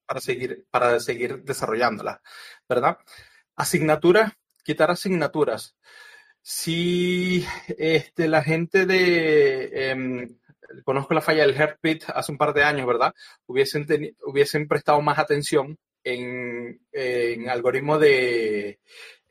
para 0.07 0.21
seguir, 0.21 0.67
para 0.71 0.99
seguir 1.01 1.43
desarrollándolas, 1.43 2.21
¿verdad? 2.69 2.99
Asignaturas 3.57 4.33
quitar 4.65 4.91
asignaturas. 4.91 5.77
Si 6.43 7.47
este, 7.79 8.29
la 8.29 8.43
gente 8.43 8.87
de, 8.87 9.91
em, 9.91 10.39
conozco 10.85 11.15
la 11.15 11.21
falla 11.23 11.47
del 11.47 11.57
Heartbeat 11.57 12.05
hace 12.15 12.33
un 12.33 12.39
par 12.39 12.55
de 12.55 12.65
años, 12.65 12.87
¿verdad? 12.87 13.15
Hubiesen, 13.47 13.87
hubiesen 14.27 14.69
prestado 14.69 15.01
más 15.03 15.19
atención 15.19 15.79
en, 16.05 16.81
algoritmos 17.49 18.01
de 18.01 18.81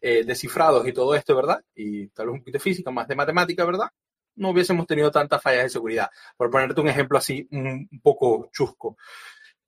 eh, 0.01 0.23
descifrados 0.25 0.87
y 0.87 0.93
todo 0.93 1.15
esto, 1.15 1.35
¿verdad? 1.35 1.63
Y 1.75 2.07
tal 2.09 2.27
vez 2.27 2.33
un 2.33 2.39
poquito 2.39 2.57
de 2.57 2.63
física, 2.63 2.91
más 2.91 3.07
de 3.07 3.15
matemática, 3.15 3.65
¿verdad? 3.65 3.89
No 4.35 4.49
hubiésemos 4.49 4.87
tenido 4.87 5.11
tantas 5.11 5.41
fallas 5.41 5.63
de 5.63 5.69
seguridad. 5.69 6.09
Por 6.37 6.49
ponerte 6.49 6.81
un 6.81 6.89
ejemplo 6.89 7.17
así, 7.17 7.47
un 7.51 7.87
poco 8.01 8.49
chusco. 8.51 8.97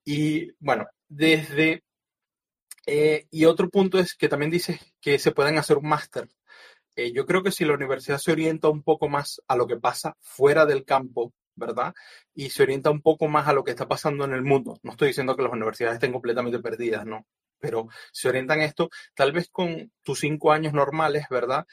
Y 0.04 0.52
bueno, 0.60 0.88
desde 1.08 1.85
eh, 2.86 3.28
y 3.32 3.46
otro 3.46 3.70
punto 3.70 4.00
es 4.00 4.16
que 4.16 4.30
también 4.30 4.52
dices 4.52 4.80
que 5.02 5.20
se 5.20 5.32
pueden 5.32 5.58
hacer 5.58 5.78
un 5.78 5.88
máster. 5.90 6.30
Eh, 6.96 7.12
yo 7.12 7.26
creo 7.26 7.44
que 7.44 7.52
si 7.52 7.66
la 7.66 7.74
universidad 7.74 8.18
se 8.20 8.32
orienta 8.32 8.70
un 8.70 8.84
poco 8.84 9.10
más 9.10 9.42
a 9.48 9.56
lo 9.56 9.68
que 9.68 9.78
pasa 9.78 10.16
fuera 10.22 10.66
del 10.66 10.86
campo, 10.86 11.34
¿verdad? 11.56 11.94
Y 12.34 12.50
se 12.50 12.64
orienta 12.64 12.90
un 12.92 13.02
poco 13.02 13.28
más 13.28 13.48
a 13.48 13.54
lo 13.54 13.64
que 13.64 13.72
está 13.72 13.88
pasando 13.88 14.26
en 14.26 14.34
el 14.34 14.44
mundo. 14.44 14.80
No 14.84 14.92
estoy 14.92 15.10
diciendo 15.10 15.36
que 15.36 15.44
las 15.44 15.52
universidades 15.52 15.96
estén 15.96 16.14
completamente 16.14 16.60
perdidas, 16.60 17.06
no. 17.06 17.26
Pero 17.60 17.88
se 18.12 18.30
orientan 18.30 18.62
esto, 18.62 18.90
tal 19.16 19.32
vez 19.32 19.50
con 19.50 19.92
tus 20.04 20.20
cinco 20.20 20.52
años 20.52 20.74
normales, 20.74 21.26
¿verdad? 21.30 21.66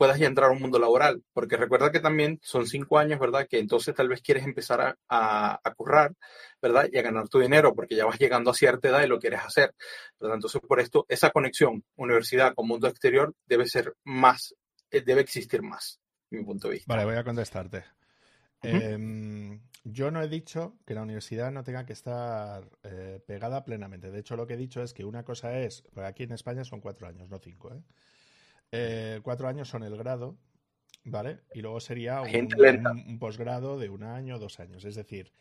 Puedas 0.00 0.18
ya 0.18 0.28
entrar 0.28 0.48
a 0.48 0.52
un 0.54 0.62
mundo 0.62 0.78
laboral, 0.78 1.22
porque 1.34 1.58
recuerda 1.58 1.92
que 1.92 2.00
también 2.00 2.40
son 2.42 2.66
cinco 2.66 2.96
años, 2.96 3.20
¿verdad? 3.20 3.46
Que 3.46 3.58
entonces 3.58 3.94
tal 3.94 4.08
vez 4.08 4.22
quieres 4.22 4.44
empezar 4.44 4.96
a, 5.10 5.60
a, 5.62 5.74
currar, 5.74 6.14
¿verdad? 6.62 6.88
Y 6.90 6.96
a 6.96 7.02
ganar 7.02 7.28
tu 7.28 7.38
dinero, 7.38 7.74
porque 7.74 7.96
ya 7.96 8.06
vas 8.06 8.18
llegando 8.18 8.50
a 8.50 8.54
cierta 8.54 8.88
edad 8.88 9.02
y 9.02 9.08
lo 9.08 9.18
quieres 9.18 9.40
hacer, 9.40 9.74
¿verdad? 10.18 10.36
Entonces, 10.36 10.62
por 10.66 10.80
esto, 10.80 11.04
esa 11.06 11.28
conexión 11.28 11.84
universidad 11.96 12.54
con 12.54 12.66
mundo 12.66 12.88
exterior 12.88 13.34
debe 13.44 13.66
ser 13.66 13.94
más, 14.04 14.54
eh, 14.90 15.02
debe 15.02 15.20
existir 15.20 15.60
más, 15.60 16.00
mi 16.30 16.42
punto 16.44 16.68
de 16.68 16.76
vista. 16.76 16.90
Vale, 16.90 17.04
voy 17.04 17.16
a 17.16 17.22
contestarte. 17.22 17.84
Em, 18.62 19.60
yo 19.84 20.10
no 20.10 20.22
he 20.22 20.28
dicho 20.28 20.78
que 20.86 20.94
la 20.94 21.02
universidad 21.02 21.52
no 21.52 21.62
tenga 21.62 21.84
que 21.84 21.92
estar 21.92 22.70
eh, 22.84 23.22
pegada 23.26 23.64
plenamente. 23.64 24.10
De 24.10 24.20
hecho, 24.20 24.34
lo 24.34 24.46
que 24.46 24.54
he 24.54 24.56
dicho 24.56 24.82
es 24.82 24.94
que 24.94 25.04
una 25.04 25.24
cosa 25.24 25.58
es, 25.58 25.84
aquí 25.96 26.22
en 26.22 26.32
España 26.32 26.64
son 26.64 26.80
cuatro 26.80 27.06
años, 27.06 27.28
no 27.28 27.38
cinco, 27.38 27.74
¿eh? 27.74 27.82
Eh, 28.72 29.20
cuatro 29.22 29.48
años 29.48 29.68
son 29.68 29.82
el 29.82 29.96
grado, 29.96 30.36
¿vale? 31.04 31.40
Y 31.54 31.60
luego 31.60 31.80
sería 31.80 32.22
un, 32.22 33.18
posgrado 33.18 33.78
de 33.78 33.88
un 33.88 34.04
año, 34.04 34.38
dos 34.38 34.60
años. 34.60 34.84
Es 34.84 34.94
decir. 34.94 35.32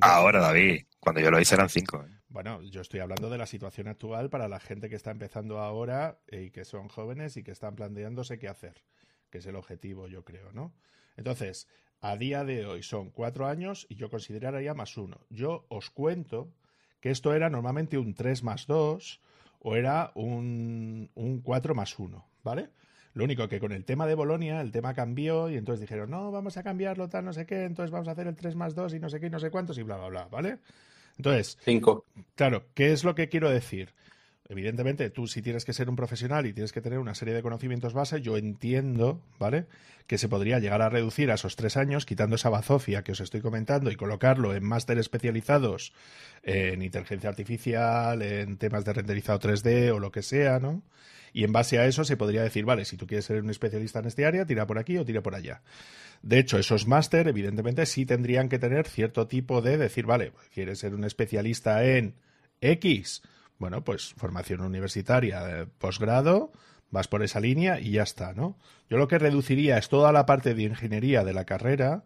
ahora, 0.00 0.40
David, 0.40 0.84
cuando 1.00 1.20
yo 1.20 1.30
lo 1.30 1.40
hice 1.40 1.54
eran 1.54 1.68
cinco. 1.68 2.04
¿eh? 2.04 2.18
Bueno, 2.28 2.62
yo 2.62 2.80
estoy 2.80 3.00
hablando 3.00 3.28
de 3.30 3.38
la 3.38 3.46
situación 3.46 3.88
actual 3.88 4.30
para 4.30 4.48
la 4.48 4.60
gente 4.60 4.88
que 4.88 4.96
está 4.96 5.10
empezando 5.10 5.58
ahora 5.60 6.20
y 6.30 6.50
que 6.50 6.64
son 6.64 6.88
jóvenes 6.88 7.36
y 7.36 7.42
que 7.42 7.52
están 7.52 7.74
planteándose 7.74 8.38
qué 8.38 8.48
hacer, 8.48 8.84
que 9.30 9.38
es 9.38 9.46
el 9.46 9.56
objetivo, 9.56 10.08
yo 10.08 10.24
creo, 10.24 10.52
¿no? 10.52 10.74
Entonces, 11.16 11.68
a 12.00 12.16
día 12.16 12.44
de 12.44 12.64
hoy 12.64 12.82
son 12.82 13.10
cuatro 13.10 13.46
años 13.46 13.86
y 13.88 13.96
yo 13.96 14.08
consideraría 14.08 14.72
más 14.72 14.96
uno. 14.96 15.26
Yo 15.30 15.66
os 15.68 15.90
cuento 15.90 16.54
que 17.00 17.10
esto 17.10 17.34
era 17.34 17.50
normalmente 17.50 17.98
un 17.98 18.14
3 18.14 18.44
más 18.44 18.66
2 18.66 19.20
o 19.60 19.76
era 19.76 20.12
un, 20.14 21.10
un 21.14 21.40
4 21.42 21.74
más 21.74 21.98
1, 21.98 22.28
¿vale? 22.44 22.70
Lo 23.14 23.24
único 23.24 23.48
que 23.48 23.58
con 23.58 23.72
el 23.72 23.84
tema 23.84 24.06
de 24.06 24.14
Bolonia, 24.14 24.60
el 24.60 24.70
tema 24.70 24.94
cambió 24.94 25.50
y 25.50 25.56
entonces 25.56 25.80
dijeron, 25.80 26.10
no, 26.10 26.30
vamos 26.30 26.56
a 26.56 26.62
cambiarlo, 26.62 27.08
tal, 27.08 27.24
no 27.24 27.32
sé 27.32 27.46
qué, 27.46 27.64
entonces 27.64 27.90
vamos 27.90 28.08
a 28.08 28.12
hacer 28.12 28.26
el 28.26 28.36
3 28.36 28.54
más 28.54 28.74
2 28.74 28.94
y 28.94 29.00
no 29.00 29.08
sé 29.08 29.18
qué 29.18 29.26
y 29.26 29.30
no 29.30 29.40
sé 29.40 29.50
cuántos 29.50 29.78
y 29.78 29.82
bla, 29.82 29.96
bla, 29.96 30.08
bla, 30.08 30.28
¿vale? 30.30 30.58
Entonces, 31.16 31.58
5. 31.64 32.04
Claro, 32.36 32.66
¿qué 32.74 32.92
es 32.92 33.04
lo 33.04 33.14
que 33.14 33.28
quiero 33.28 33.50
decir? 33.50 33.92
Evidentemente, 34.50 35.10
tú 35.10 35.26
si 35.26 35.42
tienes 35.42 35.66
que 35.66 35.74
ser 35.74 35.90
un 35.90 35.96
profesional 35.96 36.46
y 36.46 36.54
tienes 36.54 36.72
que 36.72 36.80
tener 36.80 36.98
una 36.98 37.14
serie 37.14 37.34
de 37.34 37.42
conocimientos 37.42 37.92
base, 37.92 38.22
yo 38.22 38.38
entiendo, 38.38 39.20
¿vale? 39.38 39.66
Que 40.06 40.16
se 40.16 40.26
podría 40.26 40.58
llegar 40.58 40.80
a 40.80 40.88
reducir 40.88 41.30
a 41.30 41.34
esos 41.34 41.54
tres 41.54 41.76
años, 41.76 42.06
quitando 42.06 42.36
esa 42.36 42.48
bazofia 42.48 43.04
que 43.04 43.12
os 43.12 43.20
estoy 43.20 43.42
comentando 43.42 43.90
y 43.90 43.96
colocarlo 43.96 44.54
en 44.54 44.64
máster 44.64 44.96
especializados 44.96 45.92
en 46.42 46.80
inteligencia 46.80 47.28
artificial, 47.28 48.22
en 48.22 48.56
temas 48.56 48.86
de 48.86 48.94
renderizado 48.94 49.38
3D 49.38 49.92
o 49.92 49.98
lo 49.98 50.10
que 50.10 50.22
sea, 50.22 50.58
¿no? 50.58 50.82
Y 51.34 51.44
en 51.44 51.52
base 51.52 51.78
a 51.78 51.84
eso 51.84 52.04
se 52.04 52.16
podría 52.16 52.42
decir, 52.42 52.64
vale, 52.64 52.86
si 52.86 52.96
tú 52.96 53.06
quieres 53.06 53.26
ser 53.26 53.42
un 53.42 53.50
especialista 53.50 53.98
en 53.98 54.06
este 54.06 54.24
área, 54.24 54.46
tira 54.46 54.66
por 54.66 54.78
aquí 54.78 54.96
o 54.96 55.04
tira 55.04 55.22
por 55.22 55.34
allá. 55.34 55.60
De 56.22 56.38
hecho, 56.38 56.58
esos 56.58 56.86
máster, 56.86 57.28
evidentemente, 57.28 57.84
sí 57.84 58.06
tendrían 58.06 58.48
que 58.48 58.58
tener 58.58 58.88
cierto 58.88 59.26
tipo 59.26 59.60
de 59.60 59.76
decir, 59.76 60.06
vale, 60.06 60.32
quieres 60.54 60.78
ser 60.78 60.94
un 60.94 61.04
especialista 61.04 61.84
en 61.84 62.14
X 62.62 63.20
bueno, 63.58 63.82
pues 63.84 64.14
formación 64.16 64.60
universitaria, 64.60 65.66
posgrado, 65.78 66.52
vas 66.90 67.08
por 67.08 67.22
esa 67.22 67.40
línea 67.40 67.80
y 67.80 67.92
ya 67.92 68.02
está, 68.02 68.32
¿no? 68.32 68.56
Yo 68.88 68.98
lo 68.98 69.08
que 69.08 69.18
reduciría 69.18 69.78
es 69.78 69.88
toda 69.88 70.12
la 70.12 70.26
parte 70.26 70.54
de 70.54 70.62
ingeniería 70.62 71.24
de 71.24 71.34
la 71.34 71.44
carrera, 71.44 72.04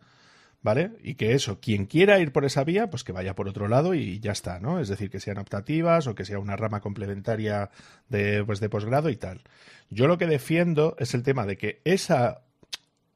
¿vale? 0.63 0.93
Y 1.03 1.15
que 1.15 1.35
eso, 1.35 1.61
quien 1.61 1.87
quiera 1.87 2.19
ir 2.19 2.33
por 2.33 2.45
esa 2.45 2.65
vía, 2.65 2.91
pues 2.91 3.05
que 3.05 3.13
vaya 3.13 3.35
por 3.35 3.49
otro 3.49 3.69
lado 3.69 3.95
y 3.95 4.19
ya 4.21 4.33
está, 4.33 4.61
¿no? 4.61 4.81
Es 4.81 4.89
decir, 4.89 5.11
que 5.11 5.21
sean 5.21 5.39
optativas 5.39 6.07
o 6.07 6.15
que 6.15 6.25
sea 6.25 6.39
una 6.39 6.57
rama 6.57 6.81
complementaria 6.81 7.71
de, 8.09 8.45
pues, 8.45 8.61
de 8.61 8.69
posgrado 8.69 9.11
y 9.11 9.17
tal. 9.17 9.43
Yo 9.91 10.07
lo 10.07 10.19
que 10.19 10.27
defiendo 10.27 10.97
es 10.99 11.15
el 11.15 11.23
tema 11.23 11.47
de 11.47 11.59
que 11.59 11.81
esa 11.85 12.43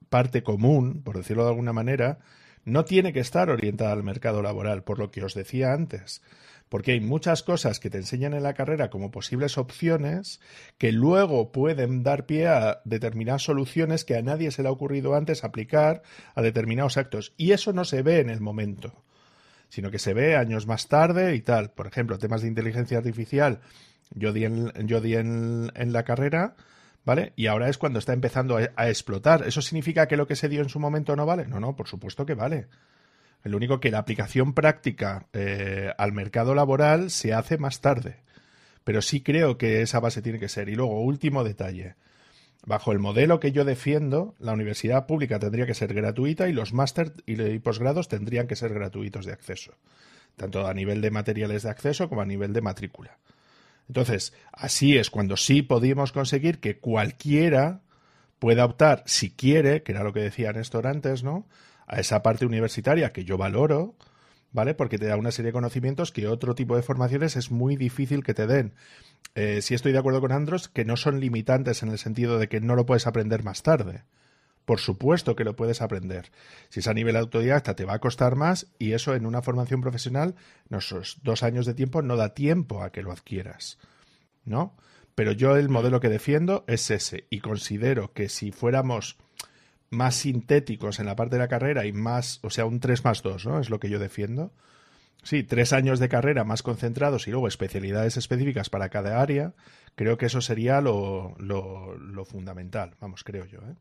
parte 0.09 0.43
común, 0.43 1.03
por 1.03 1.17
decirlo 1.17 1.45
de 1.45 1.51
alguna 1.51 1.73
manera, 1.73 2.19
no 2.65 2.85
tiene 2.85 3.13
que 3.13 3.21
estar 3.21 3.51
orientada 3.51 3.93
al 3.93 4.03
mercado 4.03 4.43
laboral, 4.43 4.83
por 4.85 4.99
lo 4.99 5.11
que 5.11 5.25
os 5.25 5.35
decía 5.35 5.73
antes 5.73 6.21
porque 6.69 6.93
hay 6.93 7.01
muchas 7.01 7.43
cosas 7.43 7.79
que 7.79 7.91
te 7.91 7.99
enseñan 7.99 8.35
en 8.35 8.43
la 8.43 8.55
carrera 8.55 8.91
como 8.91 9.11
posibles 9.11 9.57
opciones 9.57 10.41
que 10.79 10.93
luego 10.93 11.53
pueden 11.53 12.03
dar 12.03 12.27
pie 12.27 12.49
a 12.49 12.81
determinadas 12.85 13.43
soluciones 13.43 14.05
que 14.05 14.17
a 14.17 14.23
nadie 14.23 14.51
se 14.51 14.63
le 14.63 14.69
ha 14.69 14.73
ocurrido 14.73 15.15
antes 15.15 15.45
aplicar 15.45 16.03
a 16.35 16.43
determinados 16.43 16.97
actos. 16.97 17.35
Y 17.37 17.53
eso 17.53 17.73
no 17.73 17.85
se 17.85 18.03
ve 18.03 18.21
en 18.21 18.31
el 18.31 18.41
momento, 18.41 19.05
sino 19.69 19.91
que 19.91 19.99
se 19.99 20.15
ve 20.15 20.37
años 20.37 20.67
más 20.67 20.89
tarde 20.89 21.35
y 21.37 21.41
tal. 21.41 21.71
Por 21.71 21.87
ejemplo, 21.87 22.19
temas 22.19 22.43
de 22.43 22.49
inteligencia 22.49 22.99
artificial, 22.99 23.61
yo 24.11 24.33
di 24.33 24.45
en, 24.45 24.73
yo 24.87 25.01
di 25.01 25.15
en, 25.15 25.71
la 25.75 26.05
carrera. 26.05 26.57
¿Vale? 27.05 27.33
Y 27.37 27.47
ahora 27.47 27.69
es 27.69 27.79
cuando 27.79 28.01
está 28.01 28.15
empezando 28.15 28.59
a, 28.59 28.63
a 28.75 28.89
explotar. 28.89 29.47
¿Eso 29.47 29.63
significa 29.63 30.09
que 30.09 30.17
lo 30.17 30.27
que 30.27 30.35
se 30.35 30.49
dio 30.49 30.61
en 30.61 30.69
su 30.69 30.81
momento 30.81 31.15
no 31.15 31.25
vale? 31.25 31.47
No, 31.47 31.61
no, 31.61 31.77
por 31.77 31.87
supuesto 31.87 32.27
que 32.27 32.35
vale. 32.35 32.67
El 33.47 33.55
único 33.55 33.79
que 33.79 33.93
la 33.93 33.99
aplicación 33.99 34.55
práctica 34.55 35.29
eh, 35.33 35.93
al 35.99 36.11
mercado 36.13 36.53
laboral 36.57 37.13
se 37.13 37.33
hace 37.33 37.59
más 37.59 37.81
tarde. 37.81 38.17
Pero 38.83 39.03
sí 39.03 39.21
creo 39.21 39.57
que 39.57 39.83
esa 39.83 40.01
base 40.01 40.21
tiene 40.21 40.41
que 40.41 40.49
ser. 40.49 40.69
Y 40.69 40.75
luego, 40.75 41.01
último 41.01 41.45
detalle. 41.45 41.95
Bajo 42.65 42.91
el 42.91 42.99
modelo 42.99 43.39
que 43.39 43.53
yo 43.53 43.65
defiendo, 43.65 44.35
la 44.41 44.53
universidad 44.53 45.07
pública 45.07 45.39
tendría 45.39 45.65
que 45.65 45.75
ser 45.75 45.95
gratuita 45.95 46.49
y 46.49 46.53
los 46.53 46.73
máster 46.73 47.13
y 47.25 47.61
posgrados 47.61 48.09
tendrían 48.09 48.49
que 48.49 48.57
ser 48.57 48.75
gratuitos 48.75 49.25
de 49.25 49.33
acceso, 49.33 49.75
tanto 50.35 50.67
a 50.67 50.75
nivel 50.75 51.01
de 51.01 51.13
materiales 51.13 51.63
de 51.63 51.71
acceso 51.71 52.09
como 52.09 52.23
a 52.23 52.27
nivel 52.27 52.53
de 52.53 52.63
matrícula. 52.63 53.17
Entonces, 53.87 54.35
así 54.51 54.99
es 54.99 55.09
cuando 55.09 55.37
sí 55.37 55.63
podíamos 55.63 56.11
conseguir 56.11 56.59
que 56.59 56.79
cualquiera 56.79 57.83
pueda 58.41 58.65
optar, 58.65 59.05
si 59.07 59.31
quiere, 59.31 59.85
que 59.85 59.93
era 59.93 60.03
lo 60.03 60.13
que 60.13 60.23
decía 60.23 60.53
Néstor 60.53 60.89
antes, 60.89 61.23
¿no? 61.23 61.47
A 61.87 62.01
esa 62.01 62.23
parte 62.23 62.47
universitaria 62.47 63.13
que 63.13 63.25
yo 63.25 63.37
valoro, 63.39 63.95
¿vale? 64.53 64.75
Porque 64.75 64.99
te 64.99 65.07
da 65.07 65.17
una 65.17 65.31
serie 65.31 65.49
de 65.49 65.55
conocimientos 65.55 66.13
que 66.13 66.29
otro 66.29 66.55
tipo 66.55 66.77
de 66.77 66.83
formaciones 66.83 67.37
es 67.37 67.51
muy 67.51 67.77
difícil 67.77 68.25
que 68.25 68.35
te 68.35 68.47
den. 68.47 68.75
Eh, 69.35 69.61
sí 69.63 69.75
estoy 69.75 69.93
de 69.93 69.99
acuerdo 69.99 70.21
con 70.21 70.33
Andros 70.33 70.69
que 70.69 70.85
no 70.85 70.97
son 70.97 71.21
limitantes 71.21 71.83
en 71.83 71.91
el 71.91 71.99
sentido 71.99 72.39
de 72.39 72.49
que 72.49 72.61
no 72.61 72.75
lo 72.75 72.87
puedes 72.87 73.07
aprender 73.07 73.45
más 73.45 73.63
tarde. 73.63 74.05
Por 74.65 74.81
supuesto 74.81 75.37
que 75.37 75.45
lo 75.45 75.55
puedes 75.55 75.81
aprender. 75.81 76.33
Si 76.71 76.81
es 76.81 76.89
a 76.89 76.95
nivel 76.95 77.17
autodidacta 77.17 77.77
te 77.77 77.85
va 77.85 77.95
a 77.95 77.99
costar 78.01 78.35
más 78.35 78.67
y 78.79 78.93
eso 78.93 79.15
en 79.15 79.25
una 79.25 79.41
formación 79.43 79.81
profesional, 79.81 80.35
esos 80.71 81.19
dos 81.23 81.45
años 81.45 81.67
de 81.67 81.75
tiempo 81.75 82.03
no 82.03 82.17
da 82.17 82.35
tiempo 82.35 82.83
a 82.83 82.91
que 82.91 83.03
lo 83.03 83.13
adquieras. 83.13 83.79
¿No? 84.45 84.77
Pero 85.15 85.33
yo 85.33 85.57
el 85.57 85.69
modelo 85.69 86.01
que 86.01 86.09
defiendo 86.09 86.65
es 86.67 86.91
ese 86.91 87.27
y 87.31 87.41
considero 87.41 88.13
que 88.13 88.29
si 88.29 88.53
fuéramos 88.53 89.17
más 89.91 90.17
sintéticos 90.17 90.99
en 90.99 91.07
la 91.07 91.17
parte 91.17 91.37
de 91.37 91.41
la 91.43 91.49
carrera 91.49 91.87
y 91.87 91.93
más, 91.93 92.41
o 92.43 92.51
sea, 92.51 92.67
un 92.67 92.81
3 92.81 93.05
más 93.05 93.23
2, 93.23 93.47
¿no? 93.47 93.61
Es 93.61 93.71
lo 93.71 93.81
que 93.81 93.91
yo 93.91 93.99
defiendo. 93.99 94.53
Sí, 95.27 95.43
tres 95.43 95.73
años 95.73 95.99
de 95.99 96.09
carrera 96.09 96.45
más 96.45 96.63
concentrados 96.63 97.27
y 97.27 97.33
luego 97.33 97.49
especialidades 97.49 98.17
específicas 98.17 98.71
para 98.71 98.91
cada 98.91 99.21
área, 99.21 99.55
creo 99.97 100.17
que 100.17 100.27
eso 100.27 100.41
sería 100.41 100.81
lo, 100.81 101.35
lo, 101.39 102.25
fundamental, 102.25 102.95
vamos, 103.01 103.25
creo 103.25 103.45
yo. 103.45 103.59
¿eh? 103.59 103.75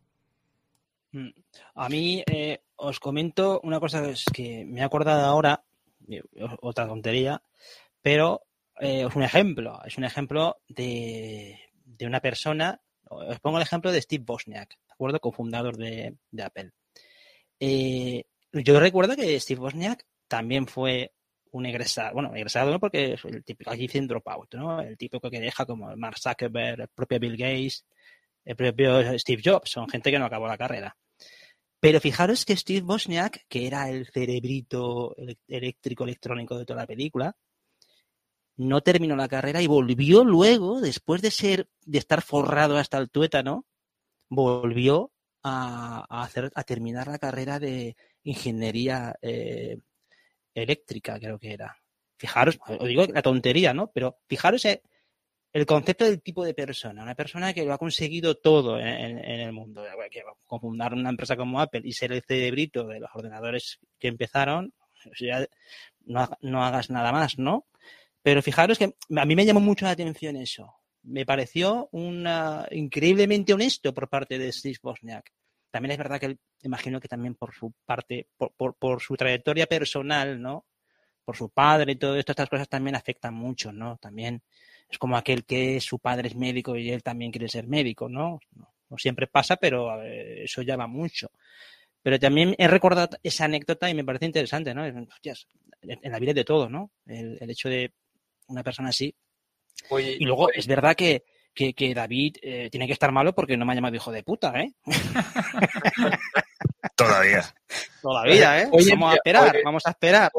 Mm. 1.11 1.29
A 1.75 1.87
mí 1.87 2.23
eh, 2.25 2.61
os 2.77 2.99
comento 2.99 3.61
una 3.63 3.79
cosa 3.79 4.01
que 4.33 4.65
me 4.65 4.81
he 4.81 4.83
acordado 4.83 5.23
ahora, 5.23 5.63
eh, 6.09 6.23
otra 6.61 6.87
tontería, 6.87 7.43
pero 8.01 8.41
es 8.79 9.15
un 9.15 9.21
ejemplo, 9.21 9.79
es 9.85 9.99
un 9.99 10.03
ejemplo 10.03 10.57
de, 10.67 11.59
de, 11.85 12.07
una 12.07 12.21
persona, 12.21 12.81
os 13.09 13.39
pongo 13.39 13.57
el 13.57 13.63
ejemplo 13.63 13.91
de 13.91 14.01
Steve 14.01 14.23
Bosniak, 14.25 14.69
¿de 14.69 14.93
acuerdo? 14.93 15.19
Cofundador 15.19 15.77
de, 15.77 16.15
de 16.31 16.43
Apple. 16.43 16.71
yo 18.51 18.79
recuerdo 18.79 19.15
que 19.15 19.39
Steve 19.39 19.59
Bosniak 19.59 20.05
también 20.27 20.67
fue 20.67 21.13
un 21.51 21.65
egresado, 21.65 22.13
bueno, 22.13 22.35
egresado 22.35 22.71
no 22.71 22.79
porque 22.79 23.13
es 23.13 23.23
el 23.25 23.43
típico, 23.43 23.71
aquí 23.71 23.81
dicen 23.81 24.07
dropout, 24.07 24.55
¿no? 24.55 24.81
El 24.81 24.97
típico 24.97 25.29
que 25.29 25.39
deja 25.39 25.65
como 25.65 25.95
Mark 25.95 26.17
Zuckerberg, 26.19 26.81
el 26.81 26.87
propio 26.89 27.19
Bill 27.19 27.37
Gates, 27.37 27.85
el 28.43 28.55
propio 28.55 29.17
Steve 29.17 29.41
Jobs, 29.43 29.71
son 29.71 29.87
gente 29.87 30.11
que 30.11 30.19
no 30.19 30.25
acabó 30.25 30.47
la 30.47 30.57
carrera. 30.57 30.97
Pero 31.79 32.01
fijaros 32.01 32.45
que 32.45 32.57
Steve 32.57 32.81
Bosniak, 32.81 33.45
que 33.47 33.67
era 33.67 33.89
el 33.89 34.07
cerebrito 34.07 35.15
eléctrico 35.47 36.03
electrónico 36.03 36.57
de 36.57 36.65
toda 36.65 36.81
la 36.81 36.87
película, 36.87 37.35
no 38.57 38.81
terminó 38.81 39.15
la 39.15 39.27
carrera 39.27 39.61
y 39.61 39.67
volvió 39.67 40.23
luego, 40.23 40.81
después 40.81 41.21
de 41.21 41.31
ser, 41.31 41.67
de 41.85 41.97
estar 41.97 42.21
forrado 42.21 42.77
hasta 42.77 42.97
el 42.97 43.09
tuétano, 43.09 43.65
volvió 44.29 45.11
a, 45.43 46.05
hacer, 46.23 46.51
a 46.55 46.63
terminar 46.63 47.07
la 47.07 47.19
carrera 47.19 47.59
de 47.59 47.95
ingeniería 48.23 49.15
eh, 49.21 49.79
eléctrica, 50.53 51.19
creo 51.19 51.37
que 51.37 51.53
era. 51.53 51.77
Fijaros, 52.17 52.57
os 52.67 52.87
digo 52.87 53.05
la 53.07 53.21
tontería, 53.21 53.73
¿no? 53.73 53.91
Pero 53.91 54.17
fijaros 54.27 54.65
el 54.65 55.65
concepto 55.65 56.05
del 56.05 56.21
tipo 56.21 56.43
de 56.45 56.53
persona, 56.53 57.03
una 57.03 57.15
persona 57.15 57.53
que 57.53 57.65
lo 57.65 57.73
ha 57.73 57.77
conseguido 57.77 58.35
todo 58.35 58.79
en, 58.79 59.19
el 59.19 59.51
mundo, 59.51 59.83
que 60.09 60.23
fundar 60.47 60.93
una 60.93 61.09
empresa 61.09 61.35
como 61.35 61.59
Apple 61.59 61.81
y 61.83 61.91
ser 61.91 62.13
el 62.13 62.23
cerebrito 62.23 62.85
de 62.87 63.01
los 63.01 63.09
ordenadores 63.13 63.79
que 63.99 64.07
empezaron, 64.07 64.73
no, 66.05 66.29
no 66.41 66.63
hagas 66.63 66.89
nada 66.89 67.11
más, 67.11 67.37
¿no? 67.37 67.67
Pero 68.25 68.41
fijaros 68.41 68.79
que 68.79 68.95
a 69.15 69.25
mí 69.25 69.35
me 69.35 69.45
llamó 69.45 69.59
mucho 69.59 69.85
la 69.85 69.91
atención 69.91 70.35
eso. 70.35 70.73
Me 71.03 71.27
pareció 71.27 71.89
una, 71.91 72.67
increíblemente 72.71 73.53
honesto 73.53 73.93
por 73.93 74.09
parte 74.09 74.39
de 74.39 74.51
Steve 74.51 74.79
Bosniak. 74.81 75.31
También 75.69 75.91
es 75.91 75.99
verdad 75.99 76.19
que 76.19 76.25
él, 76.25 76.39
imagino 76.63 76.99
que 76.99 77.07
también 77.07 77.35
por 77.35 77.53
su 77.53 77.71
parte, 77.85 78.27
por, 78.35 78.99
su 78.99 79.15
trayectoria 79.15 79.67
personal, 79.67 80.41
¿no? 80.41 80.65
Por 81.23 81.37
su 81.37 81.51
padre 81.51 81.91
y 81.91 81.95
todo 81.97 82.15
esto, 82.15 82.31
estas 82.31 82.49
cosas 82.49 82.67
también 82.67 82.95
afectan 82.95 83.35
mucho, 83.35 83.71
¿no? 83.71 83.97
También 83.97 84.41
es 84.89 84.97
como 84.97 85.17
aquel 85.17 85.45
que 85.45 85.79
su 85.79 85.99
padre 85.99 86.29
es 86.29 86.35
médico 86.35 86.75
y 86.75 86.89
él 86.89 87.03
también 87.03 87.31
quiere 87.31 87.47
ser 87.47 87.67
médico, 87.67 88.09
¿no? 88.09 88.39
No, 88.55 88.97
siempre 88.97 89.27
pasa, 89.27 89.55
pero 89.57 90.01
eso 90.01 90.63
llama 90.63 90.87
mucho. 90.87 91.29
Pero 92.01 92.17
también 92.17 92.55
he 92.57 92.67
recordado 92.67 93.19
esa 93.21 93.45
anécdota 93.45 93.87
y 93.87 93.93
me 93.93 94.03
parece 94.03 94.25
interesante, 94.25 94.73
¿no? 94.73 94.83
en 94.83 95.07
la 96.11 96.19
vida 96.19 96.33
de 96.33 96.43
todo, 96.43 96.67
¿no? 96.69 96.89
El, 97.05 97.37
hecho 97.51 97.69
de 97.69 97.93
una 98.47 98.63
persona 98.63 98.89
así. 98.89 99.15
y 99.91 100.25
luego 100.25 100.49
es 100.51 100.67
verdad 100.67 100.95
que, 100.95 101.23
que, 101.53 101.73
que 101.73 101.93
David 101.93 102.37
eh, 102.41 102.69
tiene 102.69 102.87
que 102.87 102.93
estar 102.93 103.11
malo 103.11 103.33
porque 103.33 103.57
no 103.57 103.65
me 103.65 103.71
ha 103.71 103.75
llamado 103.75 103.95
hijo 103.95 104.11
de 104.11 104.23
puta, 104.23 104.53
¿eh? 104.59 104.73
Todavía. 106.95 107.43
Todavía, 108.01 108.61
¿eh? 108.61 108.69
vamos 108.71 109.11
a 109.11 109.15
esperar, 109.15 109.57
vamos 109.63 109.83
a 109.85 109.89
esperar. 109.89 110.31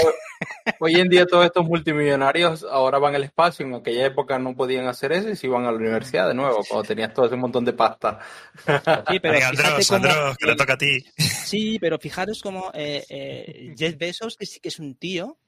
Hoy, 0.79 0.95
en 0.95 1.09
día 1.09 1.27
todos 1.27 1.45
estos 1.45 1.67
multimillonarios 1.67 2.65
ahora 2.65 2.99
van 2.99 3.15
al 3.15 3.25
espacio, 3.25 3.67
en 3.67 3.75
aquella 3.75 4.07
época 4.07 4.39
no 4.39 4.55
podían 4.55 4.87
hacer 4.87 5.13
eso 5.13 5.29
y 5.29 5.37
se 5.37 5.49
iban 5.49 5.65
a 5.65 5.73
la 5.73 5.77
universidad 5.77 6.29
de 6.29 6.35
nuevo, 6.35 6.65
cuando 6.69 6.87
tenías 6.87 7.13
todo 7.13 7.27
ese 7.27 7.37
montón 7.37 7.65
de 7.65 7.73
pasta. 7.73 8.21
Sí, 9.11 9.19
pero 9.21 9.47
Andros, 9.47 9.93
Andros, 9.93 10.37
que 10.39 10.47
le 10.47 10.57
toca 10.57 10.75
a 10.75 10.79
ti. 10.79 11.05
Sí, 11.19 11.79
pero 11.81 11.99
fijaros 11.99 12.41
como 12.41 12.71
eh, 12.73 13.05
eh, 13.09 13.75
Jeff 13.77 13.97
Bezos, 13.97 14.37
que 14.37 14.47
sí 14.47 14.61
que 14.61 14.69
es 14.69 14.79
un 14.79 14.97
tío, 14.97 15.39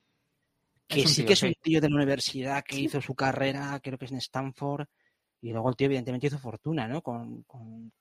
que 0.88 1.06
sí 1.06 1.24
que 1.24 1.34
es 1.34 1.42
un 1.42 1.54
tío 1.60 1.80
de 1.80 1.88
la 1.88 1.96
universidad, 1.96 2.64
que 2.64 2.78
hizo 2.78 3.00
su 3.00 3.14
carrera, 3.14 3.78
creo 3.82 3.98
que 3.98 4.06
es 4.06 4.12
en 4.12 4.18
Stanford, 4.18 4.86
y 5.40 5.52
luego 5.52 5.68
el 5.68 5.76
tío 5.76 5.86
evidentemente 5.86 6.26
hizo 6.26 6.38
fortuna, 6.38 6.88
¿no? 6.88 7.00
Con, 7.00 7.44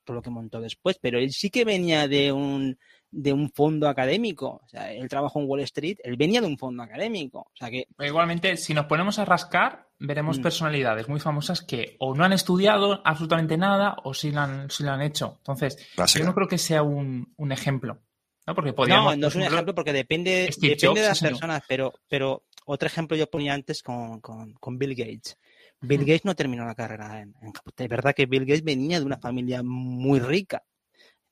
todo 0.04 0.16
lo 0.16 0.22
que 0.22 0.30
montó 0.30 0.60
después, 0.60 0.98
pero 1.00 1.20
él 1.20 1.32
sí 1.32 1.50
que 1.50 1.66
venía 1.66 2.08
de 2.08 2.32
un, 2.32 2.80
de 3.12 3.32
un 3.32 3.52
fondo 3.52 3.88
académico. 3.88 4.62
O 4.64 4.68
sea, 4.68 4.92
él 4.92 5.08
trabajó 5.08 5.40
en 5.40 5.48
Wall 5.48 5.62
Street, 5.62 5.98
él 6.04 6.18
venía 6.18 6.42
de 6.42 6.48
un 6.48 6.58
fondo 6.58 6.82
académico. 6.82 7.40
O 7.40 7.56
sea 7.56 7.70
que... 7.70 7.88
Igualmente, 8.00 8.58
si 8.58 8.74
nos 8.74 8.88
ponemos 8.88 9.20
a 9.20 9.26
rascar, 9.26 9.88
veremos 10.00 10.40
mm. 10.40 10.42
personalidades 10.42 11.08
muy 11.08 11.20
famosas 11.20 11.62
que 11.62 11.96
o 12.00 12.16
no 12.16 12.24
han 12.24 12.34
estudiado 12.34 13.02
absolutamente 13.06 13.58
nada 13.58 13.98
o 14.04 14.14
sí 14.16 14.32
lo 14.32 14.42
han, 14.42 14.72
sí 14.72 14.84
lo 14.84 14.92
han 14.92 15.02
hecho. 15.02 15.36
Entonces, 15.38 15.78
yo 16.16 16.24
no 16.24 16.34
creo 16.34 16.48
que 16.48 16.58
sea 16.58 16.82
un, 16.82 17.28
ejemplo. 17.52 18.00
¿no? 18.48 18.56
Porque 18.56 18.74
podríamos, 18.74 19.16
no, 19.16 19.22
no 19.22 19.28
es 19.28 19.36
un 19.36 19.44
ejemplo 19.44 19.76
porque 19.76 19.94
depende, 19.94 20.50
depende 20.60 21.02
de 21.02 21.08
las 21.08 21.22
personas, 21.22 21.62
pero, 21.68 21.94
pero 22.08 22.44
otro 22.70 22.88
ejemplo 22.88 23.18
yo 23.18 23.30
ponía 23.30 23.54
antes 23.54 23.82
con, 23.82 24.20
con 24.20 24.78
Bill 24.78 24.94
Gates. 24.96 25.38
Bill 25.82 26.02
Gates 26.02 26.26
no 26.26 26.36
terminó 26.36 26.66
la 26.66 26.76
carrera 26.76 27.22
en, 27.22 27.34
Es 27.78 27.90
verdad 27.90 28.14
que 28.14 28.26
Bill 28.26 28.46
Gates 28.46 28.64
venía 28.64 29.00
de 29.00 29.06
una 29.06 29.18
familia 29.18 29.62
muy 29.64 30.20
rica, 30.20 30.64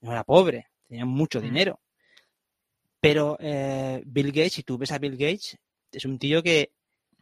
no 0.01 0.11
era 0.11 0.23
pobre, 0.23 0.67
tenía 0.87 1.05
mucho 1.05 1.41
dinero. 1.41 1.79
Pero 2.99 3.37
eh, 3.39 4.01
Bill 4.05 4.31
Gates, 4.31 4.53
si 4.53 4.63
tú 4.63 4.77
ves 4.77 4.91
a 4.91 4.97
Bill 4.97 5.17
Gates, 5.17 5.57
es 5.91 6.05
un 6.05 6.19
tío 6.19 6.41
que 6.41 6.71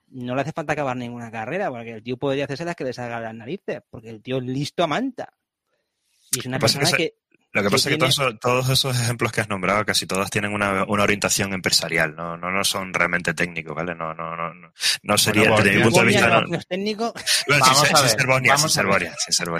no 0.10 0.36
le 0.36 0.42
hace 0.42 0.52
falta 0.52 0.74
acabar 0.74 0.96
ninguna 0.96 1.32
carrera, 1.32 1.70
porque 1.70 1.92
el 1.92 2.04
tío 2.04 2.18
podría 2.18 2.46
hacerse 2.46 2.66
las 2.66 2.76
que 2.76 2.84
le 2.84 2.94
salga 2.94 3.20
las 3.20 3.34
narices, 3.34 3.82
porque 3.90 4.10
el 4.10 4.22
tío 4.22 4.38
es 4.38 4.44
listo 4.44 4.84
a 4.84 4.88
manta. 4.88 5.34
Y 6.32 6.40
es 6.40 6.46
una 6.46 6.60
persona 6.60 6.92
que, 6.92 7.16
lo 7.54 7.62
que 7.62 7.70
pasa 7.70 7.90
es 7.90 7.98
que 7.98 8.38
todos, 8.42 8.70
esos 8.70 9.00
ejemplos 9.00 9.32
que 9.32 9.42
has 9.42 9.48
nombrado, 9.48 9.86
casi 9.86 10.08
todos 10.08 10.30
tienen 10.32 10.54
una, 10.54 10.86
orientación 10.86 11.54
empresarial, 11.54 12.16
no, 12.16 12.36
no, 12.36 12.50
no 12.50 12.64
son 12.64 12.92
realmente 12.94 13.36
técnicos, 13.36 13.76
¿vale? 13.76 13.94
No, 13.94 14.14
no, 14.16 14.36
no, 14.36 14.52
no 15.04 15.18
sería 15.20 15.52
desde 15.52 15.78
mi 15.78 15.84
punto 15.84 16.00
de 16.00 16.06
vista. 16.08 16.42
No, 16.42 16.58
es 16.58 16.68
técnico. 16.68 17.14
vamos 17.48 18.78
a 18.78 18.84
ver, 18.84 19.12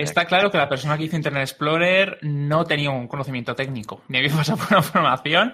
Está 0.02 0.26
claro 0.26 0.50
que 0.50 0.58
la 0.58 0.68
persona 0.68 0.98
que 0.98 1.04
hizo 1.04 1.16
Internet 1.16 1.44
Explorer 1.44 2.18
no 2.24 2.66
tenía 2.66 2.90
un 2.90 3.08
conocimiento 3.08 3.56
técnico, 3.56 4.02
ni 4.08 4.18
había 4.18 4.32
pasado 4.36 4.58
por 4.58 4.68
una 4.72 4.82
formación. 4.82 5.54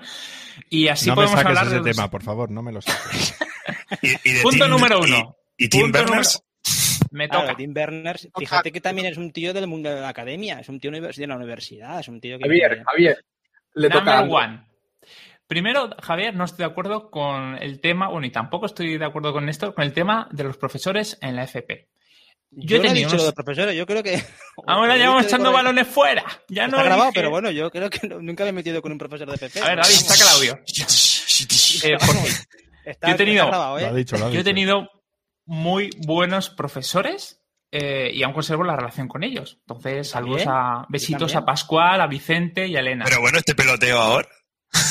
Y 0.69 0.87
así 0.87 1.11
podemos 1.11 1.35
me 1.35 1.41
hablar 1.41 1.67
ese 1.67 1.81
tema, 1.81 2.09
por 2.09 2.23
favor, 2.23 2.49
no 2.49 2.61
me 2.61 2.71
lo 2.71 2.81
saques. 2.81 3.35
Punto 4.43 4.67
número 4.69 5.01
uno. 5.01 5.35
Y, 5.57 5.67
Tim 5.67 5.91
Berners. 5.91 6.41
Me 7.11 7.27
toca. 7.27 7.55
Tim 7.55 7.73
Berners, 7.73 8.29
fíjate 8.37 8.71
que 8.71 8.81
también 8.81 9.07
es 9.07 9.17
un 9.17 9.31
tío 9.31 9.53
del 9.53 9.67
mundo 9.67 9.89
de 9.89 10.01
la 10.01 10.09
academia, 10.09 10.59
es 10.59 10.69
un 10.69 10.79
tío 10.79 10.91
de 10.91 11.27
la 11.27 11.35
universidad, 11.35 11.99
es 11.99 12.07
un 12.07 12.19
tío 12.19 12.37
que... 12.37 12.43
Javier, 12.43 12.83
Javier, 12.83 13.25
le 13.73 13.89
toca 13.89 14.21
one. 14.21 14.65
Primero, 15.47 15.89
Javier, 16.01 16.35
no 16.35 16.45
estoy 16.45 16.59
de 16.59 16.71
acuerdo 16.71 17.09
con 17.09 17.57
el 17.57 17.81
tema, 17.81 18.09
bueno, 18.09 18.27
y 18.27 18.31
tampoco 18.31 18.67
estoy 18.67 18.97
de 18.97 19.05
acuerdo 19.05 19.33
con 19.33 19.49
esto, 19.49 19.73
con 19.73 19.83
el 19.83 19.93
tema 19.93 20.27
de 20.31 20.43
los 20.43 20.57
profesores 20.57 21.17
en 21.21 21.35
la 21.35 21.43
FP. 21.43 21.87
Yo, 22.51 22.77
he 22.77 22.79
tenido 22.79 23.09
no 23.11 23.29
he 23.29 23.33
profesores, 23.33 23.75
yo 23.75 23.85
creo 23.85 24.03
que... 24.03 24.21
Ahora 24.67 24.97
ya 24.97 25.09
vamos 25.09 25.25
echando 25.25 25.51
balones 25.51 25.87
fuera. 25.87 26.23
Ya 26.47 26.67
no 26.67 26.77
Está 26.77 26.83
grabado, 26.83 27.11
pero 27.13 27.29
bueno, 27.29 27.51
yo 27.51 27.69
creo 27.71 27.89
que 27.89 28.07
nunca 28.07 28.43
me 28.43 28.49
he 28.49 28.53
metido 28.53 28.81
con 28.81 28.91
un 28.91 28.97
profesor 28.97 29.27
de 29.27 29.35
FP. 29.35 29.59
A 29.59 29.69
ver, 29.69 29.77
David, 29.77 29.95
saca 29.95 30.23
el 30.23 30.37
audio. 30.37 30.59
eh, 31.83 31.97
Está, 32.85 33.07
yo 33.09 33.13
he 33.13 33.17
tenido, 33.17 33.47
grabado, 33.47 33.77
¿eh? 33.77 34.05
yo 34.05 34.39
he 34.39 34.43
tenido 34.43 34.89
muy 35.49 35.89
buenos 35.97 36.51
profesores 36.51 37.41
eh, 37.71 38.11
y 38.13 38.21
aún 38.21 38.33
conservo 38.33 38.63
la 38.63 38.75
relación 38.75 39.07
con 39.07 39.23
ellos. 39.23 39.57
Entonces, 39.61 40.07
saludos 40.07 40.43
a 40.45 40.85
besitos 40.89 41.35
a 41.35 41.43
Pascual, 41.43 42.01
a 42.01 42.07
Vicente 42.07 42.67
y 42.67 42.77
a 42.77 42.81
Elena. 42.81 43.05
Pero 43.05 43.19
bueno, 43.19 43.39
este 43.39 43.55
peloteo 43.55 43.97
ahora. 43.97 44.29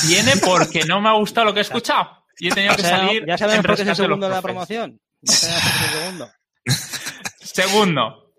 Viene 0.09 0.33
porque 0.45 0.85
no 0.85 1.01
me 1.01 1.11
ha 1.11 1.13
gustado 1.13 1.47
lo 1.47 1.55
que 1.55 1.61
he 1.61 1.63
escuchado. 1.63 2.25
Y 2.41 2.49
he 2.49 2.51
tenido 2.51 2.75
que 2.75 2.83
salir. 2.83 3.25
Ya 3.25 3.39
sabemos 3.39 3.67
por 3.67 3.77
qué 3.77 3.83
es 3.83 3.89
el 3.89 3.97
segundo 3.97 4.29
de 4.29 4.35
la 4.35 4.43
promoción. 4.43 5.01
segundo. 5.23 6.29
segundo. 7.41 8.35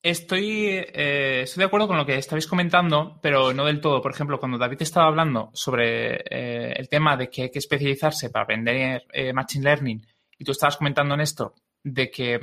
Estoy, 0.00 0.68
eh, 0.68 1.42
estoy 1.42 1.60
de 1.62 1.66
acuerdo 1.66 1.88
con 1.88 1.96
lo 1.96 2.06
que 2.06 2.18
estabais 2.18 2.46
comentando, 2.46 3.18
pero 3.20 3.52
no 3.52 3.64
del 3.64 3.80
todo. 3.80 4.00
Por 4.00 4.12
ejemplo, 4.12 4.38
cuando 4.38 4.58
David 4.58 4.82
estaba 4.82 5.08
hablando 5.08 5.50
sobre 5.54 6.22
eh, 6.30 6.72
el 6.76 6.88
tema 6.88 7.16
de 7.16 7.28
que 7.28 7.42
hay 7.42 7.50
que 7.50 7.58
especializarse 7.58 8.30
para 8.30 8.44
aprender 8.44 9.02
Machine 9.34 9.64
Learning 9.64 10.06
y 10.38 10.44
tú 10.44 10.52
estabas 10.52 10.76
comentando 10.76 11.14
en 11.14 11.20
esto 11.20 11.54
de 11.82 12.10
que 12.10 12.40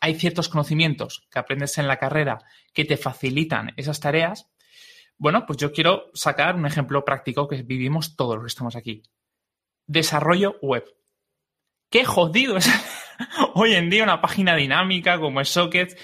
hay 0.00 0.14
ciertos 0.14 0.48
conocimientos 0.48 1.26
que 1.30 1.38
aprendes 1.38 1.76
en 1.78 1.86
la 1.86 1.98
carrera 1.98 2.38
que 2.72 2.84
te 2.84 2.96
facilitan 2.96 3.72
esas 3.76 4.00
tareas, 4.00 4.48
Bueno, 5.18 5.44
pues 5.46 5.58
yo 5.58 5.70
quiero 5.72 6.10
sacar 6.14 6.54
un 6.56 6.64
ejemplo 6.64 7.04
práctico 7.04 7.46
que 7.46 7.62
vivimos 7.62 8.16
todos 8.16 8.36
los 8.36 8.44
que 8.44 8.48
estamos 8.48 8.74
aquí. 8.74 9.02
Desarrollo 9.86 10.56
web. 10.62 10.84
Qué 11.90 12.04
jodido 12.06 12.56
es 12.56 12.66
hoy 13.54 13.74
en 13.74 13.90
día 13.90 14.02
una 14.04 14.22
página 14.22 14.56
dinámica 14.56 15.20
como 15.20 15.42
es 15.42 15.50
Sockets. 15.50 15.94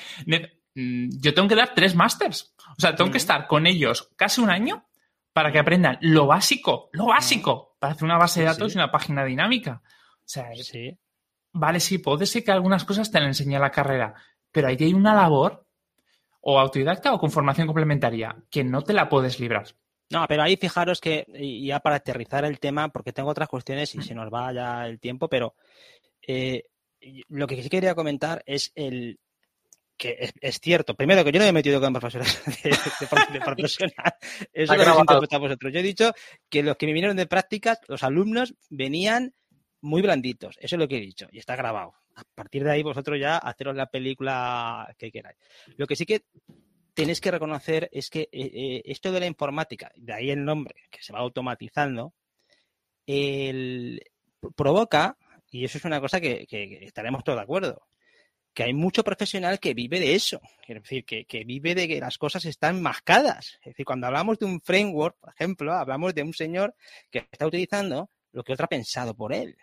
Mm, 0.74 1.08
yo 1.18 1.32
tengo 1.32 1.48
que 1.48 1.54
dar 1.54 1.72
tres 1.74 1.94
másters. 1.94 2.54
O 2.76 2.80
sea, 2.80 2.94
tengo 2.94 3.10
que 3.10 3.16
estar 3.16 3.46
con 3.46 3.66
ellos 3.66 4.10
casi 4.16 4.42
un 4.42 4.50
año 4.50 4.86
para 5.32 5.50
que 5.50 5.60
aprendan 5.60 5.96
lo 6.02 6.26
básico, 6.26 6.90
lo 6.92 7.06
básico, 7.06 7.76
para 7.78 7.94
hacer 7.94 8.04
una 8.04 8.18
base 8.18 8.40
de 8.40 8.46
datos 8.46 8.74
y 8.74 8.78
una 8.78 8.90
página 8.90 9.24
dinámica. 9.24 9.80
O 10.18 10.28
sea, 10.28 10.54
Sí. 10.56 10.98
Vale, 11.58 11.80
sí, 11.80 11.98
puede 11.98 12.26
ser 12.26 12.44
que 12.44 12.52
algunas 12.52 12.84
cosas 12.84 13.10
te 13.10 13.20
la 13.20 13.26
enseñe 13.26 13.58
la 13.58 13.70
carrera, 13.70 14.14
pero 14.52 14.68
ahí 14.68 14.76
hay 14.80 14.94
una 14.94 15.14
labor 15.14 15.66
o 16.40 16.58
autodidacta 16.60 17.12
o 17.12 17.18
con 17.18 17.30
formación 17.30 17.66
complementaria 17.66 18.36
que 18.50 18.62
no 18.64 18.82
te 18.82 18.92
la 18.92 19.08
puedes 19.08 19.40
librar. 19.40 19.66
No, 20.10 20.24
pero 20.28 20.42
ahí 20.44 20.56
fijaros 20.56 21.00
que, 21.00 21.26
ya 21.66 21.80
para 21.80 21.96
aterrizar 21.96 22.44
el 22.44 22.60
tema, 22.60 22.88
porque 22.90 23.12
tengo 23.12 23.28
otras 23.30 23.48
cuestiones 23.48 23.92
y 23.96 24.02
se 24.02 24.14
nos 24.14 24.32
va 24.32 24.52
ya 24.52 24.86
el 24.86 25.00
tiempo, 25.00 25.28
pero 25.28 25.56
eh, 26.26 26.62
lo 27.28 27.46
que 27.48 27.60
sí 27.62 27.68
quería 27.68 27.96
comentar 27.96 28.42
es 28.46 28.70
el 28.76 29.18
que 29.98 30.14
es, 30.20 30.32
es 30.40 30.60
cierto. 30.60 30.94
Primero, 30.94 31.24
que 31.24 31.32
yo 31.32 31.38
no 31.40 31.44
me 31.46 31.48
he 31.48 31.52
metido 31.54 31.80
con 31.80 31.92
profesores 31.92 32.40
de, 32.62 32.70
de- 32.70 33.32
de 33.32 33.40
profesional. 33.40 34.14
Eso 34.52 34.66
lo 34.66 34.72
habéis 34.74 34.86
grabado. 34.86 35.00
interpretado 35.00 35.40
vosotros. 35.42 35.72
Yo 35.72 35.80
he 35.80 35.82
dicho 35.82 36.12
que 36.50 36.62
los 36.62 36.76
que 36.76 36.86
me 36.86 36.92
vinieron 36.92 37.16
de 37.16 37.26
prácticas, 37.26 37.80
los 37.88 38.02
alumnos, 38.04 38.54
venían 38.70 39.34
muy 39.80 40.02
blanditos. 40.02 40.56
Eso 40.60 40.76
es 40.76 40.80
lo 40.80 40.88
que 40.88 40.98
he 40.98 41.00
dicho. 41.00 41.28
Y 41.30 41.38
está 41.38 41.56
grabado. 41.56 41.94
A 42.14 42.22
partir 42.34 42.64
de 42.64 42.70
ahí, 42.70 42.82
vosotros 42.82 43.18
ya 43.20 43.38
haceros 43.38 43.76
la 43.76 43.86
película 43.86 44.94
que 44.98 45.10
queráis. 45.10 45.36
Lo 45.76 45.86
que 45.86 45.96
sí 45.96 46.06
que 46.06 46.24
tenéis 46.94 47.20
que 47.20 47.30
reconocer 47.30 47.88
es 47.92 48.08
que 48.08 48.22
eh, 48.22 48.28
eh, 48.32 48.82
esto 48.86 49.12
de 49.12 49.20
la 49.20 49.26
informática, 49.26 49.92
de 49.96 50.12
ahí 50.14 50.30
el 50.30 50.44
nombre, 50.44 50.74
que 50.90 51.02
se 51.02 51.12
va 51.12 51.18
automatizando, 51.18 52.14
provoca, 54.56 55.16
y 55.50 55.64
eso 55.64 55.78
es 55.78 55.84
una 55.84 56.00
cosa 56.00 56.20
que 56.20 56.46
estaremos 56.82 57.22
todos 57.22 57.38
de 57.38 57.42
acuerdo, 57.42 57.86
que 58.56 58.62
hay 58.62 58.72
mucho 58.72 59.04
profesional 59.04 59.60
que 59.60 59.74
vive 59.74 60.00
de 60.00 60.14
eso, 60.14 60.40
es 60.66 60.82
decir, 60.82 61.04
que, 61.04 61.26
que 61.26 61.44
vive 61.44 61.74
de 61.74 61.86
que 61.86 62.00
las 62.00 62.16
cosas 62.16 62.46
están 62.46 62.80
mascadas. 62.80 63.58
Es 63.60 63.72
decir, 63.72 63.84
cuando 63.84 64.06
hablamos 64.06 64.38
de 64.38 64.46
un 64.46 64.62
framework, 64.62 65.18
por 65.20 65.28
ejemplo, 65.28 65.74
hablamos 65.74 66.14
de 66.14 66.22
un 66.22 66.32
señor 66.32 66.74
que 67.10 67.18
está 67.30 67.46
utilizando 67.46 68.08
lo 68.32 68.42
que 68.42 68.54
otro 68.54 68.64
ha 68.64 68.68
pensado 68.68 69.14
por 69.14 69.34
él, 69.34 69.58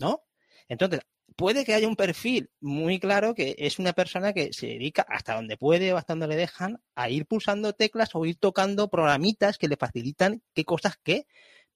¿no? 0.00 0.22
Entonces, 0.68 1.00
puede 1.36 1.64
que 1.64 1.74
haya 1.74 1.86
un 1.88 1.96
perfil 1.96 2.50
muy 2.60 2.98
claro 2.98 3.34
que 3.34 3.54
es 3.58 3.78
una 3.78 3.92
persona 3.92 4.32
que 4.32 4.52
se 4.52 4.66
dedica 4.66 5.02
hasta 5.08 5.34
donde 5.36 5.56
puede 5.56 5.92
o 5.92 5.96
hasta 5.96 6.12
donde 6.14 6.26
le 6.28 6.36
dejan 6.36 6.80
a 6.94 7.08
ir 7.10 7.26
pulsando 7.26 7.72
teclas 7.72 8.14
o 8.14 8.24
ir 8.26 8.36
tocando 8.36 8.88
programitas 8.88 9.56
que 9.58 9.68
le 9.68 9.76
facilitan 9.76 10.42
qué 10.54 10.64
cosas 10.64 10.96
qué. 11.02 11.26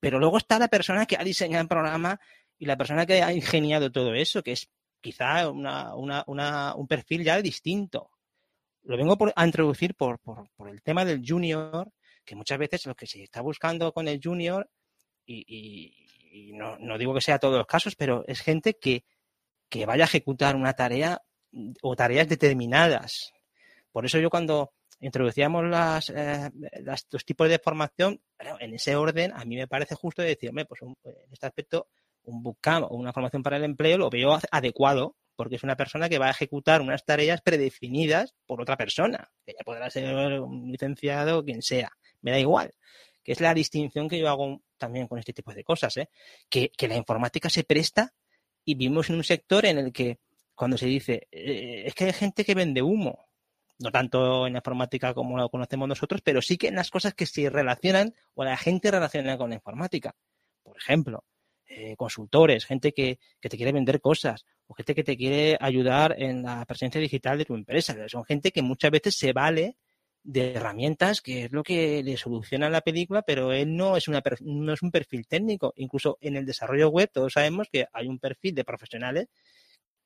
Pero 0.00 0.18
luego 0.18 0.38
está 0.38 0.58
la 0.58 0.68
persona 0.68 1.06
que 1.06 1.16
ha 1.16 1.24
diseñado 1.24 1.62
el 1.62 1.68
programa 1.68 2.20
y 2.58 2.66
la 2.66 2.76
persona 2.76 3.06
que 3.06 3.22
ha 3.22 3.32
ingeniado 3.32 3.90
todo 3.90 4.14
eso, 4.14 4.42
que 4.42 4.52
es 4.52 4.70
quizá 5.00 5.48
una, 5.50 5.94
una- 5.94 6.24
una- 6.26 6.74
un 6.74 6.86
perfil 6.86 7.24
ya 7.24 7.40
distinto. 7.40 8.10
Lo 8.82 8.96
vengo 8.96 9.16
por- 9.16 9.32
a 9.34 9.46
introducir 9.46 9.94
por, 9.94 10.18
por- 10.18 10.50
por 10.56 10.68
el 10.68 10.82
tema 10.82 11.04
del 11.04 11.22
junior, 11.26 11.90
que 12.24 12.36
muchas 12.36 12.58
veces 12.58 12.84
lo 12.86 12.94
que 12.94 13.06
se 13.06 13.22
está 13.22 13.40
buscando 13.40 13.92
con 13.92 14.08
el 14.08 14.20
junior, 14.22 14.68
y, 15.26 15.44
y- 15.48 16.04
y 16.34 16.52
no, 16.52 16.98
digo 16.98 17.14
que 17.14 17.20
sea 17.20 17.38
todos 17.38 17.56
los 17.56 17.66
casos, 17.66 17.94
pero 17.94 18.24
es 18.26 18.40
gente 18.40 18.74
que, 18.74 19.04
que 19.68 19.86
vaya 19.86 20.02
a 20.02 20.06
ejecutar 20.06 20.56
una 20.56 20.72
tarea 20.72 21.22
mm, 21.52 21.74
o 21.82 21.94
tareas 21.94 22.28
determinadas. 22.28 23.32
Por 23.92 24.04
eso 24.04 24.18
yo 24.18 24.30
cuando 24.30 24.72
introducíamos 24.98 25.64
las, 25.64 26.10
eh, 26.10 26.50
los 27.10 27.24
tipos 27.24 27.48
de 27.48 27.60
formación, 27.60 28.20
en 28.58 28.74
ese 28.74 28.96
orden, 28.96 29.32
a 29.32 29.44
mí 29.44 29.56
me 29.56 29.68
parece 29.68 29.94
justo 29.94 30.22
decir, 30.22 30.48
hombre, 30.48 30.64
pues 30.66 30.82
en 30.82 30.96
este 31.30 31.46
aspecto, 31.46 31.88
un 32.24 32.42
bootcamp 32.42 32.90
o 32.90 32.96
una 32.96 33.12
formación 33.12 33.42
para 33.42 33.56
el 33.56 33.64
empleo 33.64 33.98
lo 33.98 34.10
veo 34.10 34.36
adecuado, 34.50 35.16
porque 35.36 35.56
es 35.56 35.62
una 35.62 35.76
persona 35.76 36.08
que 36.08 36.18
va 36.18 36.26
a 36.26 36.30
ejecutar 36.30 36.80
unas 36.80 37.04
tareas 37.04 37.42
predefinidas 37.42 38.34
por 38.46 38.60
otra 38.60 38.76
persona, 38.76 39.30
que 39.46 39.52
ya 39.52 39.64
podrá 39.64 39.88
ser 39.88 40.40
un 40.40 40.72
licenciado 40.72 41.38
o 41.38 41.44
quien 41.44 41.62
sea, 41.62 41.92
me 42.22 42.32
da 42.32 42.40
igual. 42.40 42.72
Que 43.24 43.32
es 43.32 43.40
la 43.40 43.54
distinción 43.54 44.08
que 44.08 44.18
yo 44.18 44.28
hago 44.28 44.62
también 44.78 45.08
con 45.08 45.18
este 45.18 45.32
tipo 45.32 45.52
de 45.52 45.64
cosas, 45.64 45.96
¿eh? 45.96 46.08
que, 46.48 46.70
que 46.76 46.86
la 46.86 46.96
informática 46.96 47.50
se 47.50 47.64
presta 47.64 48.14
y 48.64 48.74
vivimos 48.74 49.10
en 49.10 49.16
un 49.16 49.24
sector 49.24 49.64
en 49.66 49.78
el 49.78 49.92
que 49.92 50.18
cuando 50.54 50.78
se 50.78 50.86
dice, 50.86 51.26
eh, 51.30 51.84
es 51.86 51.94
que 51.94 52.04
hay 52.04 52.12
gente 52.12 52.44
que 52.44 52.54
vende 52.54 52.82
humo, 52.82 53.28
no 53.78 53.90
tanto 53.90 54.46
en 54.46 54.52
la 54.52 54.58
informática 54.58 55.14
como 55.14 55.36
lo 55.36 55.48
conocemos 55.48 55.88
nosotros, 55.88 56.20
pero 56.22 56.40
sí 56.40 56.56
que 56.56 56.68
en 56.68 56.76
las 56.76 56.90
cosas 56.90 57.14
que 57.14 57.26
se 57.26 57.50
relacionan 57.50 58.14
o 58.34 58.44
la 58.44 58.56
gente 58.56 58.90
relaciona 58.90 59.36
con 59.36 59.50
la 59.50 59.56
informática. 59.56 60.14
Por 60.62 60.76
ejemplo, 60.76 61.24
eh, 61.66 61.96
consultores, 61.96 62.66
gente 62.66 62.92
que, 62.92 63.18
que 63.40 63.48
te 63.48 63.56
quiere 63.56 63.72
vender 63.72 64.00
cosas 64.00 64.44
o 64.66 64.74
gente 64.74 64.94
que 64.94 65.04
te 65.04 65.16
quiere 65.16 65.56
ayudar 65.60 66.14
en 66.18 66.42
la 66.42 66.64
presencia 66.66 67.00
digital 67.00 67.36
de 67.38 67.44
tu 67.44 67.54
empresa. 67.54 67.96
Son 68.08 68.24
gente 68.24 68.52
que 68.52 68.62
muchas 68.62 68.90
veces 68.90 69.16
se 69.16 69.32
vale 69.32 69.76
de 70.24 70.54
herramientas 70.54 71.20
que 71.20 71.44
es 71.44 71.52
lo 71.52 71.62
que 71.62 72.02
le 72.02 72.16
soluciona 72.16 72.70
la 72.70 72.80
película, 72.80 73.22
pero 73.22 73.52
él 73.52 73.76
no 73.76 73.96
es, 73.96 74.08
una, 74.08 74.22
no 74.40 74.72
es 74.72 74.82
un 74.82 74.90
perfil 74.90 75.26
técnico. 75.28 75.72
Incluso 75.76 76.18
en 76.20 76.36
el 76.36 76.46
desarrollo 76.46 76.88
web 76.90 77.10
todos 77.12 77.34
sabemos 77.34 77.68
que 77.70 77.86
hay 77.92 78.08
un 78.08 78.18
perfil 78.18 78.54
de 78.54 78.64
profesionales 78.64 79.28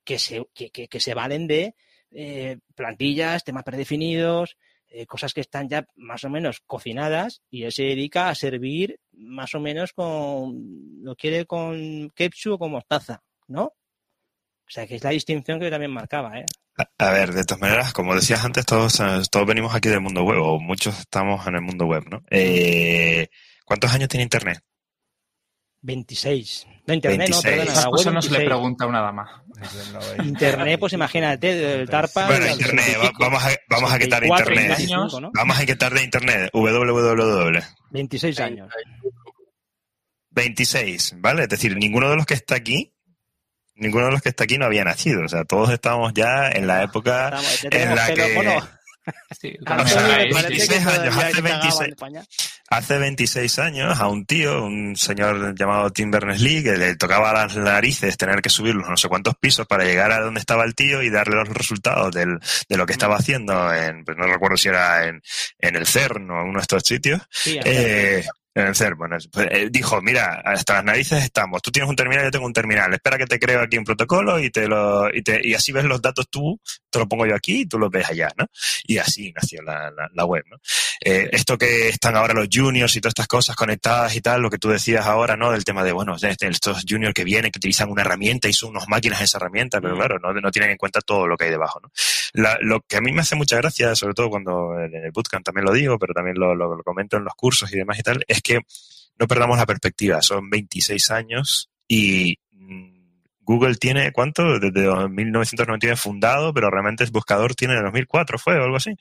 que 0.04 0.18
se, 0.18 0.46
que, 0.54 0.70
que- 0.70 0.88
que 0.88 1.00
se 1.00 1.14
valen 1.14 1.46
de 1.46 1.74
eh, 2.10 2.58
plantillas, 2.74 3.44
temas 3.44 3.64
predefinidos, 3.64 4.56
eh, 4.88 5.06
cosas 5.06 5.34
que 5.34 5.42
están 5.42 5.68
ya 5.68 5.86
más 5.96 6.24
o 6.24 6.30
menos 6.30 6.60
cocinadas 6.66 7.42
y 7.50 7.64
él 7.64 7.72
se 7.72 7.82
dedica 7.84 8.28
a 8.30 8.34
servir 8.34 9.00
más 9.12 9.54
o 9.54 9.60
menos 9.60 9.92
con, 9.92 11.02
lo 11.04 11.14
quiere 11.16 11.44
con 11.46 12.10
ketchup 12.14 12.54
o 12.54 12.58
con 12.58 12.70
mostaza, 12.72 13.22
¿no? 13.48 13.64
O 13.64 14.70
sea, 14.70 14.86
que 14.86 14.96
es 14.96 15.04
la 15.04 15.10
distinción 15.10 15.58
que 15.58 15.66
yo 15.66 15.70
también 15.70 15.92
marcaba, 15.92 16.38
¿eh? 16.40 16.44
A, 16.98 17.10
ver, 17.10 17.32
de 17.32 17.44
todas 17.44 17.60
maneras, 17.60 17.92
como 17.92 18.14
decías 18.14 18.44
antes, 18.44 18.64
todos, 18.64 19.00
eh, 19.00 19.22
todos 19.30 19.46
venimos 19.46 19.74
aquí 19.74 19.88
del 19.88 20.00
mundo 20.00 20.22
web, 20.22 20.40
o 20.40 20.60
muchos 20.60 20.98
estamos 21.00 21.44
en 21.46 21.56
el 21.56 21.62
mundo 21.62 21.86
web, 21.86 22.04
¿no? 22.08 22.22
Eh, 22.30 23.28
¿Cuántos 23.64 23.92
años 23.92 24.08
tiene 24.08 24.22
Internet? 24.22 24.60
26. 25.82 26.66
No, 26.86 26.94
Internet, 26.94 27.18
26. 27.30 27.44
no, 27.44 27.50
perdona, 27.50 27.62
Esas 27.72 27.84
la 27.84 27.90
web 27.90 27.96
cosas 27.96 28.12
no 28.14 28.22
se 28.22 28.30
le 28.30 28.38
26. 28.38 28.48
pregunta 28.48 28.84
a 28.84 28.86
una 28.88 29.00
dama. 29.00 29.44
Desde 29.60 29.82
el 29.82 29.92
90. 29.92 30.24
Internet, 30.24 30.80
pues 30.80 30.92
imagínate, 30.92 31.54
del 31.54 31.88
Tarpa. 31.88 32.26
Bueno, 32.26 32.46
Internet, 32.46 32.84
60 32.84 32.90
y 32.90 32.94
va- 33.02 33.08
pico. 33.10 33.18
vamos 33.24 33.44
a, 33.44 33.48
vamos 33.68 33.92
a 33.92 33.98
quitar 33.98 34.20
64, 34.22 34.52
Internet. 34.54 34.78
25, 34.78 35.20
¿no? 35.20 35.30
Vamos 35.34 35.58
a 35.60 35.66
quitar 35.66 35.94
de 35.94 36.02
Internet. 36.04 36.50
www. 36.52 37.58
26 37.90 38.40
años. 38.40 38.68
26, 40.30 41.14
¿vale? 41.18 41.42
Es 41.42 41.48
decir, 41.48 41.76
ninguno 41.76 42.08
de 42.10 42.16
los 42.16 42.26
que 42.26 42.34
está 42.34 42.54
aquí, 42.56 42.94
ninguno 43.78 44.06
de 44.06 44.12
los 44.12 44.22
que 44.22 44.28
está 44.30 44.44
aquí 44.44 44.58
no 44.58 44.66
había 44.66 44.84
nacido. 44.84 45.24
O 45.24 45.28
sea, 45.28 45.44
todos 45.44 45.70
estábamos 45.70 46.12
ya 46.14 46.48
en 46.50 46.66
la 46.66 46.82
época 46.82 47.26
Estamos- 47.28 47.62
ya 47.62 47.82
en 47.82 47.94
la 47.96 48.14
que 48.14 48.34
bueno, 48.34 48.68
Sí, 49.40 49.56
a 49.64 49.74
o 49.80 49.84
mí 49.84 49.88
sea, 49.90 50.02
me 50.02 50.12
hay 50.14 50.30
parece 50.32 50.68
que 50.68 50.74
26 50.78 50.86
años, 50.86 51.16
hace 51.16 51.32
se 51.34 51.42
cagaban 51.42 51.60
26. 51.62 51.80
en 51.80 51.88
España. 51.92 52.22
hace 52.68 52.98
26 52.98 53.58
años 53.58 54.00
a 54.00 54.06
un 54.06 54.26
tío, 54.26 54.64
un 54.64 54.96
señor 54.96 55.54
llamado 55.58 55.90
Tim 55.90 56.10
Berners-Lee, 56.10 56.62
que 56.62 56.76
le 56.76 56.94
tocaba 56.96 57.32
las 57.32 57.56
narices 57.56 58.18
tener 58.18 58.42
que 58.42 58.50
subir 58.50 58.74
los 58.74 58.86
no 58.86 58.98
sé 58.98 59.08
cuántos 59.08 59.34
pisos 59.36 59.66
para 59.66 59.84
llegar 59.84 60.12
a 60.12 60.20
donde 60.20 60.40
estaba 60.40 60.64
el 60.64 60.74
tío 60.74 61.02
y 61.02 61.08
darle 61.08 61.36
los 61.36 61.48
resultados 61.48 62.14
del, 62.14 62.38
de 62.68 62.76
lo 62.76 62.84
que 62.84 62.92
estaba 62.92 63.16
haciendo 63.16 63.72
en, 63.72 64.04
pues 64.04 64.14
no 64.18 64.26
recuerdo 64.26 64.58
si 64.58 64.68
era 64.68 65.06
en, 65.06 65.22
en 65.58 65.76
el 65.76 65.86
CERN 65.86 66.30
o 66.30 66.40
en 66.42 66.48
uno 66.48 66.58
de 66.58 66.62
estos 66.62 66.82
sitios, 66.84 67.22
Sí, 67.30 67.58
eh, 67.64 68.26
pues, 68.54 69.46
eh, 69.50 69.68
dijo, 69.70 70.00
mira, 70.02 70.42
hasta 70.44 70.74
las 70.74 70.84
narices 70.84 71.22
estamos, 71.22 71.62
tú 71.62 71.70
tienes 71.70 71.88
un 71.88 71.94
terminal, 71.96 72.24
yo 72.24 72.30
tengo 72.30 72.46
un 72.46 72.52
terminal, 72.52 72.92
espera 72.92 73.16
que 73.18 73.26
te 73.26 73.38
creo 73.38 73.60
aquí 73.62 73.78
un 73.78 73.84
protocolo 73.84 74.38
y 74.40 74.50
te 74.50 74.66
lo, 74.66 75.08
y 75.14 75.22
te, 75.22 75.40
y 75.46 75.54
así 75.54 75.70
ves 75.70 75.84
los 75.84 76.02
datos 76.02 76.28
tú, 76.28 76.60
te 76.90 76.98
lo 76.98 77.06
pongo 77.08 77.24
yo 77.26 77.34
aquí 77.36 77.60
y 77.60 77.66
tú 77.66 77.78
los 77.78 77.90
ves 77.90 78.08
allá, 78.10 78.28
¿no? 78.36 78.46
Y 78.84 78.98
así 78.98 79.32
nació 79.32 79.62
la, 79.62 79.90
la, 79.90 80.08
la 80.12 80.24
web, 80.24 80.42
¿no? 80.50 80.56
Eh, 81.04 81.28
esto 81.32 81.56
que 81.56 81.88
están 81.88 82.16
ahora 82.16 82.34
los 82.34 82.48
juniors 82.52 82.96
y 82.96 83.00
todas 83.00 83.12
estas 83.12 83.28
cosas 83.28 83.54
conectadas 83.54 84.16
y 84.16 84.20
tal, 84.20 84.42
lo 84.42 84.50
que 84.50 84.58
tú 84.58 84.68
decías 84.70 85.06
ahora, 85.06 85.36
¿no? 85.36 85.52
Del 85.52 85.64
tema 85.64 85.84
de, 85.84 85.92
bueno, 85.92 86.16
estos 86.18 86.84
juniors 86.88 87.14
que 87.14 87.24
vienen, 87.24 87.52
que 87.52 87.58
utilizan 87.58 87.90
una 87.90 88.02
herramienta 88.02 88.48
y 88.48 88.52
son 88.52 88.70
unas 88.70 88.88
máquinas 88.88 89.18
de 89.20 89.26
esa 89.26 89.38
herramienta, 89.38 89.80
pero 89.80 89.94
Mm. 89.94 89.98
claro, 89.98 90.18
no, 90.18 90.32
no 90.32 90.50
tienen 90.50 90.70
en 90.70 90.76
cuenta 90.76 91.00
todo 91.00 91.26
lo 91.28 91.36
que 91.36 91.44
hay 91.44 91.50
debajo, 91.50 91.78
¿no? 91.80 91.90
La- 92.32 92.58
lo 92.60 92.80
que 92.80 92.96
a 92.96 93.00
mí 93.00 93.12
me 93.12 93.20
hace 93.20 93.36
mucha 93.36 93.56
gracia, 93.56 93.94
sobre 93.94 94.14
todo 94.14 94.28
cuando 94.30 94.78
en 94.80 94.94
el 94.94 95.10
bootcamp 95.12 95.44
también 95.44 95.64
lo 95.66 95.72
digo, 95.72 95.98
pero 95.98 96.12
también 96.14 96.36
lo, 96.38 96.54
lo- 96.54 96.74
lo 96.76 96.82
comento 96.82 97.16
en 97.16 97.24
los 97.24 97.34
cursos 97.34 97.72
y 97.72 97.76
demás 97.76 97.98
y 97.98 98.02
tal, 98.02 98.24
es 98.26 98.42
que 98.42 98.47
no 99.18 99.26
perdamos 99.26 99.58
la 99.58 99.66
perspectiva. 99.66 100.22
Son 100.22 100.48
26 100.48 101.10
años 101.10 101.70
y 101.86 102.36
mm, 102.52 102.98
Google 103.40 103.76
tiene, 103.76 104.12
¿cuánto? 104.12 104.58
Desde 104.58 105.08
1999 105.08 105.96
fundado, 105.96 106.52
pero 106.52 106.70
realmente 106.70 107.04
el 107.04 107.10
buscador 107.10 107.54
tiene 107.54 107.74
de 107.74 107.82
2004, 107.82 108.38
¿fue 108.38 108.58
o 108.58 108.64
algo 108.64 108.76
así? 108.76 108.94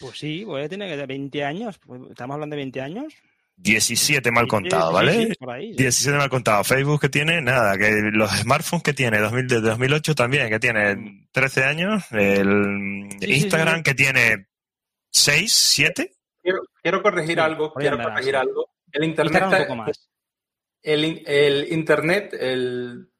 Pues 0.00 0.18
sí, 0.18 0.42
pues 0.44 0.68
tiene 0.68 0.88
que 0.88 1.06
20 1.06 1.44
años. 1.44 1.78
Pues, 1.78 2.00
¿Estamos 2.10 2.34
hablando 2.34 2.54
de 2.54 2.62
20 2.62 2.80
años? 2.80 3.14
17 3.56 4.32
mal 4.32 4.48
contado, 4.48 4.92
¿vale? 4.92 5.28
sí, 5.28 5.32
ahí, 5.48 5.70
sí. 5.70 5.76
17 5.76 6.18
mal 6.18 6.28
contado. 6.28 6.64
Facebook 6.64 7.00
que 7.00 7.08
tiene, 7.08 7.40
nada, 7.40 7.78
que 7.78 8.10
los 8.12 8.30
smartphones 8.30 8.82
que 8.82 8.92
tiene, 8.92 9.20
2000, 9.20 9.46
desde 9.46 9.68
2008 9.68 10.14
también, 10.14 10.50
que 10.50 10.58
tiene 10.58 11.28
13 11.30 11.64
años. 11.64 12.04
El 12.10 13.08
sí, 13.20 13.32
Instagram 13.32 13.76
sí. 13.76 13.82
que 13.84 13.94
tiene 13.94 14.46
6, 15.10 15.52
7. 15.52 16.12
Quiero, 16.42 16.58
quiero 16.82 17.02
corregir 17.02 17.36
Sí, 17.36 17.40
algo, 17.40 17.72
quiero 17.72 17.96
corregir 18.02 18.36
algo. 18.36 18.73
El 18.94 19.04
Instagram 19.04 19.34
internet, 19.34 19.60
un 19.60 19.66
poco 19.66 19.76
más. 19.76 20.08
el, 20.82 21.22
el 21.26 21.72
internet, 21.72 22.34
el 22.40 23.10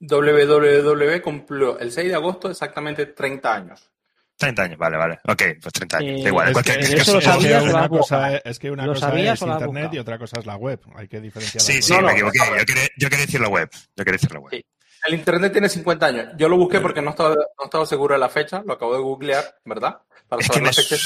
www 0.00 1.20
cumplió 1.22 1.78
el 1.78 1.92
6 1.92 2.08
de 2.08 2.14
agosto 2.14 2.50
exactamente 2.50 3.06
30 3.06 3.54
años. 3.54 3.90
30 4.36 4.62
años, 4.62 4.78
vale, 4.78 4.96
vale. 4.96 5.18
Ok, 5.28 5.42
pues 5.60 5.72
30 5.74 5.96
años. 5.98 6.20
Eh, 6.20 6.22
da 6.22 6.28
igual. 6.30 6.46
Es 6.48 6.52
cualquier 6.54 6.78
que, 6.78 6.84
¿Eso 6.84 6.96
caso- 6.96 7.12
lo 7.12 7.18
es 7.18 7.24
que 7.26 7.30
sabías 7.30 7.62
una 7.64 7.88
cosa, 7.90 8.36
es, 8.36 8.58
que 8.58 8.70
una 8.70 8.86
¿Lo 8.86 8.94
cosa 8.94 9.14
es 9.14 9.42
internet 9.42 9.90
y 9.92 9.98
otra 9.98 10.18
cosa 10.18 10.38
es 10.38 10.46
la 10.46 10.56
web. 10.56 10.80
Hay 10.94 11.08
que 11.08 11.20
diferenciar. 11.20 11.60
Sí, 11.62 11.74
sí, 11.82 11.92
cosas. 11.92 11.96
No, 11.96 12.00
me 12.00 12.06
no, 12.06 12.12
equivoqué. 12.28 12.38
no. 12.38 12.58
Yo 12.58 12.64
quería, 12.64 12.82
yo 12.96 13.08
quería 13.10 13.26
decir 13.26 13.40
la 13.40 13.48
web. 13.48 13.68
Yo 13.72 14.04
quería 14.04 14.12
decir 14.12 14.32
la 14.32 14.40
web. 14.40 14.50
Sí. 14.54 14.64
El 15.06 15.14
internet 15.14 15.52
tiene 15.52 15.68
50 15.68 16.06
años. 16.06 16.26
Yo 16.38 16.48
lo 16.48 16.56
busqué 16.56 16.80
porque 16.80 17.02
no 17.02 17.10
estaba, 17.10 17.34
no 17.34 17.64
estaba 17.64 17.84
seguro 17.86 18.14
de 18.14 18.18
la 18.20 18.28
fecha, 18.30 18.62
lo 18.66 18.72
acabo 18.74 18.94
de 18.94 19.00
googlear, 19.02 19.44
¿verdad? 19.64 19.98
Para 20.26 20.40
Es 20.40 20.48
que 20.48 20.54
saber 20.54 20.62
me, 20.62 20.68
la 20.68 20.72
fecha. 20.72 20.96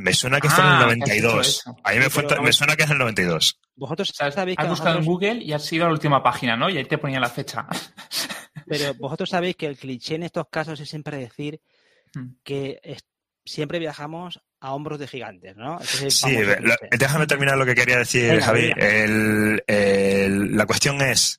Me 0.00 0.12
suena 0.12 0.40
que 0.40 0.48
en 0.48 0.52
el 0.52 0.58
Ah, 0.60 0.78
que 0.78 0.84
has 0.84 0.94
dicho 1.16 1.26
92. 1.28 1.48
eso. 1.48 1.76
A 1.84 1.92
mí 1.92 1.98
me, 1.98 2.10
fue- 2.10 2.40
me 2.42 2.52
suena 2.52 2.76
que 2.76 2.82
es 2.84 2.90
el 2.90 2.98
92. 2.98 3.60
Vosotros 3.76 4.12
sabéis 4.14 4.56
que 4.56 4.62
has 4.62 4.68
buscado 4.68 4.98
en 4.98 5.04
Google 5.04 5.34
y 5.42 5.52
has 5.52 5.72
ido 5.72 5.84
a 5.84 5.88
la 5.88 5.92
última 5.94 6.22
página, 6.22 6.56
¿no? 6.56 6.68
Y 6.70 6.76
ahí 6.78 6.84
te 6.84 6.98
ponía 6.98 7.20
la 7.20 7.28
fecha. 7.30 7.66
Pero 8.66 8.94
vosotros 8.98 9.30
sabéis 9.30 9.56
que 9.56 9.66
el 9.66 9.76
cliché 9.76 10.14
en 10.16 10.22
estos 10.24 10.46
casos 10.50 10.78
es 10.80 10.88
siempre 10.88 11.16
decir 11.16 11.60
Mm. 12.14 12.36
que 12.44 12.78
es- 12.82 13.04
siempre 13.44 13.78
viajamos 13.80 14.40
a 14.60 14.72
hombros 14.72 14.98
de 15.00 15.08
gigantes, 15.08 15.56
¿no? 15.56 15.78
El 16.02 16.10
Sí, 16.12 16.36
lo- 16.60 16.74
déjame 16.96 17.26
terminar 17.26 17.56
lo 17.58 17.66
que 17.66 17.74
quería 17.74 17.98
decir, 17.98 18.30
Venga, 18.30 18.46
Javi. 18.46 18.72
El- 18.76 19.62
el- 19.66 20.56
la 20.56 20.64
cuestión 20.64 21.00
es 21.02 21.38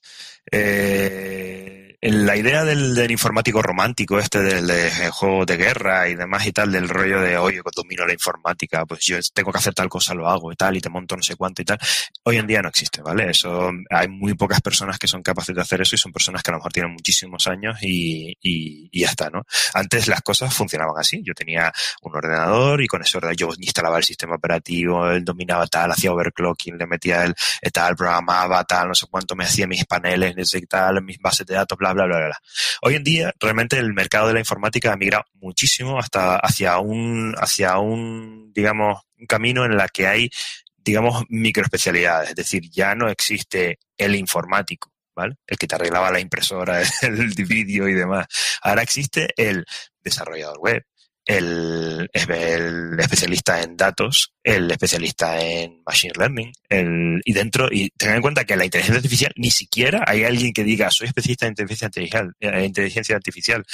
eh, 0.52 1.85
la 2.12 2.38
idea 2.38 2.64
del, 2.64 2.94
del 2.94 3.12
informático 3.12 3.62
romántico, 3.62 4.20
este 4.20 4.42
del 4.42 4.68
de 4.68 5.10
juegos 5.12 5.48
de 5.48 5.58
guerra 5.58 6.08
y 6.08 6.16
demás 6.16 6.46
y 6.46 6.52
tal, 6.52 6.72
del 6.72 6.88
rollo 6.88 7.22
de, 7.22 7.38
oye, 7.38 7.62
domino 7.76 8.06
la 8.06 8.14
informática, 8.14 8.86
pues 8.86 9.06
yo 9.06 9.18
tengo 9.34 9.52
que 9.52 9.58
hacer 9.58 9.74
tal 9.74 9.90
cosa, 9.90 10.14
lo 10.14 10.28
hago 10.28 10.52
y 10.52 10.56
tal, 10.56 10.78
y 10.78 10.82
te 10.82 10.90
monto 10.90 11.16
no 11.16 11.24
sé 11.24 11.36
cuánto 11.36 11.62
y 11.62 11.66
tal. 11.66 11.80
Hoy 12.24 12.38
en 12.38 12.48
día 12.48 12.62
no 12.62 12.70
existe, 12.70 13.02
¿vale? 13.02 13.32
Eso, 13.32 13.72
hay 13.90 14.08
muy 14.08 14.34
pocas 14.36 14.62
personas 14.62 15.00
que 15.00 15.08
son 15.08 15.24
capaces 15.24 15.56
de 15.56 15.62
hacer 15.62 15.82
eso 15.82 15.96
y 15.96 15.98
son 15.98 16.12
personas 16.12 16.44
que 16.44 16.52
a 16.52 16.54
lo 16.54 16.60
mejor 16.60 16.74
tienen 16.74 16.94
muchísimos 16.94 17.48
años 17.48 17.78
y, 17.82 18.38
y, 18.42 19.00
ya 19.00 19.10
está, 19.10 19.30
¿no? 19.30 19.46
Antes 19.74 20.08
las 20.08 20.22
cosas 20.22 20.54
funcionaban 20.54 20.96
así. 20.98 21.22
Yo 21.24 21.34
tenía 21.34 21.72
un 22.02 22.16
ordenador 22.16 22.82
y 22.82 22.88
con 22.88 23.02
ese 23.02 23.18
ordenador 23.18 23.38
yo 23.38 23.50
instalaba 23.58 23.98
el 23.98 24.04
sistema 24.04 24.36
operativo, 24.36 25.10
él 25.10 25.26
dominaba 25.26 25.68
tal, 25.68 25.92
hacía 25.92 26.12
overclocking, 26.12 26.78
le 26.78 26.88
metía 26.88 27.24
el 27.24 27.36
eh, 27.62 27.72
tal, 27.72 27.96
programaba 27.96 28.64
tal, 28.64 28.90
no 28.90 28.96
sé 28.96 29.08
cuánto, 29.10 29.36
me 29.36 29.46
hacía 29.46 29.68
mis 29.68 29.86
paneles, 29.86 30.36
tal, 30.70 31.04
mis 31.04 31.20
bases 31.20 31.46
de 31.46 31.56
datos, 31.56 31.78
bla, 31.78 31.94
bla, 31.96 32.18
bla, 32.18 32.28
bla. 32.28 32.40
Hoy 32.82 32.96
en 32.96 33.04
día, 33.04 33.34
realmente 33.40 33.78
el 33.78 33.94
mercado 33.94 34.28
de 34.28 34.34
la 34.34 34.40
informática 34.40 34.94
ha 34.94 34.98
migrado 34.98 35.26
muchísimo 35.34 35.98
hasta 36.00 36.38
hacia 36.38 36.78
un, 36.78 37.34
hacia 37.38 37.78
un, 37.80 38.52
digamos, 38.54 39.02
un 39.18 39.26
camino 39.26 39.66
en 39.66 39.78
la 39.78 39.88
que 39.88 40.08
hay, 40.08 40.30
digamos, 40.78 41.24
microespecialidades. 41.30 42.30
Es 42.30 42.36
decir, 42.36 42.70
ya 42.70 42.96
no 42.96 43.10
existe 43.10 43.80
el 43.98 44.16
informático. 44.16 44.92
¿Vale? 45.16 45.36
El 45.48 45.58
que 45.58 45.66
te 45.66 45.76
arreglaba 45.76 46.12
la 46.12 46.20
impresora, 46.20 46.82
el 47.02 47.34
vídeo 47.48 47.88
y 47.88 47.94
demás. 47.94 48.28
Ahora 48.62 48.82
existe 48.82 49.30
el 49.38 49.66
desarrollador 50.04 50.58
web, 50.60 50.84
el, 51.26 52.10
el 52.14 53.00
especialista 53.00 53.62
en 53.62 53.76
datos, 53.76 54.34
el 54.44 54.70
especialista 54.70 55.42
en 55.42 55.82
machine 55.86 56.14
learning, 56.18 56.54
el, 56.70 57.22
y 57.26 57.34
dentro, 57.34 57.68
y 57.72 57.90
tengan 57.90 58.18
en 58.18 58.22
cuenta 58.22 58.46
que 58.46 58.56
la 58.56 58.66
inteligencia 58.66 58.98
artificial 58.98 59.32
ni 59.36 59.50
siquiera 59.50 60.04
hay 60.08 60.24
alguien 60.24 60.54
que 60.54 60.64
diga 60.64 60.92
soy 60.92 61.08
especialista 61.08 61.48
en 61.48 61.52
inteligencia 61.52 61.88
artificial, 61.88 62.34
eh, 62.40 62.66
inteligencia 62.66 63.16
artificial. 63.16 63.66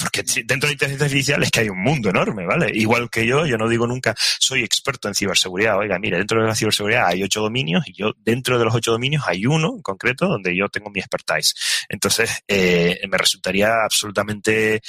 Porque 0.00 0.24
dentro 0.46 0.66
de 0.66 0.72
inteligencia 0.72 1.04
artificial 1.04 1.42
es 1.42 1.50
que 1.50 1.60
hay 1.60 1.68
un 1.68 1.82
mundo 1.82 2.08
enorme, 2.08 2.46
¿vale? 2.46 2.70
Igual 2.72 3.10
que 3.10 3.26
yo, 3.26 3.44
yo 3.44 3.58
no 3.58 3.68
digo 3.68 3.86
nunca 3.86 4.14
soy 4.16 4.62
experto 4.62 5.08
en 5.08 5.14
ciberseguridad. 5.14 5.76
Oiga, 5.78 5.98
mire, 5.98 6.16
dentro 6.16 6.40
de 6.40 6.48
la 6.48 6.54
ciberseguridad 6.54 7.06
hay 7.06 7.22
ocho 7.22 7.42
dominios 7.42 7.86
y 7.86 7.92
yo 7.92 8.12
dentro 8.16 8.58
de 8.58 8.64
los 8.64 8.74
ocho 8.74 8.92
dominios 8.92 9.24
hay 9.26 9.44
uno 9.44 9.74
en 9.76 9.82
concreto 9.82 10.26
donde 10.26 10.56
yo 10.56 10.68
tengo 10.68 10.90
mi 10.90 11.00
expertise. 11.00 11.54
Entonces, 11.88 12.42
eh, 12.48 12.98
me 13.10 13.18
resultaría 13.18 13.84
absolutamente 13.84 14.80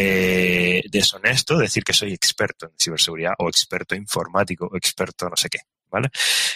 eh, 0.00 0.82
deshonesto 0.90 1.58
decir 1.58 1.82
que 1.82 1.92
soy 1.92 2.12
experto 2.12 2.66
en 2.66 2.72
ciberseguridad 2.78 3.32
o 3.38 3.48
experto 3.48 3.94
informático 3.94 4.68
o 4.70 4.76
experto 4.76 5.28
no 5.28 5.36
sé 5.36 5.48
qué, 5.48 5.58
¿vale? 5.90 6.08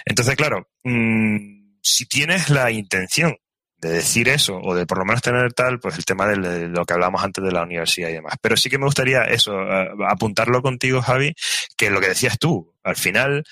Entonces, 0.04 0.36
claro, 0.36 0.68
mm, 0.84 1.78
si 1.82 2.06
tienes 2.06 2.50
la 2.50 2.70
intención 2.70 3.36
de 3.78 3.90
decir 3.90 4.28
eso 4.28 4.60
o 4.62 4.76
de 4.76 4.86
por 4.86 4.98
lo 4.98 5.04
menos 5.04 5.22
tener 5.22 5.52
tal, 5.54 5.80
pues 5.80 5.98
el 5.98 6.04
tema 6.04 6.28
de, 6.28 6.68
lo 6.68 6.84
que 6.84 6.94
hablábamos 6.94 7.24
antes 7.24 7.42
de 7.42 7.50
la 7.50 7.64
universidad 7.64 8.10
y 8.10 8.12
demás. 8.12 8.34
Pero 8.40 8.56
sí 8.56 8.70
que 8.70 8.78
me 8.78 8.84
gustaría 8.84 9.24
eso, 9.24 9.60
eh, 9.60 9.90
apuntarlo 10.08 10.62
contigo, 10.62 11.02
Javi, 11.02 11.34
que 11.76 11.90
lo 11.90 12.00
que 12.00 12.08
decías 12.08 12.38
tú, 12.38 12.76
al 12.84 12.94
final, 12.94 13.42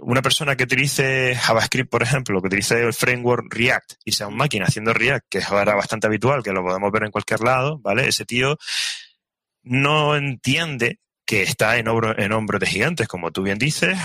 una 0.00 0.22
persona 0.22 0.56
que 0.56 0.64
utilice 0.64 1.36
JavaScript, 1.36 1.90
por 1.90 2.02
ejemplo, 2.02 2.40
que 2.40 2.46
utilice 2.46 2.80
el 2.80 2.94
framework 2.94 3.52
React 3.52 3.92
y 4.06 4.12
sea 4.12 4.26
un 4.26 4.36
máquina 4.36 4.64
haciendo 4.64 4.94
React, 4.94 5.26
que 5.28 5.38
es 5.38 5.50
ahora 5.50 5.74
bastante 5.74 6.06
habitual, 6.06 6.42
que 6.42 6.52
lo 6.52 6.62
podemos 6.62 6.90
ver 6.90 7.04
en 7.04 7.10
cualquier 7.10 7.40
lado, 7.40 7.78
¿vale? 7.80 8.08
Ese 8.08 8.24
tío 8.24 8.56
no 9.62 10.16
entiende 10.16 10.98
que 11.24 11.42
está 11.42 11.76
en, 11.78 11.86
hombro- 11.86 12.18
en 12.18 12.32
hombros 12.32 12.60
de 12.60 12.66
gigantes, 12.66 13.08
como 13.08 13.30
tú 13.30 13.42
bien 13.42 13.58
dices, 13.58 13.96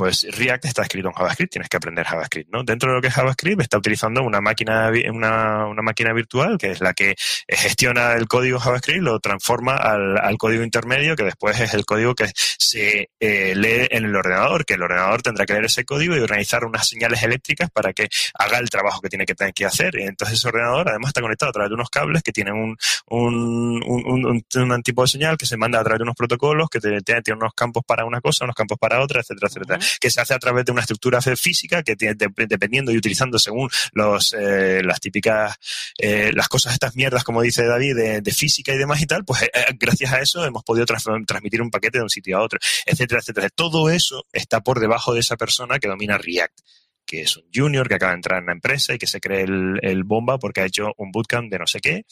pues 0.00 0.26
React 0.34 0.64
está 0.64 0.80
escrito 0.82 1.08
en 1.08 1.12
JavaScript, 1.14 1.52
tienes 1.52 1.68
que 1.68 1.76
aprender 1.76 2.06
JavaScript, 2.06 2.50
¿no? 2.50 2.62
Dentro 2.64 2.88
de 2.88 2.96
lo 2.96 3.02
que 3.02 3.08
es 3.08 3.12
JavaScript 3.14 3.60
está 3.60 3.76
utilizando 3.76 4.22
una 4.22 4.40
máquina, 4.40 4.90
una, 5.12 5.66
una 5.66 5.82
máquina 5.82 6.14
virtual 6.14 6.56
que 6.56 6.70
es 6.70 6.80
la 6.80 6.94
que 6.94 7.14
gestiona 7.46 8.14
el 8.14 8.26
código 8.26 8.58
JavaScript, 8.58 9.02
lo 9.02 9.20
transforma 9.20 9.76
al, 9.76 10.16
al 10.16 10.38
código 10.38 10.62
intermedio, 10.64 11.16
que 11.16 11.24
después 11.24 11.60
es 11.60 11.74
el 11.74 11.84
código 11.84 12.14
que 12.14 12.30
se 12.34 13.10
eh, 13.20 13.54
lee 13.54 13.88
en 13.90 14.06
el 14.06 14.16
ordenador, 14.16 14.64
que 14.64 14.74
el 14.74 14.82
ordenador 14.82 15.20
tendrá 15.20 15.44
que 15.44 15.52
leer 15.52 15.66
ese 15.66 15.84
código 15.84 16.16
y 16.16 16.20
organizar 16.20 16.64
unas 16.64 16.88
señales 16.88 17.22
eléctricas 17.22 17.68
para 17.70 17.92
que 17.92 18.08
haga 18.38 18.56
el 18.56 18.70
trabajo 18.70 19.02
que 19.02 19.10
tiene 19.10 19.26
que, 19.26 19.34
tener 19.34 19.52
que 19.52 19.66
hacer. 19.66 19.98
Entonces 19.98 20.38
ese 20.38 20.48
ordenador 20.48 20.88
además 20.88 21.10
está 21.10 21.20
conectado 21.20 21.50
a 21.50 21.52
través 21.52 21.68
de 21.68 21.74
unos 21.74 21.90
cables 21.90 22.22
que 22.22 22.32
tienen 22.32 22.54
un, 22.54 22.74
un, 23.08 23.82
un, 23.86 24.26
un- 24.26 24.70
un 24.72 24.82
tipo 24.82 25.02
de 25.02 25.08
señal 25.08 25.36
que 25.36 25.44
se 25.44 25.58
manda 25.58 25.78
a 25.78 25.84
través 25.84 25.98
de 25.98 26.04
unos 26.04 26.16
protocolos 26.16 26.70
que 26.70 26.80
tienen 26.80 27.22
unos 27.36 27.52
campos 27.54 27.82
para 27.86 28.06
una 28.06 28.20
cosa, 28.22 28.44
unos 28.44 28.56
campos 28.56 28.78
para 28.78 29.00
otra, 29.02 29.20
etcétera, 29.20 29.48
etcétera. 29.48 29.78
Que 30.00 30.10
se 30.10 30.20
hace 30.20 30.34
a 30.34 30.38
través 30.38 30.64
de 30.64 30.72
una 30.72 30.82
estructura 30.82 31.20
física 31.20 31.82
que 31.82 31.96
tiene, 31.96 32.14
de- 32.14 32.46
dependiendo 32.46 32.92
y 32.92 32.96
utilizando 32.96 33.38
según 33.38 33.70
los, 33.92 34.34
eh, 34.38 34.82
las 34.84 35.00
típicas, 35.00 35.56
eh, 35.98 36.30
las 36.34 36.48
cosas 36.48 36.72
estas 36.74 36.96
mierdas, 36.96 37.24
como 37.24 37.42
dice 37.42 37.64
David, 37.64 37.96
de, 38.22 38.32
física 38.32 38.72
y 38.72 38.78
demás 38.78 39.02
y 39.02 39.06
tal, 39.06 39.24
pues 39.24 39.42
eh, 39.42 39.50
gracias 39.78 40.12
a 40.12 40.20
eso 40.20 40.44
hemos 40.44 40.62
podido 40.62 40.86
trans- 40.86 41.04
transmitir 41.26 41.60
un 41.62 41.70
paquete 41.70 41.98
de 41.98 42.04
un 42.04 42.10
sitio 42.10 42.38
a 42.38 42.42
otro, 42.42 42.58
etcétera, 42.86 43.20
etcétera. 43.20 43.48
Todo 43.50 43.90
eso 43.90 44.24
está 44.32 44.60
por 44.60 44.80
debajo 44.80 45.14
de 45.14 45.20
esa 45.20 45.36
persona 45.36 45.78
que 45.78 45.88
domina 45.88 46.18
React 46.18 46.60
que 47.06 47.22
es 47.22 47.36
un 47.36 47.44
junior 47.52 47.88
que 47.88 47.94
acaba 47.96 48.12
de 48.12 48.16
entrar 48.18 48.38
en 48.38 48.46
la 48.46 48.52
empresa 48.52 48.94
y 48.94 48.98
que 48.98 49.08
se 49.08 49.20
cree 49.20 49.42
el, 49.42 50.04
bomba 50.04 50.38
porque 50.38 50.60
ha 50.60 50.66
hecho 50.66 50.92
un 50.96 51.10
bootcamp 51.10 51.50
de 51.50 51.58
no 51.58 51.66
sé 51.66 51.80
qué 51.80 52.04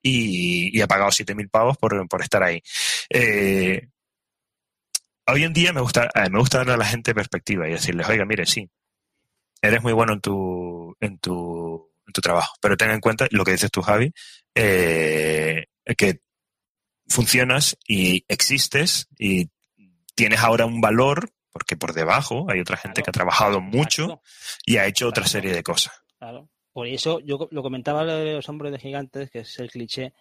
y, 0.00 0.80
ha 0.80 0.86
pagado 0.86 1.10
7.000 1.10 1.48
pavos 1.50 1.76
por, 1.76 2.06
por 2.08 2.22
estar 2.22 2.42
ahí. 2.42 2.62
Hoy 5.26 5.44
en 5.44 5.52
día 5.52 5.72
me 5.72 5.80
gusta, 5.80 6.10
eh, 6.14 6.30
me 6.30 6.38
gusta 6.38 6.58
darle 6.58 6.74
a 6.74 6.76
la 6.78 6.84
gente 6.86 7.14
perspectiva 7.14 7.68
y 7.68 7.72
decirles, 7.72 8.08
oiga, 8.08 8.24
mire, 8.24 8.46
sí, 8.46 8.68
eres 9.62 9.82
muy 9.82 9.92
bueno 9.92 10.12
en 10.14 10.20
tu, 10.20 10.96
en 11.00 11.18
tu, 11.18 11.90
en 12.06 12.12
tu 12.12 12.20
trabajo, 12.20 12.54
pero 12.60 12.76
ten 12.76 12.90
en 12.90 13.00
cuenta 13.00 13.26
lo 13.30 13.44
que 13.44 13.52
dices 13.52 13.70
tú, 13.70 13.82
Javi, 13.82 14.12
eh, 14.54 15.66
que 15.96 16.20
funcionas 17.08 17.76
y 17.86 18.24
existes 18.28 19.08
y 19.18 19.50
tienes 20.14 20.40
ahora 20.40 20.66
un 20.66 20.80
valor 20.80 21.30
porque 21.52 21.76
por 21.76 21.92
debajo 21.92 22.46
hay 22.50 22.60
otra 22.60 22.76
gente 22.76 23.02
Claro. 23.02 23.04
que 23.04 23.10
ha 23.10 23.12
trabajado 23.12 23.60
mucho 23.60 24.20
y 24.66 24.76
ha 24.78 24.86
hecho 24.86 25.06
otra 25.08 25.26
serie 25.26 25.52
de 25.52 25.62
cosas. 25.62 25.92
claro. 26.18 26.48
Por 26.72 26.88
eso 26.88 27.20
yo 27.20 27.46
lo 27.52 27.62
comentaba 27.62 28.04
de 28.04 28.32
los 28.34 28.48
hombres 28.48 28.72
de 28.72 28.80
gigantes, 28.80 29.30
que 29.30 29.40
es 29.40 29.58
el 29.60 29.70
cliché. 29.70 30.12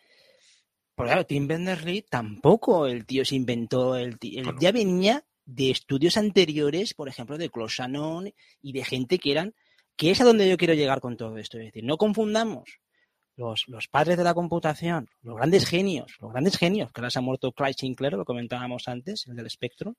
Porque 0.95 1.09
claro, 1.11 1.25
Tim 1.25 1.47
Berners-Lee 1.47 2.05
tampoco 2.09 2.85
el 2.87 3.05
tío 3.05 3.25
se 3.25 3.35
inventó, 3.35 3.95
el 3.95 4.19
tío, 4.19 4.43
Bueno. 4.43 4.59
ya 4.61 4.71
venía 4.71 5.23
de 5.45 5.71
estudios 5.71 6.17
anteriores, 6.17 6.93
por 6.93 7.09
ejemplo, 7.09 7.37
de 7.37 7.49
Claude 7.49 7.71
Shannon 7.75 8.31
y 8.61 8.71
de 8.73 8.83
gente 8.83 9.17
que 9.17 9.31
eran, 9.31 9.53
que 9.95 10.11
es 10.11 10.21
a 10.21 10.23
donde 10.23 10.47
yo 10.49 10.55
quiero 10.57 10.73
llegar 10.73 11.01
con 11.01 11.17
todo 11.17 11.37
esto. 11.37 11.57
Es 11.57 11.65
decir, 11.65 11.83
no 11.83 11.97
confundamos 11.97 12.79
los, 13.35 13.63
los 13.67 13.87
padres 13.87 14.17
de 14.17 14.23
la 14.23 14.33
computación, 14.35 15.09
los 15.23 15.35
grandes 15.35 15.65
genios, 15.65 16.13
los 16.21 16.31
grandes 16.31 16.57
genios, 16.57 16.91
que 16.91 17.01
ahora 17.01 17.09
se 17.09 17.19
ha 17.19 17.23
muerto 17.23 17.51
Clyde 17.51 17.73
Sinclair, 17.73 18.13
lo 18.13 18.25
comentábamos 18.25 18.87
antes, 18.87 19.25
el 19.27 19.35
del 19.35 19.49
Spectrum, 19.49 19.95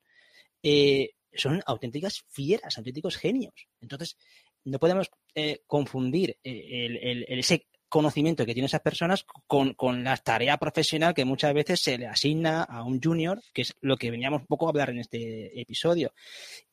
eh, 0.62 1.10
son 1.34 1.60
auténticas 1.66 2.22
fieras, 2.28 2.78
auténticos 2.78 3.16
genios. 3.16 3.54
Entonces, 3.80 4.16
no 4.64 4.78
podemos 4.78 5.10
eh, 5.34 5.62
confundir 5.66 6.38
eh, 6.44 6.86
el- 6.86 6.96
el- 6.96 7.24
el- 7.28 7.38
ese 7.40 7.66
conocimiento 7.94 8.44
que 8.44 8.54
tienen 8.54 8.66
esas 8.66 8.80
personas 8.80 9.24
con, 9.46 9.74
con 9.74 10.02
la 10.04 10.16
tarea 10.16 10.56
profesional 10.58 11.14
que 11.14 11.24
muchas 11.24 11.54
veces 11.54 11.80
se 11.80 11.96
le 11.96 12.06
asigna 12.08 12.62
a 12.64 12.82
un 12.82 13.00
junior, 13.00 13.40
que 13.52 13.62
es 13.62 13.74
lo 13.80 13.96
que 13.96 14.10
veníamos 14.10 14.40
un 14.42 14.46
poco 14.48 14.66
a 14.66 14.70
hablar 14.70 14.90
en 14.90 14.98
este 14.98 15.60
episodio. 15.60 16.12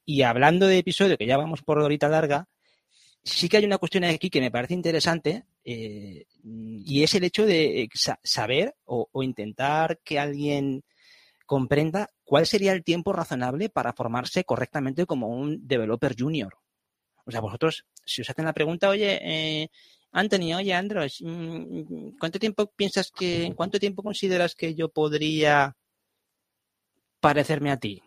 Y 0.06 0.24
hablando 0.24 0.66
de 0.68 0.80
episodio, 0.80 1.18
que 1.18 1.28
ya 1.28 1.38
vamos 1.38 1.62
por 1.62 1.78
horita 1.80 2.10
larga, 2.10 2.48
sí 3.24 3.48
que 3.50 3.58
hay 3.58 3.66
una 3.66 3.78
cuestión 3.78 4.04
aquí 4.04 4.30
que 4.30 4.42
me 4.42 4.52
parece 4.52 4.74
interesante 4.74 5.46
eh, 5.64 6.26
y 6.44 7.04
es 7.04 7.14
el 7.16 7.24
hecho 7.24 7.46
de 7.46 7.84
eh, 7.84 7.90
sa- 7.94 8.20
saber 8.24 8.74
o, 8.86 9.08
o 9.12 9.24
intentar 9.24 10.00
que 10.04 10.18
alguien 10.20 10.84
comprenda 11.46 12.10
¿cuál 12.24 12.48
sería 12.48 12.74
el 12.74 12.84
tiempo 12.84 13.14
razonable 13.14 13.70
para 13.70 13.94
formarse 13.94 14.44
correctamente 14.46 15.06
como 15.06 15.28
un 15.28 15.68
developer 15.68 16.16
junior? 16.18 16.54
O 17.26 17.32
sea, 17.32 17.42
vosotros, 17.42 17.86
si 18.06 18.22
os 18.22 18.30
hacen 18.30 18.46
la 18.46 18.54
pregunta, 18.54 18.90
oye, 18.90 19.20
eh, 19.22 19.70
Anthony, 20.12 20.54
oye, 20.56 20.74
Andros, 20.74 21.18
mm, 21.22 22.18
¿cuánto 22.20 22.38
tiempo 22.40 22.72
piensas 22.76 23.12
que, 23.12 23.46
en 23.46 23.54
cuánto 23.54 23.80
tiempo 23.80 24.04
consideras 24.04 24.56
que 24.56 24.76
yo 24.76 24.90
podría 24.90 25.76
parecerme 27.20 27.72
a 27.72 27.78
ti? 27.78 28.02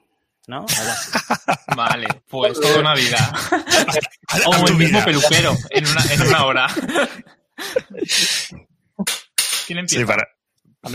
¿No? 0.46 0.66
Vale, 1.76 2.06
pues 2.28 2.60
toda 2.60 2.80
una 2.80 2.94
vida. 2.94 3.18
O 4.46 4.66
el 4.66 4.74
mismo 4.74 4.98
vida. 4.98 5.04
peluquero 5.04 5.54
en 5.70 5.86
una, 5.86 6.02
en 6.12 6.22
una 6.22 6.44
hora. 6.46 6.66
¿Quién 9.66 9.78
empieza? 9.78 10.00
Sí, 10.00 10.04
para... 10.04 10.26
Por, 10.80 10.92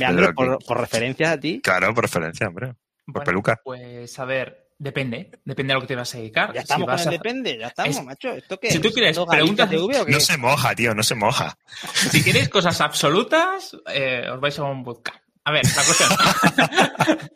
que- 0.59 0.65
por 0.65 0.79
referencia 0.79 1.31
a 1.31 1.39
ti. 1.39 1.61
Claro, 1.61 1.93
por 1.93 2.03
referencia, 2.03 2.47
hombre. 2.47 2.75
Por 3.11 3.23
peluca. 3.23 3.59
Pues 3.63 4.19
a 4.19 4.25
ver, 4.25 4.68
depende. 4.79 5.29
Depende 5.45 5.73
a 5.73 5.75
lo 5.75 5.81
que 5.81 5.87
te 5.87 5.95
vas 5.95 6.15
a 6.15 6.17
dedicar. 6.17 6.49
Ya 6.53 6.61
Si 6.61 6.63
estamos 6.63 6.85
con 6.87 6.93
vas 6.95 7.01
el 7.03 7.07
a- 7.09 7.11
depende, 7.11 7.57
ya 7.59 7.67
estamos, 7.67 7.95
Es- 7.97 8.03
macho. 8.03 8.29
¿Esto 8.31 8.59
qué 8.59 8.71
Si 8.71 8.79
tú 8.79 8.89
quieres 8.91 9.11
¿Esto 9.11 9.25
Galicia 9.27 9.67
preguntas- 9.67 10.03
TV? 10.05 10.11
No 10.11 10.19
se 10.19 10.37
moja, 10.37 10.73
tío, 10.75 10.95
no 10.95 11.03
se 11.03 11.13
moja. 11.15 11.57
Si 12.11 12.23
queréis 12.23 12.49
cosas 12.49 12.81
absolutas, 12.81 13.77
eh, 13.93 14.27
os 14.33 14.39
vais 14.39 14.57
a 14.57 14.63
un 14.63 14.83
bootcamp. 14.83 15.17
A 15.45 15.51
ver, 15.51 15.63
la 15.65 15.83
cuestión. 15.83 16.09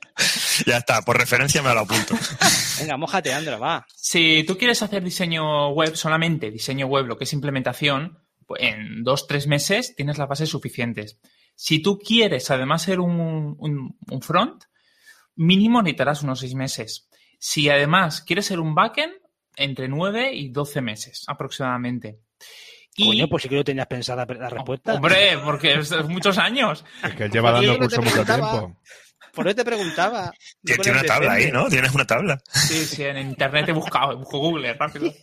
Ya 0.68 0.78
está, 0.78 1.02
por 1.02 1.18
referencia 1.18 1.61
me 1.64 1.74
lo 1.74 1.82
apunto. 1.82 2.15
Venga, 2.80 2.95
mójate, 2.98 3.34
Andro, 3.34 3.60
va. 3.60 3.86
si 3.95 4.44
tú 4.48 4.57
quieres 4.57 4.82
hacer 4.84 5.03
diseño 5.03 5.70
web 5.70 5.95
solamente, 5.95 6.52
diseño 6.52 6.86
web, 6.88 7.06
lo 7.07 7.18
que 7.18 7.24
es 7.24 7.34
implementación, 7.34 8.20
pues 8.45 8.61
en 8.64 9.03
dos, 9.03 9.26
tres 9.28 9.48
meses 9.48 9.95
tienes 9.95 10.18
las 10.20 10.28
bases 10.30 10.49
suficientes. 10.49 11.18
Si 11.56 11.82
tú 11.82 11.98
quieres 11.98 12.49
además 12.52 12.84
ser 12.84 12.99
un, 12.99 13.56
un- 13.57 13.98
un 14.10 14.22
front, 14.22 14.64
mínimo 15.36 15.82
necesitarás 15.82 16.22
unos 16.24 16.40
seis 16.40 16.53
meses. 16.53 17.07
Si 17.45 17.70
además 17.70 18.22
quieres 18.22 18.45
ser 18.45 18.61
un 18.61 18.74
backend, 18.74 19.15
entre 19.57 19.90
nueve 19.90 20.34
y 20.34 20.48
doce 20.48 20.80
meses 20.80 21.26
aproximadamente. 21.28 22.22
Y, 22.95 23.07
Coño, 23.07 23.28
pues 23.28 23.44
sí 23.44 23.49
que 23.49 23.56
lo 23.56 23.65
tenías 23.65 23.88
pensada 23.88 24.26
la 24.26 24.49
respuesta. 24.49 24.94
Hombre, 24.94 25.38
porque 25.44 25.74
es, 25.74 25.91
es 25.91 26.07
muchos 26.07 26.38
años. 26.38 26.86
Es 27.03 27.14
que 27.15 27.26
él 27.26 27.32
lleva 27.32 27.52
dando 27.52 27.78
curso 27.80 28.02
mucho 28.02 28.24
tiempo. 28.24 28.78
Por 29.34 29.45
eso 29.45 29.57
te 29.57 29.65
preguntaba. 29.65 30.28
Con 30.65 30.78
Tiene 30.84 30.99
una 30.99 31.03
tabla 31.03 31.34
ahí. 31.34 31.52
¿no? 31.52 31.68
Tienes 31.68 31.94
una 31.94 32.07
tabla. 32.07 32.41
Sí, 32.48 32.86
sí, 32.86 33.03
en 33.03 33.18
internet 33.18 33.68
he 33.68 33.74
buscado, 33.74 34.18
busco 34.18 34.40
Google 34.40 34.74
rápido. 34.74 35.11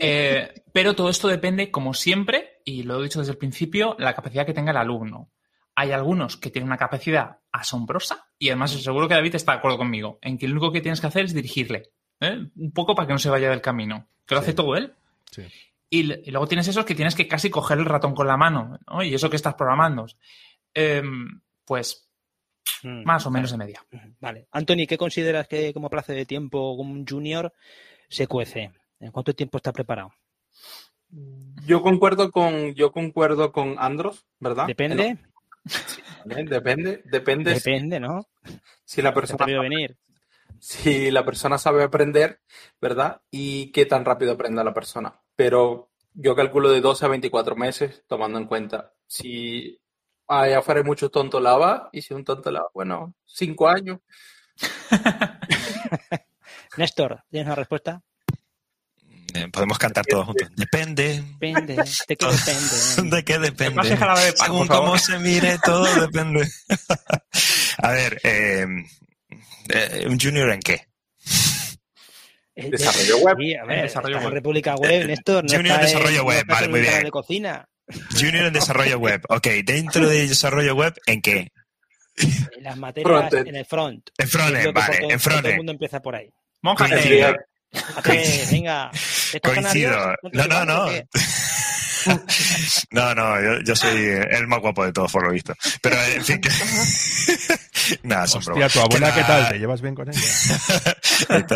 Eh, 0.00 0.62
pero 0.72 0.94
todo 0.94 1.08
esto 1.08 1.28
depende, 1.28 1.70
como 1.70 1.94
siempre, 1.94 2.60
y 2.64 2.82
lo 2.82 2.98
he 2.98 3.04
dicho 3.04 3.20
desde 3.20 3.32
el 3.32 3.38
principio, 3.38 3.96
la 3.98 4.12
capacidad 4.12 4.44
que 4.44 4.52
tenga 4.52 4.72
el 4.72 4.76
alumno. 4.76 5.30
Hay 5.76 5.92
algunos 5.92 6.36
que 6.36 6.50
tienen 6.50 6.68
una 6.68 6.76
capacidad 6.76 7.38
asombrosa 7.50 8.28
y 8.38 8.48
además 8.48 8.72
seguro 8.72 9.08
que 9.08 9.14
David 9.14 9.34
está 9.34 9.52
de 9.52 9.58
acuerdo 9.58 9.78
conmigo 9.78 10.18
en 10.22 10.38
que 10.38 10.46
lo 10.46 10.52
único 10.52 10.72
que 10.72 10.80
tienes 10.80 11.00
que 11.00 11.06
hacer 11.08 11.24
es 11.24 11.34
dirigirle. 11.34 11.90
¿eh? 12.20 12.46
Un 12.56 12.72
poco 12.72 12.94
para 12.94 13.06
que 13.06 13.12
no 13.12 13.18
se 13.18 13.30
vaya 13.30 13.50
del 13.50 13.60
camino. 13.60 14.08
Que 14.26 14.34
lo 14.34 14.40
Sí. 14.40 14.44
hace 14.46 14.54
todo 14.54 14.76
él. 14.76 14.94
Sí. 15.30 15.42
Y, 15.90 16.30
luego 16.30 16.46
tienes 16.46 16.68
esos 16.68 16.84
que 16.84 16.94
tienes 16.94 17.14
que 17.14 17.28
casi 17.28 17.50
coger 17.50 17.78
el 17.78 17.84
ratón 17.84 18.14
con 18.14 18.26
la 18.26 18.36
mano. 18.36 18.78
¿no? 18.88 19.02
Y 19.02 19.14
eso 19.14 19.30
que 19.30 19.36
estás 19.36 19.54
programando. 19.54 20.06
Em, 20.74 21.40
pues 21.64 22.04
Mm, 22.82 23.04
más 23.04 23.26
o 23.26 23.30
menos 23.30 23.50
de 23.50 23.56
media. 23.56 23.84
Vale. 24.20 24.46
Anthony, 24.52 24.86
¿qué 24.88 24.98
consideras 24.98 25.48
que 25.48 25.72
como 25.72 25.90
plazo 25.90 26.12
de 26.12 26.26
tiempo 26.26 26.76
como 26.76 26.92
un 26.92 27.06
junior 27.06 27.52
se 28.08 28.26
cuece? 28.26 28.72
¿En 29.00 29.10
cuánto 29.10 29.34
tiempo 29.34 29.58
está 29.58 29.72
preparado? 29.72 30.12
Yo 31.66 31.82
concuerdo 31.82 32.30
con, 32.30 32.74
yo 32.74 32.92
concuerdo 32.92 33.52
con 33.52 33.76
Andros, 33.78 34.26
¿verdad? 34.38 34.66
Depende, 34.66 35.18
Depende, 36.24 37.02
depende 37.04 37.58
si- 37.58 37.70
depende, 37.70 38.00
¿no? 38.00 38.26
si 38.84 39.02
la 39.02 39.12
persona 39.14 39.44
debido 39.46 39.62
venir. 39.62 39.96
si 40.58 41.10
la 41.10 41.24
persona 41.24 41.58
sabe 41.58 41.82
aprender, 41.82 42.40
¿verdad? 42.80 43.22
Y 43.30 43.72
qué 43.72 43.86
tan 43.86 44.04
rápido 44.04 44.32
aprenda 44.32 44.64
la 44.64 44.74
persona. 44.74 45.20
Pero 45.36 45.90
yo 46.14 46.34
calculo 46.36 46.70
de 46.70 46.80
12 46.80 47.04
a 47.04 47.08
24 47.08 47.56
meses, 47.56 48.04
tomando 48.06 48.38
en 48.38 48.46
cuenta 48.46 48.92
si 49.06 49.80
allá 50.26 50.58
afuera 50.58 50.80
hay 50.80 50.86
mucho 50.86 51.10
tonto 51.10 51.40
lava, 51.40 51.88
y 51.92 52.00
si 52.02 52.14
un 52.14 52.24
tonto 52.24 52.50
lava, 52.50 52.68
bueno, 52.72 53.14
5 53.26 53.68
años. 53.68 53.98
Néstor, 56.76 57.22
¿tienes 57.30 57.46
una 57.46 57.54
respuesta? 57.56 58.00
Eh, 59.34 59.48
Podemos 59.52 59.78
cantar 59.78 60.04
todos 60.06 60.26
juntos. 60.26 60.48
Depende. 60.56 61.22
Depende, 61.40 61.74
¿de 61.74 62.16
qué 62.16 62.26
depende? 62.26 63.10
¿De 63.16 63.24
qué 63.24 63.38
depende? 63.40 63.90
de 63.90 64.32
Según 64.36 64.66
cómo 64.68 64.96
se 64.96 65.18
mire, 65.18 65.58
todo 65.64 65.84
depende. 66.00 66.48
A 67.78 67.90
ver, 67.90 68.20
eh, 68.22 68.64
eh, 69.70 70.04
¿un 70.08 70.18
junior 70.20 70.50
en 70.50 70.60
qué? 70.60 70.86
Desarrollo 72.54 73.18
web. 73.18 73.36
Sí, 73.40 73.54
a 73.56 73.64
ver, 73.64 73.82
desarrollo 73.82 74.18
web. 74.20 74.32
República 74.32 74.76
Web, 74.76 75.06
Néstor. 75.06 75.44
No 75.44 75.56
Junior 75.56 75.80
en- 75.80 75.86
desarrollo 75.86 76.24
web, 76.24 76.44
vale, 76.46 76.68
muy 76.68 76.80
bien. 76.80 77.02
de 77.02 77.10
cocina. 77.10 77.68
Junior 78.12 78.46
en 78.46 78.52
desarrollo 78.52 78.98
web. 78.98 79.20
Ok, 79.28 79.46
dentro 79.64 80.08
de 80.08 80.28
desarrollo 80.28 80.74
web, 80.76 80.94
¿en 81.06 81.20
qué? 81.20 81.48
En 82.16 82.62
las 82.62 82.76
materias 82.76 83.32
en 83.32 83.56
el 83.56 83.66
front. 83.66 84.08
En 84.16 84.28
que 84.62 84.70
vale, 84.72 84.98
todo- 84.98 85.10
en 85.10 85.18
Todo 85.18 85.38
el 85.50 85.56
mundo 85.56 85.72
empieza 85.72 86.00
por 86.00 86.14
ahí. 86.14 86.30
Fíjate, 86.62 88.46
venga. 88.52 88.90
¿Estás 89.36 89.52
con 89.52 89.62
Coincido. 89.62 90.14
No, 90.32 90.46
no, 90.46 90.64
no. 90.64 90.86
qué? 90.86 91.06
No, 92.90 93.14
no, 93.14 93.40
yo, 93.40 93.60
yo 93.64 93.74
soy 93.74 93.96
el 94.30 94.46
más 94.46 94.60
guapo 94.60 94.84
de 94.84 94.92
todos, 94.92 95.10
por 95.10 95.24
lo 95.24 95.32
visto. 95.32 95.54
Pero, 95.80 95.96
en 96.02 96.22
fin, 96.22 96.38
que... 96.38 96.50
Nada, 98.02 98.26
son 98.26 98.40
Hostia, 98.40 98.52
bromas. 98.52 98.72
tu 98.74 98.80
abuela, 98.80 99.14
¿qué 99.14 99.20
la- 99.22 99.26
tal? 99.26 99.48
¿Te 99.48 99.58
llevas 99.58 99.80
bien 99.80 99.94
con 99.94 100.10
ella? 100.10 100.20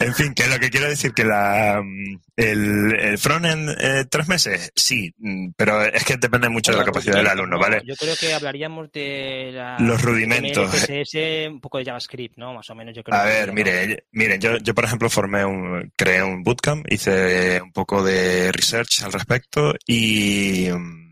En 0.00 0.14
fin, 0.14 0.34
que 0.34 0.46
lo 0.46 0.58
que 0.58 0.70
quiero 0.70 0.88
decir 0.88 1.12
que 1.12 1.24
la 1.24 1.80
mm, 1.82 2.20
el, 2.36 2.94
el 3.00 3.18
frontend 3.18 3.70
eh, 3.80 4.04
tres 4.08 4.28
meses, 4.28 4.72
sí, 4.74 5.12
mm, 5.18 5.50
pero 5.56 5.82
es 5.84 6.04
que 6.04 6.16
depende 6.16 6.48
mucho 6.48 6.72
de 6.72 6.78
la 6.78 6.84
capacidad 6.84 7.16
del 7.16 7.26
alumno, 7.26 7.58
¿vale? 7.58 7.82
Yo 7.84 7.94
creo 7.96 8.14
que 8.16 8.32
hablaríamos 8.32 8.90
de 8.92 9.50
la, 9.52 9.76
Los 9.78 10.02
rudimentos. 10.02 10.70
CSS, 10.70 11.48
un 11.48 11.60
poco 11.60 11.78
de 11.78 11.84
JavaScript, 11.84 12.36
¿no? 12.36 12.54
Más 12.54 12.68
o 12.70 12.74
menos, 12.74 12.94
yo 12.94 13.02
creo. 13.02 13.18
A 13.18 13.24
que 13.24 13.28
ver, 13.28 13.48
¿no? 13.48 13.54
mire, 13.54 14.04
miren, 14.12 14.40
yo, 14.40 14.58
yo 14.58 14.74
por 14.74 14.84
ejemplo 14.84 15.10
formé 15.10 15.44
un, 15.44 15.92
creé 15.96 16.22
un 16.22 16.42
bootcamp, 16.42 16.86
hice 16.90 17.60
un 17.60 17.72
poco 17.72 18.02
de 18.02 18.52
research 18.52 19.02
al 19.04 19.12
respecto 19.12 19.74
y, 19.86 20.68
mm, 20.70 21.07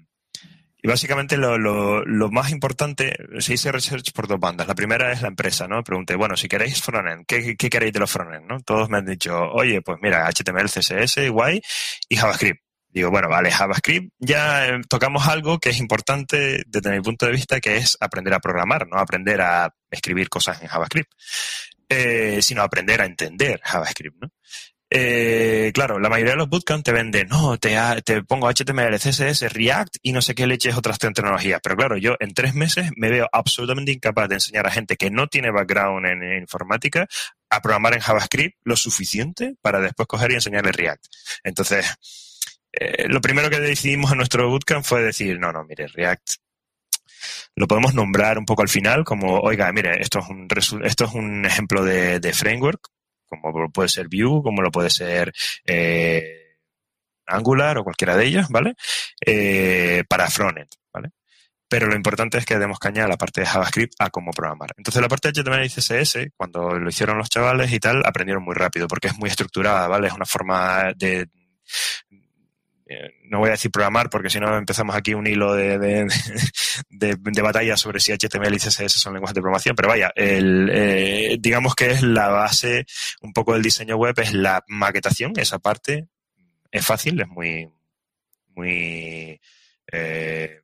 y 0.87 0.89
básicamente 0.89 1.37
lo, 1.37 2.31
más 2.31 2.53
importante, 2.53 3.17
se 3.41 3.55
hice 3.55 3.73
research 3.73 4.13
por 4.13 4.29
dos 4.29 4.39
bandas. 4.39 4.69
La 4.69 4.77
primera 4.77 5.11
es 5.11 5.21
la 5.21 5.27
empresa, 5.27 5.67
¿no? 5.67 5.83
Pregunté, 5.83 6.15
bueno, 6.15 6.37
si 6.37 6.47
queréis 6.47 6.81
frontend, 6.81 7.27
¿qué, 7.27 7.57
qué 7.57 7.69
queréis 7.69 7.93
de 7.93 7.99
los 7.99 8.09
frontend, 8.09 8.47
no? 8.47 8.61
Todos 8.61 8.89
me 8.89 8.99
han 8.99 9.05
dicho, 9.05 9.37
oye, 9.51 9.83
pues 9.83 9.99
mira, 10.01 10.31
HTML, 10.31 10.69
CSS, 10.69 11.29
guay, 11.31 11.61
y 12.09 12.15
JavaScript. 12.15 12.61
Digo, 12.89 13.11
bueno, 13.11 13.29
vale, 13.29 13.51
JavaScript, 13.51 14.13
ya 14.21 14.69
eh, 14.69 14.81
tocamos 14.89 15.27
algo 15.27 15.59
que 15.59 15.71
es 15.71 15.81
importante 15.81 16.63
desde 16.69 16.93
mi 16.93 17.01
punto 17.01 17.27
de 17.27 17.33
vista, 17.33 17.59
que 17.61 17.79
es 17.79 17.97
aprender 17.99 18.35
a 18.35 18.39
programar, 18.39 18.87
no 18.87 19.01
aprender 19.01 19.41
a 19.41 19.75
escribir 19.91 20.29
cosas 20.29 20.63
en 20.63 20.69
JavaScript, 20.69 21.11
eh, 21.89 22.39
sino 22.43 22.63
aprender 22.63 23.01
a 23.01 23.07
entender 23.07 23.61
JavaScript, 23.65 24.19
¿no? 24.21 24.29
Eh, 24.89 25.73
claro, 25.75 25.99
la 25.99 26.09
mayoría 26.09 26.35
de 26.35 26.39
los 26.39 26.49
bootcamps 26.49 26.85
te 26.85 26.93
venden, 26.93 27.27
no, 27.29 27.59
te, 27.59 28.23
pongo 28.23 28.49
HTML, 28.49 28.95
CSS, 28.99 29.53
React 29.53 29.97
y 30.03 30.13
no 30.13 30.23
sé 30.23 30.35
qué 30.35 30.47
leches 30.47 30.77
otras 30.77 30.99
tecnologías. 30.99 31.61
Pero 31.63 31.77
claro, 31.77 31.97
yo 31.97 32.15
en 32.21 32.35
tres 32.35 32.55
meses 32.55 32.91
me 32.97 33.11
veo 33.11 33.29
absolutamente 33.33 33.93
incapaz 33.93 34.29
de 34.29 34.37
enseñar 34.37 34.67
a 34.67 34.71
gente 34.71 34.97
que 34.97 35.11
no 35.11 35.27
tiene 35.27 35.51
background 35.51 36.07
en, 36.07 36.41
informática 36.41 37.07
a 37.51 37.61
programar 37.61 37.95
en 37.95 38.01
JavaScript 38.01 38.57
lo 38.65 38.77
suficiente 38.77 39.55
para 39.61 39.81
después 39.81 40.07
coger 40.07 40.31
y 40.33 40.35
enseñarle 40.35 40.73
React. 40.73 41.05
Entonces, 41.43 41.87
eh, 42.73 43.09
lo 43.09 43.21
primero 43.21 43.51
que 43.51 43.59
decidimos 43.61 44.13
en 44.13 44.19
nuestro 44.19 44.49
bootcamp 44.49 44.85
fue 44.85 45.03
decir, 45.03 45.39
no, 45.41 45.53
no, 45.53 45.65
mire, 45.65 45.89
React 45.89 46.35
lo 47.57 47.67
podemos 47.67 47.95
nombrar 47.95 48.39
un 48.39 48.45
poco 48.45 48.63
al 48.63 48.69
final 48.69 49.03
como, 49.05 49.41
oiga, 49.41 49.73
mire, 49.73 50.01
esto 50.01 50.21
es 50.21 50.29
un, 50.29 50.47
esto 50.85 51.05
es 51.07 51.13
un 51.13 51.45
ejemplo 51.45 51.83
de 51.83 52.33
framework, 52.35 52.91
como 53.27 53.71
puede 53.71 53.89
ser 53.89 54.09
Vue, 54.09 54.43
como 54.43 54.63
lo 54.63 54.71
puede 54.71 54.91
ser 54.91 55.33
eh, 55.65 56.47
Angular 57.27 57.79
o 57.79 57.85
cualquiera 57.85 58.17
de 58.17 58.27
ellos, 58.27 58.49
¿vale? 58.49 58.75
Eh, 59.25 60.05
para 60.09 60.31
frontend, 60.31 60.69
¿vale? 60.93 61.11
Pero 61.69 61.89
lo 61.89 61.97
importante 61.97 62.39
es 62.39 62.47
que 62.47 62.59
demos 62.59 62.79
caña 62.79 63.05
a 63.05 63.09
la 63.09 63.17
parte 63.17 63.41
de 63.41 63.47
JavaScript 63.49 63.95
a 63.99 64.11
cómo 64.11 64.31
programar. 64.31 64.73
Entonces 64.77 65.03
la 65.03 65.09
parte 65.09 65.33
de 65.33 65.43
HTML 65.43 65.65
y 65.65 65.69
CSS, 65.69 66.31
cuando 66.37 66.79
lo 66.79 66.89
hicieron 66.89 67.19
los 67.19 67.29
chavales 67.29 67.73
y 67.73 67.81
tal, 67.81 68.03
aprendieron 68.05 68.45
muy 68.45 68.55
rápido 68.55 68.87
porque 68.87 69.09
es 69.09 69.19
muy 69.19 69.29
estructurada, 69.29 69.89
¿vale? 69.89 70.07
Es 70.09 70.15
una 70.15 70.27
forma 70.27 70.93
de... 70.97 71.29
eh, 72.87 73.15
No 73.25 73.39
voy 73.39 73.49
a 73.49 73.53
decir 73.53 73.71
programar 73.71 74.11
porque 74.11 74.31
si 74.31 74.41
no 74.41 74.57
empezamos 74.57 74.95
aquí 74.97 75.15
un 75.15 75.27
hilo 75.27 75.55
de, 75.55 75.79
de, 75.79 76.07
de, 76.91 77.17
de 77.21 77.43
batalla 77.43 77.77
sobre 77.77 78.01
si 78.01 78.13
HTML 78.13 78.55
y 78.55 78.59
CSS 78.59 78.93
son 78.93 79.15
lenguajes 79.15 79.35
de 79.35 79.41
programación, 79.41 79.77
pero 79.77 79.89
vaya, 79.89 80.13
el, 80.15 80.69
eh, 80.73 81.37
digamos 81.41 81.75
que 81.75 81.91
es 81.91 82.03
la 82.03 82.29
base 82.29 82.87
un 83.21 83.33
poco 83.33 83.53
del 83.53 83.63
diseño 83.63 83.97
web, 83.97 84.15
es 84.19 84.33
la 84.33 84.65
maquetación, 84.69 85.33
esa 85.37 85.59
parte 85.59 86.09
es 86.71 86.85
fácil, 86.85 87.21
es 87.21 87.29
muy, 87.29 87.69
muy, 88.55 89.41
eh, 89.93 90.63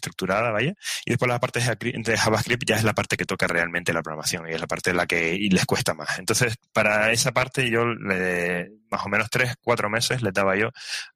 estructurada, 0.00 0.50
vaya. 0.50 0.74
Y 1.04 1.10
después 1.10 1.28
la 1.28 1.38
parte 1.38 1.60
de 1.60 2.16
JavaScript 2.16 2.64
ya 2.66 2.76
es 2.76 2.84
la 2.84 2.94
parte 2.94 3.16
que 3.16 3.26
toca 3.26 3.46
realmente 3.46 3.92
la 3.92 4.02
programación 4.02 4.48
y 4.48 4.52
es 4.52 4.60
la 4.60 4.66
parte 4.66 4.90
en 4.90 4.96
la 4.96 5.06
que 5.06 5.36
les 5.50 5.66
cuesta 5.66 5.94
más. 5.94 6.18
Entonces, 6.18 6.56
para 6.72 7.12
esa 7.12 7.32
parte 7.32 7.70
yo 7.70 7.86
le, 7.86 8.70
más 8.90 9.04
o 9.04 9.08
menos 9.08 9.28
tres, 9.30 9.54
cuatro 9.60 9.90
meses 9.90 10.22
le 10.22 10.32
daba 10.32 10.56
yo 10.56 10.70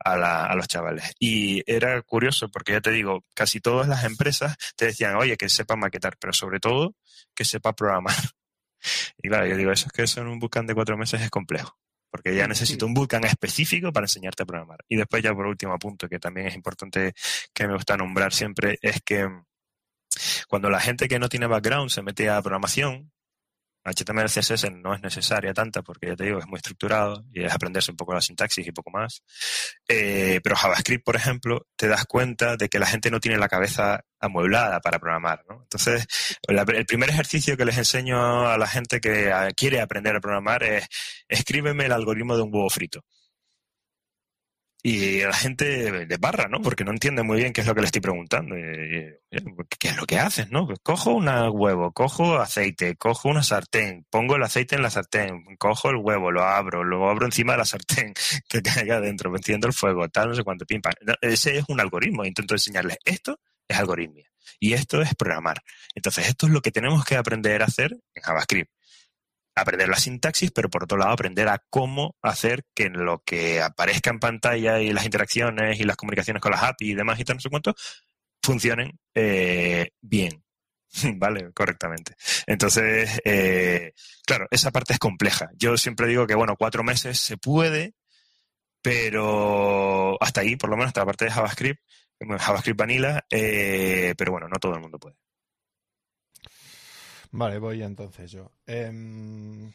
a, 0.05 0.47
a 0.47 0.55
los 0.55 0.69
chavales. 0.69 1.12
Y 1.19 1.62
era 1.70 2.01
curioso 2.02 2.48
porque 2.51 2.73
ya 2.73 2.81
te 2.81 2.90
digo, 2.90 3.24
casi 3.35 3.61
todas 3.61 3.89
las 3.89 4.05
empresas 4.05 4.56
te 4.77 4.86
decían, 4.86 5.16
oye, 5.16 5.36
que 5.36 5.48
sepa 5.48 5.77
maquetar, 5.77 6.16
pero 6.20 6.32
sobre 6.32 6.61
todo 6.61 6.94
que 7.35 7.44
sepa 7.44 7.73
programar. 7.74 8.15
Y 9.16 9.28
claro, 9.31 9.47
yo 9.47 9.56
digo, 9.56 9.73
eso 9.73 9.86
es 9.86 9.93
que 9.93 10.02
eso 10.02 10.20
en 10.20 10.27
un 10.28 10.39
bootcamp 10.39 10.69
de 10.69 10.74
cuatro 10.74 10.98
meses 10.98 11.23
es 11.23 11.31
complejo 11.31 11.78
porque 12.15 12.32
ya 12.32 12.47
necesito 12.47 12.86
un 12.86 12.95
bootcamp 12.95 13.24
específico 13.24 13.93
para 13.93 14.05
enseñarte 14.05 14.45
a 14.45 14.47
programar. 14.47 14.85
Y 14.89 14.95
después 14.95 15.20
ya 15.20 15.35
por 15.35 15.47
último 15.47 15.77
punto, 15.81 16.09
que 16.09 16.20
también 16.20 16.47
es 16.47 16.55
importante 16.55 17.12
que 17.53 17.66
me 17.66 17.74
gusta 17.74 17.97
nombrar 17.97 18.32
siempre, 18.32 18.78
es 18.82 19.03
que 19.05 19.28
cuando 20.47 20.70
la 20.70 20.78
gente 20.78 21.09
que 21.09 21.19
no 21.19 21.28
tiene 21.28 21.49
background 21.49 21.91
se 21.91 22.03
mete 22.03 22.31
a 22.31 22.41
programación, 22.41 23.11
HTML, 23.85 24.27
CSS 24.27 24.70
no 24.73 24.94
es 24.94 25.02
necesaria 25.02 25.52
tanta 25.52 25.82
porque 25.82 26.09
ya 26.09 26.16
te 26.16 26.24
digo, 26.24 26.39
es 26.39 26.47
muy 26.47 26.56
estructurado 26.56 27.24
y 27.32 27.44
es 27.44 27.52
aprenderse 27.52 27.90
un 27.90 27.97
poco 27.97 28.15
la 28.15 28.20
sintaxis 28.20 28.66
y 28.66 28.73
poco 28.73 28.90
más. 28.90 29.23
Eh, 29.86 30.40
pero 30.43 30.56
JavaScript, 30.56 31.05
por 31.05 31.16
ejemplo, 31.16 31.66
te 31.77 31.89
das 31.89 32.05
cuenta 32.06 32.56
de 32.56 32.69
que 32.69 32.78
la 32.78 32.86
gente 32.86 33.11
no 33.11 33.20
tiene 33.20 33.39
la 33.39 33.48
cabeza 33.48 34.05
amueblada 34.19 34.81
para 34.81 34.98
programar. 34.98 35.44
¿no? 35.48 35.62
Entonces, 35.62 36.06
el 36.48 36.86
primer 36.86 37.11
ejercicio 37.11 37.56
que 37.56 37.65
les 37.65 37.77
enseño 37.77 38.48
a 38.48 38.56
la 38.56 38.66
gente 38.66 39.01
que 39.01 39.32
quiere 39.56 39.81
aprender 39.81 40.16
a 40.16 40.20
programar 40.20 40.62
es 40.62 40.89
escríbeme 41.28 41.86
el 41.86 41.93
algoritmo 41.93 42.36
de 42.36 42.43
un 42.43 42.55
huevo 42.55 42.70
frito 42.70 43.05
y 44.86 45.23
la 45.23 45.32
gente 45.32 46.05
de 46.05 46.16
barra, 46.19 46.47
¿no? 46.47 46.61
Porque 46.61 46.85
no 46.85 46.90
entiende 46.90 47.23
muy 47.23 47.39
bien 47.39 47.55
qué 47.55 47.62
es 47.62 47.66
lo 47.66 47.74
que 47.74 47.81
le 47.81 47.86
estoy 47.86 48.02
preguntando. 48.02 48.55
¿Qué 48.55 49.89
es 49.89 49.97
lo 49.97 50.05
que 50.05 50.19
haces, 50.19 50.51
no? 50.51 50.66
Pues 50.66 50.78
cojo 50.82 51.12
un 51.12 51.27
huevo, 51.27 51.90
cojo 51.93 52.36
aceite, 52.36 52.94
cojo 52.97 53.31
una 53.31 53.43
sartén, 53.43 54.05
pongo 54.11 54.36
el 54.36 54.43
aceite 54.43 54.77
en 54.77 54.82
la 54.82 54.90
sartén, 54.90 55.56
cojo 55.56 55.89
el 55.89 55.97
huevo, 55.97 56.31
lo 56.31 56.44
abro, 56.44 56.85
lo 56.85 57.09
abro 57.09 57.24
encima 57.24 57.52
de 57.55 57.61
la 57.61 57.65
sartén, 57.65 58.12
que 58.48 58.61
caiga 58.61 58.97
adentro, 58.97 59.35
enciendo 59.35 59.66
el 59.66 59.73
fuego, 59.73 60.06
tal, 60.11 60.28
no 60.28 60.35
sé 60.35 60.44
cuánto, 60.44 60.66
pim. 60.66 60.82
Ese 61.23 61.56
es 61.56 61.65
un 61.69 61.81
algoritmo. 61.81 62.27
Intento 62.27 62.52
enseñarles 62.52 62.98
esto 63.06 63.40
es 63.66 63.78
algoritmia 63.78 64.31
y 64.61 64.74
esto 64.74 65.01
es 65.01 65.15
programar. 65.15 65.62
Entonces, 65.94 66.28
esto 66.28 66.47
es 66.47 66.52
lo 66.52 66.61
que 66.61 66.73
tenemos 66.73 67.06
que 67.06 67.16
aprender 67.16 67.62
a 67.62 67.66
hacer 67.66 67.97
en 68.15 68.23
JavaScript 68.23 68.70
aprender 69.55 69.89
la 69.89 69.97
sintaxis, 69.97 70.51
pero 70.51 70.68
por 70.68 70.85
otro 70.85 70.98
lado 70.98 71.12
aprender 71.12 71.48
a 71.48 71.62
cómo 71.70 72.16
hacer 72.22 72.64
que 72.74 72.89
lo 72.89 73.22
que 73.24 73.62
aparezca 73.62 74.10
en 74.10 74.18
pantalla 74.18 74.81
y 74.81 74.93
las 74.93 75.05
interacciones 75.05 75.78
y 75.81 75.85
las 75.85 75.97
comunicaciones 75.97 76.43
con 76.43 76.52
las 76.52 76.62
API 76.62 76.90
y 76.90 76.94
demás 76.94 77.20
y 77.20 77.24
tal, 77.24 77.36
no 77.36 77.40
sé 77.40 77.51
cuánto, 77.51 77.74
funcionen 78.43 78.98
eh, 79.14 79.90
bien, 80.01 80.44
¿vale? 81.16 81.52
Correctamente. 81.52 82.14
Entonces, 82.47 83.20
eh, 83.24 83.93
claro, 84.26 84.47
esa 84.51 84.70
parte 84.70 84.93
es 84.94 84.98
compleja. 84.98 85.51
Yo 85.56 85.76
siempre 85.76 86.06
digo 86.06 86.26
que, 86.26 86.35
bueno, 86.35 86.56
cuatro 86.56 86.82
meses 86.85 87.18
se 87.18 87.36
puede, 87.36 87.94
pero 88.82 90.22
hasta 90.22 90.43
ahí, 90.43 90.56
por 90.56 90.70
lo 90.70 90.76
menos 90.76 90.89
hasta 90.89 91.01
la 91.01 91.06
parte 91.06 91.24
de 91.26 91.31
JavaScript, 91.31 91.81
JavaScript 92.39 92.78
Vanilla, 92.78 93.24
eh, 93.31 94.14
pero 94.16 94.32
bueno, 94.32 94.48
no 94.48 94.59
todo 94.59 94.74
el 94.74 94.81
mundo 94.81 94.98
puede. 94.98 95.16
Vale, 97.36 97.59
voy 97.59 97.82
entonces 97.82 98.31
yo. 98.31 98.52
Eh... 98.69 99.73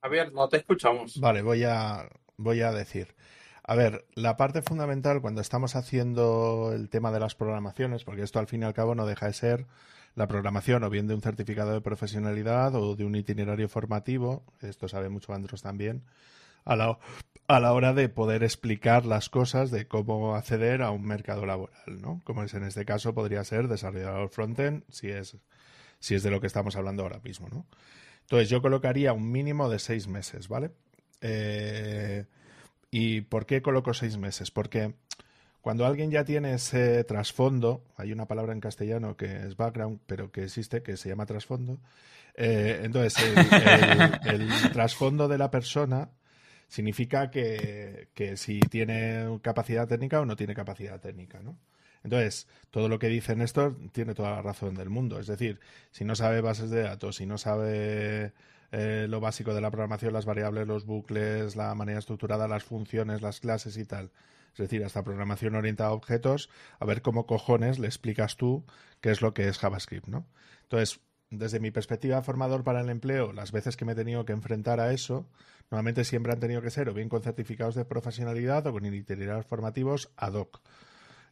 Javier, 0.00 0.32
no 0.32 0.48
te 0.48 0.56
escuchamos. 0.56 1.20
Vale, 1.20 1.42
voy 1.42 1.64
a, 1.64 2.08
voy 2.38 2.62
a 2.62 2.72
decir. 2.72 3.14
A 3.62 3.74
ver, 3.74 4.06
la 4.14 4.38
parte 4.38 4.62
fundamental 4.62 5.20
cuando 5.20 5.42
estamos 5.42 5.76
haciendo 5.76 6.72
el 6.72 6.88
tema 6.88 7.12
de 7.12 7.20
las 7.20 7.34
programaciones, 7.34 8.04
porque 8.04 8.22
esto 8.22 8.38
al 8.38 8.46
fin 8.46 8.62
y 8.62 8.64
al 8.64 8.72
cabo 8.72 8.94
no 8.94 9.04
deja 9.04 9.26
de 9.26 9.34
ser 9.34 9.66
la 10.14 10.28
programación 10.28 10.82
o 10.82 10.88
bien 10.88 11.06
de 11.06 11.14
un 11.14 11.20
certificado 11.20 11.74
de 11.74 11.82
profesionalidad 11.82 12.74
o 12.74 12.96
de 12.96 13.04
un 13.04 13.16
itinerario 13.16 13.68
formativo, 13.68 14.42
esto 14.62 14.88
sabe 14.88 15.10
mucho 15.10 15.34
Andros 15.34 15.60
también, 15.60 16.04
a 16.64 16.74
la, 16.74 16.98
a 17.48 17.60
la 17.60 17.74
hora 17.74 17.92
de 17.92 18.08
poder 18.08 18.42
explicar 18.42 19.04
las 19.04 19.28
cosas 19.28 19.70
de 19.70 19.86
cómo 19.88 20.36
acceder 20.36 20.80
a 20.80 20.90
un 20.90 21.04
mercado 21.04 21.44
laboral, 21.44 22.00
¿no? 22.00 22.22
Como 22.24 22.44
es 22.44 22.54
en 22.54 22.64
este 22.64 22.86
caso, 22.86 23.12
podría 23.12 23.44
ser 23.44 23.68
desarrollador 23.68 24.30
frontend, 24.30 24.84
si 24.88 25.10
es 25.10 25.36
si 25.98 26.14
es 26.14 26.22
de 26.22 26.30
lo 26.30 26.40
que 26.40 26.46
estamos 26.46 26.76
hablando 26.76 27.02
ahora 27.02 27.20
mismo, 27.20 27.48
¿no? 27.48 27.66
Entonces 28.22 28.48
yo 28.48 28.60
colocaría 28.60 29.12
un 29.12 29.30
mínimo 29.30 29.68
de 29.68 29.78
seis 29.78 30.08
meses, 30.08 30.48
¿vale? 30.48 30.70
Eh, 31.20 32.24
¿Y 32.90 33.20
por 33.22 33.46
qué 33.46 33.62
coloco 33.62 33.94
seis 33.94 34.16
meses? 34.16 34.50
Porque 34.50 34.94
cuando 35.60 35.86
alguien 35.86 36.10
ya 36.10 36.24
tiene 36.24 36.54
ese 36.54 37.04
trasfondo, 37.04 37.84
hay 37.96 38.12
una 38.12 38.26
palabra 38.26 38.52
en 38.52 38.60
castellano 38.60 39.16
que 39.16 39.46
es 39.46 39.56
background, 39.56 40.00
pero 40.06 40.30
que 40.30 40.44
existe, 40.44 40.82
que 40.82 40.96
se 40.96 41.08
llama 41.08 41.26
trasfondo. 41.26 41.80
Eh, 42.34 42.80
entonces, 42.84 43.16
el, 44.24 44.48
trasfondo 44.72 45.28
de 45.28 45.38
la 45.38 45.50
persona 45.50 46.10
significa 46.68 47.30
que, 47.30 48.08
que 48.14 48.36
si 48.36 48.60
tiene 48.60 49.38
capacidad 49.42 49.88
técnica 49.88 50.20
o 50.20 50.26
no 50.26 50.36
tiene 50.36 50.54
capacidad 50.54 51.00
técnica, 51.00 51.40
¿no? 51.40 51.56
Entonces, 52.06 52.46
todo 52.70 52.88
lo 52.88 53.00
que 53.00 53.08
dice 53.08 53.34
Néstor 53.34 53.76
tiene 53.90 54.14
toda 54.14 54.30
la 54.30 54.40
razón 54.40 54.76
del 54.76 54.90
mundo. 54.90 55.18
Es 55.18 55.26
decir, 55.26 55.58
si 55.90 56.04
no 56.04 56.14
sabe 56.14 56.40
bases 56.40 56.70
de 56.70 56.82
datos, 56.82 57.16
si 57.16 57.26
no 57.26 57.36
sabe 57.36 58.32
eh, 58.70 59.06
lo 59.08 59.18
básico 59.18 59.54
de 59.54 59.60
la 59.60 59.72
programación, 59.72 60.12
las 60.12 60.24
variables, 60.24 60.68
los 60.68 60.86
bucles, 60.86 61.56
la 61.56 61.74
manera 61.74 61.98
estructurada, 61.98 62.46
las 62.46 62.62
funciones, 62.62 63.22
las 63.22 63.40
clases 63.40 63.76
y 63.76 63.84
tal, 63.84 64.12
es 64.52 64.58
decir, 64.58 64.84
hasta 64.84 65.02
programación 65.02 65.56
orientada 65.56 65.90
a 65.90 65.94
objetos, 65.94 66.48
a 66.78 66.84
ver 66.84 67.02
cómo 67.02 67.26
cojones 67.26 67.80
le 67.80 67.88
explicas 67.88 68.36
tú 68.36 68.64
qué 69.00 69.10
es 69.10 69.20
lo 69.20 69.34
que 69.34 69.48
es 69.48 69.58
JavaScript, 69.58 70.06
¿no? 70.06 70.24
Entonces, 70.62 71.00
desde 71.30 71.58
mi 71.58 71.72
perspectiva 71.72 72.22
formador 72.22 72.62
para 72.62 72.82
el 72.82 72.88
empleo, 72.88 73.32
las 73.32 73.50
veces 73.50 73.76
que 73.76 73.84
me 73.84 73.92
he 73.92 73.96
tenido 73.96 74.24
que 74.24 74.32
enfrentar 74.32 74.78
a 74.78 74.92
eso, 74.92 75.26
normalmente 75.72 76.04
siempre 76.04 76.32
han 76.32 76.38
tenido 76.38 76.62
que 76.62 76.70
ser 76.70 76.88
o 76.88 76.94
bien 76.94 77.08
con 77.08 77.22
certificados 77.22 77.74
de 77.74 77.84
profesionalidad 77.84 78.64
o 78.68 78.72
con 78.72 78.86
itinerarios 78.86 79.46
formativos 79.46 80.12
ad 80.16 80.34
hoc. 80.34 80.60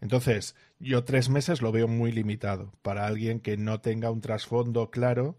Entonces, 0.05 0.55
yo 0.79 1.03
tres 1.05 1.31
meses 1.31 1.63
lo 1.63 1.73
veo 1.73 1.89
muy 1.89 2.13
limitado 2.13 2.75
para 2.83 3.07
alguien 3.07 3.41
que 3.41 3.57
no 3.57 3.81
tenga 3.81 4.11
un 4.11 4.21
trasfondo 4.21 4.91
claro 4.91 5.39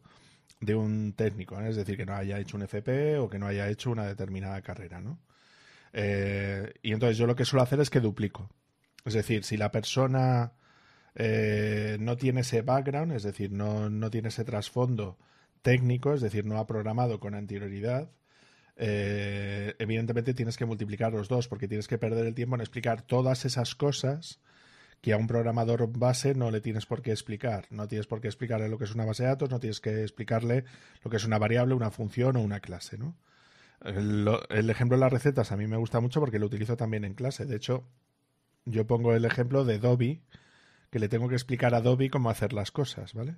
de 0.60 0.74
un 0.74 1.14
técnico, 1.14 1.62
¿eh? 1.62 1.70
es 1.70 1.76
decir, 1.76 1.96
que 1.98 2.06
no 2.08 2.16
haya 2.16 2.40
hecho 2.40 2.58
un 2.58 2.64
FP 2.64 3.20
o 3.20 3.30
que 3.30 3.38
no 3.38 3.46
haya 3.46 3.70
hecho 3.70 3.92
una 3.92 4.08
determinada 4.08 4.60
carrera, 4.64 5.00
¿no? 5.02 5.20
Eh, 5.94 6.74
y 6.82 6.94
entonces 6.94 7.16
yo 7.16 7.28
lo 7.28 7.36
que 7.36 7.46
suelo 7.46 7.62
hacer 7.62 7.80
es 7.80 7.92
que 7.92 8.00
duplico. 8.00 8.50
Es 9.06 9.14
decir, 9.14 9.44
si 9.44 9.56
la 9.56 9.72
persona 9.72 10.54
eh, 11.14 11.98
no 12.00 12.18
tiene 12.18 12.42
ese 12.42 12.64
background, 12.64 13.12
es 13.12 13.22
decir, 13.22 13.52
no, 13.52 13.92
no, 13.92 14.10
tiene 14.10 14.30
ese 14.30 14.46
trasfondo 14.46 15.20
técnico, 15.62 16.16
es 16.16 16.22
decir, 16.22 16.44
no 16.44 16.58
ha 16.58 16.66
programado 16.66 17.20
con 17.20 17.36
anterioridad, 17.36 18.10
evidentemente 18.78 20.34
tienes 20.34 20.58
que 20.58 20.66
multiplicar 20.66 21.14
los 21.14 21.28
dos 21.30 21.48
porque 21.48 21.68
tienes 21.68 21.88
que 21.88 22.00
perder 22.00 22.26
el 22.26 22.34
tiempo 22.34 22.56
en 22.56 22.62
explicar 22.62 23.04
todas 23.04 23.46
esas 23.46 23.76
cosas 23.76 24.42
que 25.06 25.14
a 25.14 25.18
un 25.18 25.28
programador 25.28 25.88
base 25.96 26.34
no 26.34 26.50
le 26.50 26.62
tienes 26.62 26.88
por 26.88 27.04
qué 27.04 27.12
explicar. 27.12 27.68
No 27.70 27.88
tienes 27.88 28.08
por 28.08 28.22
qué 28.22 28.28
explicarle 28.28 28.70
lo 28.70 28.80
que 28.80 28.86
es 28.86 28.96
una 28.96 29.06
base 29.06 29.22
de 29.22 29.30
datos, 29.30 29.52
no 29.52 29.60
tienes 29.60 29.80
que 29.80 30.02
explicarle 30.02 30.66
lo 31.04 31.12
que 31.12 31.18
es 31.18 31.26
una 31.26 31.38
variable, 31.38 31.76
una 31.76 31.92
función 31.92 32.38
o 32.38 32.42
una 32.42 32.60
clase, 32.60 32.98
¿no? 32.98 33.16
El, 33.82 34.68
ejemplo 34.68 34.98
de 34.98 35.02
las 35.02 35.14
recetas 35.14 35.52
a 35.52 35.58
mí 35.58 35.68
me 35.68 35.78
gusta 35.78 36.00
mucho 36.00 36.20
porque 36.20 36.40
lo 36.40 36.48
utilizo 36.48 36.76
también 36.76 37.06
en 37.06 37.14
clase. 37.14 37.46
De 37.46 37.56
hecho, 37.56 37.88
yo 38.66 38.88
pongo 38.88 39.14
el 39.14 39.26
ejemplo 39.26 39.64
de 39.64 39.78
Dobby, 39.78 40.24
que 40.90 40.98
le 40.98 41.08
tengo 41.08 41.30
que 41.30 41.36
explicar 41.36 41.76
a 41.76 41.82
Dobby 41.82 42.10
cómo 42.10 42.32
hacer 42.32 42.52
las 42.52 42.72
cosas, 42.72 43.14
¿vale? 43.14 43.36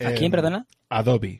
¿A 0.00 0.10
quién, 0.14 0.24
em, 0.24 0.30
perdona? 0.32 0.66
A 0.88 1.04
Dobby. 1.04 1.38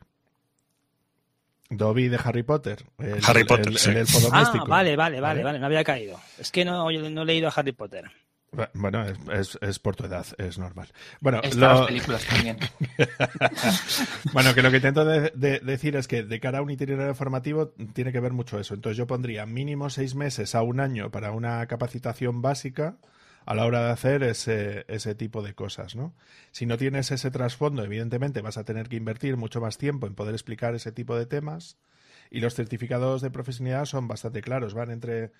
Dobby 1.69 2.09
de 2.09 2.21
Harry 2.23 2.45
Potter. 2.45 2.85
Harry 3.27 3.43
Potter, 3.43 3.73
el, 3.89 4.07
Ah, 4.31 4.65
vale, 4.69 4.95
vale, 4.95 5.21
vale, 5.21 5.43
vale, 5.43 5.59
no 5.59 5.67
había 5.67 5.83
caído. 5.83 6.21
Es 6.39 6.53
que 6.53 6.65
no, 6.65 6.89
no 6.89 7.23
he 7.23 7.25
leído 7.25 7.49
a 7.49 7.51
Harry 7.51 7.73
Potter. 7.73 8.09
Bueno, 8.75 9.05
es, 9.33 9.59
es, 9.63 9.79
por 9.79 9.97
tu 9.97 10.05
edad, 10.05 10.27
es 10.37 10.59
normal. 10.59 10.89
Bueno, 11.21 11.41
las 11.57 11.87
películas 11.87 12.27
también. 12.27 12.59
bueno, 14.35 14.55
que 14.55 14.61
lo 14.61 14.71
que 14.71 14.77
intento 14.77 15.07
decir 15.07 15.97
es 15.97 16.07
que 16.07 16.23
de 16.23 16.39
cara 16.39 16.59
a 16.59 16.63
un 16.63 16.71
itinerario 16.71 17.15
formativo 17.15 17.69
tiene 17.95 18.13
que 18.13 18.21
ver 18.21 18.33
mucho 18.33 18.61
eso. 18.61 18.75
Entonces 18.75 18.99
yo 18.99 19.07
pondría 19.07 19.47
mínimo 19.47 19.89
seis 19.89 20.15
meses 20.15 20.55
a 20.55 20.61
un 20.63 20.81
año 20.81 21.11
para 21.11 21.33
una 21.33 21.67
capacitación 21.67 22.43
básica 22.43 22.99
a 23.47 23.55
la 23.55 23.65
hora 23.65 23.87
de 23.87 23.91
hacer 23.91 24.23
ese, 24.23 24.85
ese 24.87 25.15
tipo 25.15 25.43
de 25.43 25.55
cosas, 25.55 25.97
¿no? 25.97 26.15
Si 26.51 26.67
no 26.67 26.77
tienes 26.77 27.11
ese 27.11 27.31
trasfondo, 27.31 27.83
evidentemente 27.83 28.43
vas 28.43 28.59
a 28.59 28.65
tener 28.65 28.91
que 28.91 28.97
invertir 28.97 29.39
mucho 29.39 29.63
más 29.63 29.79
tiempo 29.79 30.07
en 30.07 30.15
poder 30.15 30.35
explicar 30.35 30.75
ese 30.75 30.93
tipo 30.93 31.17
de 31.17 31.25
temas 31.25 31.79
y 32.31 32.41
los 32.41 32.55
certificados 32.55 33.23
de 33.23 33.31
profesionalidad 33.31 33.87
son 33.87 34.09
bastante 34.09 34.43
claros, 34.43 34.75
van 34.75 34.91
entre 34.91 35.33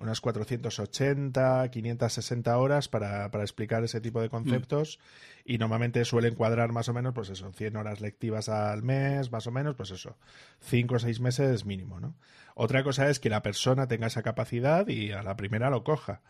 unas 0.00 0.20
480, 0.20 1.68
560 1.70 2.58
horas 2.58 2.88
para, 2.88 3.30
para 3.30 3.44
explicar 3.44 3.84
ese 3.84 4.00
tipo 4.00 4.20
de 4.20 4.28
conceptos 4.28 4.98
y 5.44 5.58
normalmente 5.58 6.04
suelen 6.04 6.34
cuadrar 6.34 6.72
más 6.72 6.88
o 6.88 6.94
menos, 6.94 7.14
pues 7.14 7.28
eso, 7.30 7.52
100 7.52 7.76
horas 7.76 8.00
lectivas 8.00 8.48
al 8.48 8.82
mes, 8.82 9.30
más 9.30 9.46
o 9.46 9.50
menos, 9.52 9.76
pues 9.76 9.90
eso, 9.90 10.16
5 10.60 10.94
o 10.96 10.98
6 10.98 11.20
meses 11.20 11.64
mínimo, 11.64 12.00
¿no? 12.00 12.14
Otra 12.56 12.82
cosa 12.82 13.08
es 13.08 13.20
que 13.20 13.30
la 13.30 13.42
persona 13.42 13.86
tenga 13.86 14.06
esa 14.08 14.22
capacidad 14.22 14.86
y 14.88 15.12
a 15.12 15.22
la 15.22 15.36
primera 15.36 15.70
lo 15.70 15.84
coja. 15.84 16.22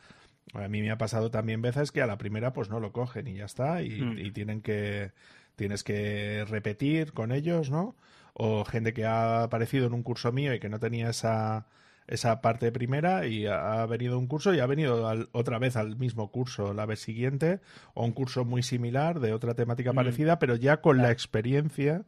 A 0.52 0.68
mí 0.68 0.82
me 0.82 0.90
ha 0.90 0.98
pasado 0.98 1.30
también 1.30 1.62
veces 1.62 1.90
que 1.90 2.02
a 2.02 2.06
la 2.06 2.18
primera 2.18 2.52
pues 2.52 2.68
no 2.68 2.80
lo 2.80 2.92
cogen 2.92 3.26
y 3.28 3.34
ya 3.34 3.46
está 3.46 3.82
y, 3.82 4.00
Mm. 4.02 4.18
y 4.18 4.30
tienen 4.30 4.60
que 4.60 5.12
tienes 5.56 5.84
que 5.84 6.44
repetir 6.48 7.12
con 7.12 7.30
ellos, 7.32 7.70
¿no? 7.70 7.94
O 8.34 8.64
gente 8.64 8.92
que 8.92 9.06
ha 9.06 9.44
aparecido 9.44 9.86
en 9.86 9.92
un 9.94 10.02
curso 10.02 10.32
mío 10.32 10.52
y 10.52 10.58
que 10.58 10.68
no 10.68 10.80
tenía 10.80 11.08
esa 11.10 11.66
esa 12.06 12.40
parte 12.40 12.70
primera 12.70 13.26
y 13.26 13.46
ha 13.46 13.84
venido 13.86 14.18
un 14.18 14.26
curso 14.26 14.52
y 14.54 14.60
ha 14.60 14.66
venido 14.66 15.08
al- 15.08 15.28
otra 15.32 15.58
vez 15.58 15.76
al 15.76 15.96
mismo 15.96 16.30
curso 16.30 16.74
la 16.74 16.84
vez 16.86 17.00
siguiente 17.00 17.60
o 17.94 18.04
un 18.04 18.12
curso 18.12 18.44
muy 18.44 18.62
similar 18.62 19.20
de 19.20 19.32
otra 19.32 19.54
temática 19.54 19.92
Mm. 19.92 19.96
parecida, 19.96 20.38
pero 20.38 20.56
ya 20.56 20.80
con 20.82 20.98
la 20.98 21.10
experiencia 21.10 22.04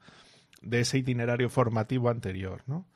de 0.62 0.80
ese 0.80 0.98
itinerario 0.98 1.48
formativo 1.48 2.08
anterior, 2.10 2.62
¿no? 2.66 2.86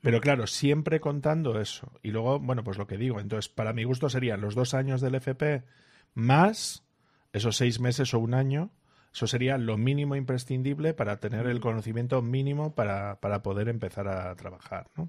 Pero 0.00 0.20
claro, 0.20 0.46
siempre 0.46 1.00
contando 1.00 1.58
eso. 1.58 1.90
Y 2.02 2.10
luego, 2.10 2.38
bueno, 2.38 2.62
pues 2.62 2.76
lo 2.76 2.86
que 2.86 2.98
digo. 2.98 3.20
Entonces, 3.20 3.48
para 3.48 3.72
mi 3.72 3.84
gusto 3.84 4.10
serían 4.10 4.42
los 4.42 4.54
dos 4.54 4.74
años 4.74 5.00
del 5.00 5.14
FP 5.14 5.64
más 6.12 6.84
esos 7.32 7.56
seis 7.56 7.80
meses 7.80 8.12
o 8.12 8.18
un 8.18 8.34
año. 8.34 8.70
Eso 9.14 9.26
sería 9.26 9.56
lo 9.56 9.78
mínimo 9.78 10.14
imprescindible 10.14 10.92
para 10.92 11.20
tener 11.20 11.46
el 11.46 11.60
conocimiento 11.60 12.20
mínimo 12.20 12.74
para, 12.74 13.18
para 13.20 13.42
poder 13.42 13.68
empezar 13.70 14.06
a 14.08 14.34
trabajar, 14.36 14.88
¿no? 14.96 15.08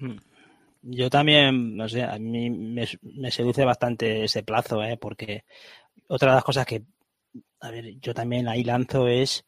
Mm. 0.00 0.16
Yo 0.82 1.10
también, 1.10 1.76
no 1.76 1.88
sé, 1.88 2.02
a 2.02 2.18
mí 2.18 2.48
me, 2.50 2.86
seduce 3.30 3.64
bastante 3.64 4.24
ese 4.24 4.42
plazo, 4.42 4.82
¿eh? 4.82 4.96
porque 4.96 5.44
otra 6.08 6.30
de 6.30 6.34
las 6.36 6.44
cosas 6.44 6.66
que, 6.66 6.84
a 7.60 7.70
ver, 7.70 7.98
yo 8.00 8.14
también 8.14 8.48
ahí 8.48 8.64
lanzo 8.64 9.06
es, 9.06 9.44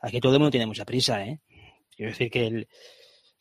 aquí 0.00 0.20
todo 0.20 0.34
el 0.34 0.38
mundo 0.38 0.52
tiene 0.52 0.66
mucha 0.66 0.84
prisa, 0.84 1.24
¿eh? 1.24 1.40
Quiero 1.96 2.12
decir 2.12 2.30
que, 2.30 2.46
el, 2.46 2.68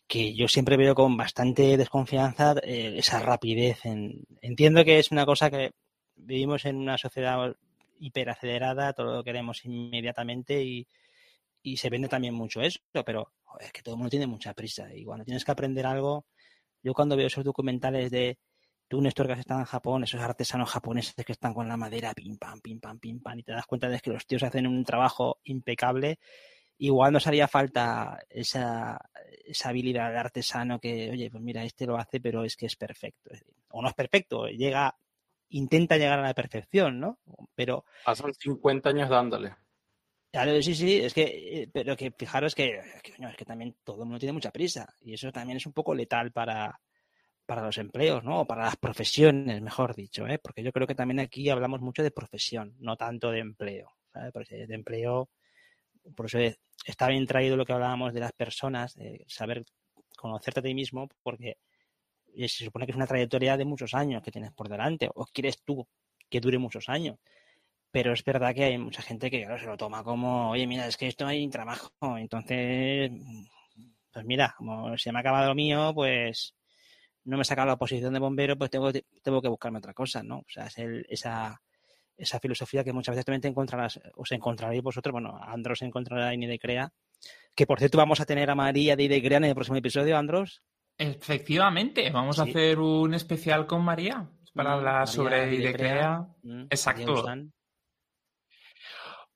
que 0.07 0.33
yo 0.33 0.47
siempre 0.47 0.77
veo 0.77 0.95
con 0.95 1.15
bastante 1.15 1.77
desconfianza 1.77 2.55
eh, 2.63 2.95
esa 2.97 3.19
rapidez. 3.19 3.85
En, 3.85 4.23
entiendo 4.41 4.83
que 4.83 4.97
es 4.97 5.11
una 5.11 5.25
cosa 5.25 5.51
que 5.51 5.71
vivimos 6.15 6.65
en 6.65 6.77
una 6.77 6.97
sociedad 6.97 7.55
hiperacelerada, 7.99 8.93
todo 8.93 9.17
lo 9.17 9.23
queremos 9.23 9.63
inmediatamente 9.65 10.63
y, 10.63 10.87
y 11.61 11.77
se 11.77 11.89
vende 11.89 12.07
también 12.07 12.33
mucho 12.33 12.61
eso, 12.61 12.79
pero 13.05 13.31
es 13.59 13.71
que 13.71 13.81
todo 13.81 13.95
el 13.95 13.99
mundo 13.99 14.09
tiene 14.09 14.27
mucha 14.27 14.53
prisa 14.53 14.93
y 14.93 15.03
cuando 15.03 15.25
tienes 15.25 15.45
que 15.45 15.51
aprender 15.51 15.85
algo 15.85 16.25
yo 16.81 16.93
cuando 16.93 17.15
veo 17.15 17.27
esos 17.27 17.43
documentales 17.43 18.11
de 18.11 18.37
tú, 18.87 19.01
Néstor, 19.01 19.27
que 19.27 19.33
estado 19.33 19.59
en 19.59 19.65
Japón, 19.65 20.03
esos 20.03 20.21
artesanos 20.21 20.69
japoneses 20.69 21.13
que 21.25 21.31
están 21.31 21.53
con 21.53 21.67
la 21.67 21.77
madera, 21.77 22.13
pim, 22.13 22.37
pam, 22.37 22.59
pim, 22.61 22.79
pam, 22.79 22.99
pim, 22.99 23.21
pam, 23.21 23.39
y 23.39 23.43
te 23.43 23.51
das 23.51 23.65
cuenta 23.65 23.89
de 23.89 23.99
que 23.99 24.11
los 24.11 24.25
tíos 24.25 24.43
hacen 24.43 24.67
un 24.67 24.83
trabajo 24.83 25.39
impecable, 25.43 26.19
igual 26.77 27.11
nos 27.11 27.27
haría 27.27 27.47
falta 27.47 28.19
esa, 28.29 28.99
esa 29.45 29.69
habilidad 29.69 30.11
de 30.11 30.17
artesano 30.17 30.79
que, 30.79 31.11
oye, 31.11 31.29
pues 31.29 31.43
mira, 31.43 31.63
este 31.63 31.85
lo 31.85 31.97
hace, 31.97 32.19
pero 32.19 32.43
es 32.43 32.55
que 32.55 32.67
es 32.67 32.75
perfecto. 32.75 33.31
O 33.69 33.81
no 33.81 33.89
es 33.89 33.93
perfecto, 33.93 34.47
llega, 34.47 34.95
intenta 35.49 35.97
llegar 35.97 36.19
a 36.19 36.23
la 36.23 36.33
perfección, 36.33 36.99
¿no? 36.99 37.19
Pero 37.55 37.83
Pasan 38.05 38.33
50 38.33 38.89
años 38.89 39.09
dándole. 39.09 39.55
Claro, 40.37 40.61
sí, 40.61 40.75
sí, 40.75 40.97
es 40.97 41.15
que, 41.15 41.23
eh, 41.63 41.69
pero 41.73 41.97
que 41.97 42.11
fijaros 42.11 42.53
que, 42.53 42.79
que, 43.01 43.11
es 43.17 43.35
que 43.35 43.43
también 43.43 43.75
todo 43.83 44.03
el 44.03 44.05
mundo 44.05 44.19
tiene 44.19 44.33
mucha 44.33 44.51
prisa 44.51 44.87
y 45.01 45.15
eso 45.15 45.31
también 45.31 45.57
es 45.57 45.65
un 45.65 45.73
poco 45.73 45.95
letal 45.95 46.31
para, 46.31 46.79
para 47.43 47.63
los 47.65 47.75
empleos, 47.79 48.23
¿no? 48.23 48.41
O 48.41 48.45
para 48.45 48.65
las 48.65 48.75
profesiones, 48.75 49.63
mejor 49.63 49.95
dicho, 49.95 50.27
¿eh? 50.27 50.37
Porque 50.37 50.61
yo 50.61 50.71
creo 50.71 50.85
que 50.85 50.93
también 50.93 51.19
aquí 51.21 51.49
hablamos 51.49 51.81
mucho 51.81 52.03
de 52.03 52.11
profesión, 52.11 52.75
no 52.77 52.95
tanto 52.95 53.31
de 53.31 53.39
empleo, 53.39 53.89
¿sabes? 54.13 54.31
Porque 54.31 54.67
de 54.67 54.75
empleo, 54.75 55.31
por 56.15 56.27
eso 56.27 56.37
está 56.85 57.07
bien 57.07 57.25
traído 57.25 57.57
lo 57.57 57.65
que 57.65 57.73
hablábamos 57.73 58.13
de 58.13 58.19
las 58.19 58.33
personas, 58.33 58.93
de 58.93 59.25
saber 59.27 59.65
conocerte 60.15 60.59
a 60.59 60.63
ti 60.63 60.75
mismo, 60.75 61.09
porque 61.23 61.57
se 62.35 62.65
supone 62.65 62.85
que 62.85 62.91
es 62.91 62.95
una 62.95 63.07
trayectoria 63.07 63.57
de 63.57 63.65
muchos 63.65 63.95
años 63.95 64.21
que 64.21 64.29
tienes 64.29 64.51
por 64.51 64.69
delante, 64.69 65.09
o 65.15 65.25
quieres 65.33 65.63
tú 65.63 65.87
que 66.29 66.39
dure 66.39 66.59
muchos 66.59 66.89
años 66.89 67.17
pero 67.91 68.13
es 68.13 68.23
verdad 68.23 68.53
que 68.53 68.65
hay 68.65 68.77
mucha 68.77 69.01
gente 69.01 69.31
que 69.31 69.43
claro, 69.43 69.59
se 69.59 69.65
lo 69.65 69.77
toma 69.77 70.03
como, 70.03 70.51
oye, 70.51 70.67
mira, 70.67 70.87
es 70.87 70.97
que 70.97 71.07
esto 71.07 71.25
hay 71.25 71.47
trabajo, 71.49 71.91
entonces, 72.17 73.11
pues 74.11 74.25
mira, 74.25 74.53
como 74.57 74.97
se 74.97 75.11
me 75.11 75.19
ha 75.19 75.21
acabado 75.21 75.47
lo 75.47 75.55
mío, 75.55 75.91
pues 75.93 76.55
no 77.25 77.37
me 77.37 77.41
he 77.41 77.45
sacado 77.45 77.67
la 77.67 77.77
posición 77.77 78.13
de 78.13 78.19
bombero, 78.19 78.57
pues 78.57 78.69
tengo, 78.69 78.91
tengo 79.21 79.41
que 79.41 79.49
buscarme 79.49 79.79
otra 79.79 79.93
cosa, 79.93 80.23
¿no? 80.23 80.39
O 80.39 80.45
sea, 80.47 80.67
es 80.67 80.77
el, 80.77 81.05
esa, 81.09 81.61
esa 82.15 82.39
filosofía 82.39 82.83
que 82.83 82.93
muchas 82.93 83.13
veces 83.13 83.25
también 83.25 83.41
te 83.41 83.47
encontrarás, 83.47 83.99
os 84.15 84.31
encontraréis 84.31 84.81
vosotros, 84.81 85.11
bueno, 85.11 85.37
Andros 85.41 85.81
encontrará 85.81 86.33
en 86.33 86.43
Idecrea, 86.43 86.91
que 87.55 87.67
por 87.67 87.79
cierto 87.79 87.97
vamos 87.97 88.19
a 88.19 88.25
tener 88.25 88.49
a 88.49 88.55
María 88.55 88.95
de 88.95 89.03
Idecrea 89.03 89.37
en 89.37 89.45
el 89.45 89.55
próximo 89.55 89.77
episodio, 89.77 90.17
Andros. 90.17 90.61
Efectivamente, 90.97 92.09
vamos 92.09 92.37
sí. 92.37 92.41
a 92.41 92.45
hacer 92.45 92.79
un 92.79 93.13
especial 93.13 93.67
con 93.67 93.83
María 93.83 94.29
para 94.53 94.73
hablar 94.73 94.93
María 94.93 95.07
sobre 95.07 95.55
Idecrea. 95.55 96.27
Mm, 96.43 96.63
Exacto. 96.69 97.23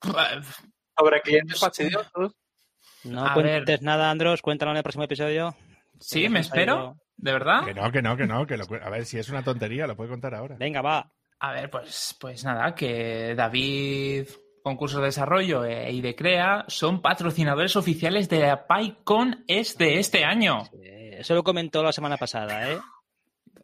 Sobre 0.02 1.20
clientes 1.22 1.58
fastidiosos. 1.58 2.32
No 3.04 3.26
a 3.26 3.34
cuentes 3.34 3.64
ver. 3.66 3.82
nada, 3.82 4.10
Andros, 4.10 4.42
cuéntalo 4.42 4.70
en 4.72 4.76
el 4.78 4.82
próximo 4.82 5.04
episodio. 5.04 5.56
Sí, 5.98 6.28
me 6.28 6.40
espero. 6.40 6.96
¿De 7.16 7.32
verdad? 7.32 7.64
Que 7.64 7.74
no, 7.74 7.90
que 7.90 8.02
no, 8.02 8.16
que 8.16 8.26
no. 8.26 8.46
Que 8.46 8.56
lo, 8.56 8.64
a 8.64 8.90
ver, 8.90 9.04
si 9.06 9.18
es 9.18 9.28
una 9.28 9.42
tontería, 9.42 9.86
lo 9.86 9.96
puede 9.96 10.10
contar 10.10 10.34
ahora. 10.34 10.56
Venga, 10.58 10.82
va. 10.82 11.12
A 11.40 11.52
ver, 11.52 11.70
pues, 11.70 12.16
pues 12.20 12.44
nada, 12.44 12.74
que 12.74 13.34
David, 13.36 14.28
Concurso 14.62 15.00
de 15.00 15.06
Desarrollo 15.06 15.64
e 15.64 15.92
Idecrea 15.92 16.64
son 16.68 17.02
patrocinadores 17.02 17.74
oficiales 17.74 18.28
de 18.28 18.40
la 18.40 18.66
PyCon 18.66 19.44
es 19.48 19.76
de 19.76 19.98
este 19.98 20.24
año. 20.24 20.64
Sí, 20.66 20.78
eso 20.82 21.34
lo 21.34 21.42
comentó 21.42 21.82
la 21.82 21.92
semana 21.92 22.16
pasada, 22.16 22.70
¿eh? 22.70 22.78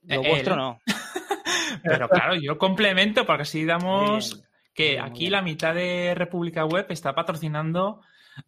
Lo 0.03 0.23
Él. 0.23 0.29
vuestro 0.29 0.57
no. 0.57 0.81
Pero 1.85 2.09
claro, 2.09 2.35
yo 2.35 2.59
complemento 2.59 3.25
porque 3.25 3.43
así 3.43 3.65
damos 3.65 4.35
bien, 4.35 4.48
que 4.79 5.01
aquí 5.01 5.29
la 5.29 5.43
mitad 5.43 5.75
de 5.75 6.15
República 6.15 6.65
Web 6.65 6.87
está 6.91 7.13
patrocinando 7.13 8.01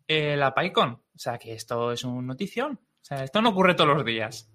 eh, 0.06 0.36
la 0.36 0.54
PyCon. 0.54 0.92
O 0.92 1.18
sea, 1.18 1.38
que 1.38 1.54
esto 1.54 1.90
es 1.90 2.04
un 2.04 2.24
notición. 2.24 2.74
O 2.74 3.04
sea, 3.04 3.24
esto 3.24 3.42
no 3.42 3.48
ocurre 3.48 3.74
todos 3.74 3.96
los 3.96 4.04
días. 4.04 4.48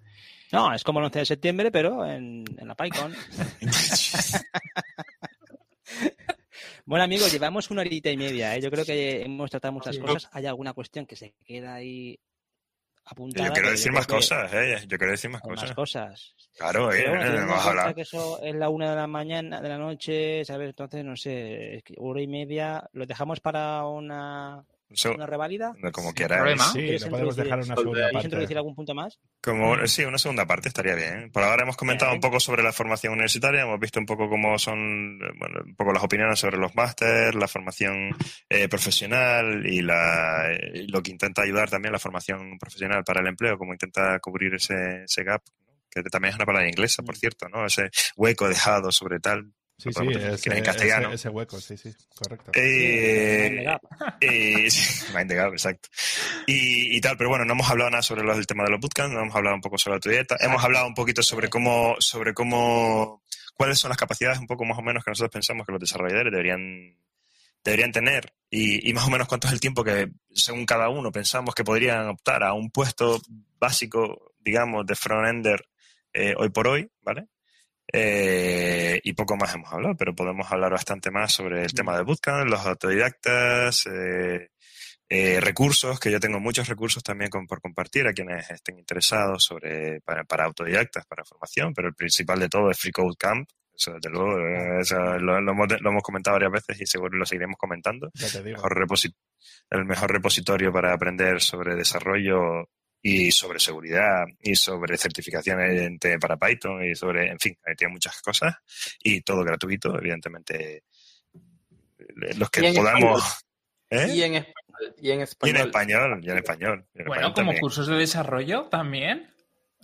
No, 0.52 0.72
es 0.72 0.82
como 0.82 1.00
el 1.00 1.04
11 1.04 1.18
de 1.18 1.26
septiembre, 1.26 1.70
pero 1.70 2.06
en, 2.06 2.44
en 2.56 2.66
la 2.66 2.74
PyCon. 2.74 3.14
bueno, 6.86 7.04
amigos, 7.04 7.30
llevamos 7.30 7.70
una 7.70 7.82
horita 7.82 8.10
y 8.10 8.16
media. 8.16 8.56
¿eh? 8.56 8.62
Yo 8.62 8.70
creo 8.70 8.86
que 8.86 9.20
hemos 9.20 9.50
tratado 9.50 9.72
muchas 9.72 9.98
cosas. 9.98 10.30
¿Hay 10.32 10.46
alguna 10.46 10.72
cuestión 10.72 11.04
que 11.04 11.16
se 11.16 11.34
queda 11.44 11.74
ahí 11.74 12.18
apuntada? 13.06 13.48
Yo 13.48 13.52
quiero 13.54 13.70
decir 13.70 13.92
más 13.92 14.06
cosas, 14.06 14.52
¿eh? 14.52 14.84
Yo 14.86 14.98
quiero 14.98 15.12
decir 15.12 15.30
más 15.30 15.40
cosas. 15.40 15.68
Más 15.68 15.74
cosas. 15.74 16.34
Claro, 16.56 16.92
eh, 16.92 17.08
bueno, 17.08 17.46
vamos 17.46 17.66
a 17.66 17.68
hablar. 17.70 17.94
que 17.94 18.02
eso 18.02 18.40
es 18.42 18.54
la 18.54 18.68
una 18.68 18.90
de 18.90 18.96
la 18.96 19.06
mañana, 19.06 19.60
de 19.60 19.68
la 19.68 19.78
noche, 19.78 20.44
¿sabes? 20.44 20.68
Entonces, 20.68 21.04
no 21.04 21.16
sé, 21.16 21.82
hora 21.98 22.20
y 22.20 22.26
media. 22.26 22.88
¿Lo 22.92 23.06
dejamos 23.06 23.40
para 23.40 23.84
una, 23.86 24.64
so, 24.92 25.14
una 25.14 25.26
revalida? 25.26 25.74
Como 25.92 26.12
quieras. 26.14 26.72
Sí, 26.72 26.98
lo 26.98 27.08
podemos 27.08 27.36
dejar 27.36 27.58
una 27.58 27.74
segunda 27.76 27.92
¿Quieres 27.92 28.12
parte. 28.12 28.26
introducir 28.26 28.56
algún 28.56 28.74
punto 28.74 28.94
más? 28.94 29.18
Como, 29.42 29.86
sí, 29.86 30.04
una 30.04 30.18
segunda 30.18 30.46
parte 30.46 30.68
estaría 30.68 30.94
bien. 30.94 31.30
Por 31.32 31.42
ahora 31.42 31.62
hemos 31.62 31.76
comentado 31.76 32.10
bien. 32.12 32.18
un 32.18 32.20
poco 32.20 32.40
sobre 32.40 32.62
la 32.62 32.72
formación 32.72 33.14
universitaria, 33.14 33.62
hemos 33.62 33.80
visto 33.80 33.98
un 33.98 34.06
poco 34.06 34.28
cómo 34.28 34.58
son, 34.58 35.18
bueno, 35.38 35.60
un 35.64 35.74
poco 35.74 35.92
las 35.92 36.04
opiniones 36.04 36.38
sobre 36.38 36.58
los 36.58 36.74
másteres, 36.74 37.34
la 37.34 37.48
formación 37.48 38.10
eh, 38.48 38.68
profesional 38.68 39.66
y 39.66 39.82
la, 39.82 40.52
eh, 40.52 40.86
lo 40.88 41.02
que 41.02 41.10
intenta 41.10 41.42
ayudar 41.42 41.68
también 41.70 41.92
la 41.92 41.98
formación 41.98 42.58
profesional 42.58 43.02
para 43.04 43.20
el 43.20 43.26
empleo, 43.26 43.58
cómo 43.58 43.72
intenta 43.72 44.18
cubrir 44.20 44.54
ese, 44.54 45.04
ese 45.04 45.24
gap, 45.24 45.42
que 45.90 46.02
también 46.04 46.30
es 46.30 46.36
una 46.36 46.46
palabra 46.46 46.68
inglesa, 46.68 47.02
por 47.02 47.16
cierto, 47.16 47.48
¿no? 47.48 47.66
Ese 47.66 47.90
hueco 48.16 48.48
dejado 48.48 48.90
sobre 48.92 49.20
tal. 49.20 49.52
Sí, 49.78 49.90
sí, 49.92 50.08
ese, 50.08 50.56
en 50.56 50.64
castellano. 50.64 51.08
Ese, 51.08 51.14
ese, 51.16 51.28
hueco, 51.28 51.60
sí, 51.60 51.76
sí, 51.76 51.94
correcto. 52.14 52.50
Eh, 52.54 53.66
eh, 54.22 54.68
mind 55.14 55.28
the 55.28 55.34
gap, 55.34 55.52
exacto. 55.52 55.90
Y, 56.46 56.96
y, 56.96 57.00
tal, 57.02 57.18
pero 57.18 57.28
bueno, 57.28 57.44
no 57.44 57.52
hemos 57.52 57.68
hablado 57.68 57.90
nada 57.90 58.02
sobre 58.02 58.22
los, 58.22 58.38
el 58.38 58.46
tema 58.46 58.64
de 58.64 58.70
los 58.70 58.80
bootcamps, 58.80 59.12
no 59.12 59.20
hemos 59.20 59.36
hablado 59.36 59.56
un 59.56 59.60
poco 59.60 59.76
sobre 59.76 59.92
la 59.92 59.96
autodidacta, 59.96 60.36
hemos 60.40 60.64
hablado 60.64 60.86
un 60.86 60.94
poquito 60.94 61.22
sobre 61.22 61.50
cómo, 61.50 61.94
sobre 61.98 62.32
cómo, 62.32 63.22
cuáles 63.54 63.78
son 63.78 63.90
las 63.90 63.98
capacidades 63.98 64.38
un 64.38 64.46
poco 64.46 64.64
más 64.64 64.78
o 64.78 64.82
menos 64.82 65.04
que 65.04 65.10
nosotros 65.10 65.32
pensamos 65.32 65.66
que 65.66 65.72
los 65.72 65.80
desarrolladores 65.80 66.32
deberían, 66.32 66.96
deberían 67.62 67.92
tener 67.92 68.32
y, 68.48 68.88
y 68.88 68.94
más 68.94 69.06
o 69.06 69.10
menos 69.10 69.28
cuánto 69.28 69.46
es 69.46 69.52
el 69.52 69.60
tiempo 69.60 69.84
que, 69.84 70.08
según 70.32 70.64
cada 70.64 70.88
uno, 70.88 71.12
pensamos 71.12 71.54
que 71.54 71.64
podrían 71.64 72.08
optar 72.08 72.44
a 72.44 72.54
un 72.54 72.70
puesto 72.70 73.20
básico, 73.58 74.32
digamos, 74.38 74.86
de 74.86 74.94
front-ender 74.94 75.68
eh, 76.14 76.34
hoy 76.38 76.48
por 76.48 76.66
hoy, 76.66 76.90
¿vale? 77.02 77.26
Eh, 77.92 79.00
y 79.04 79.12
poco 79.12 79.36
más 79.36 79.54
hemos 79.54 79.72
hablado, 79.72 79.96
pero 79.96 80.14
podemos 80.14 80.50
hablar 80.50 80.72
bastante 80.72 81.10
más 81.10 81.32
sobre 81.32 81.62
el 81.62 81.72
tema 81.72 81.96
de 81.96 82.02
bootcamp, 82.02 82.48
los 82.48 82.66
autodidactas, 82.66 83.86
eh, 83.86 84.50
eh, 85.08 85.40
recursos, 85.40 86.00
que 86.00 86.10
yo 86.10 86.18
tengo 86.18 86.40
muchos 86.40 86.68
recursos 86.68 87.02
también 87.02 87.30
con, 87.30 87.46
por 87.46 87.60
compartir 87.60 88.06
a 88.08 88.12
quienes 88.12 88.50
estén 88.50 88.78
interesados 88.78 89.44
sobre 89.44 90.00
para, 90.00 90.24
para, 90.24 90.44
autodidactas, 90.44 91.06
para 91.06 91.24
formación, 91.24 91.72
pero 91.74 91.88
el 91.88 91.94
principal 91.94 92.40
de 92.40 92.48
todo 92.48 92.70
es 92.70 92.78
Free 92.78 92.92
Code 92.92 93.16
Camp. 93.18 93.48
Eso, 93.78 93.92
desde 93.92 94.08
luego, 94.08 94.38
eso 94.80 94.96
lo, 95.18 95.40
lo, 95.40 95.52
hemos, 95.52 95.68
lo, 95.80 95.90
hemos, 95.90 96.02
comentado 96.02 96.36
varias 96.36 96.50
veces 96.50 96.80
y 96.80 96.86
seguro 96.86 97.18
lo 97.18 97.26
seguiremos 97.26 97.58
comentando. 97.58 98.10
Ya 98.14 98.28
te 98.28 98.42
digo. 98.42 98.56
Mejor 98.56 98.88
el 99.70 99.84
mejor 99.84 100.12
repositorio 100.12 100.72
para 100.72 100.92
aprender 100.92 101.40
sobre 101.42 101.76
desarrollo 101.76 102.70
y 103.02 103.30
sobre 103.30 103.60
seguridad 103.60 104.24
y 104.40 104.54
sobre 104.54 104.96
certificaciones 104.96 105.98
para 106.20 106.36
Python 106.36 106.84
y 106.84 106.94
sobre, 106.94 107.30
en 107.30 107.38
fin, 107.38 107.56
tiene 107.76 107.92
muchas 107.92 108.20
cosas 108.20 108.56
y 109.00 109.20
todo 109.20 109.44
gratuito, 109.44 109.96
evidentemente. 109.96 110.84
Los 112.36 112.50
que 112.50 112.72
podamos. 112.72 113.44
¿Eh? 113.90 114.08
Y, 114.12 114.22
en 114.22 114.34
español, 114.34 114.94
y 115.00 115.10
en 115.10 115.20
español. 115.20 115.46
Y 115.46 115.60
en 115.60 115.66
español. 115.66 116.20
Y 116.22 116.30
en 116.30 116.38
español. 116.38 116.86
bueno, 117.06 117.32
como 117.32 117.54
cursos 117.54 117.86
de 117.86 117.96
desarrollo 117.96 118.64
también. 118.64 119.30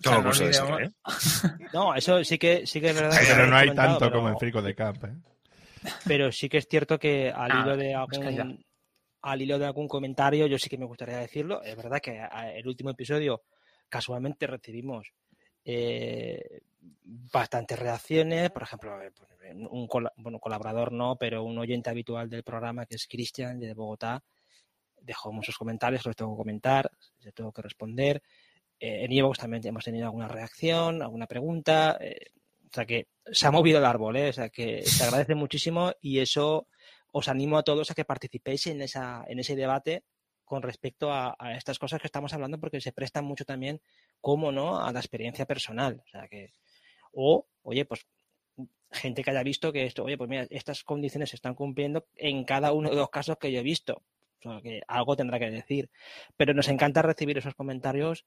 Como 0.02 0.24
cursos 0.24 0.40
de 0.40 0.46
desarrollo. 0.46 0.90
No, 1.72 1.94
eso 1.94 2.22
sí 2.24 2.38
que, 2.38 2.66
sí 2.66 2.80
que 2.80 2.90
es 2.90 2.94
verdad. 2.94 3.18
Pero 3.26 3.46
no 3.46 3.56
hay 3.56 3.74
tanto 3.74 4.10
como 4.10 4.28
en 4.28 4.38
Frico 4.38 4.60
de 4.60 4.74
Camp. 4.74 5.04
¿eh? 5.04 5.14
Pero 6.04 6.32
sí 6.32 6.48
que 6.48 6.58
es 6.58 6.66
cierto 6.68 6.98
que 6.98 7.30
al 7.30 7.50
ah, 7.50 7.62
hilo 7.62 7.76
de 7.76 7.94
algún, 7.94 8.64
al 9.22 9.40
hilo 9.40 9.58
de 9.58 9.66
algún 9.66 9.88
comentario, 9.88 10.46
yo 10.46 10.58
sí 10.58 10.68
que 10.68 10.78
me 10.78 10.84
gustaría 10.84 11.18
decirlo. 11.18 11.62
Es 11.62 11.76
verdad 11.76 12.00
que 12.00 12.20
el 12.54 12.66
último 12.66 12.90
episodio 12.90 13.42
casualmente 13.88 14.46
recibimos 14.46 15.12
eh, 15.64 16.60
bastantes 16.80 17.78
reacciones. 17.78 18.50
Por 18.50 18.64
ejemplo, 18.64 19.00
eh, 19.00 19.12
pues, 19.16 19.30
un 19.70 19.86
colaborador 19.86 20.92
no, 20.92 21.16
pero 21.16 21.44
un 21.44 21.58
oyente 21.58 21.90
habitual 21.90 22.28
del 22.28 22.42
programa 22.42 22.84
que 22.84 22.96
es 22.96 23.06
Cristian 23.06 23.60
de 23.60 23.74
Bogotá 23.74 24.22
dejó 25.00 25.32
muchos 25.32 25.56
comentarios, 25.56 26.06
los 26.06 26.14
tengo 26.14 26.32
que 26.32 26.38
comentar, 26.38 26.90
les 27.20 27.34
tengo 27.34 27.52
que 27.52 27.62
responder. 27.62 28.22
Eh, 28.78 29.04
en 29.04 29.12
Evox 29.12 29.38
también 29.38 29.64
hemos 29.66 29.84
tenido 29.84 30.06
alguna 30.06 30.28
reacción, 30.28 31.02
alguna 31.02 31.26
pregunta. 31.26 31.98
o 32.00 32.74
sea 32.74 32.86
que 32.86 33.06
se 33.30 33.46
ha 33.46 33.50
movido 33.50 33.78
el 33.78 33.84
árbol, 33.84 34.16
o 34.16 34.32
sea 34.32 34.48
que 34.48 34.82
se 34.82 35.04
agradece 35.04 35.34
muchísimo 35.34 35.92
y 36.00 36.18
eso 36.18 36.66
os 37.12 37.28
animo 37.28 37.58
a 37.58 37.62
todos 37.62 37.90
a 37.90 37.94
que 37.94 38.04
participéis 38.04 38.66
en, 38.66 38.80
esa, 38.82 39.24
en 39.28 39.38
ese 39.38 39.54
debate 39.54 40.02
con 40.44 40.62
respecto 40.62 41.12
a, 41.12 41.36
estas 41.56 41.78
cosas 41.78 42.00
que 42.00 42.08
estamos 42.08 42.32
hablando 42.34 42.58
porque 42.58 42.80
se 42.80 42.92
prestan 42.92 43.24
mucho 43.24 43.44
también, 43.44 43.80
como 44.20 44.52
no, 44.52 44.84
a 44.84 44.92
la 44.92 45.00
experiencia 45.00 45.46
personal. 45.46 46.02
O 46.12 46.18
o, 47.14 47.46
oye, 47.62 47.84
pues 47.84 48.06
gente 48.90 49.22
que 49.22 49.30
haya 49.30 49.42
visto 49.42 49.72
que 49.72 49.84
esto, 49.86 50.04
oye, 50.04 50.18
pues 50.18 50.28
mira, 50.28 50.46
estas 50.50 50.84
condiciones 50.84 51.30
se 51.30 51.36
están 51.36 51.54
cumpliendo 51.54 52.06
en 52.16 52.44
cada 52.44 52.72
uno 52.72 52.90
de 52.90 52.96
los 52.96 53.10
casos 53.10 53.38
que 53.38 53.52
yo 53.52 53.60
he 53.60 53.62
visto. 53.62 54.02
O 54.38 54.42
sea, 54.42 54.60
que 54.60 54.82
algo 54.88 55.16
tendrá 55.16 55.38
que 55.38 55.50
decir. 55.50 55.88
Pero 56.36 56.52
nos 56.52 56.68
encanta 56.68 57.00
recibir 57.00 57.38
esos 57.38 57.54
comentarios, 57.54 58.26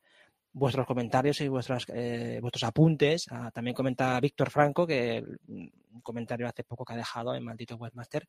vuestros 0.56 0.88
comentarios 0.88 1.42
y 1.42 1.50
vuestros, 1.50 1.86
eh, 1.90 2.40
vuestros 2.42 2.64
apuntes. 2.64 3.28
Ah, 3.30 3.52
también 3.54 3.76
comenta 3.76 4.18
Víctor 4.22 4.50
Franco, 4.50 4.88
que 4.88 5.22
un 5.48 6.02
comentario 6.02 6.48
hace 6.48 6.64
poco 6.64 6.86
que 6.86 6.94
ha 6.94 6.98
dejado 6.98 7.36
en 7.36 7.44
Maldito 7.44 7.76
Webmaster, 7.76 8.26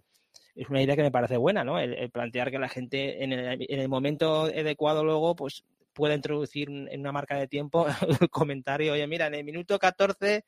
es 0.56 0.68
una 0.68 0.82
idea 0.82 0.96
que 0.96 1.02
me 1.02 1.12
parece 1.12 1.36
buena, 1.36 1.62
¿no? 1.62 1.78
El, 1.78 2.10
plantear 2.10 2.50
que 2.50 2.58
la 2.58 2.68
gente 2.68 3.22
en 3.22 3.32
el, 3.32 3.88
momento 3.88 4.42
adecuado 4.42 5.04
luego, 5.04 5.36
pues 5.36 5.64
pueda 5.92 6.14
introducir 6.14 6.68
en 6.68 7.00
una 7.00 7.12
marca 7.12 7.36
de 7.36 7.46
tiempo 7.46 7.86
el 8.20 8.28
comentario, 8.30 8.94
oye, 8.94 9.06
mira, 9.06 9.28
en 9.28 9.34
el 9.34 9.44
minuto 9.44 9.78
14 9.78 10.44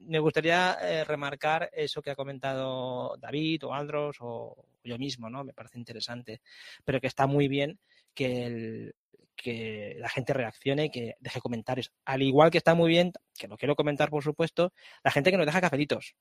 me 0.00 0.18
gustaría 0.18 0.76
eh, 0.82 1.04
remarcar 1.04 1.70
eso 1.72 2.02
que 2.02 2.10
ha 2.10 2.16
comentado 2.16 3.16
David 3.18 3.64
o 3.64 3.72
Andros 3.72 4.16
o 4.20 4.66
yo 4.82 4.98
mismo, 4.98 5.30
¿no? 5.30 5.44
Me 5.44 5.54
parece 5.54 5.78
interesante, 5.78 6.40
pero 6.84 7.00
que 7.00 7.06
está 7.06 7.26
muy 7.26 7.46
bien 7.46 7.78
que 8.12 8.46
el, 8.46 8.94
que 9.36 9.96
la 9.98 10.08
gente 10.08 10.32
reaccione, 10.32 10.90
que 10.90 11.14
deje 11.20 11.40
comentarios. 11.40 11.92
Al 12.04 12.22
igual 12.22 12.50
que 12.50 12.58
está 12.58 12.74
muy 12.74 12.88
bien, 12.88 13.12
que 13.38 13.48
lo 13.48 13.56
quiero 13.56 13.76
comentar 13.76 14.10
por 14.10 14.22
supuesto, 14.22 14.72
la 15.02 15.10
gente 15.10 15.30
que 15.30 15.36
nos 15.36 15.46
deja 15.46 15.60
cafelitos. 15.60 16.14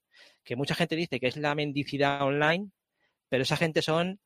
Que 0.43 0.55
mucha 0.55 0.75
gente 0.75 0.95
dice 0.95 1.19
que 1.19 1.27
es 1.27 1.37
la 1.37 1.55
mendicidad 1.55 2.21
online, 2.23 2.69
pero 3.29 3.43
esa 3.43 3.57
gente 3.57 3.81
son 3.81 4.19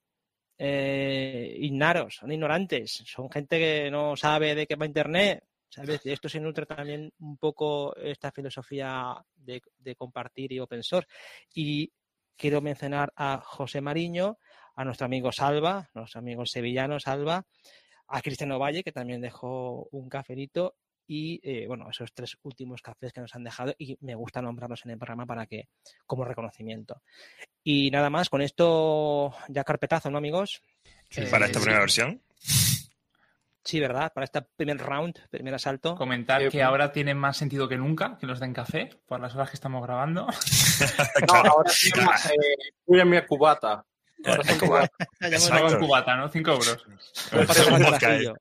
eh, 0.58 1.56
ignaros, 1.60 2.16
son 2.16 2.32
ignorantes, 2.32 3.04
son 3.06 3.30
gente 3.30 3.60
que 3.60 3.92
no 3.92 4.16
sabe 4.16 4.56
de 4.56 4.68
qué 4.68 4.76
va 4.76 4.86
Internet. 4.86 5.44
¿sabes? 5.70 6.06
Esto 6.06 6.30
se 6.30 6.40
nutre 6.40 6.66
también 6.66 7.12
un 7.20 7.38
poco 7.38 7.96
esta 7.98 8.32
filosofía 8.32 9.16
de, 9.36 9.62
de 9.78 9.96
compartir 9.96 10.54
y 10.54 10.60
open 10.60 10.82
source. 10.82 11.10
Y 11.54 11.92
quiero 12.38 12.62
mencionar 12.62 13.12
a 13.16 13.42
José 13.44 13.82
Mariño, 13.82 14.38
a 14.76 14.86
nuestro 14.86 15.06
amigo 15.06 15.32
Salva, 15.32 15.90
nuestro 15.94 16.20
amigo 16.20 16.46
sevillano 16.46 17.00
Salva, 17.00 17.46
a 18.08 18.22
Cristiano 18.22 18.60
Valle, 18.60 18.84
que 18.84 18.92
también 18.92 19.22
dejó 19.22 19.88
un 19.92 20.10
cafelito, 20.10 20.76
y 21.08 21.40
eh, 21.44 21.66
bueno, 21.68 21.90
esos 21.90 22.14
tres 22.14 22.38
últimos 22.44 22.82
cafés 22.82 23.14
que 23.14 23.22
nos 23.22 23.34
han 23.34 23.44
dejado, 23.44 23.74
y 23.78 23.98
me 24.02 24.16
gusta 24.16 24.42
nombrarlos 24.42 24.86
en 24.86 24.92
el 24.92 24.98
programa 24.98 25.26
para 25.26 25.46
que, 25.46 25.70
como 26.06 26.26
reconocimiento. 26.26 27.02
Y 27.64 27.90
nada 27.92 28.10
más, 28.10 28.30
con 28.30 28.42
esto 28.42 29.34
ya 29.48 29.64
carpetazo, 29.64 30.10
¿no, 30.10 30.18
amigos? 30.18 30.62
para 31.32 31.46
esta 31.46 31.60
primera 31.60 31.80
versión. 31.80 32.22
Sí, 33.68 33.82
¿verdad? 33.82 34.14
Para 34.14 34.24
este 34.24 34.42
primer 34.56 34.78
round, 34.78 35.28
primer 35.30 35.54
asalto. 35.54 35.96
Comentar 35.96 36.48
que 36.50 36.64
ahora 36.64 36.94
tiene 36.94 37.14
más 37.14 37.36
sentido 37.36 37.68
que 37.68 37.78
nunca 37.78 38.18
que 38.18 38.26
los 38.26 38.40
den 38.40 38.54
café 38.54 38.90
por 39.06 39.20
las 39.20 39.36
horas 39.36 39.50
que 39.50 39.56
estamos 39.56 39.84
grabando. 39.84 40.26
no, 41.28 41.34
ahora 41.34 41.70
sí, 41.70 41.90
eh, 42.88 43.06
mi 43.06 43.22
cubata. 43.26 43.86
Ahora 44.26 44.44
son 44.44 44.60
cubata. 44.60 45.80
cubata, 45.80 46.16
¿no? 46.16 46.30
Cinco 46.30 46.52
euros. 46.52 46.86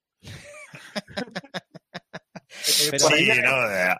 sí, 2.62 3.30
no, 3.42 3.70
eh, 3.70 3.94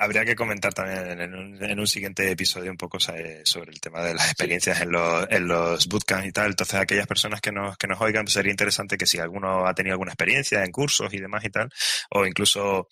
habría 0.00 0.24
que 0.24 0.34
comentar 0.34 0.74
también 0.74 1.20
en 1.20 1.78
un, 1.78 1.86
siguiente 1.86 2.30
episodio 2.30 2.70
un 2.70 2.76
poco 2.76 2.98
sobre 2.98 3.42
el 3.42 3.80
tema 3.80 4.02
de 4.02 4.14
las 4.14 4.26
experiencias 4.26 4.80
en, 4.80 4.90
los, 4.90 5.26
en 5.30 5.46
los 5.46 5.86
bootcamps 5.86 6.26
y 6.26 6.32
tal. 6.32 6.50
Entonces, 6.50 6.80
aquellas 6.80 7.06
personas 7.06 7.40
que 7.40 7.52
nos, 7.52 7.76
que 7.76 7.86
nos 7.86 8.00
oigan, 8.00 8.24
pues 8.24 8.34
sería 8.34 8.50
interesante 8.50 8.96
que 8.96 9.06
si 9.06 9.18
alguno 9.18 9.66
ha 9.66 9.74
tenido 9.74 9.94
alguna 9.94 10.12
experiencia 10.12 10.64
en 10.64 10.72
cursos 10.72 11.12
y 11.14 11.18
demás 11.18 11.44
y 11.44 11.50
tal, 11.50 11.70
o 12.10 12.26
incluso 12.26 12.88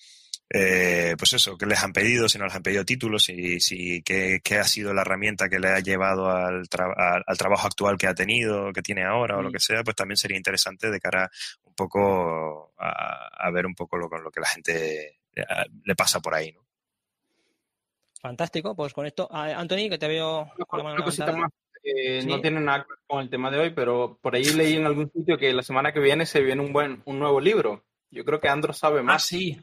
eh, 0.54 1.14
pues 1.16 1.32
eso, 1.32 1.56
qué 1.56 1.64
les 1.64 1.82
han 1.82 1.94
pedido, 1.94 2.28
si 2.28 2.36
no 2.36 2.44
les 2.44 2.54
han 2.54 2.62
pedido 2.62 2.84
títulos, 2.84 3.30
y 3.30 3.58
si 3.58 4.02
qué, 4.02 4.40
ha 4.60 4.64
sido 4.64 4.92
la 4.92 5.00
herramienta 5.00 5.48
que 5.48 5.58
le 5.58 5.68
ha 5.68 5.80
llevado 5.80 6.28
al, 6.28 6.64
al, 7.26 7.38
trabajo 7.38 7.66
actual 7.66 7.96
que 7.96 8.06
ha 8.06 8.14
tenido, 8.14 8.70
que 8.70 8.82
tiene 8.82 9.02
ahora 9.02 9.38
o 9.38 9.42
lo 9.42 9.48
mm. 9.48 9.52
que 9.52 9.60
sea, 9.60 9.82
pues 9.82 9.96
también 9.96 10.18
sería 10.18 10.36
interesante 10.36 10.90
de 10.90 11.00
cara 11.00 11.30
un 11.64 11.74
poco 11.74 12.74
a, 12.76 13.50
ver 13.50 13.64
un 13.64 13.74
poco 13.74 13.96
lo, 13.96 14.10
con 14.10 14.22
lo 14.22 14.30
que 14.30 14.40
la 14.40 14.46
gente 14.46 15.20
eh, 15.34 15.44
le 15.84 15.94
pasa 15.94 16.20
por 16.20 16.34
ahí, 16.34 16.52
¿no? 16.52 16.60
Fantástico, 18.20 18.76
pues 18.76 18.92
con 18.92 19.06
esto, 19.06 19.28
Anthony, 19.32 19.88
que 19.88 19.98
te 19.98 20.06
veo 20.06 20.52
con 20.68 20.78
la 20.78 20.84
mano 20.84 21.04
eh, 21.82 22.22
No 22.26 22.40
tiene 22.42 22.60
nada 22.60 22.84
que 22.84 22.90
ver 22.90 22.98
con 23.06 23.20
el 23.20 23.30
tema 23.30 23.50
de 23.50 23.58
hoy, 23.58 23.70
pero 23.70 24.18
por 24.20 24.36
ahí 24.36 24.44
leí 24.44 24.76
en 24.76 24.84
algún 24.84 25.10
sitio 25.10 25.38
que 25.38 25.52
la 25.54 25.62
semana 25.62 25.92
que 25.92 25.98
viene 25.98 26.26
se 26.26 26.42
viene 26.42 26.62
un 26.62 26.74
buen 26.74 27.02
un 27.06 27.18
nuevo 27.18 27.40
libro. 27.40 27.84
Yo 28.10 28.24
creo 28.26 28.38
que 28.38 28.48
Andro 28.48 28.74
sabe 28.74 29.00
ah, 29.00 29.02
más. 29.02 29.24
Ah, 29.24 29.26
sí. 29.26 29.58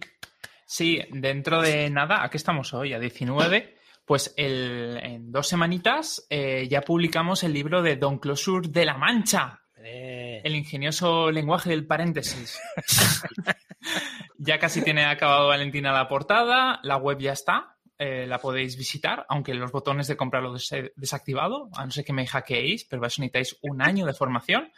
Sí, 0.71 1.01
dentro 1.09 1.63
de 1.63 1.89
nada, 1.89 2.23
aquí 2.23 2.37
estamos 2.37 2.75
hoy, 2.75 2.93
a 2.93 2.99
19, 2.99 3.75
pues 4.05 4.35
en 4.37 5.31
dos 5.31 5.47
semanitas 5.47 6.27
eh, 6.29 6.67
ya 6.69 6.81
publicamos 6.81 7.43
el 7.43 7.53
libro 7.53 7.81
de 7.81 7.95
Don 7.95 8.19
Closure 8.19 8.69
de 8.69 8.85
la 8.85 8.95
Mancha. 8.95 9.63
El 9.83 10.55
ingenioso 10.55 11.31
lenguaje 11.31 11.71
del 11.71 11.87
paréntesis. 11.87 12.59
ya 14.37 14.59
casi 14.59 14.83
tiene 14.83 15.05
acabado 15.05 15.47
Valentina 15.47 15.91
la 15.91 16.07
portada, 16.07 16.79
la 16.83 16.97
web 16.97 17.17
ya 17.17 17.33
está, 17.33 17.78
eh, 18.01 18.26
la 18.26 18.39
podéis 18.39 18.77
visitar, 18.77 19.26
aunque 19.27 19.53
los 19.53 19.73
botones 19.73 20.07
de 20.07 20.15
comprarlo 20.15 20.53
desactivado, 20.95 21.69
a 21.76 21.84
no 21.84 21.91
ser 21.91 22.05
que 22.05 22.13
me 22.13 22.26
hackeéis, 22.26 22.85
pero 22.85 23.05
eso 23.05 23.21
necesitáis 23.21 23.57
un 23.61 23.81
año 23.81 24.05
de 24.05 24.13
formación. 24.13 24.71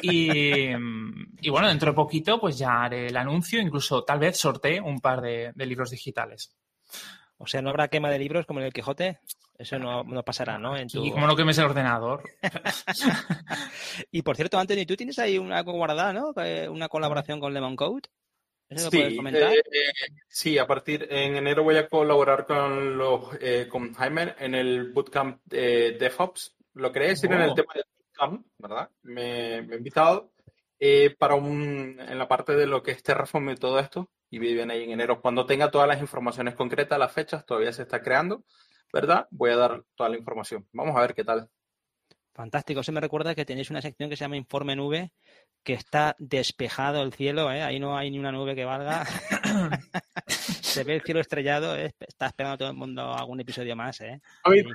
Y, 0.00 0.70
bueno, 1.50 1.66
dentro 1.66 1.90
de 1.90 1.96
poquito 1.96 2.38
pues 2.38 2.56
ya 2.56 2.84
haré 2.84 3.08
el 3.08 3.16
anuncio, 3.16 3.60
incluso 3.60 4.04
tal 4.04 4.20
vez 4.20 4.38
sortee 4.38 4.80
un 4.80 5.00
par 5.00 5.20
de, 5.20 5.52
libros 5.56 5.90
digitales. 5.90 6.54
O 7.36 7.48
sea, 7.48 7.62
no 7.62 7.70
habrá 7.70 7.88
quema 7.88 8.10
de 8.10 8.20
libros 8.20 8.46
como 8.46 8.60
en 8.60 8.66
el 8.66 8.72
Quijote. 8.72 9.18
Eso 9.58 9.80
no, 9.80 10.22
pasará, 10.22 10.56
¿no? 10.56 10.80
Y 10.80 11.10
como 11.10 11.26
no 11.26 11.34
quemes 11.34 11.58
el 11.58 11.64
ordenador. 11.64 12.22
y 14.12 14.22
por 14.22 14.36
cierto, 14.36 14.60
Anthony, 14.60 14.86
tú 14.86 14.94
tienes 14.94 15.18
ahí 15.18 15.36
una 15.36 15.62
guardada, 15.62 16.12
¿no? 16.12 16.32
Una 16.70 16.88
colaboración 16.88 17.40
con 17.40 17.52
Lemon 17.52 17.74
Code. 17.74 18.02
¿Eso 18.74 18.90
sí, 18.90 19.16
comentar? 19.16 19.52
Eh, 19.52 19.62
sí, 20.28 20.58
a 20.58 20.66
partir 20.66 21.06
en 21.10 21.36
enero 21.36 21.62
voy 21.62 21.76
a 21.76 21.88
colaborar 21.88 22.46
con 22.46 22.96
los 22.96 23.28
eh, 23.40 23.66
con 23.68 23.92
Jaime 23.94 24.34
en 24.38 24.54
el 24.54 24.92
bootcamp 24.92 25.40
de 25.44 25.92
DevOps. 25.92 26.56
Lo 26.74 26.90
quería 26.92 27.08
decir 27.08 27.30
en 27.32 27.42
el 27.42 27.50
oh. 27.50 27.54
tema 27.54 27.72
de 27.74 27.84
¿verdad? 28.58 28.90
Me, 29.02 29.62
me 29.62 29.74
he 29.74 29.78
invitado 29.78 30.32
eh, 30.78 31.14
para 31.18 31.34
un, 31.34 31.98
en 32.00 32.18
la 32.18 32.28
parte 32.28 32.54
de 32.54 32.66
lo 32.66 32.82
que 32.82 32.92
es 32.92 33.02
Terraform 33.02 33.50
y 33.50 33.56
todo 33.56 33.78
esto, 33.78 34.10
y 34.30 34.38
viven 34.38 34.70
ahí 34.70 34.84
en 34.84 34.90
enero. 34.90 35.20
Cuando 35.20 35.46
tenga 35.46 35.70
todas 35.70 35.88
las 35.88 36.00
informaciones 36.00 36.54
concretas, 36.54 36.98
las 36.98 37.12
fechas, 37.12 37.44
todavía 37.46 37.72
se 37.72 37.82
está 37.82 38.02
creando, 38.02 38.44
¿verdad? 38.92 39.26
Voy 39.30 39.50
a 39.50 39.56
dar 39.56 39.84
toda 39.94 40.08
la 40.08 40.18
información. 40.18 40.66
Vamos 40.72 40.96
a 40.96 41.00
ver 41.00 41.14
qué 41.14 41.24
tal. 41.24 41.48
Fantástico. 42.34 42.82
Se 42.82 42.92
me 42.92 43.00
recuerda 43.00 43.34
que 43.34 43.44
tenéis 43.44 43.70
una 43.70 43.82
sección 43.82 44.08
que 44.08 44.16
se 44.16 44.24
llama 44.24 44.36
Informe 44.38 44.74
Nube, 44.74 45.12
que 45.62 45.74
está 45.74 46.16
despejado 46.18 47.02
el 47.02 47.12
cielo, 47.12 47.52
¿eh? 47.52 47.62
ahí 47.62 47.78
no 47.78 47.96
hay 47.96 48.10
ni 48.10 48.18
una 48.18 48.32
nube 48.32 48.54
que 48.54 48.64
valga. 48.64 49.04
se 50.26 50.82
ve 50.84 50.94
el 50.94 51.02
cielo 51.02 51.20
estrellado, 51.20 51.76
¿eh? 51.76 51.94
está 52.00 52.28
esperando 52.28 52.56
todo 52.58 52.70
el 52.70 52.74
mundo 52.76 53.12
algún 53.12 53.40
episodio 53.40 53.76
más. 53.76 54.00
¿eh? 54.00 54.20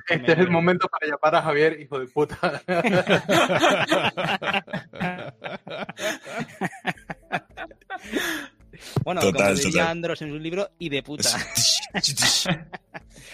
este 0.08 0.32
es 0.32 0.38
el 0.38 0.50
momento 0.50 0.86
para 0.88 1.06
llamar 1.06 1.34
a 1.34 1.42
Javier, 1.42 1.80
hijo 1.80 1.98
de 1.98 2.06
puta. 2.06 2.62
Bueno, 9.02 9.20
Total, 9.20 9.42
como 9.42 9.54
diría 9.54 9.70
total. 9.72 9.88
Andros 9.88 10.22
en 10.22 10.28
su 10.30 10.38
libro, 10.38 10.70
y 10.78 10.88
de 10.88 11.02
puta. 11.02 11.28
Eso 11.94 12.50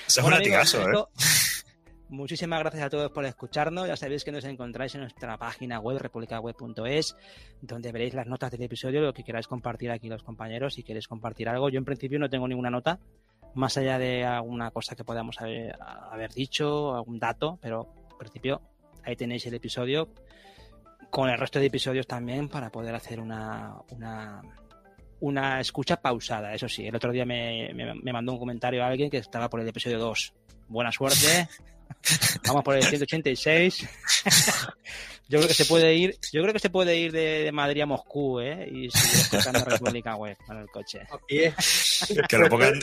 es 0.06 0.16
un 0.16 0.22
Bueno, 0.22 0.38
latigazo, 0.38 0.78
¿eh? 0.80 0.84
esto- 0.86 1.10
Muchísimas 2.24 2.60
gracias 2.60 2.84
a 2.84 2.88
todos 2.88 3.10
por 3.10 3.26
escucharnos. 3.26 3.86
Ya 3.86 3.96
sabéis 3.96 4.24
que 4.24 4.32
nos 4.32 4.46
encontráis 4.46 4.94
en 4.94 5.02
nuestra 5.02 5.36
página 5.36 5.78
web, 5.78 5.98
republicaweb.es, 5.98 7.14
donde 7.60 7.92
veréis 7.92 8.14
las 8.14 8.26
notas 8.26 8.50
del 8.50 8.62
episodio, 8.62 9.02
lo 9.02 9.12
que 9.12 9.22
queráis 9.22 9.46
compartir 9.46 9.90
aquí 9.90 10.08
los 10.08 10.22
compañeros. 10.22 10.72
Si 10.72 10.82
queréis 10.82 11.06
compartir 11.06 11.50
algo, 11.50 11.68
yo 11.68 11.76
en 11.76 11.84
principio 11.84 12.18
no 12.18 12.30
tengo 12.30 12.48
ninguna 12.48 12.70
nota, 12.70 12.98
más 13.52 13.76
allá 13.76 13.98
de 13.98 14.24
alguna 14.24 14.70
cosa 14.70 14.96
que 14.96 15.04
podamos 15.04 15.36
haber, 15.38 16.32
dicho, 16.34 16.94
algún 16.94 17.18
dato, 17.18 17.58
pero 17.60 17.92
en 18.12 18.16
principio 18.16 18.62
ahí 19.02 19.16
tenéis 19.16 19.44
el 19.44 19.52
episodio 19.52 20.08
con 21.10 21.28
el 21.28 21.36
resto 21.36 21.58
de 21.58 21.66
episodios 21.66 22.06
también 22.06 22.48
para 22.48 22.70
poder 22.70 22.94
hacer 22.94 23.20
una, 23.20 23.82
una, 23.90 24.40
una 25.20 25.60
escucha 25.60 25.96
pausada. 26.00 26.54
Eso 26.54 26.68
sí, 26.68 26.86
el 26.86 26.94
otro 26.96 27.12
día 27.12 27.24
me, 27.24 27.72
me- 27.74 27.94
me 27.94 28.12
mandó 28.12 28.32
un 28.32 28.38
comentario 28.38 28.82
a 28.84 28.88
alguien 28.88 29.10
que 29.10 29.18
estaba 29.18 29.48
por 29.48 29.60
el 29.60 29.68
episodio 29.68 29.98
2. 29.98 30.32
Buena 30.68 30.90
suerte. 30.92 31.48
Vamos 32.46 32.62
por 32.64 32.76
el 32.76 32.82
186. 32.82 33.86
Yo 35.28 35.38
creo 35.38 35.48
que 35.48 35.54
se 35.54 35.64
puede 35.64 35.94
ir, 35.94 36.18
yo 36.32 36.42
creo 36.42 36.52
que 36.52 36.58
se 36.58 36.68
puede 36.68 36.98
ir 36.98 37.10
de, 37.10 37.44
de 37.44 37.52
Madrid 37.52 37.80
a 37.80 37.86
Moscú, 37.86 38.40
¿eh? 38.40 38.68
Y 38.70 38.90
seguir 38.90 39.16
escuchando 39.20 39.64
República 39.64 40.16
Web 40.16 40.36
con 40.46 40.58
el 40.58 40.66
coche. 40.68 41.00
Que 42.28 42.36
lo 42.38 42.48
pongan, 42.50 42.74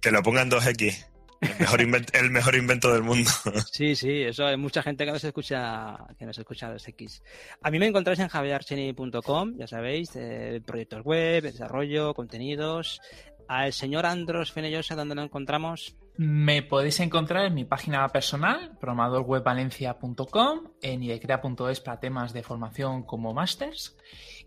que 0.00 0.10
lo 0.10 0.22
pongan 0.22 0.50
2X. 0.50 1.06
El 1.40 1.58
mejor, 1.58 1.80
invento, 1.80 2.18
el 2.18 2.30
mejor 2.30 2.54
invento 2.54 2.92
del 2.92 3.02
mundo. 3.02 3.30
Sí, 3.72 3.96
sí, 3.96 4.22
eso 4.22 4.46
hay 4.46 4.56
mucha 4.56 4.82
gente 4.82 5.06
que 5.06 5.12
nos 5.12 5.24
escucha, 5.24 5.96
que 6.18 6.26
nos 6.26 6.36
escucha 6.36 6.66
a 6.66 6.72
los 6.72 6.86
X. 6.86 7.22
A 7.62 7.70
mí 7.70 7.78
me 7.78 7.86
encontráis 7.86 8.18
en 8.18 8.28
javierarcheni.com, 8.28 9.56
ya 9.56 9.66
sabéis, 9.66 10.10
eh, 10.16 10.60
proyectos 10.64 11.02
web, 11.02 11.42
desarrollo, 11.42 12.12
contenidos. 12.12 13.00
Al 13.48 13.72
señor 13.72 14.06
Andros 14.06 14.52
Fenellosa, 14.52 14.94
¿dónde 14.94 15.14
lo 15.14 15.22
encontramos? 15.22 15.96
Me 16.16 16.62
podéis 16.62 17.00
encontrar 17.00 17.46
en 17.46 17.54
mi 17.54 17.64
página 17.64 18.06
personal, 18.08 18.76
programadorwebvalencia.com, 18.78 20.72
en 20.82 21.02
idecrea.es 21.02 21.80
para 21.80 22.00
temas 22.00 22.34
de 22.34 22.42
formación 22.42 23.02
como 23.04 23.32
másters 23.32 23.96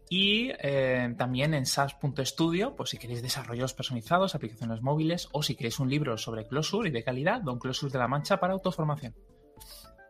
y 0.09 0.51
eh, 0.59 1.13
también 1.17 1.53
en 1.53 1.65
SAS.studio, 1.65 2.75
pues 2.75 2.91
si 2.91 2.97
queréis 2.97 3.21
desarrollos 3.21 3.73
personalizados, 3.73 4.35
aplicaciones 4.35 4.81
móviles 4.81 5.29
o 5.31 5.41
si 5.41 5.55
queréis 5.55 5.79
un 5.79 5.89
libro 5.89 6.17
sobre 6.17 6.47
Closure 6.47 6.89
y 6.89 6.91
de 6.91 7.03
calidad, 7.03 7.41
Don 7.41 7.59
Closure 7.59 7.91
de 7.91 7.99
la 7.99 8.07
Mancha 8.07 8.37
para 8.37 8.53
autoformación. 8.53 9.15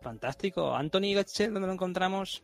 Fantástico. 0.01 0.75
Anthony 0.75 1.13
Getchel, 1.15 1.53
¿dónde 1.53 1.67
lo 1.67 1.73
encontramos? 1.73 2.43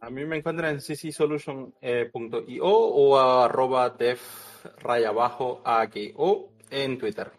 A 0.00 0.10
mí 0.10 0.24
me 0.24 0.38
encuentran 0.38 0.74
en 0.74 0.80
ccsolution.io 0.80 2.64
o 2.64 3.18
a 3.18 3.46
arroba 3.46 3.90
dev 3.90 4.18
raya 4.78 5.08
abajo 5.08 5.62
o 6.16 6.50
en 6.70 6.98
Twitter. 6.98 7.32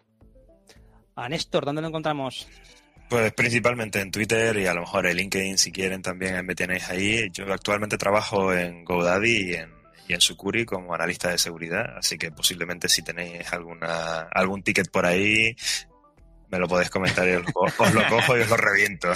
A 1.14 1.28
Néstor, 1.28 1.64
¿dónde 1.64 1.82
lo 1.82 1.88
encontramos? 1.88 2.48
Pues 3.08 3.32
principalmente 3.34 4.00
en 4.00 4.10
Twitter 4.10 4.56
y 4.58 4.66
a 4.66 4.74
lo 4.74 4.80
mejor 4.80 5.06
en 5.06 5.16
LinkedIn 5.16 5.58
si 5.58 5.70
quieren 5.70 6.02
también 6.02 6.44
me 6.44 6.54
tenéis 6.54 6.88
ahí. 6.90 7.28
Yo 7.32 7.44
actualmente 7.52 7.96
trabajo 7.96 8.52
en 8.52 8.84
GoDaddy 8.84 9.50
y 9.50 9.54
en, 9.54 9.70
y 10.08 10.14
en 10.14 10.20
Sucuri 10.20 10.64
como 10.64 10.92
analista 10.94 11.30
de 11.30 11.38
seguridad, 11.38 11.96
así 11.98 12.18
que 12.18 12.32
posiblemente 12.32 12.88
si 12.88 13.02
tenéis 13.02 13.52
alguna 13.52 14.22
algún 14.32 14.62
ticket 14.62 14.90
por 14.90 15.06
ahí 15.06 15.54
me 16.48 16.58
lo 16.60 16.68
podéis 16.68 16.90
comentar 16.90 17.26
y 17.28 17.32
os, 17.34 17.42
lo- 17.44 17.84
os 17.84 17.94
lo 17.94 18.06
cojo 18.08 18.36
y 18.38 18.40
os 18.40 18.50
lo 18.50 18.56
reviento. 18.56 19.08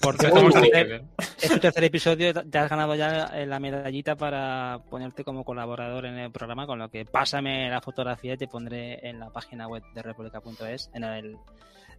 Por 0.00 0.14
Uy, 0.14 0.20
cierto, 0.20 0.40
uy, 0.44 1.02
es 1.40 1.50
tu 1.50 1.56
tercer- 1.58 1.84
episodio, 1.84 2.32
ya 2.50 2.64
has 2.64 2.70
ganado 2.70 2.94
ya 2.94 3.32
la 3.46 3.58
medallita 3.58 4.14
para 4.16 4.78
ponerte 4.90 5.24
como 5.24 5.42
colaborador 5.44 6.04
en 6.04 6.18
el 6.18 6.30
programa, 6.30 6.66
con 6.66 6.78
lo 6.78 6.90
que 6.90 7.04
pásame 7.06 7.68
la 7.70 7.80
fotografía 7.80 8.34
y 8.34 8.36
te 8.36 8.46
pondré 8.46 9.06
en 9.08 9.18
la 9.20 9.30
página 9.30 9.66
web 9.68 9.82
de 9.94 10.02
república.es, 10.02 10.90
en 10.92 11.04
el, 11.04 11.36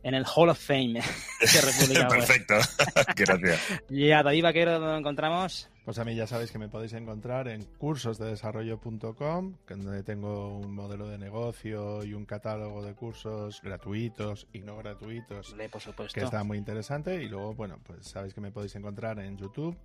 en 0.03 0.13
el 0.13 0.25
Hall 0.25 0.49
of 0.49 0.59
Fame 0.59 0.93
de 1.41 1.61
República. 1.61 2.07
Perfecto, 2.09 2.55
gracias. 3.15 3.59
Y 3.89 4.11
a 4.11 4.23
David 4.23 4.43
Vaquero, 4.43 4.73
¿dónde 4.73 4.87
lo 4.87 4.97
encontramos? 4.97 5.69
Pues 5.85 5.99
a 5.99 6.03
mí 6.03 6.15
ya 6.15 6.27
sabéis 6.27 6.51
que 6.51 6.59
me 6.59 6.67
podéis 6.67 6.93
encontrar 6.93 7.47
en 7.47 7.63
cursosdedesarrollo.com, 7.63 9.55
que 9.65 9.75
donde 9.75 10.03
tengo 10.03 10.57
un 10.57 10.73
modelo 10.73 11.07
de 11.07 11.17
negocio 11.17 12.03
y 12.03 12.13
un 12.13 12.25
catálogo 12.25 12.83
de 12.83 12.93
cursos 12.93 13.61
gratuitos 13.61 14.47
y 14.51 14.59
no 14.59 14.75
gratuitos 14.77 15.51
Vale, 15.51 15.69
por 15.69 15.81
supuesto. 15.81 16.13
que 16.13 16.25
está 16.25 16.43
muy 16.43 16.57
interesante. 16.57 17.23
Y 17.23 17.29
luego, 17.29 17.53
bueno, 17.53 17.79
pues 17.85 18.05
sabéis 18.07 18.33
que 18.33 18.41
me 18.41 18.51
podéis 18.51 18.75
encontrar 18.75 19.19
en 19.19 19.37
YouTube. 19.37 19.77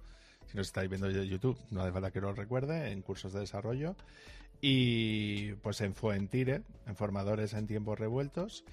Si 0.50 0.56
nos 0.56 0.66
estáis 0.66 0.90
viendo 0.90 1.06
de 1.06 1.26
YouTube, 1.26 1.56
no 1.70 1.82
hace 1.82 1.92
falta 1.92 2.10
que 2.10 2.18
os 2.18 2.36
recuerde, 2.36 2.90
en 2.90 3.02
cursos 3.02 3.32
de 3.32 3.40
desarrollo. 3.40 3.94
Y 4.60 5.52
pues 5.54 5.80
en 5.80 5.94
Fuentire, 5.94 6.62
en 6.86 6.96
formadores 6.96 7.52
en 7.54 7.66
tiempos 7.66 7.98
revueltos. 7.98 8.64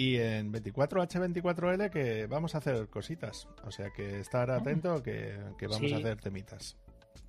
Y 0.00 0.16
en 0.16 0.50
24H24L 0.50 1.90
que 1.90 2.26
vamos 2.26 2.54
a 2.54 2.58
hacer 2.58 2.88
cositas. 2.88 3.46
O 3.64 3.70
sea 3.70 3.90
que 3.94 4.18
estar 4.20 4.50
atento 4.50 5.02
que, 5.02 5.38
que 5.58 5.66
vamos 5.66 5.86
Sí. 5.90 5.92
a 5.92 5.98
hacer 5.98 6.16
temitas. 6.18 6.78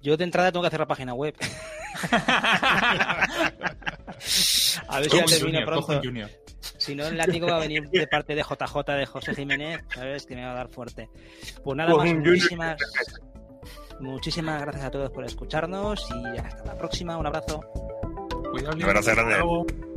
Yo 0.02 0.16
de 0.16 0.24
entrada 0.24 0.54
tengo 0.54 0.64
que 0.64 0.68
hacer 0.68 0.80
la 0.80 0.88
página 0.88 1.14
web. 1.14 1.36
a 4.88 5.00
ver 5.00 5.10
si 5.10 5.18
un 5.18 5.26
termino 5.26 5.66
pronto. 5.66 6.02
Si 6.78 6.96
no, 6.96 7.08
el 7.08 7.18
látigo 7.18 7.48
va 7.48 7.58
a 7.58 7.60
venir 7.60 7.90
de 7.90 8.08
parte 8.08 8.36
de 8.36 8.42
JJ 8.42 8.78
de 8.94 9.06
José 9.06 9.36
Jiménez, 9.36 9.82
¿sabes? 9.94 10.26
Que 10.26 10.36
me 10.38 10.46
va 10.46 10.52
a 10.52 10.56
dar 10.56 10.70
fuerte. 10.70 11.10
Pues 11.66 11.76
nada 11.76 11.94
más, 11.94 12.14
muchísimas, 12.14 12.78
muchísimas 14.00 14.62
gracias 14.62 14.86
a 14.86 14.92
todos 14.92 15.12
por 15.12 15.26
escucharnos 15.26 16.08
y 16.10 16.38
hasta 16.38 16.64
la 16.64 16.78
próxima. 16.78 17.18
Un 17.18 17.28
abrazo. 17.28 17.60
Cuidado, 18.52 18.78
Un 18.78 18.84
abrazo 18.84 19.12
grande. 19.12 19.91